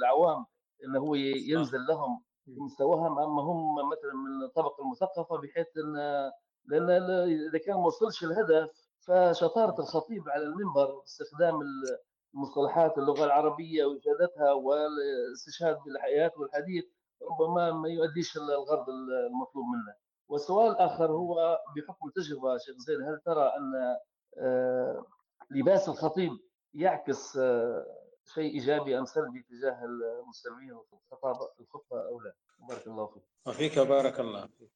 العوام 0.01 0.45
انه 0.85 0.99
هو 0.99 1.15
ينزل 1.15 1.79
لهم 1.89 2.23
في 2.45 2.51
مستواهم 2.59 3.19
اما 3.19 3.41
هم 3.41 3.75
مثلا 3.89 4.13
من 4.13 4.45
الطبقة 4.45 4.83
المثقفة؟ 4.83 5.37
بحيث 5.37 5.67
إن 5.77 5.95
لأن 6.65 6.89
إذا 7.49 7.59
كان 7.65 7.75
ما 7.75 7.85
وصلش 7.85 8.23
الهدف 8.23 8.69
فشطارة 9.07 9.79
الخطيب 9.79 10.29
على 10.29 10.43
المنبر 10.43 11.03
استخدام 11.03 11.59
المصطلحات 12.35 12.97
اللغة 12.97 13.25
العربية 13.25 13.85
وإفادتها 13.85 14.51
والاستشهاد 14.51 15.77
بالحياة 15.85 16.31
والحديث 16.37 16.85
ربما 17.21 17.71
ما 17.71 17.89
يؤديش 17.89 18.37
الغرض 18.37 18.89
المطلوب 18.89 19.65
منه. 19.65 19.95
والسؤال 20.29 20.71
الآخر 20.71 21.11
هو 21.11 21.59
بحكم 21.75 22.07
التجربه 22.07 22.57
شيخ 22.57 22.75
زين 22.77 23.01
هل 23.01 23.21
ترى 23.25 23.51
أن 23.57 23.97
لباس 25.51 25.89
الخطيب 25.89 26.31
يعكس 26.73 27.33
شيء 28.33 28.53
إيجابي 28.53 28.97
أم 28.99 29.05
سلبي 29.05 29.45
تجاه 29.49 29.85
المستمعين 29.85 30.71
والخطابه 30.71 31.49
الخطبة 31.59 32.07
أو 32.07 32.19
لا؟ 32.19 32.33
بارك 32.69 32.87
الله 32.87 33.07
فيك. 33.07 33.23
وفيك 33.45 33.79
بارك 33.79 34.19
الله 34.19 34.47
فيك. 34.47 34.69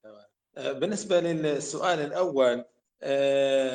بالنسبة 0.58 1.20
للسؤال 1.20 2.00
الأول 2.00 2.66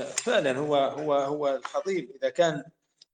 فعلا 0.06 0.58
هو 0.58 0.76
هو 0.76 1.14
هو 1.14 1.48
الخطيب 1.48 2.10
إذا 2.10 2.30
كان 2.30 2.64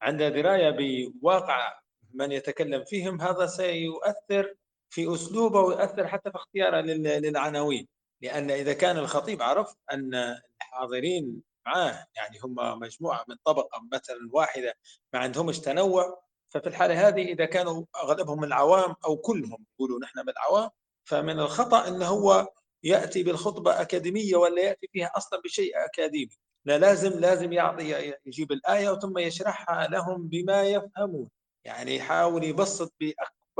عنده 0.02 0.28
دراية 0.28 0.70
بواقع 0.70 1.80
من 2.14 2.32
يتكلم 2.32 2.84
فيهم 2.84 3.20
هذا 3.20 3.46
سيؤثر 3.46 4.54
في 4.90 5.14
أسلوبه 5.14 5.60
ويؤثر 5.60 6.08
حتى 6.08 6.30
في 6.30 6.36
اختياره 6.36 6.80
للعناوين. 6.80 7.88
لأن 8.22 8.50
إذا 8.50 8.72
كان 8.72 8.96
الخطيب 8.98 9.42
عرف 9.42 9.74
أن 9.92 10.14
الحاضرين 10.62 11.42
معاه 11.66 12.06
يعني 12.16 12.38
هم 12.44 12.78
مجموعة 12.80 13.24
من 13.28 13.36
طبقة 13.44 13.80
مثلا 13.92 14.18
واحدة 14.32 14.74
ما 15.12 15.18
عندهمش 15.18 15.58
تنوع 15.58 16.22
ففي 16.48 16.66
الحالة 16.66 17.08
هذه 17.08 17.22
إذا 17.32 17.44
كانوا 17.44 17.84
أغلبهم 17.96 18.44
العوام 18.44 18.94
أو 19.04 19.16
كلهم 19.16 19.66
يقولوا 19.74 20.00
نحن 20.00 20.18
من 20.18 20.28
العوام 20.28 20.70
فمن 21.04 21.40
الخطأ 21.40 21.88
إنه 21.88 22.06
هو 22.06 22.48
يأتي 22.82 23.22
بالخطبة 23.22 23.80
أكاديمية 23.80 24.36
ولا 24.36 24.62
يأتي 24.62 24.88
فيها 24.92 25.10
أصلا 25.16 25.40
بشيء 25.44 25.84
أكاديمي. 25.84 26.36
لا 26.64 26.78
لازم 26.78 27.20
لازم 27.20 27.52
يعطي 27.52 28.14
يجيب 28.26 28.52
الآية 28.52 28.90
وثم 28.90 29.18
يشرحها 29.18 29.88
لهم 29.88 30.28
بما 30.28 30.62
يفهمون. 30.62 31.28
يعني 31.64 31.96
يحاول 31.96 32.44
يبسط 32.44 32.94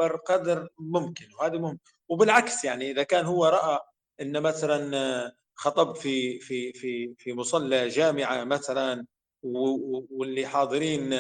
باكبر 0.01 0.17
قدر 0.17 0.69
ممكن 0.79 1.27
وهذا 1.39 1.59
مهم. 1.59 1.79
وبالعكس 2.09 2.65
يعني 2.65 2.91
إذا 2.91 3.03
كان 3.03 3.25
هو 3.25 3.47
رأى 3.47 3.79
إن 4.21 4.43
مثلا 4.43 5.33
خطب 5.55 5.97
في 5.97 6.39
في 6.41 6.73
في 6.73 7.15
في 7.19 7.33
مصلى 7.33 7.89
جامعة 7.89 8.45
مثلا 8.45 9.07
واللي 9.43 10.47
حاضرين 10.47 11.13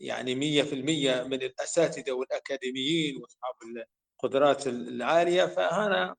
يعني 0.00 0.34
100% 0.34 1.22
من 1.24 1.42
الأساتذة 1.42 2.12
والأكاديميين 2.12 3.16
وأصحاب 3.22 3.54
القدرات 4.24 4.66
العالية 4.66 5.44
فهنا 5.44 6.14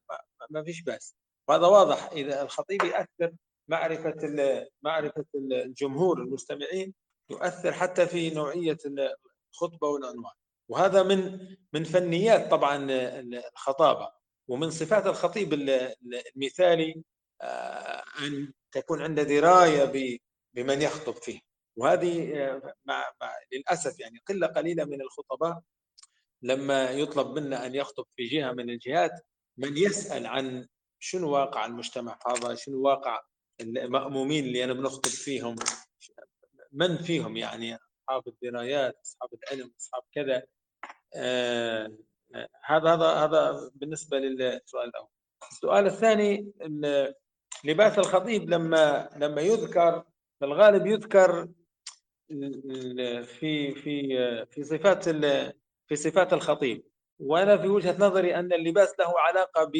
ما 0.50 0.64
فيش 0.64 0.82
بأس. 0.82 1.16
وهذا 1.48 1.68
واضح 1.68 2.12
إذا 2.12 2.42
الخطيب 2.42 2.84
ياثر 2.84 3.34
معرفة 3.68 4.68
معرفة 4.82 5.26
الجمهور 5.36 6.22
المستمعين 6.22 6.94
يؤثر 7.30 7.72
حتى 7.74 8.06
في 8.06 8.30
نوعية 8.30 8.78
الخطبة 8.86 9.88
والعنوان. 9.88 10.34
وهذا 10.70 11.04
من 11.04 11.40
من 11.74 11.84
فنيات 11.84 12.52
طبعا 12.52 12.88
الخطابة 12.90 14.12
ومن 14.48 14.70
صفات 14.70 15.08
الخطيب 15.08 15.54
المثالي 15.54 17.04
أن 18.22 18.54
تكون 18.72 19.02
عنده 19.02 19.24
دراية 19.24 20.20
بمن 20.54 20.82
يخطب 20.82 21.14
فيه. 21.16 21.40
وهذه 21.76 22.34
مع, 22.86 23.14
مع 23.22 23.34
للأسف 23.54 24.00
يعني 24.00 24.24
قلة 24.28 24.48
قليلة 24.48 24.86
من 24.86 25.02
الخطباء 25.02 25.62
لما 26.42 26.92
يطلب 26.92 27.40
منا 27.40 27.66
أن 27.66 27.76
يخطب 27.76 28.06
في 28.16 28.24
جهة 28.24 28.52
من 28.52 28.70
الجهات 28.70 29.12
من 29.58 29.78
يسأل 29.78 30.26
عن 30.26 30.68
شنو 31.00 31.30
واقع 31.32 31.66
المجتمع 31.66 32.20
هذا 32.28 32.56
شنو 32.56 32.82
واقع 32.82 33.22
المأمومين 33.62 34.46
اللي 34.46 34.64
أنا 34.64 34.74
بنخطب 34.74 35.10
فيهم 35.10 35.56
من 36.72 36.98
فيهم 36.98 37.38
يعني 37.38 37.78
أصحاب 38.10 38.28
الدرايات 38.28 39.00
أصحاب 39.06 39.30
العلم 39.34 39.72
أصحاب 39.80 40.04
كذا. 40.14 40.44
آه 41.16 41.98
هذا 42.66 42.94
هذا 42.94 43.06
هذا 43.06 43.72
بالنسبة 43.76 44.18
للسؤال 44.20 44.90
الأول. 44.90 45.08
السؤال 45.52 45.86
الثاني 45.86 46.52
لباس 47.64 48.00
الخطيب 48.00 48.50
لما 48.50 49.10
لما 49.18 49.42
يذكر 49.42 50.04
في 50.40 50.46
الغالب 50.46 50.86
يذكر 50.88 51.48
في 53.24 53.72
في 53.76 54.46
في 54.52 54.64
صفات 54.64 55.10
في 55.88 55.96
صفات 55.96 56.34
الخطيب. 56.34 56.84
وأنا 57.20 57.58
في 57.58 57.68
وجهة 57.68 57.98
نظري 58.00 58.36
أن 58.36 58.54
اللباس 58.54 59.00
له 59.00 59.20
علاقة 59.20 59.72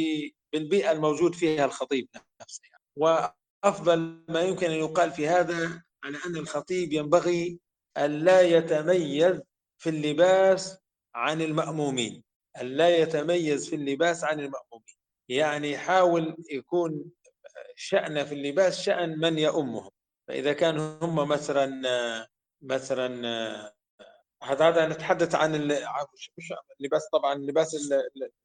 بالبيئة 0.54 0.92
الموجود 0.92 1.36
فيها 1.36 1.66
الخطيب 1.66 2.08
نفسه. 2.42 2.62
وأفضل 2.96 4.24
ما 4.30 4.42
يمكن 4.42 4.68
أن 4.68 4.78
يقال 4.78 5.12
في 5.12 5.28
هذا 5.28 5.84
على 6.04 6.18
أن 6.26 6.36
الخطيب 6.38 6.94
ينبغي 6.94 7.60
أن 7.98 8.20
لا 8.20 8.42
يتميز 8.42 9.42
في 9.78 9.90
اللباس 9.90 10.78
عن 11.16 11.42
المأمومين. 11.42 12.24
أن 12.62 12.66
لا 12.66 12.98
يتميز 12.98 13.70
في 13.70 13.76
اللباس 13.76 14.24
عن 14.24 14.40
المأمومين. 14.40 14.96
يعني 15.30 15.72
يحاول 15.72 16.36
يكون 16.52 17.12
شأن 17.76 18.26
في 18.26 18.36
اللباس 18.36 18.82
شأن 18.82 19.20
من 19.20 19.40
يؤمهم. 19.40 19.90
فإذا 20.28 20.54
كان 20.54 20.78
هم 20.80 21.28
مثلا 21.28 21.82
مثلا 22.62 23.08
هذا 24.44 24.68
هذا 24.70 24.88
نتحدث 24.88 25.36
عن 25.36 25.56
اللباس 26.80 27.10
طبعا 27.14 27.34
اللباس 27.34 27.92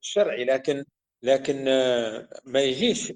الشرعي 0.03 0.45
لكن 0.45 0.85
لكن 1.23 1.65
ما 2.45 2.61
يجيش 2.61 3.13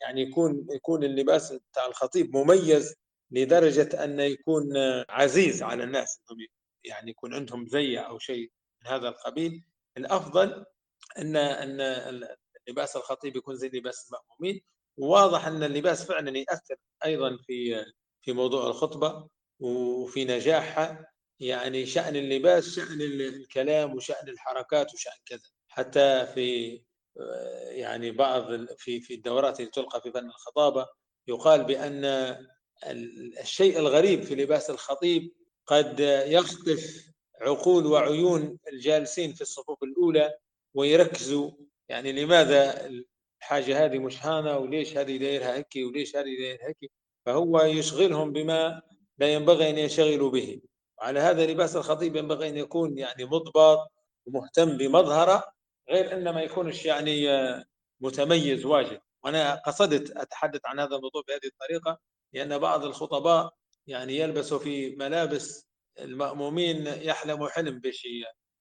يعني 0.00 0.22
يكون 0.22 0.66
يكون 0.70 1.04
اللباس 1.04 1.52
بتاع 1.52 1.86
الخطيب 1.86 2.36
مميز 2.36 2.94
لدرجة 3.30 4.04
أنه 4.04 4.22
يكون 4.22 4.76
عزيز 5.08 5.62
على 5.62 5.84
الناس 5.84 6.20
يعني 6.84 7.10
يكون 7.10 7.34
عندهم 7.34 7.66
زي 7.66 7.98
أو 7.98 8.18
شيء 8.18 8.50
من 8.82 8.90
هذا 8.90 9.08
القبيل. 9.08 9.64
الأفضل 9.96 10.64
أن 11.18 11.36
أن 11.36 12.28
لباس 12.68 12.96
الخطيب 12.96 13.36
يكون 13.36 13.56
زي 13.56 13.68
لباس 13.68 14.06
المأمومين. 14.06 14.62
وواضح 14.96 15.46
أن 15.46 15.62
اللباس 15.62 16.04
فعلا 16.04 16.38
يأثر 16.38 16.76
أيضا 17.04 17.36
في 17.46 17.84
في 18.22 18.32
موضوع 18.32 18.66
الخطبة 18.66 19.28
وفي 19.60 20.24
نجاحها. 20.24 21.12
يعني 21.40 21.86
شأن 21.86 22.16
اللباس 22.16 22.68
شأن 22.76 23.00
الكلام 23.00 23.94
وشأن 23.94 24.28
الحركات 24.28 24.94
وشأن 24.94 25.18
كذا. 25.26 25.50
حتى 25.68 26.26
في 26.34 26.80
يعني 27.70 28.10
بعض 28.10 28.64
في 28.78 29.00
في 29.00 29.14
الدورات 29.14 29.60
اللي 29.60 29.70
تلقى 29.70 30.00
في 30.00 30.12
فن 30.12 30.26
الخطابة 30.26 30.86
يقال 31.28 31.64
بأن 31.64 32.04
الشيء 32.84 33.78
الغريب 33.78 34.22
في 34.22 34.34
لباس 34.34 34.70
الخطيب 34.70 35.32
قد 35.66 36.00
يخطف 36.26 37.10
عقول 37.40 37.86
وعيون 37.86 38.58
الجالسين 38.72 39.32
في 39.32 39.40
الصفوف 39.40 39.82
الأولى 39.82 40.34
ويركزوا. 40.74 41.50
يعني 41.88 42.12
لماذا 42.12 42.86
الحاجة 43.42 43.84
هذه 43.84 43.98
مش 43.98 44.26
هانة 44.26 44.58
وليش 44.58 44.96
هذه 44.96 45.16
دايرها 45.16 45.54
هيك 45.54 45.72
وليش 45.76 46.16
هذه 46.16 46.36
دايرها 46.38 46.68
هيك؟ 46.68 46.90
فهو 47.26 47.60
يشغلهم 47.60 48.32
بما 48.32 48.82
لا 49.18 49.32
ينبغي 49.34 49.70
أن 49.70 49.78
ينشغلوا 49.78 50.30
به. 50.30 50.60
وعلى 50.98 51.20
هذا 51.20 51.46
لباس 51.46 51.76
الخطيب 51.76 52.16
ينبغي 52.16 52.48
أن 52.48 52.56
يكون 52.56 52.98
يعني 52.98 53.24
مضبط 53.24 53.92
ومهتم 54.26 54.76
بمظهره 54.76 55.44
غير 55.90 56.12
أن 56.12 56.28
ما 56.30 56.42
يكونش 56.42 56.84
يعني 56.84 57.28
متميز 58.00 58.66
واجد. 58.66 59.00
وأنا 59.24 59.54
قصدت 59.54 60.16
أتحدث 60.16 60.60
عن 60.64 60.80
هذا 60.80 60.96
الموضوع 60.96 61.22
بهذه 61.28 61.46
الطريقة 61.46 61.98
لأن 62.32 62.58
بعض 62.58 62.84
الخطباء 62.84 63.54
يعني 63.86 64.16
يلبسوا 64.16 64.58
في 64.58 64.96
ملابس 64.96 65.66
المأمومين 65.98 66.86
يحلموا 66.86 67.48
حلم 67.48 67.78
باش 67.78 68.06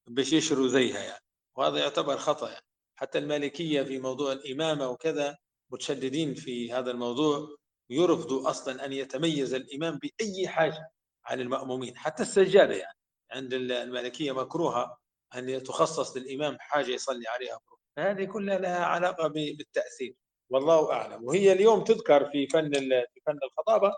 باش 0.07 0.33
يشروا 0.33 0.67
زيها 0.67 0.99
يعني. 0.99 1.23
وهذا 1.55 1.79
يعتبر 1.79 2.17
خطأ 2.17 2.49
يعني. 2.49 2.65
حتى 2.95 3.17
المالكية 3.17 3.83
في 3.83 3.99
موضوع 3.99 4.31
الإمامة 4.31 4.89
وكذا 4.89 5.37
متشددين 5.71 6.33
في 6.33 6.73
هذا 6.73 6.91
الموضوع 6.91 7.55
يرفضوا 7.89 8.49
أصلا 8.49 8.85
أن 8.85 8.93
يتميز 8.93 9.53
الإمام 9.53 9.99
بأي 9.99 10.47
حاجة 10.47 10.91
عن 11.25 11.39
المأمومين 11.41 11.97
حتى 11.97 12.23
السجادة 12.23 12.75
يعني. 12.75 12.97
عند 13.31 13.53
المالكية 13.53 14.31
مكروهة 14.31 14.97
أن 15.35 15.63
تخصص 15.63 16.17
للإمام 16.17 16.57
حاجة 16.59 16.91
يصلي 16.91 17.27
عليها 17.27 17.59
فهذه 17.97 18.25
كلها 18.25 18.57
لها 18.57 18.85
علاقة 18.85 19.27
بالتأثير. 19.27 20.15
والله 20.49 20.91
أعلم. 20.93 21.23
وهي 21.23 21.51
اليوم 21.51 21.83
تذكر 21.83 22.29
في 22.29 22.47
فن 22.47 22.71
في 22.73 23.21
فن 23.25 23.39
الخطابة 23.43 23.95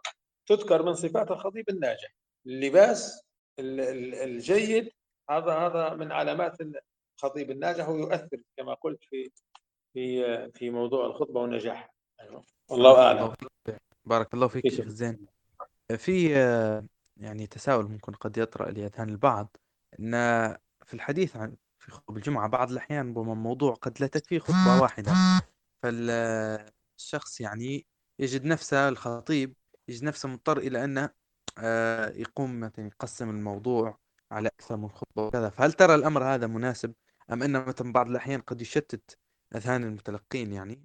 تذكر 0.47 0.83
من 0.83 0.93
صفات 0.93 1.31
الخطيب 1.31 1.69
الناجح. 1.69 2.15
اللباس 2.45 3.23
الجيد 3.59 4.91
هذا 5.29 5.53
هذا 5.53 5.93
من 5.93 6.11
علامات 6.11 6.57
الخطيب 7.17 7.51
الناجح 7.51 7.89
ويؤثر 7.89 8.41
كما 8.57 8.73
قلت 8.73 9.03
في 9.03 9.31
في 9.93 10.51
في 10.51 10.69
موضوع 10.69 11.05
الخطبة 11.05 11.45
أيوة. 12.21 12.43
والله 12.69 13.01
أعلم. 13.07 13.33
بارك 14.05 14.33
الله 14.33 14.47
فيك. 14.47 14.67
شيخ 14.67 14.87
زين. 14.87 15.25
في 15.97 16.29
يعني 17.17 17.47
تساؤل 17.47 17.85
ممكن 17.85 18.13
قد 18.13 18.37
يطرأ 18.37 18.71
لأذهان 18.71 19.09
البعض 19.09 19.57
أن 19.99 20.11
في 20.85 20.93
الحديث 20.93 21.35
عن 21.35 21.55
في 21.79 21.91
خطب 21.91 22.17
الجمعة 22.17 22.47
بعض 22.47 22.71
الأحيان 22.71 23.09
ربما 23.09 23.33
موضوع 23.33 23.73
قد 23.73 24.01
لا 24.01 24.07
تكفي 24.07 24.39
خطبة 24.39 24.81
واحدة. 24.81 25.11
فالشخص 25.83 27.41
يعني 27.41 27.85
يجد 28.19 28.45
نفسه 28.45 28.89
الخطيب 28.89 29.55
يجد 29.87 30.03
نفسه 30.03 30.29
مضطر 30.29 30.57
إلى 30.57 30.83
أنه 30.83 31.09
آه، 31.57 32.09
يقوم 32.09 32.59
مثلا 32.59 32.87
يقسم 32.87 33.29
الموضوع 33.29 33.97
على 34.31 34.47
أكثر 34.47 34.77
من 34.77 34.89
خطبة 34.89 35.23
وكذا. 35.23 35.49
فهل 35.49 35.73
ترى 35.73 35.95
الأمر 35.95 36.23
هذا 36.23 36.47
مناسب 36.47 36.93
أم 37.31 37.43
أنه 37.43 37.65
مثلا 37.65 37.91
بعض 37.91 38.09
الأحيان 38.09 38.41
قد 38.41 38.61
يشتت 38.61 39.17
أذهان 39.55 39.83
المتلقين 39.83 40.53
يعني؟ 40.53 40.83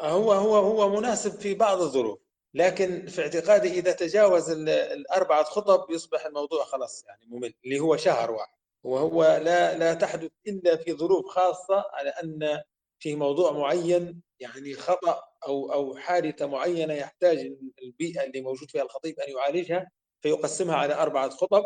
هو 0.00 0.32
هو 0.32 0.56
هو 0.56 1.00
مناسب 1.00 1.40
في 1.40 1.54
بعض 1.54 1.80
الظروف 1.80 2.18
لكن 2.54 3.06
في 3.06 3.22
اعتقادي 3.22 3.68
إذا 3.68 3.92
تجاوز 3.92 4.50
الأربعة 4.68 5.44
خطب 5.44 5.90
يصبح 5.90 6.26
الموضوع 6.26 6.64
خلاص 6.64 7.04
يعني 7.06 7.26
ممل 7.26 7.54
اللي 7.64 7.80
هو 7.80 7.96
شهر 7.96 8.30
واحد. 8.30 8.60
وهو 8.82 9.22
لا 9.44 9.78
لا 9.78 9.94
تحدث 9.94 10.30
إلا 10.46 10.76
في 10.76 10.92
ظروف 10.92 11.26
خاصة 11.26 11.84
على 11.92 12.10
أن 12.10 12.62
في 13.00 13.14
موضوع 13.14 13.52
معين 13.52 14.22
يعني 14.40 14.74
خطأ 14.74 15.22
أو 15.46 15.72
أو 15.72 15.96
حادثة 15.96 16.46
معينة 16.46 16.94
يحتاج 16.94 17.52
البيئة 17.82 18.24
اللي 18.24 18.40
موجود 18.40 18.70
فيها 18.70 18.82
الخطيب 18.82 19.20
أن 19.20 19.32
يعالجها 19.32 19.90
فيقسمها 20.22 20.76
على 20.76 20.94
أربعة 20.94 21.30
خطب 21.30 21.64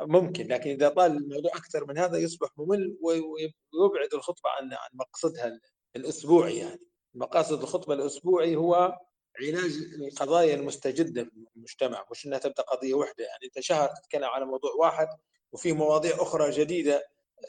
ممكن 0.00 0.46
لكن 0.46 0.70
إذا 0.70 0.88
طال 0.88 1.16
الموضوع 1.16 1.50
أكثر 1.54 1.86
من 1.86 1.98
هذا 1.98 2.18
يصبح 2.18 2.48
ممل 2.56 2.96
ويبعد 3.00 4.14
الخطبة 4.14 4.50
عن 4.50 4.72
عن 4.72 4.90
مقصدها 4.94 5.60
الأسبوعي 5.96 6.56
يعني. 6.58 6.80
مقاصد 7.14 7.62
الخطبة 7.62 7.94
الأسبوعي 7.94 8.56
هو 8.56 8.98
علاج 9.40 9.72
القضايا 9.94 10.54
المستجدة 10.54 11.24
في 11.24 11.30
المجتمع 11.56 12.06
مش 12.10 12.26
إنها 12.26 12.38
تبدأ 12.38 12.62
قضية 12.62 12.94
واحدة. 12.94 13.24
يعني 13.24 13.44
أنت 13.44 13.60
شهر 13.60 13.88
تتكلم 13.88 14.24
على 14.24 14.44
موضوع 14.44 14.72
واحد 14.78 15.08
وفي 15.52 15.72
مواضيع 15.72 16.14
أخرى 16.14 16.50
جديدة 16.50 17.02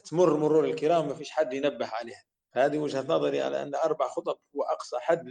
تمر 0.06 0.38
مرور 0.38 0.66
الكرام 0.66 1.08
ما 1.08 1.16
فيش 1.16 1.32
حد 1.32 1.54
ينبه 1.54 1.88
عليها. 1.88 2.24
هذه 2.54 2.78
وجهة 2.78 3.02
نظري 3.02 3.42
على 3.42 3.62
أن 3.62 3.76
أربع 3.76 4.08
خطب 4.08 4.38
هو 4.56 4.64
أقصى 4.64 4.98
حد 5.00 5.26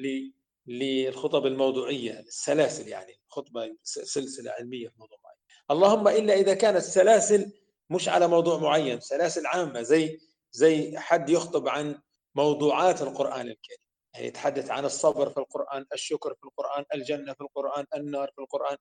للخطب 0.67 1.47
الموضوعية 1.47 2.21
السلاسل 2.21 2.89
يعني 2.89 3.21
خطبة 3.29 3.77
سلسلة 3.83 4.51
علمية 4.51 4.89
في 4.89 4.95
موضوع 4.99 5.19
معين. 5.25 5.39
اللهم 5.71 6.09
إلا 6.09 6.35
إذا 6.35 6.55
كانت 6.55 6.79
سلاسل 6.79 7.53
مش 7.91 8.09
على 8.09 8.29
موضوع 8.29 8.59
معين 8.59 9.01
سلاسل 9.01 9.47
عامة 9.47 9.83
زي 9.83 10.19
زي 10.53 10.99
حد 10.99 11.31
يخطب 11.31 11.69
عن 11.69 12.03
موضوعات 12.35 13.03
القرآن 13.03 13.49
الكريم. 13.49 13.89
يعني 14.15 14.27
يتحدث 14.27 14.71
عن 14.71 14.85
الصبر 14.85 15.31
في 15.31 15.37
القرآن 15.39 15.87
الشكر 15.93 16.35
في 16.35 16.45
القرآن 16.45 16.85
الجنة 16.95 17.33
في 17.33 17.41
القرآن 17.41 17.87
النار 17.95 18.31
في 18.35 18.41
القرآن. 18.41 18.77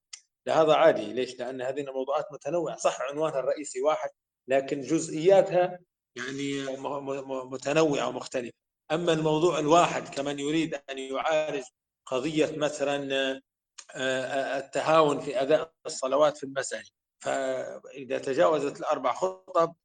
لا 0.46 0.62
هذا 0.62 0.74
عادي. 0.74 1.14
ليش؟ 1.14 1.40
لأن 1.40 1.62
هذه 1.62 1.82
الموضوعات 1.82 2.26
متنوعة. 2.32 2.78
صح 2.78 3.02
عنوانها 3.02 3.40
الرئيسي 3.40 3.82
واحد 3.82 4.10
لكن 4.48 4.82
جزئياتها 4.82 5.80
يعني 6.16 6.78
متنوعة 7.46 8.08
ومختلفة 8.08 8.54
أما 8.92 9.14
الموضوع 9.14 9.60
الواحد 9.60 10.08
كمن 10.10 10.40
يريد 10.40 10.80
أن 10.90 10.98
يعالج 10.98 11.64
قضية 12.06 12.58
مثلا 12.58 13.42
آه، 13.96 14.58
التهاون 14.58 15.20
في 15.20 15.42
أداء 15.42 15.74
الصلوات 15.86 16.38
في 16.38 16.44
المساجد. 16.44 16.90
فإذا 17.24 18.18
تجاوزت 18.18 18.80
الأربع 18.80 19.14
خطب 19.14 19.76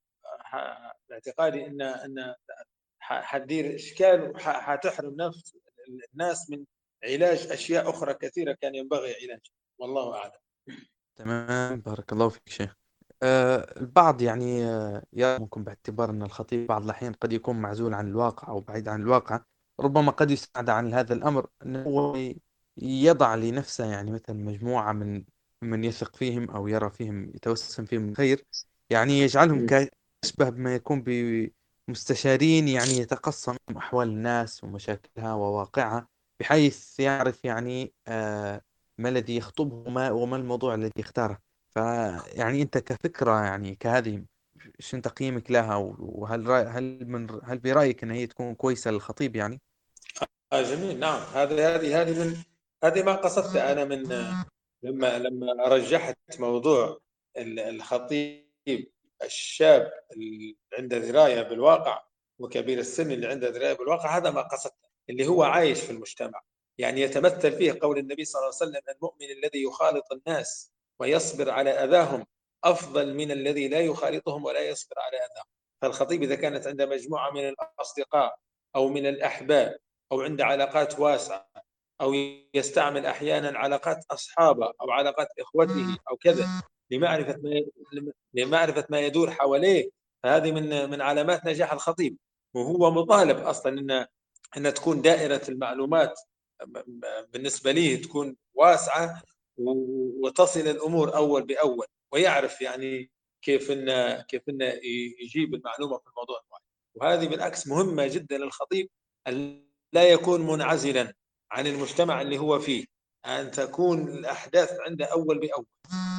باعتقادي 1.10 1.66
أن 1.66 1.82
أن 1.82 2.34
حتدير 2.98 3.74
إشكال 3.74 4.30
وحتحرم 4.30 5.16
نفس 5.16 5.56
الناس 6.14 6.50
من 6.50 6.64
علاج 7.04 7.38
أشياء 7.52 7.90
أخرى 7.90 8.14
كثيرة 8.14 8.52
كان 8.52 8.74
ينبغي 8.74 9.14
علاجها. 9.14 9.40
والله 9.78 10.14
أعلم. 10.14 10.40
تمام. 11.16 11.80
بارك 11.80 12.12
الله 12.12 12.28
فيك 12.28 12.48
شيخ. 12.48 12.85
آه، 13.22 13.80
البعض 13.80 14.22
يعني 14.22 14.64
آه، 14.64 15.02
يرى 15.12 15.38
ممكن 15.38 15.64
باعتبار 15.64 16.10
أن 16.10 16.22
الخطيب 16.22 16.66
بعض 16.66 16.84
الأحيان 16.84 17.12
قد 17.12 17.32
يكون 17.32 17.56
معزول 17.62 17.94
عن 17.94 18.08
الواقع 18.08 18.48
أو 18.48 18.60
بعيد 18.60 18.88
عن 18.88 19.02
الواقع 19.02 19.40
ربما 19.80 20.12
قد 20.12 20.30
يساعد 20.30 20.70
عن 20.70 20.94
هذا 20.94 21.14
الأمر 21.14 21.46
أنه 21.62 21.82
هو 21.82 22.18
يضع 22.76 23.34
لنفسه 23.34 23.84
يعني 23.86 24.10
مثلا 24.10 24.36
مجموعة 24.44 24.92
من 24.92 25.24
ممن 25.62 25.84
يثق 25.84 26.16
فيهم 26.16 26.50
أو 26.50 26.68
يرى 26.68 26.90
فيهم 26.90 27.30
يتوسم 27.34 27.84
فيهم 27.84 28.08
الخير 28.08 28.44
يعني 28.90 29.20
يجعلهم 29.20 29.66
كأشبه 29.66 30.48
بما 30.50 30.74
يكون 30.74 31.02
بمستشارين 31.88 32.68
يعني 32.68 32.90
يتقصون 32.98 33.56
أحوال 33.76 34.08
الناس 34.08 34.64
ومشاكلها 34.64 35.34
وواقعها 35.34 36.08
بحيث 36.40 37.00
يعرف 37.00 37.44
يعني 37.44 37.92
آه 38.08 38.62
ما 38.98 39.08
الذي 39.08 39.36
يخطبه 39.36 39.74
وما, 39.76 40.10
وما 40.10 40.36
الموضوع 40.36 40.74
الذي 40.74 40.92
يختاره. 40.96 41.45
فيعني 41.76 42.62
أنت 42.62 42.78
كفكرة 42.78 43.44
يعني 43.44 43.74
كهذه 43.74 44.24
شنو 44.78 45.00
تقييمك 45.00 45.50
لها 45.50 45.76
وهل 45.98 46.50
هل 46.50 47.06
من 47.06 47.40
هل 47.44 47.58
برأيك 47.58 48.02
أن 48.02 48.10
هي 48.10 48.26
تكون 48.26 48.54
كويسة 48.54 48.90
للخطيب 48.90 49.36
يعني؟ 49.36 49.60
آه 50.52 50.62
جميل. 50.62 50.98
نعم. 50.98 51.20
هذه 51.34 51.74
هذه 51.74 52.02
هذه 52.02 52.24
من 52.24 52.36
هذه 52.84 53.02
ما 53.02 53.12
قصدت 53.12 53.56
أنا 53.56 53.84
من 53.84 54.02
لما 54.82 55.18
لما 55.18 55.68
رجحت 55.68 56.16
موضوع 56.38 56.98
الخطيب 57.36 58.92
الشاب 59.22 59.92
اللي 60.12 60.56
عنده 60.78 60.98
درايه 60.98 61.42
بالواقع 61.42 62.02
وكبير 62.38 62.78
السن 62.78 63.10
اللي 63.10 63.26
عنده 63.26 63.50
درايه 63.50 63.72
بالواقع 63.72 64.16
هذا 64.16 64.30
ما 64.30 64.42
قصدت 64.42 64.74
اللي 65.10 65.26
هو 65.26 65.42
عايش 65.42 65.80
في 65.80 65.90
المجتمع. 65.90 66.42
يعني 66.78 67.00
يتمثل 67.00 67.52
فيه 67.52 67.78
قول 67.82 67.98
النبي 67.98 68.24
صلى 68.24 68.40
الله 68.40 68.52
عليه 68.60 68.70
وسلم 68.70 68.94
المؤمن 68.96 69.30
الذي 69.30 69.62
يخالط 69.62 70.12
الناس 70.12 70.75
ويصبر 71.00 71.50
على 71.50 71.70
أذاهم 71.70 72.26
أفضل 72.64 73.14
من 73.14 73.30
الذي 73.30 73.68
لا 73.68 73.80
يخالطهم 73.80 74.44
ولا 74.44 74.60
يصبر 74.60 74.96
على 74.98 75.16
أذاهم. 75.16 75.46
فالخطيب 75.82 76.22
إذا 76.22 76.34
كانت 76.34 76.66
عنده 76.66 76.86
مجموعة 76.86 77.30
من 77.30 77.48
الأصدقاء 77.48 78.36
أو 78.76 78.88
من 78.88 79.06
الأحباب 79.06 79.76
أو 80.12 80.20
عنده 80.20 80.44
علاقات 80.44 81.00
واسعة 81.00 81.48
أو 82.00 82.14
يستعمل 82.54 83.06
أحيانا 83.06 83.58
علاقات 83.58 84.04
أصحابه 84.10 84.72
أو 84.80 84.90
علاقات 84.90 85.28
إخوته 85.40 85.98
أو 86.10 86.16
كذا 86.16 86.48
لمعرفة 86.90 87.36
ما 87.42 87.62
لمعرفة 88.34 88.86
ما 88.90 89.00
يدور 89.00 89.30
حواليه 89.30 89.90
فهذه 90.22 90.52
من 90.52 90.90
من 90.90 91.00
علامات 91.00 91.46
نجاح 91.46 91.72
الخطيب. 91.72 92.16
وهو 92.54 92.90
مطالب 92.90 93.38
أصلا 93.38 93.80
ان 93.80 94.06
إن 94.56 94.74
تكون 94.74 95.02
دائرة 95.02 95.42
المعلومات 95.48 96.20
بالنسبة 97.28 97.72
ليه 97.72 98.02
تكون 98.02 98.36
واسعة 98.54 99.22
وتصل 99.58 100.60
الأمور 100.60 101.16
أول 101.16 101.42
بأول 101.42 101.86
ويعرف 102.12 102.60
يعني 102.60 103.10
كيف 103.42 103.70
انه 103.70 104.22
كيف 104.22 104.42
انه 104.48 104.64
يجيب 105.22 105.54
المعلومة 105.54 105.98
في 105.98 106.06
الموضوع 106.06 106.40
المعين 106.44 106.66
وهذه 106.94 107.28
بالعكس 107.28 107.66
مهمة 107.66 108.06
جدا 108.06 108.38
للخطيب 108.38 108.88
أن 109.26 109.66
لا 109.92 110.04
يكون 110.08 110.46
منعزلا 110.46 111.14
عن 111.50 111.66
المجتمع 111.66 112.22
اللي 112.22 112.38
هو 112.38 112.58
فيه 112.58 112.84
أن 113.26 113.50
تكون 113.50 114.08
الأحداث 114.08 114.80
عنده 114.80 115.04
أول 115.04 115.38
بأول. 115.38 115.66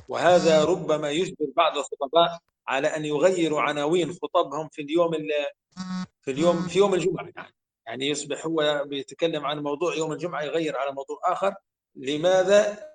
وهذا 0.07 0.63
ربما 0.63 1.11
يجبر 1.11 1.45
بعض 1.55 1.77
الخطباء 1.77 2.39
على 2.67 2.87
أن 2.87 3.05
يغيروا 3.05 3.61
عناوين 3.61 4.13
خطبهم 4.13 4.69
في 4.69 4.81
اليوم 4.81 5.11
في 6.21 6.31
اليوم 6.31 6.67
في 6.67 6.79
يوم 6.79 6.93
الجمعة 6.93 7.29
يعني. 7.35 7.53
يعني 7.87 8.09
يصبح 8.09 8.45
هو 8.45 8.83
بيتكلم 8.85 9.45
عن 9.45 9.59
موضوع 9.59 9.95
يوم 9.95 10.11
الجمعة 10.11 10.41
يغير 10.41 10.77
على 10.77 10.91
موضوع 10.91 11.19
آخر. 11.23 11.55
لماذا؟ 11.95 12.87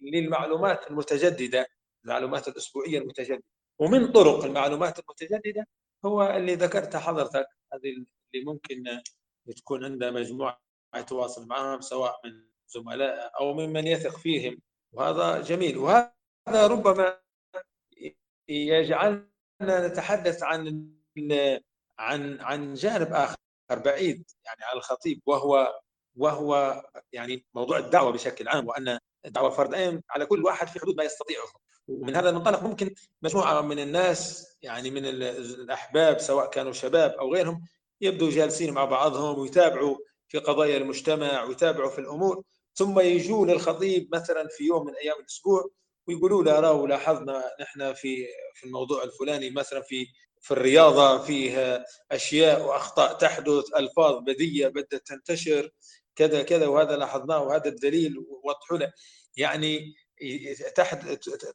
للمعلومات 0.00 0.90
المتجددة 0.90 1.66
المعلومات 2.04 2.48
الأسبوعية 2.48 2.98
المتجددة. 2.98 3.42
ومن 3.78 4.12
طرق 4.12 4.44
المعلومات 4.44 4.98
المتجددة 4.98 5.66
هو 6.04 6.22
اللي 6.36 6.54
ذكرتها 6.54 6.98
حضرتك 6.98 7.46
هذه 7.72 8.06
اللي 8.34 8.44
ممكن 8.44 8.84
تكون 9.56 9.84
عنده 9.84 10.10
مجموعة 10.10 10.60
يتواصل 10.96 11.46
معهم 11.46 11.80
سواء 11.80 12.20
من 12.24 12.44
زملاء 12.68 13.32
أو 13.40 13.54
ممن 13.54 13.86
يثق 13.86 14.16
فيهم. 14.18 14.60
وهذا 14.92 15.42
جميل. 15.42 15.78
وهذا 15.78 16.66
ربما 16.66 17.20
يجعلنا 18.48 19.30
نتحدث 19.60 20.42
عن 20.42 20.90
عن 21.98 22.40
عن 22.40 22.74
جانب 22.74 23.12
آخر 23.12 23.36
بعيد 23.70 24.30
يعني 24.46 24.64
على 24.64 24.78
الخطيب 24.78 25.22
وهو 25.26 25.80
وهو 26.16 26.82
يعني 27.12 27.44
موضوع 27.54 27.78
الدعوة 27.78 28.12
بشكل 28.12 28.48
عام 28.48 28.68
وأن 28.68 28.98
الدعوة 29.26 29.50
فرض 29.50 29.74
عين 29.74 30.02
على 30.10 30.26
كل 30.26 30.44
واحد 30.44 30.68
في 30.68 30.80
حدود 30.80 30.96
ما 30.96 31.04
يستطيعه. 31.04 31.44
ومن 31.88 32.16
هذا 32.16 32.30
المنطلق 32.30 32.62
ممكن 32.62 32.94
مجموعة 33.22 33.60
من 33.60 33.78
الناس 33.78 34.46
يعني 34.62 34.90
من 34.90 35.06
الأحباب 35.06 36.18
سواء 36.18 36.50
كانوا 36.50 36.72
شباب 36.72 37.10
أو 37.10 37.34
غيرهم 37.34 37.64
يبدو 38.00 38.28
جالسين 38.28 38.74
مع 38.74 38.84
بعضهم 38.84 39.38
ويتابعوا 39.38 39.96
في 40.28 40.38
قضايا 40.38 40.76
المجتمع 40.76 41.44
ويتابعوا 41.44 41.90
في 41.90 41.98
الأمور. 41.98 42.42
ثم 42.74 43.00
يجوا 43.00 43.46
للخطيب 43.46 44.14
مثلا 44.14 44.48
في 44.48 44.64
يوم 44.64 44.86
من 44.86 44.94
أيام 44.94 45.20
الأسبوع 45.20 45.70
ويقولوا 46.06 46.44
له 46.44 46.60
راهو 46.60 46.86
لاحظنا 46.86 47.44
نحن 47.60 47.92
في 47.92 48.26
في 48.54 48.64
الموضوع 48.66 49.02
الفلاني 49.02 49.50
مثلا 49.50 49.80
في 49.80 50.06
في 50.40 50.50
الرياضة 50.50 51.18
فيه 51.18 51.84
أشياء 52.12 52.66
وأخطاء 52.66 53.12
تحدث 53.12 53.64
ألفاظ 53.76 54.18
بذيه 54.18 54.68
بدأت 54.68 55.06
تنتشر. 55.06 55.70
كذا 56.20 56.42
كذا 56.42 56.66
وهذا 56.66 56.96
لاحظناه 56.96 57.42
وهذا 57.42 57.68
الدليل 57.68 58.14
وضحوا 58.44 58.78
له. 58.78 58.92
يعني 59.36 59.94
تحت 60.74 61.06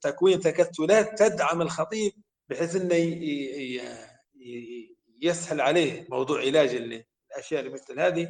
تكوين 0.02 0.40
تكتلات 0.40 1.20
تدعم 1.20 1.62
الخطيب 1.62 2.14
بحيث 2.50 2.76
إنه 2.76 2.96
يسهل 5.22 5.62
عليه 5.62 6.08
موضوع 6.10 6.40
علاج 6.40 6.70
الأشياء 6.76 7.60
اللي 7.60 7.74
مثل 7.74 8.00
هذه. 8.00 8.28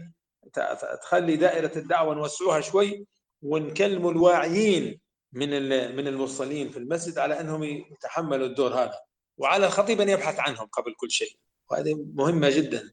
تخلي 1.01 1.35
دائرة 1.35 1.71
الدعوة 1.75 2.15
نوسعوها 2.15 2.61
شوي 2.61 3.07
ونكلموا 3.41 4.11
الواعيين 4.11 4.99
من 5.33 5.49
من 5.95 6.07
المصلين 6.07 6.69
في 6.69 6.77
المسجد 6.77 7.17
على 7.17 7.39
أنهم 7.39 7.63
يتحملوا 7.63 8.47
الدور 8.47 8.73
هذا. 8.73 8.99
وعلى 9.37 9.65
الخطيب 9.65 10.01
أن 10.01 10.09
يبحث 10.09 10.39
عنهم 10.39 10.65
قبل 10.65 10.93
كل 10.97 11.11
شيء. 11.11 11.37
وهذه 11.71 12.05
مهمة 12.13 12.49
جدا. 12.49 12.91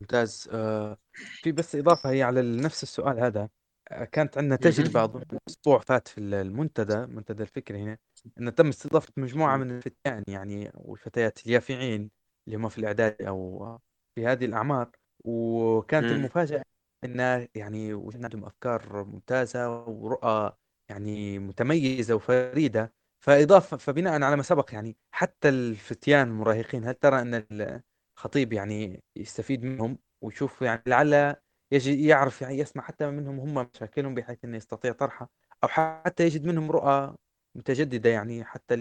ممتاز. 0.00 0.48
آه 0.52 0.98
في 1.14 1.52
بس 1.52 1.76
إضافة 1.76 2.10
هي 2.10 2.22
على 2.22 2.42
نفس 2.42 2.82
السؤال 2.82 3.20
هذا. 3.20 3.48
آه، 3.90 4.04
كانت 4.04 4.38
عندنا 4.38 4.56
تجربة 4.56 5.04
أظن 5.04 5.22
أسبوع 5.48 5.78
فات 5.78 6.08
في 6.08 6.18
المنتدى 6.18 6.96
منتدى 6.96 7.42
الفكر 7.42 7.76
هنا 7.76 7.98
انه 8.38 8.50
تم 8.50 8.68
استضافة 8.68 9.12
مجموعة 9.16 9.56
من 9.56 9.70
الفتيان 9.70 10.24
يعني 10.28 10.70
والفتيات 10.74 11.46
اليافعين 11.46 12.10
اللي 12.46 12.56
هم 12.56 12.68
في 12.68 12.78
الاعداد 12.78 13.22
أو 13.22 13.78
في 14.14 14.26
هذه 14.26 14.44
الأعمار. 14.44 14.90
وكانت. 15.24 16.06
المفاجأة 16.12 16.62
إنه 17.04 17.48
يعني 17.54 17.94
وجدنا 17.94 18.24
عندهم 18.24 18.44
أفكار 18.44 19.04
ممتازة 19.04 19.84
ورؤى 19.84 20.52
يعني 20.88 21.38
متميزة 21.38 22.14
وفريدة. 22.14 22.92
فإضافة 23.24 23.76
فبناء 23.76 24.22
على 24.22 24.36
ما 24.36 24.42
سبق 24.42 24.74
يعني 24.74 24.96
حتى 25.14 25.48
الفتيان 25.48 26.28
المراهقين 26.28 26.84
هل 26.84 26.94
ترى 26.94 27.20
أن 27.20 27.82
الخطيب 28.16 28.52
يعني 28.52 29.02
يستفيد 29.16 29.64
منهم 29.64 29.98
ويشوف 30.22 30.62
يعني 30.62 30.82
لعل 30.86 31.36
يجي 31.72 32.06
يعرف 32.06 32.42
يعني 32.42 32.58
يسمع 32.58 32.82
حتى 32.82 33.10
منهم 33.10 33.40
هم 33.40 33.68
مشاكلهم 33.74 34.14
بحيث 34.14 34.44
إنه 34.44 34.56
يستطيع 34.56 34.92
طرحها 34.92 35.28
أو 35.64 35.68
حتى 35.68 36.24
يجد 36.24 36.44
منهم 36.44 36.70
رؤى 36.70 37.14
متجددة 37.54 38.10
يعني 38.10 38.44
حتى 38.44 38.76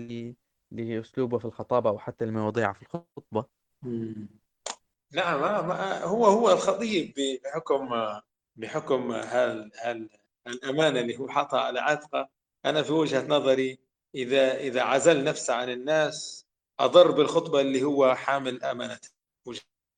لأسلوبه 0.72 1.38
في 1.38 1.46
الخطابة 1.46 1.90
أو 1.90 2.00
حتى 2.00 2.26
المواضيع 2.26 2.74
في 2.74 2.82
الخطبة. 2.82 3.46
نعم 5.12 5.44
هو 6.04 6.26
هو 6.26 6.52
الخطيب 6.52 7.14
بحكم 7.44 7.90
بحكم 8.56 9.12
هال 9.12 9.72
هال 9.82 10.10
الأمانة 10.48 11.00
اللي 11.00 11.18
هو 11.18 11.28
حاطها 11.30 11.60
على 11.60 11.80
عاتقه 11.80 12.30
أنا 12.66 12.82
في 12.84 12.94
وجهة 12.94 13.28
نظري 13.28 13.80
إذا 14.16 14.58
إذا 14.58 14.82
عزل 14.82 15.24
نفسه 15.24 15.54
عن 15.54 15.70
الناس 15.70 16.46
أضر 16.80 17.12
بالخطبة 17.12 17.62
اللي 17.62 17.84
هو 17.84 18.16
حامل 18.16 18.64
أمانته 18.64 19.19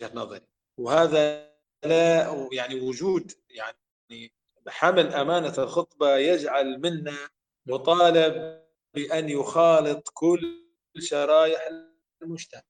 وجهة 0.02 0.12
نظري. 0.16 0.42
وهذا 0.78 1.52
لا 1.86 2.48
يعني 2.52 2.80
وجود 2.80 3.32
يعني 3.50 4.34
حمل 4.68 5.14
أمانة 5.14 5.54
الخطبة 5.58 6.18
يجعل 6.18 6.80
منا 6.80 7.30
مطالب 7.66 8.62
بأن 8.94 9.30
يخالط 9.30 10.10
كل 10.14 10.64
شرائح 11.00 11.70
المجتمع. 12.22 12.62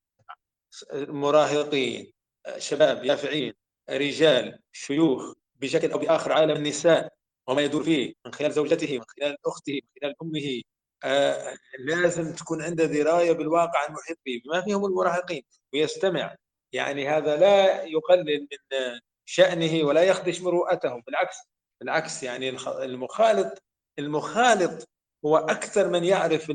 مراهقين 0.94 2.14
شباب 2.58 3.06
يافعين 3.06 3.54
رجال 3.90 4.60
شيوخ 4.72 5.34
بشكل 5.56 5.92
أو 5.92 6.00
بآخر 6.00 6.32
عالم 6.32 6.56
النساء 6.56 7.14
وما 7.48 7.62
يدور 7.62 7.84
فيه 7.84 8.14
من 8.26 8.34
خلال 8.34 8.52
زوجته 8.52 8.98
من 8.98 9.04
خلال 9.04 9.38
أخته 9.46 9.74
من 9.74 10.02
خلال 10.02 10.16
أمه. 10.22 10.62
آه 11.04 11.58
لازم 11.80 12.36
تكون 12.36 12.62
عنده 12.62 12.86
دراية 12.86 13.32
بالواقع 13.32 13.88
المحيط 13.88 14.18
به 14.26 14.42
بما 14.46 14.62
فيهم 14.62 14.86
المراهقين 14.86 15.44
ويستمع 15.74 16.36
يعني 16.74 17.10
هذا 17.10 17.38
لا 17.38 17.84
يقلل 17.84 18.48
من 18.52 19.00
شأنه 19.26 19.84
ولا 19.84 20.04
يخدش 20.04 20.42
مروءته 20.42 21.02
بالعكس 21.08 21.38
بالعكس 21.82 22.24
يعني 22.24 22.50
المخالط 22.68 23.64
المخالط 24.00 24.90
هو 25.26 25.38
أكثر 25.38 25.90
من 25.90 26.04
يعرف 26.04 26.50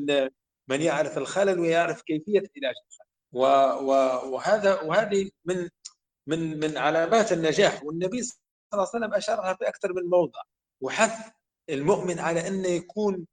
من 0.69 0.83
يعرف 0.83 1.19
الخلل 1.19 1.61
ويعرف 1.61 2.03
كيفية 2.03 2.39
علاج 2.39 2.75
الخلل. 2.87 3.07
وهذا 4.33 4.81
وهذه 4.83 5.31
من 5.45 5.69
من 6.29 6.61
من 6.61 6.77
علامات 6.77 7.33
النجاح. 7.33 7.85
والنبي 7.85 8.23
صلى 8.23 8.39
الله 8.73 8.89
عليه 8.95 9.05
وسلم 9.05 9.15
أشارها 9.15 9.55
في 9.55 9.69
أكثر 9.69 9.93
من 9.93 10.03
موضع. 10.11 10.41
وحث 10.81 11.31
المؤمن 11.71 12.19
على 12.19 12.49
انه 12.49 12.69
يكون 12.69 13.27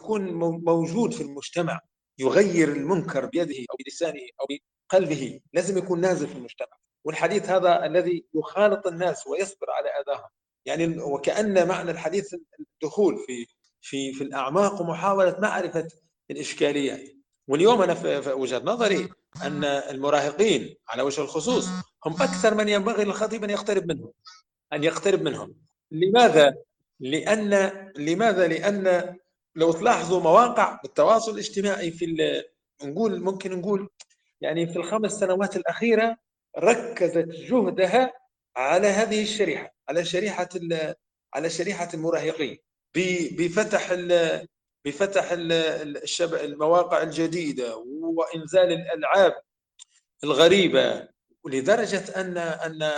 يكون 0.00 0.32
موجود 0.64 1.12
في 1.12 1.22
المجتمع 1.22 1.80
يغير 2.18 2.68
المنكر 2.68 3.26
بيده 3.26 3.66
أو 3.70 3.76
بلسانه 3.84 4.20
أو 4.40 4.46
بقلبه 4.90 5.40
لازم 5.52 5.78
يكون 5.78 6.00
نازل 6.00 6.28
في 6.28 6.34
المجتمع 6.34 6.80
والحديث 7.04 7.50
هذا 7.50 7.86
الذي 7.86 8.24
يخالط 8.34 8.86
الناس 8.86 9.26
ويصبر 9.26 9.70
على 9.70 9.88
آذاهم 9.88 10.28
يعني 10.66 11.02
وكأن 11.02 11.68
معنى 11.68 11.90
الحديث 11.90 12.34
الدخول 12.60 13.16
في 13.26 13.46
في 13.80 14.12
في 14.12 14.24
الأعماق 14.24 14.80
ومحاوله 14.80 15.36
معرفة 15.40 15.88
الإشكاليات 16.30 17.02
واليوم 17.48 17.82
أنا 17.82 17.94
في 17.94 18.32
وجهة 18.32 18.62
نظري 18.64 19.08
أن 19.42 19.64
المراهقين 19.64 20.76
على 20.88 21.02
وجه 21.02 21.20
الخصوص 21.20 21.68
هم 22.06 22.12
أكثر 22.12 22.54
من 22.54 22.68
ينبغي 22.68 23.04
للخطيب 23.04 23.44
أن 23.44 23.50
يقترب 23.50 23.86
منهم 23.86 24.12
أن 24.72 24.84
يقترب 24.84 25.22
منهم 25.22 25.54
لماذا؟ 25.90 26.54
لأن 27.00 27.70
لماذا؟ 27.96 28.46
لأن 28.46 29.16
لو 29.56 29.72
تلاحظوا 29.72 30.20
مواقع 30.20 30.80
التواصل 30.84 31.32
الاجتماعي 31.32 31.90
في 31.90 32.42
نقول 32.84 33.20
ممكن 33.20 33.58
نقول 33.58 33.88
يعني 34.40 34.66
في 34.66 34.76
الخمس 34.76 35.12
سنوات 35.12 35.56
الأخيرة 35.56 36.16
ركزت 36.58 37.26
جهدها 37.28 38.12
على 38.56 38.88
هذه 38.88 39.22
الشريحة 39.22 39.74
على 39.88 40.04
شريحة 40.04 40.48
على 41.34 41.50
شريحة 41.50 41.88
المراهقين. 41.94 42.58
بفتح 43.38 43.94
بفتح 44.84 45.32
المواقع 46.22 47.02
الجديدة 47.02 47.76
وإنزال 48.16 48.72
الألعاب 48.72 49.34
الغريبة 50.24 51.08
ولدرجه 51.44 52.20
أن 52.20 52.38
أن 52.38 52.92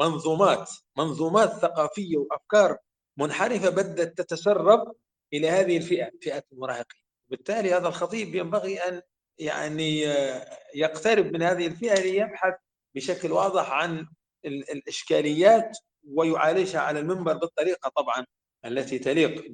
منظومات 0.00 0.70
منظومات 0.96 1.52
ثقافية 1.52 2.16
وأفكار 2.16 2.76
منحرفة 3.16 3.70
بدأت 3.70 4.18
تتسرب 4.18 4.92
إلى 5.32 5.50
هذه 5.50 5.76
الفئة 5.76 6.10
فئة 6.22 6.42
المراهقين. 6.52 7.02
بالتالي 7.28 7.74
هذا 7.74 7.88
الخطيب 7.88 8.34
ينبغي 8.34 8.78
أن 8.78 9.02
يعني 9.38 10.00
يقترب 10.74 11.32
من 11.32 11.42
هذه 11.42 11.66
الفئة 11.66 12.00
ليبحث 12.00 12.54
بشكل 12.94 13.32
واضح 13.32 13.70
عن 13.70 14.06
الإشكاليات 14.44 15.78
ويعالجها 16.04 16.80
على 16.80 17.00
المنبر 17.00 17.32
بالطريقة 17.36 17.88
طبعا 17.96 18.26
التي 18.64 18.98
تليق 18.98 19.44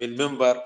بالمنبر 0.00 0.64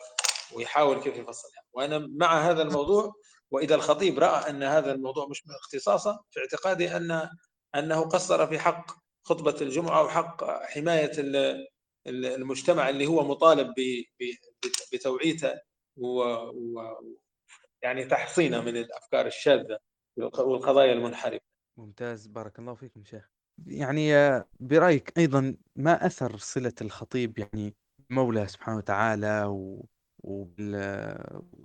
ويحاول 0.53 1.01
كيف 1.03 1.17
يفصلها. 1.17 1.63
وأنا 1.73 1.99
مع 1.99 2.51
هذا 2.51 2.63
الموضوع 2.63 3.15
وإذا 3.51 3.75
الخطيب 3.75 4.19
رأى 4.19 4.51
أن 4.51 4.63
هذا 4.63 4.93
الموضوع 4.93 5.27
مش 5.27 5.47
من 5.47 5.55
اختصاصه 5.55 6.25
في 6.31 6.41
اعتقادي 6.41 6.97
ان 6.97 7.29
أنه 7.75 8.01
قصر 8.01 8.47
في 8.47 8.59
حق 8.59 8.87
خطبة 9.25 9.57
الجمعة 9.61 10.03
وحق 10.03 10.45
حماية 10.63 11.13
المجتمع 12.07 12.89
اللي 12.89 13.07
هو 13.07 13.25
مطالب 13.25 13.75
بتوعيته 14.93 15.53
و 15.97 16.25
يعني 17.83 18.05
تحصينه 18.05 18.61
من 18.61 18.77
الأفكار 18.77 19.27
الشاذة 19.27 19.79
والقضايا 20.17 20.93
المنحرفة. 20.93 21.45
ممتاز 21.77 22.27
بارك 22.27 22.59
الله 22.59 22.75
فيكم 22.75 23.05
شيخ. 23.05 23.31
يعني 23.67 24.13
برأيك 24.61 25.19
أيضا 25.19 25.57
ما 25.77 26.07
أثر 26.07 26.37
صلة 26.37 26.73
الخطيب 26.81 27.39
يعني 27.39 27.75
مولاه 28.11 28.47
سبحانه 28.47 28.79
وتعالى 28.79 29.45
و... 29.45 29.87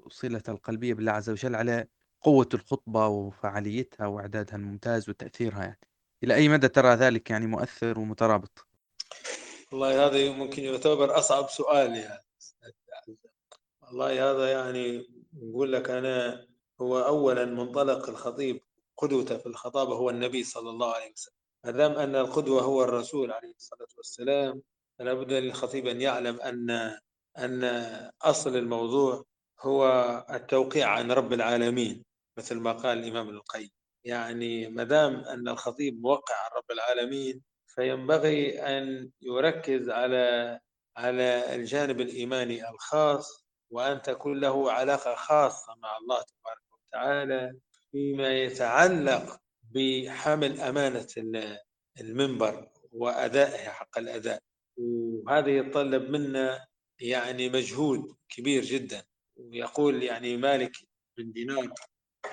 وصلة 0.05 0.43
القلبية 0.49 0.93
بالله 0.93 1.11
عز 1.11 1.29
وجل 1.29 1.55
على 1.55 1.87
قوة 2.21 2.49
الخطبة 2.53 3.07
وفعاليتها 3.07 4.07
وإعدادها 4.07 4.55
الممتاز 4.55 5.09
وتأثيرها 5.09 5.63
يعني 5.63 5.79
إلى 6.23 6.35
أي 6.35 6.49
مدى 6.49 6.67
ترى 6.67 6.95
ذلك 6.95 7.29
يعني 7.29 7.47
مؤثر 7.47 7.99
ومترابط؟ 7.99 8.67
والله 9.71 10.05
هذا 10.07 10.31
ممكن 10.31 10.63
يعتبر 10.63 11.17
أصعب 11.17 11.49
سؤال 11.49 11.95
يعني 11.95 12.26
والله 13.87 14.31
هذا 14.31 14.51
يعني 14.51 15.07
نقول 15.33 15.73
لك 15.73 15.89
أنا 15.89 16.45
هو 16.81 16.99
أولا 16.99 17.45
منطلق 17.45 18.09
الخطيب 18.09 18.61
قدوته 18.97 19.37
في 19.37 19.45
الخطابة 19.45 19.95
هو 19.95 20.09
النبي 20.09 20.43
صلى 20.43 20.69
الله 20.69 20.93
عليه 20.93 21.11
وسلم. 21.11 21.33
ما 21.65 21.71
دام 21.71 21.91
أن 21.91 22.15
القدوة 22.15 22.61
هو 22.61 22.83
الرسول 22.83 23.31
عليه 23.31 23.53
الصلاة 23.55 23.87
والسلام 23.97 24.61
فلا 24.99 25.13
بد 25.13 25.33
للخطيب 25.33 25.87
أن 25.87 26.01
يعلم 26.01 26.41
أن 26.41 26.69
أن 27.37 27.63
أصل 28.21 28.55
الموضوع 28.57 29.25
هو 29.61 29.85
التوقيع 30.33 30.89
عن 30.89 31.11
رب 31.11 31.33
العالمين 31.33 32.05
مثل 32.37 32.59
ما 32.59 32.71
قال 32.71 32.97
الإمام 32.97 33.29
القيم. 33.29 33.69
يعني 34.03 34.67
ما 34.69 34.83
دام 34.83 35.15
أن 35.15 35.47
الخطيب 35.47 36.01
موقع 36.01 36.35
عن 36.35 36.51
رب 36.57 36.71
العالمين 36.71 37.41
فينبغي 37.67 38.59
أن 38.61 39.11
يركز 39.21 39.89
على 39.89 40.59
على 40.97 41.55
الجانب 41.55 42.01
الإيماني 42.01 42.69
الخاص 42.69 43.46
وأن 43.71 44.01
تكون 44.01 44.39
له 44.39 44.71
علاقة 44.71 45.15
خاصة 45.15 45.75
مع 45.75 45.97
الله 45.97 46.21
تبارك 46.21 46.63
وتعالى 46.71 47.59
فيما 47.91 48.37
يتعلق 48.37 49.39
بحمل 49.61 50.61
أمانة 50.61 51.07
المنبر 52.01 52.69
وأدائها 52.91 53.71
حق 53.71 53.97
الأداء. 53.97 54.41
وهذا 54.77 55.49
يتطلب 55.49 56.09
منا 56.09 56.67
يعني 56.99 57.49
مجهود 57.49 58.15
كبير 58.29 58.63
جدا. 58.63 59.03
ويقول 59.37 60.03
يعني 60.03 60.37
مالك 60.37 60.71
بن 61.17 61.31
دينار 61.31 61.73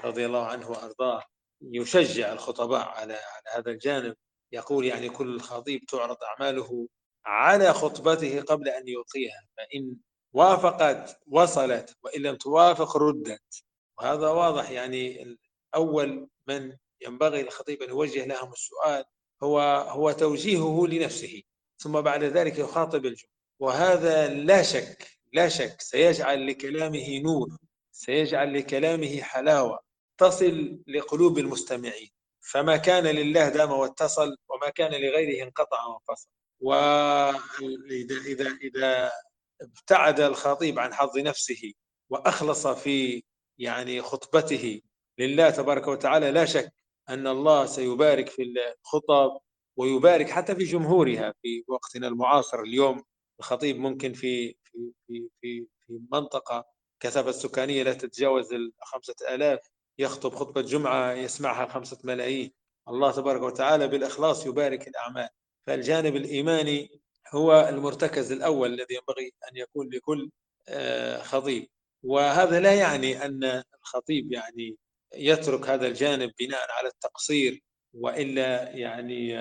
رضي 0.05 0.27
الله 0.27 0.47
عنه 0.47 0.71
وأرضاه 0.71 1.23
يشجع 1.63 2.33
الخطباء 2.33 2.89
على 2.89 3.13
على 3.13 3.57
هذا 3.57 3.71
الجانب. 3.71 4.17
يقول 4.53 4.85
يعني 4.85 5.09
كل 5.09 5.41
خطيب 5.41 5.81
تعرض 5.85 6.17
أعماله 6.23 6.89
على 7.27 7.73
خطبته 7.73 8.41
قبل 8.41 8.69
أن 8.69 8.89
يلقيها 8.89 9.47
فإن 9.57 9.97
وافقت 10.35 11.21
وصلت 11.27 11.97
وإن 12.03 12.23
لم 12.23 12.37
توافق 12.37 12.97
ردت. 12.97 13.65
وهذا 13.99 14.29
واضح 14.29 14.71
يعني 14.71 15.37
اول 15.75 16.29
من 16.49 16.77
ينبغي 17.01 17.41
الخطيب 17.41 17.83
أن 17.83 17.89
يوجه 17.89 18.25
لهم 18.27 18.53
السؤال 18.53 19.05
هو 19.43 19.61
هو 19.89 20.13
توجيهه 20.13 20.87
لنفسه 20.87 21.43
ثم 21.79 22.01
بعد 22.01 22.25
ذلك 22.25 22.59
يخاطب 22.59 23.07
الجمهور. 23.07 23.35
وهذا 23.61 24.29
لا 24.29 24.63
شك 24.63 25.09
لا 25.33 25.49
شك 25.49 25.81
سيجعل 25.81 26.47
لكلامه 26.47 27.19
نور 27.19 27.49
سيجعل 27.93 28.55
لكلامه 28.59 29.21
حلاوة 29.21 29.81
تصل 30.19 30.79
لقلوب 30.87 31.39
المستمعين. 31.39 32.11
فما 32.41 32.77
كان 32.77 33.05
لله 33.05 33.49
دام 33.49 33.71
واتصل 33.71 34.37
وما 34.49 34.71
كان 34.71 34.91
لغيره 34.93 35.43
انقطع 35.45 35.87
وانفصل. 35.87 36.29
وإذا 36.61 38.17
إذا 38.27 38.59
إذا 38.63 39.13
ابتعد 39.61 40.21
الخطيب 40.21 40.79
عن 40.79 40.95
حظ 40.95 41.19
نفسه 41.19 41.73
وأخلص 42.11 42.67
في 42.67 43.23
يعني 43.59 44.03
خطبته. 44.03 44.81
لله 45.19 45.51
تبارك 45.51 45.89
وتعالى 45.89 46.31
لا 46.31 46.45
شك 46.45 46.73
أن 47.09 47.27
الله 47.27 47.67
سيبارك 47.67 48.29
في 48.29 48.43
الخطب 48.43 49.41
ويبارك 49.77 50.31
حتى 50.31 50.55
في 50.55 50.65
جمهورها 50.65 51.35
في 51.43 51.65
وقتنا 51.69 52.09
المعاصر 52.09 52.61
اليوم. 52.61 53.05
الخطيب 53.41 53.79
ممكن 53.79 54.13
في 54.13 54.57
في 54.65 54.93
في 55.07 55.29
في, 55.41 55.67
منطقة 56.13 56.65
كثافة 57.01 57.31
السكانية 57.31 57.83
لا 57.83 57.93
تتجاوز 57.95 58.53
الخمسة 58.53 59.15
آلاف 59.35 59.59
يخطب 59.99 60.35
خطبة 60.35 60.61
جمعة 60.61 61.13
يسمعها 61.13 61.67
خمسة 61.67 61.99
ملايين. 62.05 62.53
الله 62.89 63.13
تبارك 63.13 63.43
وتعالى 63.43 63.89
بالإخلاص 63.89 64.47
يبارك 64.47 64.89
الأعمال. 64.89 65.29
فالجانب 65.67 66.17
الإيماني 66.17 67.04
هو 67.35 67.69
المرتكز 67.69 68.33
الأول 68.33 68.73
الذي 68.75 68.95
ينبغي 68.95 69.33
أن 69.51 69.57
يكون 69.57 69.89
لكل 69.89 70.31
آه، 70.69 71.23
خطيب. 71.23 71.69
وهذا 72.03 72.61
لا 72.61 72.75
يعني 72.75 73.25
أن 73.25 73.63
الخطيب 73.83 74.33
يعني 74.33 74.77
يترك 75.15 75.69
هذا 75.69 75.87
الجانب 75.87 76.33
بناء 76.41 76.71
على 76.71 76.89
التقصير 76.89 77.63
وإلا 77.95 78.71
يعني 78.71 79.39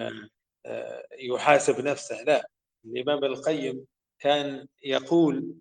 آه، 0.66 1.08
يحاسب 1.20 1.86
نفسه. 1.86 2.24
لا 2.24 2.50
الإمام 2.86 3.24
القيم 3.24 3.86
كان 4.20 4.68
يقول 4.84 5.56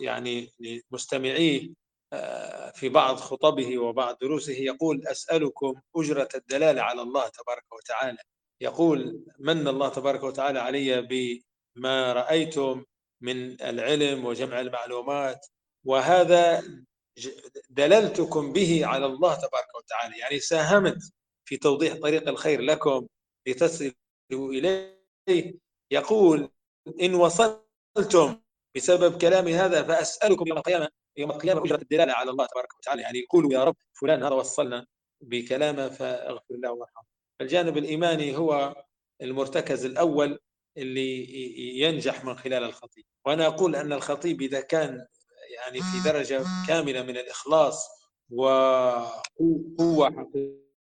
يعني 0.00 0.50
لمستمعيه 0.60 1.68
آه، 2.12 2.70
في 2.70 2.88
بعض 2.88 3.16
خطبه 3.16 3.78
وبعض 3.78 4.18
دروسه 4.20 4.52
يقول 4.52 5.06
أسألكم 5.06 5.80
أجرة 5.96 6.28
الدلالة 6.34 6.82
على 6.82 7.02
الله 7.02 7.28
تبارك 7.28 7.72
وتعالى. 7.72 8.18
يقول 8.60 9.24
من 9.38 9.68
الله 9.68 9.88
تبارك 9.88 10.22
وتعالى 10.22 10.58
علي 10.58 11.02
بما 11.02 12.12
رأيتم 12.12 12.84
من 13.20 13.60
العلم 13.62 14.24
وجمع 14.24 14.60
المعلومات 14.60 15.46
وهذا 15.84 16.62
دللتكم 17.70 18.52
به 18.52 18.86
على 18.86 19.06
الله 19.06 19.34
تبارك 19.34 19.74
وتعالى. 19.76 20.18
يعني 20.18 20.40
ساهمت 20.40 20.98
في 21.44 21.56
توضيح 21.56 21.96
طريق 21.96 22.28
الخير 22.28 22.60
لكم 22.60 23.06
لتصلوا 23.46 23.92
إليه. 24.32 25.58
يقول 25.90 26.50
إن 27.02 27.14
وصلتم 27.14 28.40
بسبب 28.76 29.18
كلامي 29.18 29.54
هذا 29.54 29.82
فأسألكم 29.82 30.46
يوم 30.46 30.58
القيامة 30.58 30.88
يوم 31.16 31.30
القيامة 31.30 31.64
أجرة 31.64 31.82
الدلالة 31.82 32.12
على 32.12 32.30
الله 32.30 32.46
تبارك 32.46 32.78
وتعالى. 32.78 33.02
يعني 33.02 33.18
يقولوا 33.18 33.52
يا 33.52 33.64
رب 33.64 33.76
فلان 34.00 34.22
هذا 34.22 34.34
وصلنا 34.34 34.86
بكلامه 35.20 35.88
فاغفر 35.88 36.54
له 36.54 36.72
وارحمه. 36.72 37.17
الجانب 37.40 37.76
الإيماني 37.76 38.36
هو 38.36 38.84
المرتكز 39.22 39.84
الأول 39.84 40.38
اللي 40.76 41.28
ينجح 41.80 42.24
من 42.24 42.38
خلال 42.38 42.64
الخطيب. 42.64 43.04
وأنا 43.26 43.46
أقول 43.46 43.76
أن 43.76 43.92
الخطيب 43.92 44.42
إذا 44.42 44.60
كان 44.60 45.06
يعني 45.54 45.80
في 45.80 46.08
درجة 46.10 46.44
كاملة 46.68 47.02
من 47.02 47.16
الإخلاص 47.16 47.88
وقوة 48.30 50.10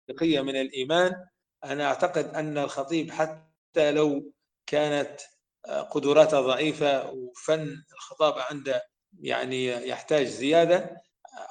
حقيقية 0.10 0.42
من 0.42 0.56
الإيمان 0.56 1.26
أنا 1.64 1.86
أعتقد 1.86 2.26
أن 2.36 2.58
الخطيب 2.58 3.12
حتى 3.12 3.92
لو 3.92 4.32
كانت 4.68 5.22
قدراته 5.92 6.42
ضعيفة 6.42 7.12
وفن 7.12 7.84
الخطابة 7.94 8.42
عنده 8.42 8.84
يعني 9.22 9.66
يحتاج 9.66 10.26
زيادة 10.26 11.02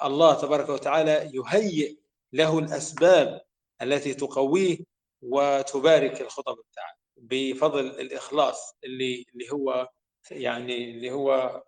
الله 0.04 0.34
تبارك 0.34 0.68
وتعالى 0.68 1.30
يهيئ 1.34 1.96
له 2.32 2.58
الأسباب 2.58 3.40
التي 3.82 4.14
تقويه 4.14 4.78
وتبارك 5.22 6.20
الخطب 6.20 6.56
بتاعه 6.70 6.94
بفضل 7.16 7.86
الإخلاص 7.86 8.76
اللي 8.84 9.26
اللي 9.34 9.50
هو 9.52 9.88
يعني 10.30 10.90
اللي 10.90 11.10
هو 11.10 11.62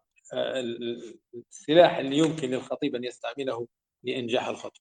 السلاح 1.50 1.96
اللي 1.96 2.18
يمكن 2.18 2.50
للخطيب 2.50 2.94
أن 2.94 3.04
يستعمله 3.04 3.66
لإنجاح 4.02 4.48
الخطب. 4.48 4.80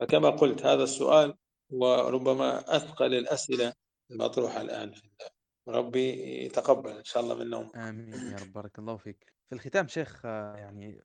فكما 0.00 0.30
قلت 0.30 0.66
هذا 0.66 0.82
السؤال 0.82 1.34
وربما 1.70 2.76
أثقل 2.76 3.14
الأسئلة 3.14 3.72
المطروحة 4.10 4.60
الآن 4.60 4.92
في 4.92 5.08
ربي 5.68 6.10
يتقبل 6.44 6.90
إن 6.90 7.04
شاء 7.04 7.22
الله 7.22 7.34
منهم 7.34 7.76
آمين 7.76 8.12
يا 8.12 8.36
رب 8.36 8.52
بارك 8.52 8.78
الله 8.78 8.96
فيك. 8.96 9.32
في 9.48 9.54
الختام 9.54 9.88
شيخ 9.88 10.24
يعني 10.24 11.02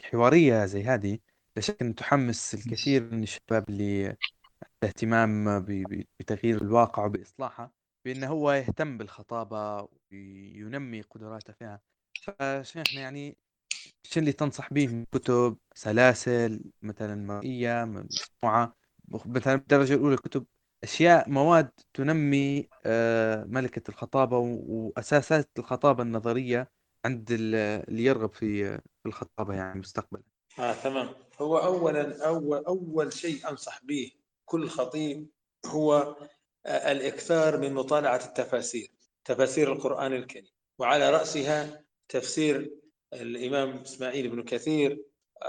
الحوارية 0.00 0.64
زي 0.66 0.82
هذه 0.82 1.18
لا 1.56 1.62
شك 1.62 1.82
أن 1.82 1.94
تحمس 1.94 2.54
الكثير 2.54 3.02
من 3.02 3.22
الشباب 3.22 3.68
اللي 3.68 4.16
الاهتمام 4.82 5.60
بتغيير 6.20 6.62
الواقع 6.62 7.04
وبإصلاحه 7.06 7.72
بأنه 8.04 8.26
هو 8.28 8.52
يهتم 8.52 8.98
بالخطابة 8.98 9.88
وينمي 10.12 11.00
قدراته 11.02 11.52
فيها. 11.52 11.80
فشيخنا 12.22 13.00
يعني 13.00 13.36
شو 14.02 14.20
اللي 14.20 14.32
تنصح 14.32 14.72
به 14.72 14.86
من 14.86 15.04
كتب 15.12 15.58
سلاسل 15.74 16.60
مثلا 16.82 17.14
مرئية 17.26 17.84
مسموعة 17.84 18.76
مثلا 19.08 19.56
بالدرجة 19.56 19.94
الأولى 19.94 20.16
كتب 20.16 20.46
أشياء 20.84 21.30
مواد 21.30 21.70
تنمي 21.94 22.68
آه، 22.86 23.44
ملكة 23.44 23.90
الخطابة 23.90 24.38
وأساسات 24.38 25.50
الخطابة 25.58 26.02
النظرية 26.02 26.70
عند 27.04 27.28
اللي 27.32 28.04
يرغب 28.04 28.32
في 28.32 28.78
في 28.78 29.06
الخطابة 29.06 29.54
يعني 29.54 29.80
مستقبلا. 29.80 30.22
آه 30.58 30.72
تمام. 30.74 31.08
هو 31.40 31.58
أولا 31.58 32.26
أول 32.28 32.64
أول 32.64 33.12
شيء 33.12 33.48
أنصح 33.50 33.84
به 33.84 34.10
كل 34.52 34.68
خطيب 34.68 35.28
هو 35.66 36.16
آه، 36.66 36.92
الإكثار 36.92 37.58
من 37.58 37.74
مطالعة 37.74 38.20
التفاسير 38.24 38.92
تفاسير 39.24 39.72
القرآن 39.72 40.12
الكريم. 40.12 40.50
وعلى 40.78 41.10
رأسها 41.10 41.84
تفسير 42.08 42.74
الإمام 43.12 43.78
إسماعيل 43.78 44.28
بن 44.28 44.42
كثير 44.42 45.04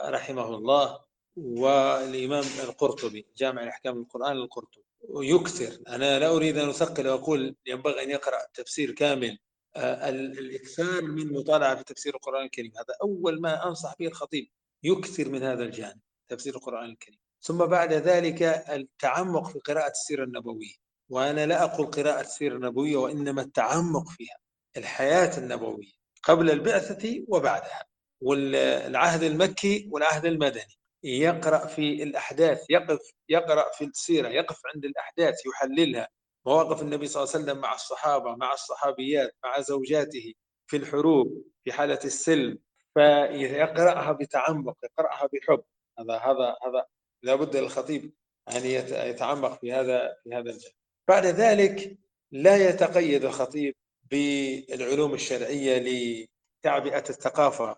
رحمه 0.06 0.56
الله 0.56 1.00
والإمام 1.36 2.44
القرطبي 2.64 3.26
جامع 3.38 3.64
الأحكام 3.64 3.98
القرآن 3.98 4.38
القرطبي. 4.38 4.84
ويكثر. 5.02 5.80
أنا 5.88 6.20
لا 6.20 6.30
أريد 6.36 6.58
أن 6.58 6.70
أثقل 6.70 7.08
وأقول 7.08 7.56
ينبغي 7.66 8.04
أن 8.04 8.10
يقرأ 8.10 8.38
تفسير 8.54 8.92
كامل. 8.92 9.38
آه، 9.76 10.10
الإكثار 10.10 11.02
من 11.02 11.34
مطالعة 11.34 11.76
في 11.76 11.84
تفسير 11.84 12.16
القرآن 12.16 12.46
الكريم. 12.46 12.72
هذا 12.76 12.96
أول 13.02 13.42
ما 13.42 13.68
أنصح 13.68 13.96
به 14.00 14.08
الخطيب. 14.08 14.50
يكثر 14.84 15.30
من 15.30 15.44
هذا 15.44 15.64
الجانب 15.64 16.00
تفسير 16.30 16.56
القرآن 16.56 16.90
الكريم. 16.90 17.23
ثم 17.46 17.66
بعد 17.66 17.94
ذلك 17.94 18.44
التعمق 18.70 19.48
في 19.50 19.60
قراءة 19.60 19.92
السيرة 19.92 20.24
النبوية 20.24 20.74
وأنا 21.10 21.46
لا 21.46 21.64
أقول 21.64 21.88
قراءة 21.88 22.22
السيرة 22.22 22.56
النبوية 22.56 22.98
وإنما 22.98 23.42
التعمق 23.42 24.10
فيها 24.10 24.38
الحياة 24.78 25.38
النبوية 25.38 25.92
قبل 26.24 26.52
البعثة 26.52 27.26
وبعدها 27.28 27.86
والعهد 28.22 29.24
المكي 29.24 29.90
والعهد 29.92 30.26
المدني. 30.26 30.78
يقرأ 31.04 31.68
في 31.68 32.04
الأحداث 32.04 32.66
يقف 32.70 33.00
يقرأ 33.30 33.72
في 33.72 33.86
السيرة 33.86 34.28
يقف 34.30 34.62
عند 34.76 34.86
الأحداث 34.86 35.36
يحللها. 35.46 36.08
مواقف 36.46 36.82
النبي 36.82 37.08
صلى 37.08 37.24
الله 37.24 37.34
عليه 37.36 37.44
وسلم 37.44 37.62
مع 37.62 37.74
الصحابة 37.74 38.36
مع 38.36 38.54
الصحابيات 38.54 39.36
مع 39.44 39.60
زوجاته 39.62 40.34
في 40.68 40.78
الحروب 40.78 41.44
في 41.64 41.72
حالة 41.72 42.00
السلم. 42.06 42.58
فيقرأها 42.94 44.12
بتعمق 44.12 44.78
يقرأها 44.84 45.30
بحب. 45.34 45.64
هذا 46.00 46.14
هذا 46.18 46.56
هذا 46.66 46.86
لابد 47.24 47.56
للخطيب 47.56 48.14
أن 48.56 48.66
يتعمق 49.10 49.60
في 49.62 49.74
هذا 49.74 50.18
في 50.24 50.30
هذا 50.30 50.50
الجانب. 50.50 50.74
بعد 51.08 51.26
ذلك 51.26 51.98
لا 52.32 52.70
يتقيد 52.70 53.26
الخطيب 53.26 53.76
بالعلوم 54.12 55.14
الشرعية 55.14 55.78
لتعبئة 55.78 57.04
الثقافة 57.10 57.78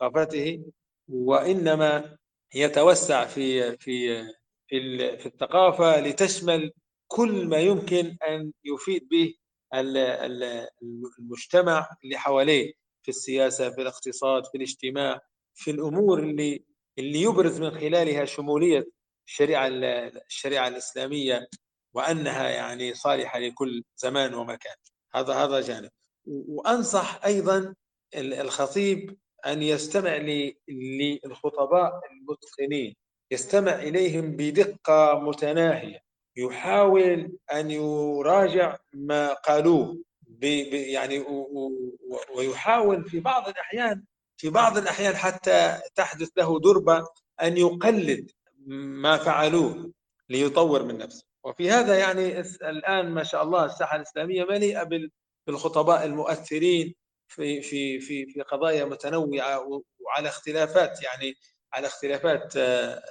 ثقافته 0.00 0.64
وإنما 1.08 2.18
يتوسع 2.54 3.24
في 3.24 3.76
في 3.76 4.24
في 4.66 4.98
في 5.18 5.26
الثقافة 5.26 6.00
لتشمل 6.00 6.72
كل 7.08 7.46
ما 7.46 7.58
يمكن 7.58 8.16
أن 8.28 8.52
يفيد 8.64 9.08
به 9.08 9.34
المجتمع 11.18 11.88
اللي 12.04 12.18
حواليه 12.18 12.72
في 13.02 13.08
السياسة 13.08 13.70
في 13.70 13.82
الاقتصاد 13.82 14.44
في 14.46 14.56
الاجتماع 14.56 15.20
في 15.54 15.70
الأمور 15.70 16.18
اللي 16.18 16.64
اللي 16.98 17.22
يبرز 17.22 17.60
من 17.60 17.70
خلالها 17.70 18.24
شمولية 18.24 18.86
الشريعة 19.26 19.68
الشريعة 20.26 20.68
الإسلامية 20.68 21.48
وأنها 21.94 22.48
يعني 22.48 22.94
صالحة 22.94 23.38
لكل 23.38 23.84
زمان 23.96 24.34
ومكان. 24.34 24.76
هذا 25.14 25.34
هذا 25.34 25.60
جانب. 25.60 25.90
وأنصح 26.26 27.24
أيضا 27.24 27.74
الخطيب 28.14 29.18
أن 29.46 29.62
يستمع 29.62 30.16
للخطباء 30.68 32.00
المتقنين. 32.10 32.96
يستمع 33.30 33.74
إليهم 33.74 34.36
بدقة 34.36 35.20
متناهية. 35.20 36.00
يحاول 36.36 37.38
أن 37.52 37.70
يراجع 37.70 38.76
ما 38.92 39.32
قالوه. 39.32 40.02
يعني 40.72 41.24
ويحاول 42.36 43.04
في 43.04 43.20
بعض 43.20 43.48
الأحيان 43.48 44.04
في 44.36 44.50
بعض 44.50 44.78
الأحيان 44.78 45.16
حتى 45.16 45.80
تحدث 45.94 46.28
له 46.36 46.60
دربة 46.60 47.04
أن 47.42 47.56
يقلد 47.56 48.30
ما 48.66 49.16
فعلوه 49.16 49.92
ليطور 50.28 50.82
من 50.82 50.98
نفسه. 50.98 51.24
وفي 51.44 51.70
هذا 51.70 51.98
يعني 51.98 52.40
الآن 52.40 53.10
ما 53.10 53.24
شاء 53.24 53.42
الله 53.42 53.64
الساحة 53.64 53.96
الإسلامية 53.96 54.44
مليئة 54.44 54.88
بالخطباء 55.46 56.04
المؤثرين 56.04 56.94
في 57.28 57.62
في 57.62 58.00
في 58.00 58.26
في 58.26 58.42
قضايا 58.42 58.84
متنوعة 58.84 59.82
وعلى 59.98 60.28
اختلافات 60.28 61.02
يعني 61.02 61.34
على 61.72 61.86
اختلافات 61.86 62.56
آه، 62.56 63.02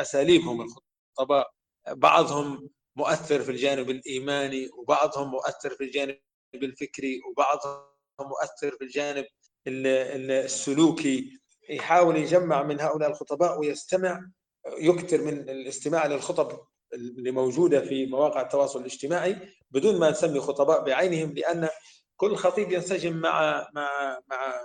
أساليبهم 0.00 0.62
الخطباء. 0.62 1.50
بعضهم 1.88 2.70
مؤثر 2.96 3.42
في 3.42 3.50
الجانب 3.50 3.90
الإيماني 3.90 4.68
وبعضهم 4.78 5.30
مؤثر 5.30 5.70
في 5.70 5.84
الجانب 5.84 6.18
الفكري 6.54 7.20
وبعضهم 7.30 7.82
مؤثر 8.20 8.76
في 8.78 8.84
الجانب 8.84 9.26
السلوكي 9.68 11.40
يحاول 11.70 12.16
يجمع 12.16 12.62
من 12.62 12.80
هؤلاء 12.80 13.10
الخطباء 13.10 13.60
ويستمع 13.60 14.30
يكثر 14.78 15.22
من 15.22 15.48
الاستماع 15.48 16.06
للخطب 16.06 16.60
اللي 16.94 17.30
موجودة 17.30 17.80
في 17.80 18.06
مواقع 18.06 18.40
التواصل 18.40 18.80
الاجتماعي 18.80 19.36
بدون 19.70 19.98
ما 19.98 20.10
نسمي 20.10 20.40
خطباء 20.40 20.84
بعينهم 20.84 21.32
لأن 21.32 21.68
كل 22.16 22.36
خطيب 22.36 22.72
ينسجم 22.72 23.16
مع 23.16 23.68
مع 23.74 24.20
مع 24.28 24.60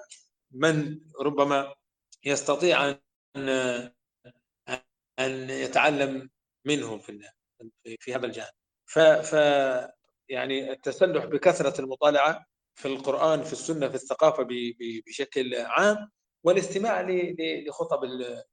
من 0.51 0.99
ربما 1.21 1.73
يستطيع 2.25 2.89
أن 2.89 2.99
أن 5.19 5.49
يتعلم 5.49 6.29
منه 6.65 6.97
في 6.97 7.29
في 7.99 8.15
هذا 8.15 8.25
الجانب. 8.25 8.49
ف, 8.85 8.99
ف 8.99 9.33
يعني 10.29 10.71
التسلح 10.71 11.25
بكثرة 11.25 11.81
المطالعة 11.81 12.45
في 12.75 12.87
القرآن 12.87 13.43
في 13.43 13.53
السنة 13.53 13.87
في 13.87 13.95
الثقافة 13.95 14.47
بشكل 15.07 15.55
عام 15.55 16.11
والاستماع 16.43 17.07
لخطب 17.67 17.99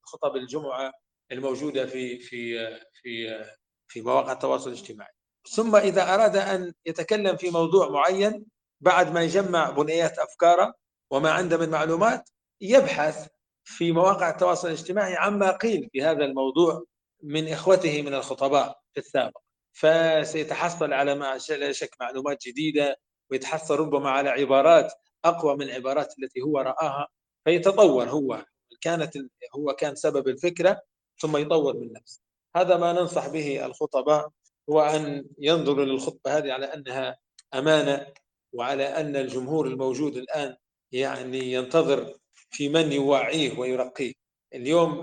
خطب 0.02 0.36
الجمعة 0.36 0.92
الموجودة 1.32 1.86
في 1.86 2.18
في 2.18 2.68
في 2.94 3.44
في 3.88 4.02
مواقع 4.02 4.32
التواصل 4.32 4.70
الاجتماعي. 4.70 5.12
ثم 5.50 5.76
إذا 5.76 6.14
أراد 6.14 6.36
أن 6.36 6.72
يتكلم 6.86 7.36
في 7.36 7.50
موضوع 7.50 7.88
معين 7.88 8.46
بعد 8.80 9.12
ما 9.12 9.22
يجمع 9.22 9.70
بنيات 9.70 10.18
أفكاره 10.18 10.74
وما 11.10 11.30
عنده 11.30 11.56
من 11.56 11.68
معلومات 11.68 12.30
يبحث 12.60 13.28
في 13.64 13.92
مواقع 13.92 14.30
التواصل 14.30 14.68
الاجتماعي 14.68 15.16
عما 15.16 15.50
قيل 15.50 15.88
في 15.92 16.02
هذا 16.02 16.24
الموضوع 16.24 16.84
من 17.22 17.48
إخوته 17.48 18.02
من 18.02 18.14
الخطباء 18.14 18.80
في 18.94 19.00
السابق. 19.00 19.38
فسيتحصل 19.72 20.92
على 20.92 21.14
ما 21.14 21.38
لا 21.50 21.72
شك 21.72 21.90
معلومات 22.00 22.46
جديدة 22.46 22.96
ويتحصل 23.30 23.76
ربما 23.76 24.10
على 24.10 24.30
عبارات 24.30 24.92
أقوى 25.24 25.56
من 25.56 25.62
العبارات 25.62 26.14
التي 26.18 26.40
هو 26.40 26.58
رآها 26.58 27.08
فيتطور 27.44 28.04
هو 28.08 28.44
كانت 28.80 29.16
هو 29.56 29.72
كان 29.72 29.94
سبب 29.94 30.28
الفكرة 30.28 30.80
ثم 31.20 31.36
يطور 31.36 31.76
من 31.76 31.92
نفسه. 31.92 32.20
هذا 32.56 32.76
ما 32.76 32.92
ننصح 32.92 33.28
به 33.28 33.66
الخطباء 33.66 34.30
هو 34.70 34.80
أن 34.80 35.24
ينظروا 35.38 35.84
للخطبة 35.84 36.38
هذه 36.38 36.52
على 36.52 36.66
أنها 36.66 37.18
أمانة 37.54 38.06
وعلى 38.52 38.84
أن 38.84 39.16
الجمهور 39.16 39.66
الموجود 39.66 40.16
الآن 40.16 40.56
يعني 40.92 41.52
ينتظر 41.52 42.14
في 42.50 42.68
من 42.68 42.92
يوعيه 42.92 43.58
ويرقيه. 43.58 44.12
اليوم 44.54 45.02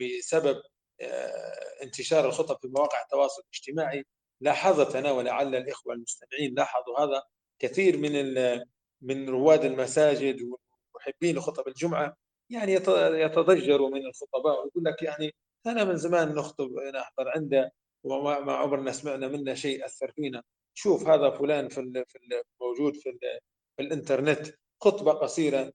بسبب 0.00 0.62
آه، 1.00 1.82
انتشار 1.82 2.26
الخطب 2.26 2.58
في 2.62 2.68
مواقع 2.68 3.02
التواصل 3.02 3.42
الاجتماعي 3.42 4.04
لاحظت 4.40 4.96
أنا 4.96 5.12
ولعل 5.12 5.54
الإخوة 5.54 5.94
المستمعين 5.94 6.54
لاحظوا 6.54 7.00
هذا 7.00 7.22
كثير 7.68 7.96
من 7.96 8.34
من 9.02 9.28
رواد 9.28 9.64
المساجد 9.64 10.40
ومحبين 10.42 11.40
خطب 11.40 11.68
الجمعة 11.68 12.16
يعني 12.50 12.72
يتضجروا 13.22 13.90
من 13.90 14.06
الخطباء 14.06 14.64
ويقول 14.64 14.84
لك 14.84 15.02
يعني 15.02 15.34
أنا 15.66 15.84
من 15.84 15.96
زمان 15.96 16.34
نخطب 16.34 16.70
نحضر 16.94 17.28
عنده 17.28 17.72
وما 18.04 18.52
عمرنا 18.52 18.92
سمعنا 18.92 19.28
منه 19.28 19.54
شيء 19.54 19.84
أثر 19.84 20.12
فينا. 20.12 20.42
شوف 20.74 21.08
هذا 21.08 21.30
فلان 21.30 21.68
في 21.68 22.04
في 22.08 22.18
موجود 22.60 22.96
في, 22.96 23.18
في 23.76 23.82
الإنترنت 23.82 24.46
خطبة 24.80 25.12
قصيرة 25.12 25.72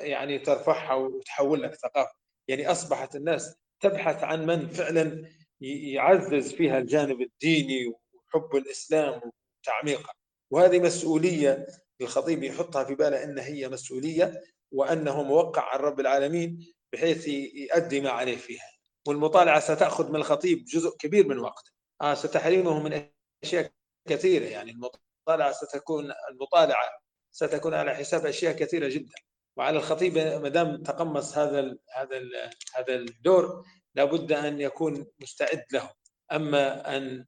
يعني 0.00 0.38
ترفعها 0.38 0.94
وتحول 0.94 1.62
لك 1.62 1.74
ثقافة. 1.74 2.18
يعني 2.48 2.70
أصبحت 2.70 3.16
الناس 3.16 3.56
تبحث 3.80 4.22
عن 4.22 4.46
من 4.46 4.68
فعلا 4.68 5.28
يعزز 5.60 6.52
فيها 6.54 6.78
الجانب 6.78 7.20
الديني 7.20 7.86
وحب 7.86 8.56
الإسلام 8.56 9.20
وتعميقه. 9.62 10.17
وهذه 10.50 10.78
مسؤولية 10.78 11.66
الخطيب 12.00 12.42
يحطها 12.42 12.84
في 12.84 12.94
باله 12.94 13.24
إن 13.24 13.38
هي 13.38 13.68
مسؤولية 13.68 14.42
وأنه 14.72 15.22
موقع 15.22 15.62
عن 15.74 15.78
رب 15.80 16.00
العالمين 16.00 16.74
بحيث 16.92 17.28
يؤدي 17.28 18.00
ما 18.00 18.10
عليه 18.10 18.36
فيها. 18.36 18.70
والمطالعة 19.06 19.60
ستأخذ 19.60 20.08
من 20.08 20.16
الخطيب 20.16 20.64
جزء 20.64 20.96
كبير 20.96 21.28
من 21.28 21.38
وقته. 21.38 21.70
آه 22.00 22.14
ستحرمه 22.14 22.82
من 22.82 23.08
أشياء 23.44 23.70
كثيرة 24.08 24.44
يعني. 24.44 24.70
المطالعة 24.70 25.52
ستكون 25.52 26.12
المطالعة 26.30 26.88
ستكون 27.30 27.74
على 27.74 27.94
حساب 27.94 28.26
أشياء 28.26 28.56
كثيرة 28.56 28.88
جدا. 28.88 29.14
وعلى 29.56 29.78
الخطيب 29.78 30.18
ما 30.18 30.48
دام 30.48 30.82
تقمص 30.82 31.38
هذا 31.38 31.60
ال 31.60 31.78
هذا 31.96 32.16
ال 32.16 32.50
هذا 32.74 32.94
الدور 32.94 33.64
لابد 33.94 34.32
أن 34.32 34.60
يكون 34.60 35.06
مستعد 35.20 35.64
له. 35.72 35.90
أما 36.32 36.96
أن 36.96 37.26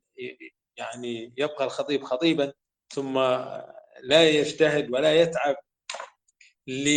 يعني 0.76 1.34
يبقى 1.36 1.64
الخطيب 1.64 2.04
خطيبا 2.04 2.52
ثم 2.92 3.18
لا 4.02 4.28
يجتهد 4.28 4.90
ولا 4.90 5.20
يتعب 5.20 5.56
ل 6.66 6.88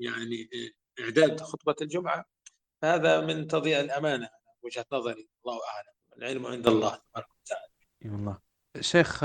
يعني 0.00 0.50
إعداد 1.00 1.40
خطبة 1.40 1.74
الجمعة 1.82 2.24
هذا 2.84 3.20
من 3.20 3.46
تضييع 3.46 3.80
الأمانة 3.80 4.28
وجهة 4.62 4.86
نظري 4.92 5.28
الله 5.44 5.60
أعلم 5.68 5.92
العلم 6.18 6.46
عند 6.46 6.66
الله 6.66 6.88
تبارك 6.88 7.26
وتعالى. 7.42 7.72
أي 8.04 8.10
والله 8.10 8.38
شيخ 8.80 9.24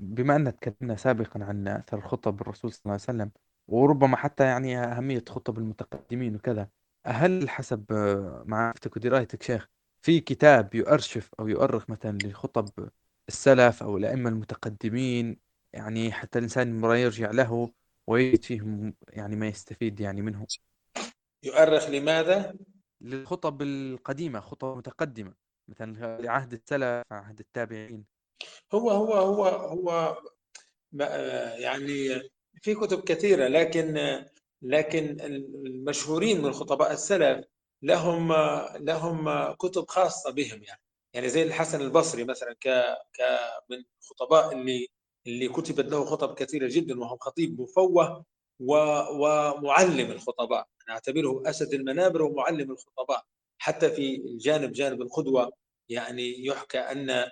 بما 0.00 0.36
ان 0.36 0.56
تكلمنا 0.56 0.96
سابقا 0.96 1.44
عن 1.44 1.68
أثر 1.68 2.00
خطب 2.00 2.40
الرسول 2.40 2.72
صلى 2.72 2.80
الله 2.80 2.92
عليه 2.92 3.02
وسلم 3.02 3.30
وربما 3.68 4.16
حتى 4.16 4.44
يعني 4.44 4.78
أهمية 4.78 5.24
خطب 5.28 5.58
المتقدمين 5.58 6.36
وكذا 6.36 6.68
هل 7.06 7.50
حسب 7.50 7.84
معرفتك 8.46 8.96
ودرايتك 8.96 9.42
شيخ 9.42 9.68
في 10.00 10.20
كتاب 10.20 10.74
يؤرشف 10.74 11.30
أو 11.40 11.48
يؤرخ 11.48 11.90
مثلا 11.90 12.18
لخطب 12.24 12.90
السلف 13.28 13.82
أو 13.82 13.96
الأئمة 13.96 14.30
المتقدمين 14.30 15.38
يعني 15.72 16.12
حتى 16.12 16.38
الإنسان 16.38 16.80
مرة 16.80 16.96
يرجع 16.96 17.30
له 17.30 17.72
ويجد 18.06 18.44
فيه 18.44 18.92
يعني 19.08 19.36
ما 19.36 19.48
يستفيد 19.48 20.00
يعني 20.00 20.22
منه. 20.22 20.46
يؤرخ 21.44 21.90
لماذا؟ 21.90 22.54
للخطب 23.00 23.62
القديمة 23.62 24.40
خطب 24.40 24.76
متقدمة 24.76 25.34
مثلا 25.68 26.18
لعهد 26.22 26.52
السلف 26.52 27.02
عهد 27.10 27.38
التابعين. 27.38 28.04
هو 28.72 28.90
هو 28.90 29.12
هو 29.14 29.44
هو 29.46 30.16
يعني 31.58 32.08
في 32.62 32.74
كتب 32.74 33.00
كثيرة 33.00 33.48
لكن 33.48 33.98
لكن 34.62 35.20
المشهورين 35.20 36.42
من 36.42 36.52
خطباء 36.52 36.92
السلف 36.92 37.44
لهم 37.82 38.32
لهم 38.76 39.52
كتب 39.52 39.88
خاصة 39.88 40.32
بهم 40.32 40.62
يعني. 40.62 40.80
يعني 41.14 41.28
زي 41.28 41.42
الحسن 41.42 41.80
البصري 41.80 42.24
مثلا 42.24 42.52
ك 42.52 42.68
ك 43.14 43.20
من 43.70 43.84
الخطباء 44.02 44.52
اللي 44.52 44.88
اللي 45.26 45.48
كتبت 45.48 45.84
له 45.92 46.04
خطب 46.04 46.34
كثيرة 46.34 46.68
جدا 46.68 47.00
وهو 47.00 47.16
خطيب 47.16 47.60
مفوه 47.60 48.24
ومعلم 48.60 50.10
الخطباء. 50.10 50.68
أنا 50.88 50.94
أعتبره 50.94 51.42
أسد 51.50 51.74
المنابر 51.74 52.22
ومعلم 52.22 52.70
الخطباء. 52.70 53.24
حتى 53.58 53.90
في 53.90 54.16
الجانب 54.16 54.72
جانب 54.72 55.02
القدوة 55.02 55.52
يعني 55.88 56.46
يحكى 56.46 56.78
أن 56.78 57.30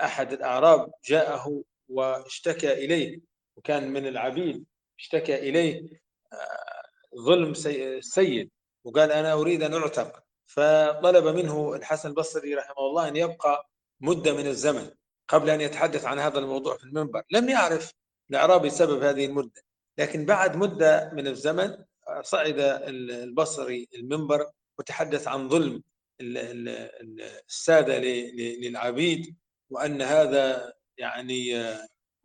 أحد 0.00 0.32
الأعراب 0.32 0.92
جاءه 1.04 1.62
واشتكى 1.88 2.72
إليه 2.72 3.20
وكان 3.56 3.92
من 3.92 4.06
العبيد 4.06 4.64
اشتكى 4.98 5.34
إليه 5.34 6.00
آه، 6.32 6.82
ظلم 7.26 7.52
السيد 7.66 8.50
وقال 8.84 9.12
أنا 9.12 9.32
أريد 9.32 9.62
أن 9.62 9.74
أعتق. 9.74 10.25
فطلب 10.56 11.26
منه 11.26 11.74
الحسن 11.74 12.08
البصري 12.08 12.54
رحمه 12.54 12.78
الله 12.78 13.08
أن 13.08 13.16
يبقى 13.16 13.68
مدة 14.00 14.32
من 14.34 14.46
الزمن 14.46 14.90
قبل 15.28 15.50
أن 15.50 15.60
يتحدث 15.60 16.04
عن 16.04 16.18
هذا 16.18 16.38
الموضوع 16.38 16.76
في 16.76 16.84
المنبر. 16.84 17.22
لم 17.30 17.48
يعرف 17.48 17.92
الأعرابي 18.30 18.70
سبب 18.70 19.02
هذه 19.02 19.26
المدة 19.26 19.62
لكن 19.98 20.24
بعد 20.26 20.56
مدة 20.56 21.10
من 21.12 21.26
الزمن 21.26 21.84
صعد 22.22 22.54
البصري 22.58 23.88
المنبر 23.94 24.46
وتحدث 24.78 25.28
عن 25.28 25.48
ظلم 25.48 25.82
السادة 26.20 27.98
للعبيد 27.98 29.36
وأن 29.70 30.02
هذا 30.02 30.72
يعني 30.98 31.74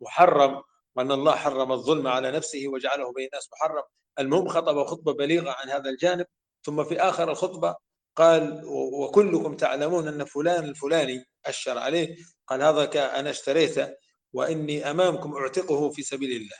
محرم 0.00 0.62
وأن 0.96 1.12
الله 1.12 1.34
حرم 1.34 1.72
الظلم 1.72 2.06
على 2.06 2.30
نفسه 2.30 2.68
وجعله 2.68 3.12
بين 3.12 3.28
الناس 3.32 3.48
محرم. 3.52 3.82
المهم 4.18 4.48
خطب 4.48 4.84
خطبة 4.84 5.12
بليغة 5.12 5.50
عن 5.50 5.68
هذا 5.68 5.90
الجانب 5.90 6.26
ثم 6.66 6.84
في 6.84 7.00
آخر 7.00 7.30
الخطبة 7.30 7.76
قال 8.16 8.62
وكلكم 8.66 9.56
تعلمون 9.56 10.08
أن 10.08 10.24
فلان 10.24 10.64
الفلاني 10.64 11.24
أشر 11.46 11.78
عليه. 11.78 12.16
قال 12.46 12.62
هذا 12.62 13.20
أنا 13.20 13.30
اشتريته 13.30 13.94
وإني 14.32 14.90
أمامكم 14.90 15.34
أعتقه 15.36 15.90
في 15.90 16.02
سبيل 16.02 16.30
الله. 16.36 16.56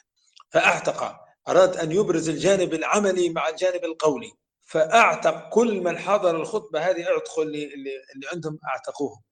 فأعتق 0.51 1.17
أراد 1.49 1.77
أن 1.77 1.93
يبرز 1.93 2.29
الجانب 2.29 2.75
العملي 2.75 3.29
مع 3.31 3.49
الجانب 3.49 3.85
القولي. 3.85 4.33
فأعتق 4.65 5.49
كل 5.49 5.81
من 5.81 5.99
حضر 5.99 6.37
الخطبة 6.37 6.81
هذه 6.81 7.09
اعتقوا 7.09 7.45
اللي, 7.45 7.65
اللي 7.75 8.27
عندهم 8.33 8.59
أعتقوه. 8.69 9.23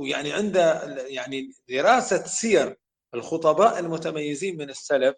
ويعني 0.00 0.32
عند 0.32 0.56
يعني 1.06 1.50
دراسة 1.68 2.24
سير 2.26 2.76
الخطباء 3.14 3.78
المتميزين 3.78 4.56
من 4.56 4.70
السلف 4.70 5.14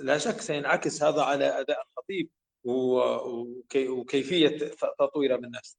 لا 0.00 0.18
شك 0.18 0.40
سينعكس 0.40 1.02
هذا 1.02 1.22
على 1.22 1.60
أداء 1.60 1.82
الخطيب. 1.82 2.30
وكيفية 2.64 4.58
تطويره 4.98 5.36
من 5.36 5.50
نفسه 5.50 5.76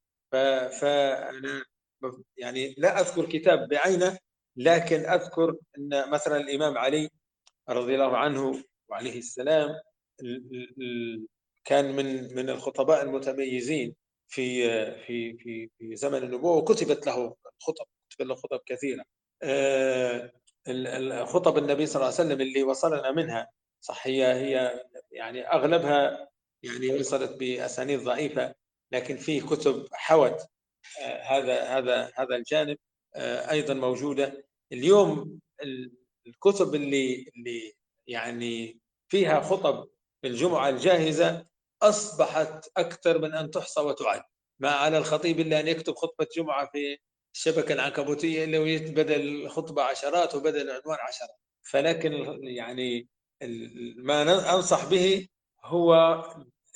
فأنا 0.79 1.63
يعني 2.37 2.75
لا 2.77 2.99
أذكر 3.01 3.25
كتاب 3.25 3.67
بعينه 3.67 4.17
لكن 4.55 4.99
أذكر 4.99 5.55
إن 5.77 6.09
مثلا 6.09 6.37
الإمام 6.37 6.77
علي 6.77 7.09
رضي 7.69 7.95
الله 7.95 8.17
عنه 8.17 8.63
وعليه 8.89 9.17
السلام 9.19 9.69
كان 11.65 11.95
من 11.95 12.35
من 12.35 12.49
الخطباء 12.49 13.03
المتميزين 13.03 13.95
في 14.27 14.63
في 15.05 15.37
في 15.37 15.69
في 15.79 15.95
زمن 15.95 16.17
النبوة 16.23 16.57
وكتبت 16.57 17.07
له 17.07 17.35
خطب 17.59 17.85
كتبت 18.09 18.27
له 18.27 18.35
خطب 18.35 18.59
كثيرة. 18.65 19.05
آه، 19.43 20.31
خطب 21.25 21.57
النبي 21.57 21.85
صلى 21.85 21.95
الله 21.95 22.05
عليه 22.05 22.29
وسلم 22.29 22.41
اللي 22.41 22.63
وصلنا 22.63 23.11
منها 23.11 23.47
صح 23.81 24.07
هي 24.07 24.33
هي 24.33 24.83
يعني 25.11 25.47
أغلبها 25.47 26.30
يعني 26.63 26.99
وصلت 26.99 27.31
بأسانيد 27.31 27.99
ضعيفة 28.03 28.55
لكن 28.91 29.17
في 29.17 29.41
كتب 29.41 29.87
حوت 29.93 30.41
آه، 31.01 31.21
هذا 31.21 31.63
هذا 31.63 32.11
هذا 32.15 32.35
الجانب 32.35 32.77
آه، 33.15 33.51
أيضا 33.51 33.73
موجودة. 33.73 34.45
اليوم 34.71 35.39
الكتب 36.27 36.75
اللي 36.75 37.25
اللي 37.37 37.73
يعني 38.07 38.79
فيها 39.11 39.41
خطب 39.41 39.89
الجمعه 40.25 40.69
الجاهزة 40.69 41.45
أصبحت 41.81 42.69
أكثر 42.77 43.19
من 43.19 43.33
أن 43.33 43.51
تحصى 43.51 43.81
وتعد. 43.81 44.23
ما 44.59 44.69
على 44.69 44.97
الخطيب 44.97 45.39
إلا 45.39 45.59
أن 45.59 45.67
يكتب 45.67 45.95
خطبة 45.95 46.27
جمعة 46.35 46.69
في 46.71 46.97
الشبكة 47.35 47.73
العنكبوتية 47.73 48.43
اللي 48.43 48.77
بدل 48.77 49.21
الخطبه 49.21 49.83
عشرات 49.83 50.35
وبدل 50.35 50.61
العنوان 50.61 50.97
عشرات 51.07 51.37
فلكن 51.61 52.39
يعني 52.43 53.07
ما 53.95 54.53
أنصح 54.55 54.89
به 54.89 55.27
هو 55.63 56.23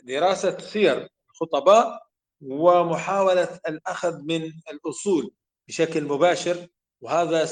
دراسة 0.04 0.58
سير 0.58 1.10
الخطباء 1.32 2.06
ومحاولة 2.42 3.60
الأخذ 3.68 4.22
من 4.22 4.44
الأصول 4.72 5.32
بشكل 5.68 6.04
مباشر 6.04 6.68
وهذا 7.02 7.46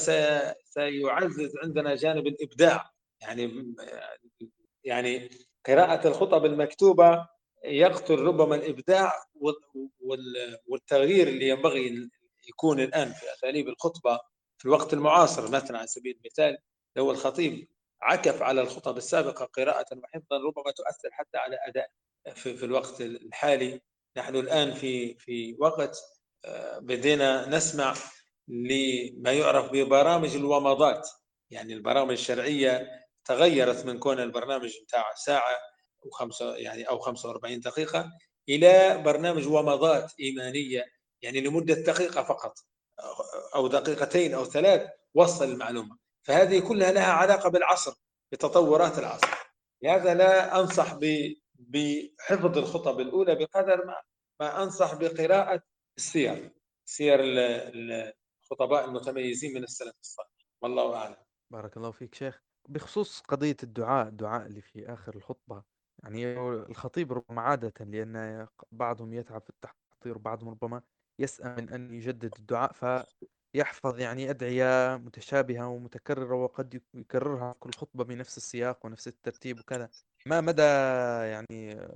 سيعزز 0.63 1.57
عندنا 1.63 1.95
جانب 1.95 2.27
الإبداع. 2.27 2.89
يعني 3.21 3.75
يعني 4.83 5.29
قراءة 5.65 6.07
الخطب 6.07 6.45
المكتوبة 6.45 7.27
يقتل 7.63 8.19
ربما 8.19 8.55
الإبداع 8.55 9.13
والتغيير 10.67 11.27
اللي 11.27 11.47
ينبغي 11.49 12.09
يكون 12.49 12.79
الآن 12.79 13.11
في 13.11 13.25
أساليب 13.33 13.69
الخطبة 13.69 14.19
في 14.57 14.65
الوقت 14.65 14.93
المعاصر 14.93 15.51
مثلا 15.51 15.77
على 15.77 15.87
سبيل 15.87 16.15
المثال 16.21 16.57
لو 16.95 17.11
الخطيب 17.11 17.67
عكف 18.03 18.41
على 18.41 18.61
الخطب 18.61 18.97
السابقة 18.97 19.45
قراءة 19.45 19.97
وحفظا 19.97 20.37
ربما 20.37 20.71
تؤثر 20.71 21.09
حتى 21.11 21.37
على 21.37 21.57
أداء 21.67 21.89
في, 22.35 22.57
في 22.57 22.65
الوقت 22.65 23.01
الحالي. 23.01 23.81
نحن 24.17 24.35
الآن 24.35 24.73
في 24.73 25.15
في 25.15 25.55
وقت 25.59 25.97
آه، 26.45 26.79
بدينا 26.79 27.49
نسمع 27.49 27.93
لما 28.47 29.31
يعرف 29.31 29.71
ببرامج 29.71 30.35
الومضات. 30.35 31.09
يعني 31.51 31.73
البرامج 31.73 32.11
الشرعية 32.11 32.89
تغيرت 33.25 33.85
من 33.85 33.99
كون 33.99 34.19
البرنامج 34.19 34.71
بتاع 34.83 35.13
ساعة 35.25 35.57
وخمسة 36.01 36.55
يعني 36.55 36.89
أو 36.89 36.99
45 36.99 37.59
دقيقة 37.59 38.11
إلى 38.49 38.97
برنامج 38.97 39.47
ومضات 39.47 40.11
إيمانية. 40.19 40.85
يعني 41.21 41.41
لمدة 41.41 41.73
دقيقة 41.73 42.23
فقط 42.23 42.53
أو 43.55 43.67
دقيقتين 43.67 44.33
أو 44.33 44.45
ثلاث 44.45 44.89
وصل 45.13 45.45
المعلومة. 45.51 46.02
فهذه 46.23 46.67
كلها 46.67 46.91
لها 46.91 47.11
علاقة 47.11 47.49
بالعصر 47.49 47.93
بتطورات 48.31 48.99
العصر. 48.99 49.27
لهذا 49.83 50.13
لا 50.13 50.59
أنصح 50.59 50.99
بحفظ 51.55 52.57
الخطب 52.57 52.99
الأولى 52.99 53.35
بقدر 53.35 53.85
ما, 53.85 54.01
ما 54.39 54.63
أنصح 54.63 54.95
بقراءة 54.95 55.61
السير 55.97 56.51
سير 56.85 57.19
الخطباء 57.23 58.85
المتميزين 58.85 59.53
من 59.53 59.63
السلف 59.63 59.95
الصالح. 60.01 60.29
والله 60.61 60.95
أعلم. 60.95 61.17
بارك 61.51 61.77
الله 61.77 61.91
فيك 61.91 62.15
شيخ. 62.15 62.41
بخصوص 62.69 63.21
قضية 63.21 63.57
الدعاء 63.63 64.07
الدعاء 64.07 64.45
اللي 64.45 64.61
في 64.61 64.93
آخر 64.93 65.15
الخطبة 65.15 65.63
يعني 66.03 66.39
الخطيب 66.39 67.13
ربما 67.13 67.41
عادة 67.41 67.85
لأن 67.85 68.47
بعضهم 68.71 69.13
يتعب 69.13 69.41
في 69.41 69.49
التحضير 69.49 70.17
وبعضهم 70.17 70.49
ربما 70.49 70.81
يسأم 71.19 71.55
من 71.55 71.69
أن 71.69 71.93
يجدد 71.93 72.33
الدعاء 72.39 72.73
فيحفظ 73.53 73.99
يعني 73.99 74.29
أدعية 74.29 74.97
متشابهة 74.97 75.67
ومتكررة 75.67 76.35
وقد 76.35 76.81
يكررها 76.93 77.55
كل 77.59 77.71
خطبة 77.73 78.03
بنفس 78.03 78.37
السياق 78.37 78.85
ونفس 78.85 79.07
الترتيب 79.07 79.59
وكذا. 79.59 79.89
ما 80.25 80.41
مدى 80.41 80.61
يعني 81.31 81.87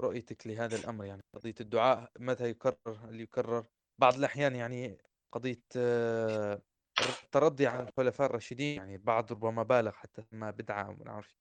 رؤيتك 0.00 0.46
لهذا 0.46 0.76
الأمر؟ 0.76 1.04
يعني 1.04 1.22
قضية 1.34 1.54
الدعاء 1.60 2.10
متى 2.18 2.48
يكرر؟ 2.48 2.76
هل 2.86 3.20
يكرر؟ 3.20 3.64
بعض 3.98 4.14
الأحيان 4.14 4.56
يعني 4.56 4.98
قضية 5.32 5.62
الترضي 7.24 7.66
عن 7.66 7.80
الخلفاء 7.88 8.26
الراشدين 8.26 8.76
يعني 8.76 8.94
البعض 8.94 9.32
ربما 9.32 9.62
بالغ 9.62 9.92
حتى 9.92 10.24
ما 10.32 10.50
بدعة 10.50 10.90
وما 10.90 11.04
نعرف 11.04 11.36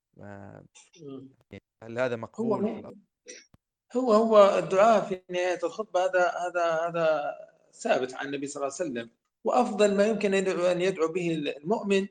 هل 1.83 1.99
هذا 1.99 2.15
مقبول 2.15 2.65
هو 2.65 2.93
هو 3.95 4.13
هو 4.13 4.57
الدعاء 4.57 5.01
في 5.05 5.23
نهاية 5.29 5.59
الخطبة 5.63 6.05
هذا 6.05 6.29
هذا 6.29 6.87
هذا 6.87 7.35
ثابت 7.73 8.13
عن 8.13 8.25
النبي 8.25 8.47
صلى 8.47 8.63
الله 8.63 8.75
عليه 8.79 8.91
وسلم. 8.91 9.26
وأفضل 9.47 9.95
ما 9.95 10.05
يمكن 10.07 10.33
أن 10.33 10.81
يدعو 10.81 11.07
به 11.07 11.31
المؤمن 11.31 12.07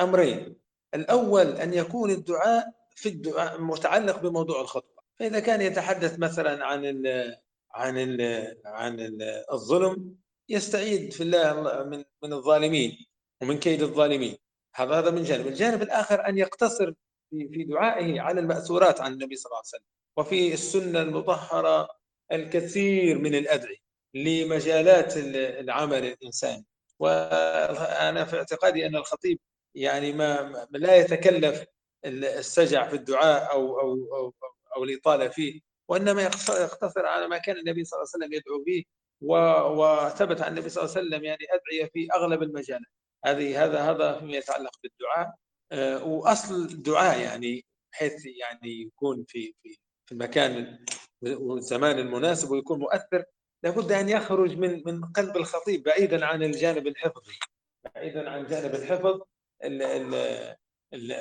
أمرين. 0.00 0.56
الأول 0.94 1.46
أن 1.46 1.74
يكون 1.74 2.10
الدعاء 2.10 2.72
في 2.96 3.08
الدعاء 3.08 3.60
متعلق 3.60 4.18
بموضوع 4.22 4.60
الخطبة. 4.60 5.02
فإذا 5.18 5.40
كان 5.40 5.60
يتحدث 5.60 6.18
مثلا 6.18 6.64
عن 6.64 6.84
ال 6.84 7.34
عن 7.70 7.98
ال 7.98 8.20
عن 8.64 9.00
ال 9.00 9.22
الظلم 9.52 10.16
يستعيد 10.48 11.12
في 11.12 11.22
الله 11.22 11.84
من 11.84 12.04
من 12.22 12.32
الظالمين 12.32 13.06
ومن 13.42 13.58
كيد 13.58 13.82
الظالمين. 13.82 14.36
هذا 14.74 14.98
هذا 14.98 15.10
من 15.10 15.22
جانب. 15.22 15.46
الجانب 15.46 15.82
الآخر 15.82 16.28
أن 16.28 16.38
يقتصر 16.38 16.92
في 17.30 17.48
في 17.48 17.64
دعائه 17.64 18.20
على 18.20 18.40
المأثورات 18.40 19.00
عن 19.00 19.12
النبي 19.12 19.36
صلى 19.36 19.50
الله 19.50 19.56
عليه 19.58 19.68
وسلم. 19.68 19.86
وفي 20.16 20.54
السنة 20.54 21.02
المطهرة 21.02 21.88
الكثير 22.32 23.18
من 23.18 23.34
الأدعية. 23.34 23.83
لمجالات 24.14 25.16
العمل 25.36 26.04
الإنساني. 26.04 26.64
وأنا 26.98 28.24
في 28.24 28.36
اعتقادي 28.36 28.86
أن 28.86 28.96
الخطيب 28.96 29.38
يعني 29.74 30.12
ما 30.12 30.66
لا 30.70 30.96
يتكلف 30.96 31.64
السجع 32.04 32.88
في 32.88 32.96
الدعاء 32.96 33.52
أو 33.52 33.80
أو 33.80 33.92
أو, 34.16 34.34
أو 34.76 34.84
الإطالة 34.84 35.28
فيه 35.28 35.60
وإنما 35.88 36.22
يقتصر 36.22 37.06
على 37.06 37.28
ما 37.28 37.38
كان 37.38 37.56
النبي 37.56 37.84
صلى 37.84 37.98
الله 37.98 38.10
عليه 38.14 38.24
وسلم 38.24 38.32
يدعو 38.38 38.64
به 38.64 38.84
وثبت 39.22 40.40
عن 40.40 40.52
النبي 40.52 40.68
صلى 40.68 40.84
الله 40.84 40.96
عليه 40.96 41.06
وسلم 41.06 41.24
يعني 41.24 41.46
أدعية 41.50 41.90
في 41.92 42.08
أغلب 42.14 42.42
المجالات. 42.42 42.90
هذه 43.24 43.64
هذا 43.64 43.80
هذا 43.80 44.18
فيما 44.18 44.32
يتعلق 44.36 44.72
بالدعاء. 44.82 45.34
آه، 45.72 46.04
وأصل 46.04 46.54
الدعاء 46.54 47.20
يعني 47.20 47.64
بحيث 47.92 48.26
يعني 48.26 48.82
يكون 48.82 49.24
في 49.28 49.54
في 50.06 50.12
المكان 50.12 50.78
والزمان 51.22 51.98
المناسب 51.98 52.50
ويكون 52.50 52.78
مؤثر 52.78 53.24
لابد 53.64 53.92
أن 53.92 54.08
يخرج 54.08 54.56
من 54.56 54.82
من 54.86 55.04
قلب 55.04 55.36
الخطيب 55.36 55.82
بعيدا 55.82 56.26
عن 56.26 56.42
الجانب 56.42 56.86
الحفظي 56.86 57.38
بعيدا 57.94 58.30
عن 58.30 58.46
جانب 58.46 58.74
الحفظ 58.74 59.20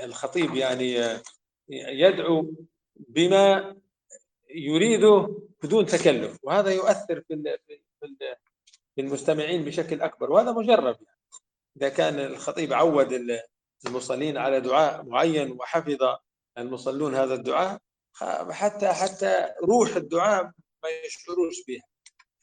الخطيب 0.03 0.55
يعني 0.55 1.19
يدعو 1.69 2.53
بما 2.95 3.75
يريده 4.49 5.41
بدون 5.63 5.85
تكلف 5.85 6.37
وهذا 6.43 6.71
يؤثر 6.71 7.21
في 7.21 7.57
في 8.95 9.01
المستمعين 9.01 9.65
بشكل 9.65 10.01
أكبر 10.01 10.31
وهذا 10.31 10.51
مجرب 10.51 10.95
يعني. 11.01 11.17
إذا 11.77 11.89
كان 11.89 12.19
الخطيب 12.19 12.73
عود 12.73 13.21
المصلين 13.87 14.37
على 14.37 14.61
دعاء 14.61 15.03
معين 15.03 15.51
وحفظ 15.51 15.97
المصلون 16.57 17.15
هذا 17.15 17.33
الدعاء 17.33 17.79
حتى 18.49 18.87
حتى 18.87 19.49
روح 19.63 19.95
الدعاء 19.95 20.43
ما 20.83 20.89
يشعروش 21.05 21.65
بها 21.67 21.92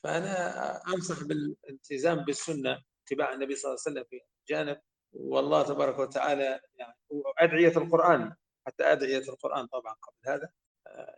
فأنا 0.05 0.77
أنصح 0.95 1.25
بالالتزام 1.25 2.25
بالسنة 2.25 2.83
اتباع 3.07 3.33
النبي 3.33 3.55
صلى 3.55 3.69
الله 3.71 3.81
عليه 3.87 3.97
وسلم 3.97 4.05
في 4.11 4.21
جانب 4.49 4.81
والله 5.13 5.63
تبارك 5.63 5.99
وتعالى 5.99 6.61
يعني 6.75 6.95
أدعية 7.39 7.77
القرآن 7.77 8.35
حتى 8.67 8.85
أدعية 8.85 9.29
القرآن 9.29 9.67
طبعا 9.67 9.95
قبل 9.95 10.33
هذا 10.33 10.49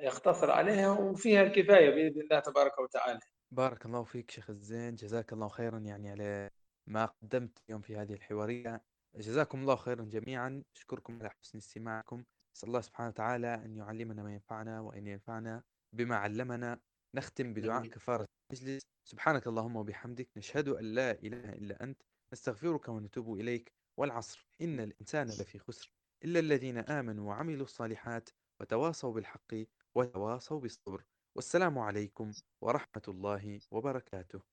يقتصر 0.00 0.50
عليها 0.50 0.90
وفيها 0.90 1.42
الكفاية 1.42 1.90
بإذن 1.90 2.20
الله 2.20 2.40
تبارك 2.40 2.78
وتعالى. 2.78 3.20
بارك 3.50 3.86
الله 3.86 4.04
فيك 4.04 4.30
شيخ 4.30 4.50
الزين 4.50 4.94
جزاك 4.94 5.32
الله 5.32 5.48
خيرا 5.48 5.78
يعني 5.78 6.10
على 6.10 6.50
ما 6.86 7.06
قدمت 7.06 7.58
اليوم 7.66 7.82
في 7.82 7.96
هذه 7.96 8.12
الحوارية. 8.12 8.84
جزاكم 9.14 9.60
الله 9.60 9.76
خيرا 9.76 10.04
جميعا. 10.04 10.62
أشكركم 10.76 11.18
على 11.20 11.30
حسن 11.30 11.58
استماعكم. 11.58 12.24
نسأل 12.56 12.68
الله 12.68 12.80
سبحانه 12.80 13.08
وتعالى 13.08 13.54
أن 13.54 13.76
يعلمنا 13.76 14.22
ما 14.22 14.32
ينفعنا 14.32 14.80
وأن 14.80 15.06
ينفعنا 15.06 15.62
بما 15.92 16.16
علمنا. 16.16 16.80
نختم 17.14 17.54
بدعاء 17.54 17.86
كفارة 17.86 18.26
المجلس. 18.52 18.82
سبحانك 19.08 19.46
اللهم 19.46 19.76
وبحمدك 19.76 20.28
نشهد 20.36 20.68
أن 20.68 20.84
لا 20.94 21.10
إله 21.10 21.52
إلا 21.52 21.82
أنت 21.84 22.02
نستغفرك 22.32 22.88
ونتوب 22.88 23.40
إليك. 23.40 23.72
والعصر 23.98 24.48
إن 24.60 24.80
الإنسان 24.80 25.26
لفي 25.26 25.58
خسر. 25.58 25.92
إلا 26.24 26.40
الذين 26.40 26.78
آمنوا 26.78 27.28
وعملوا 27.28 27.64
الصالحات 27.64 28.30
وتواصوا 28.60 29.12
بالحق 29.12 29.54
وتواصوا 29.94 30.60
بالصبر. 30.60 31.04
والسلام 31.36 31.78
عليكم 31.78 32.32
ورحمة 32.62 33.02
الله 33.08 33.60
وبركاته. 33.70 34.51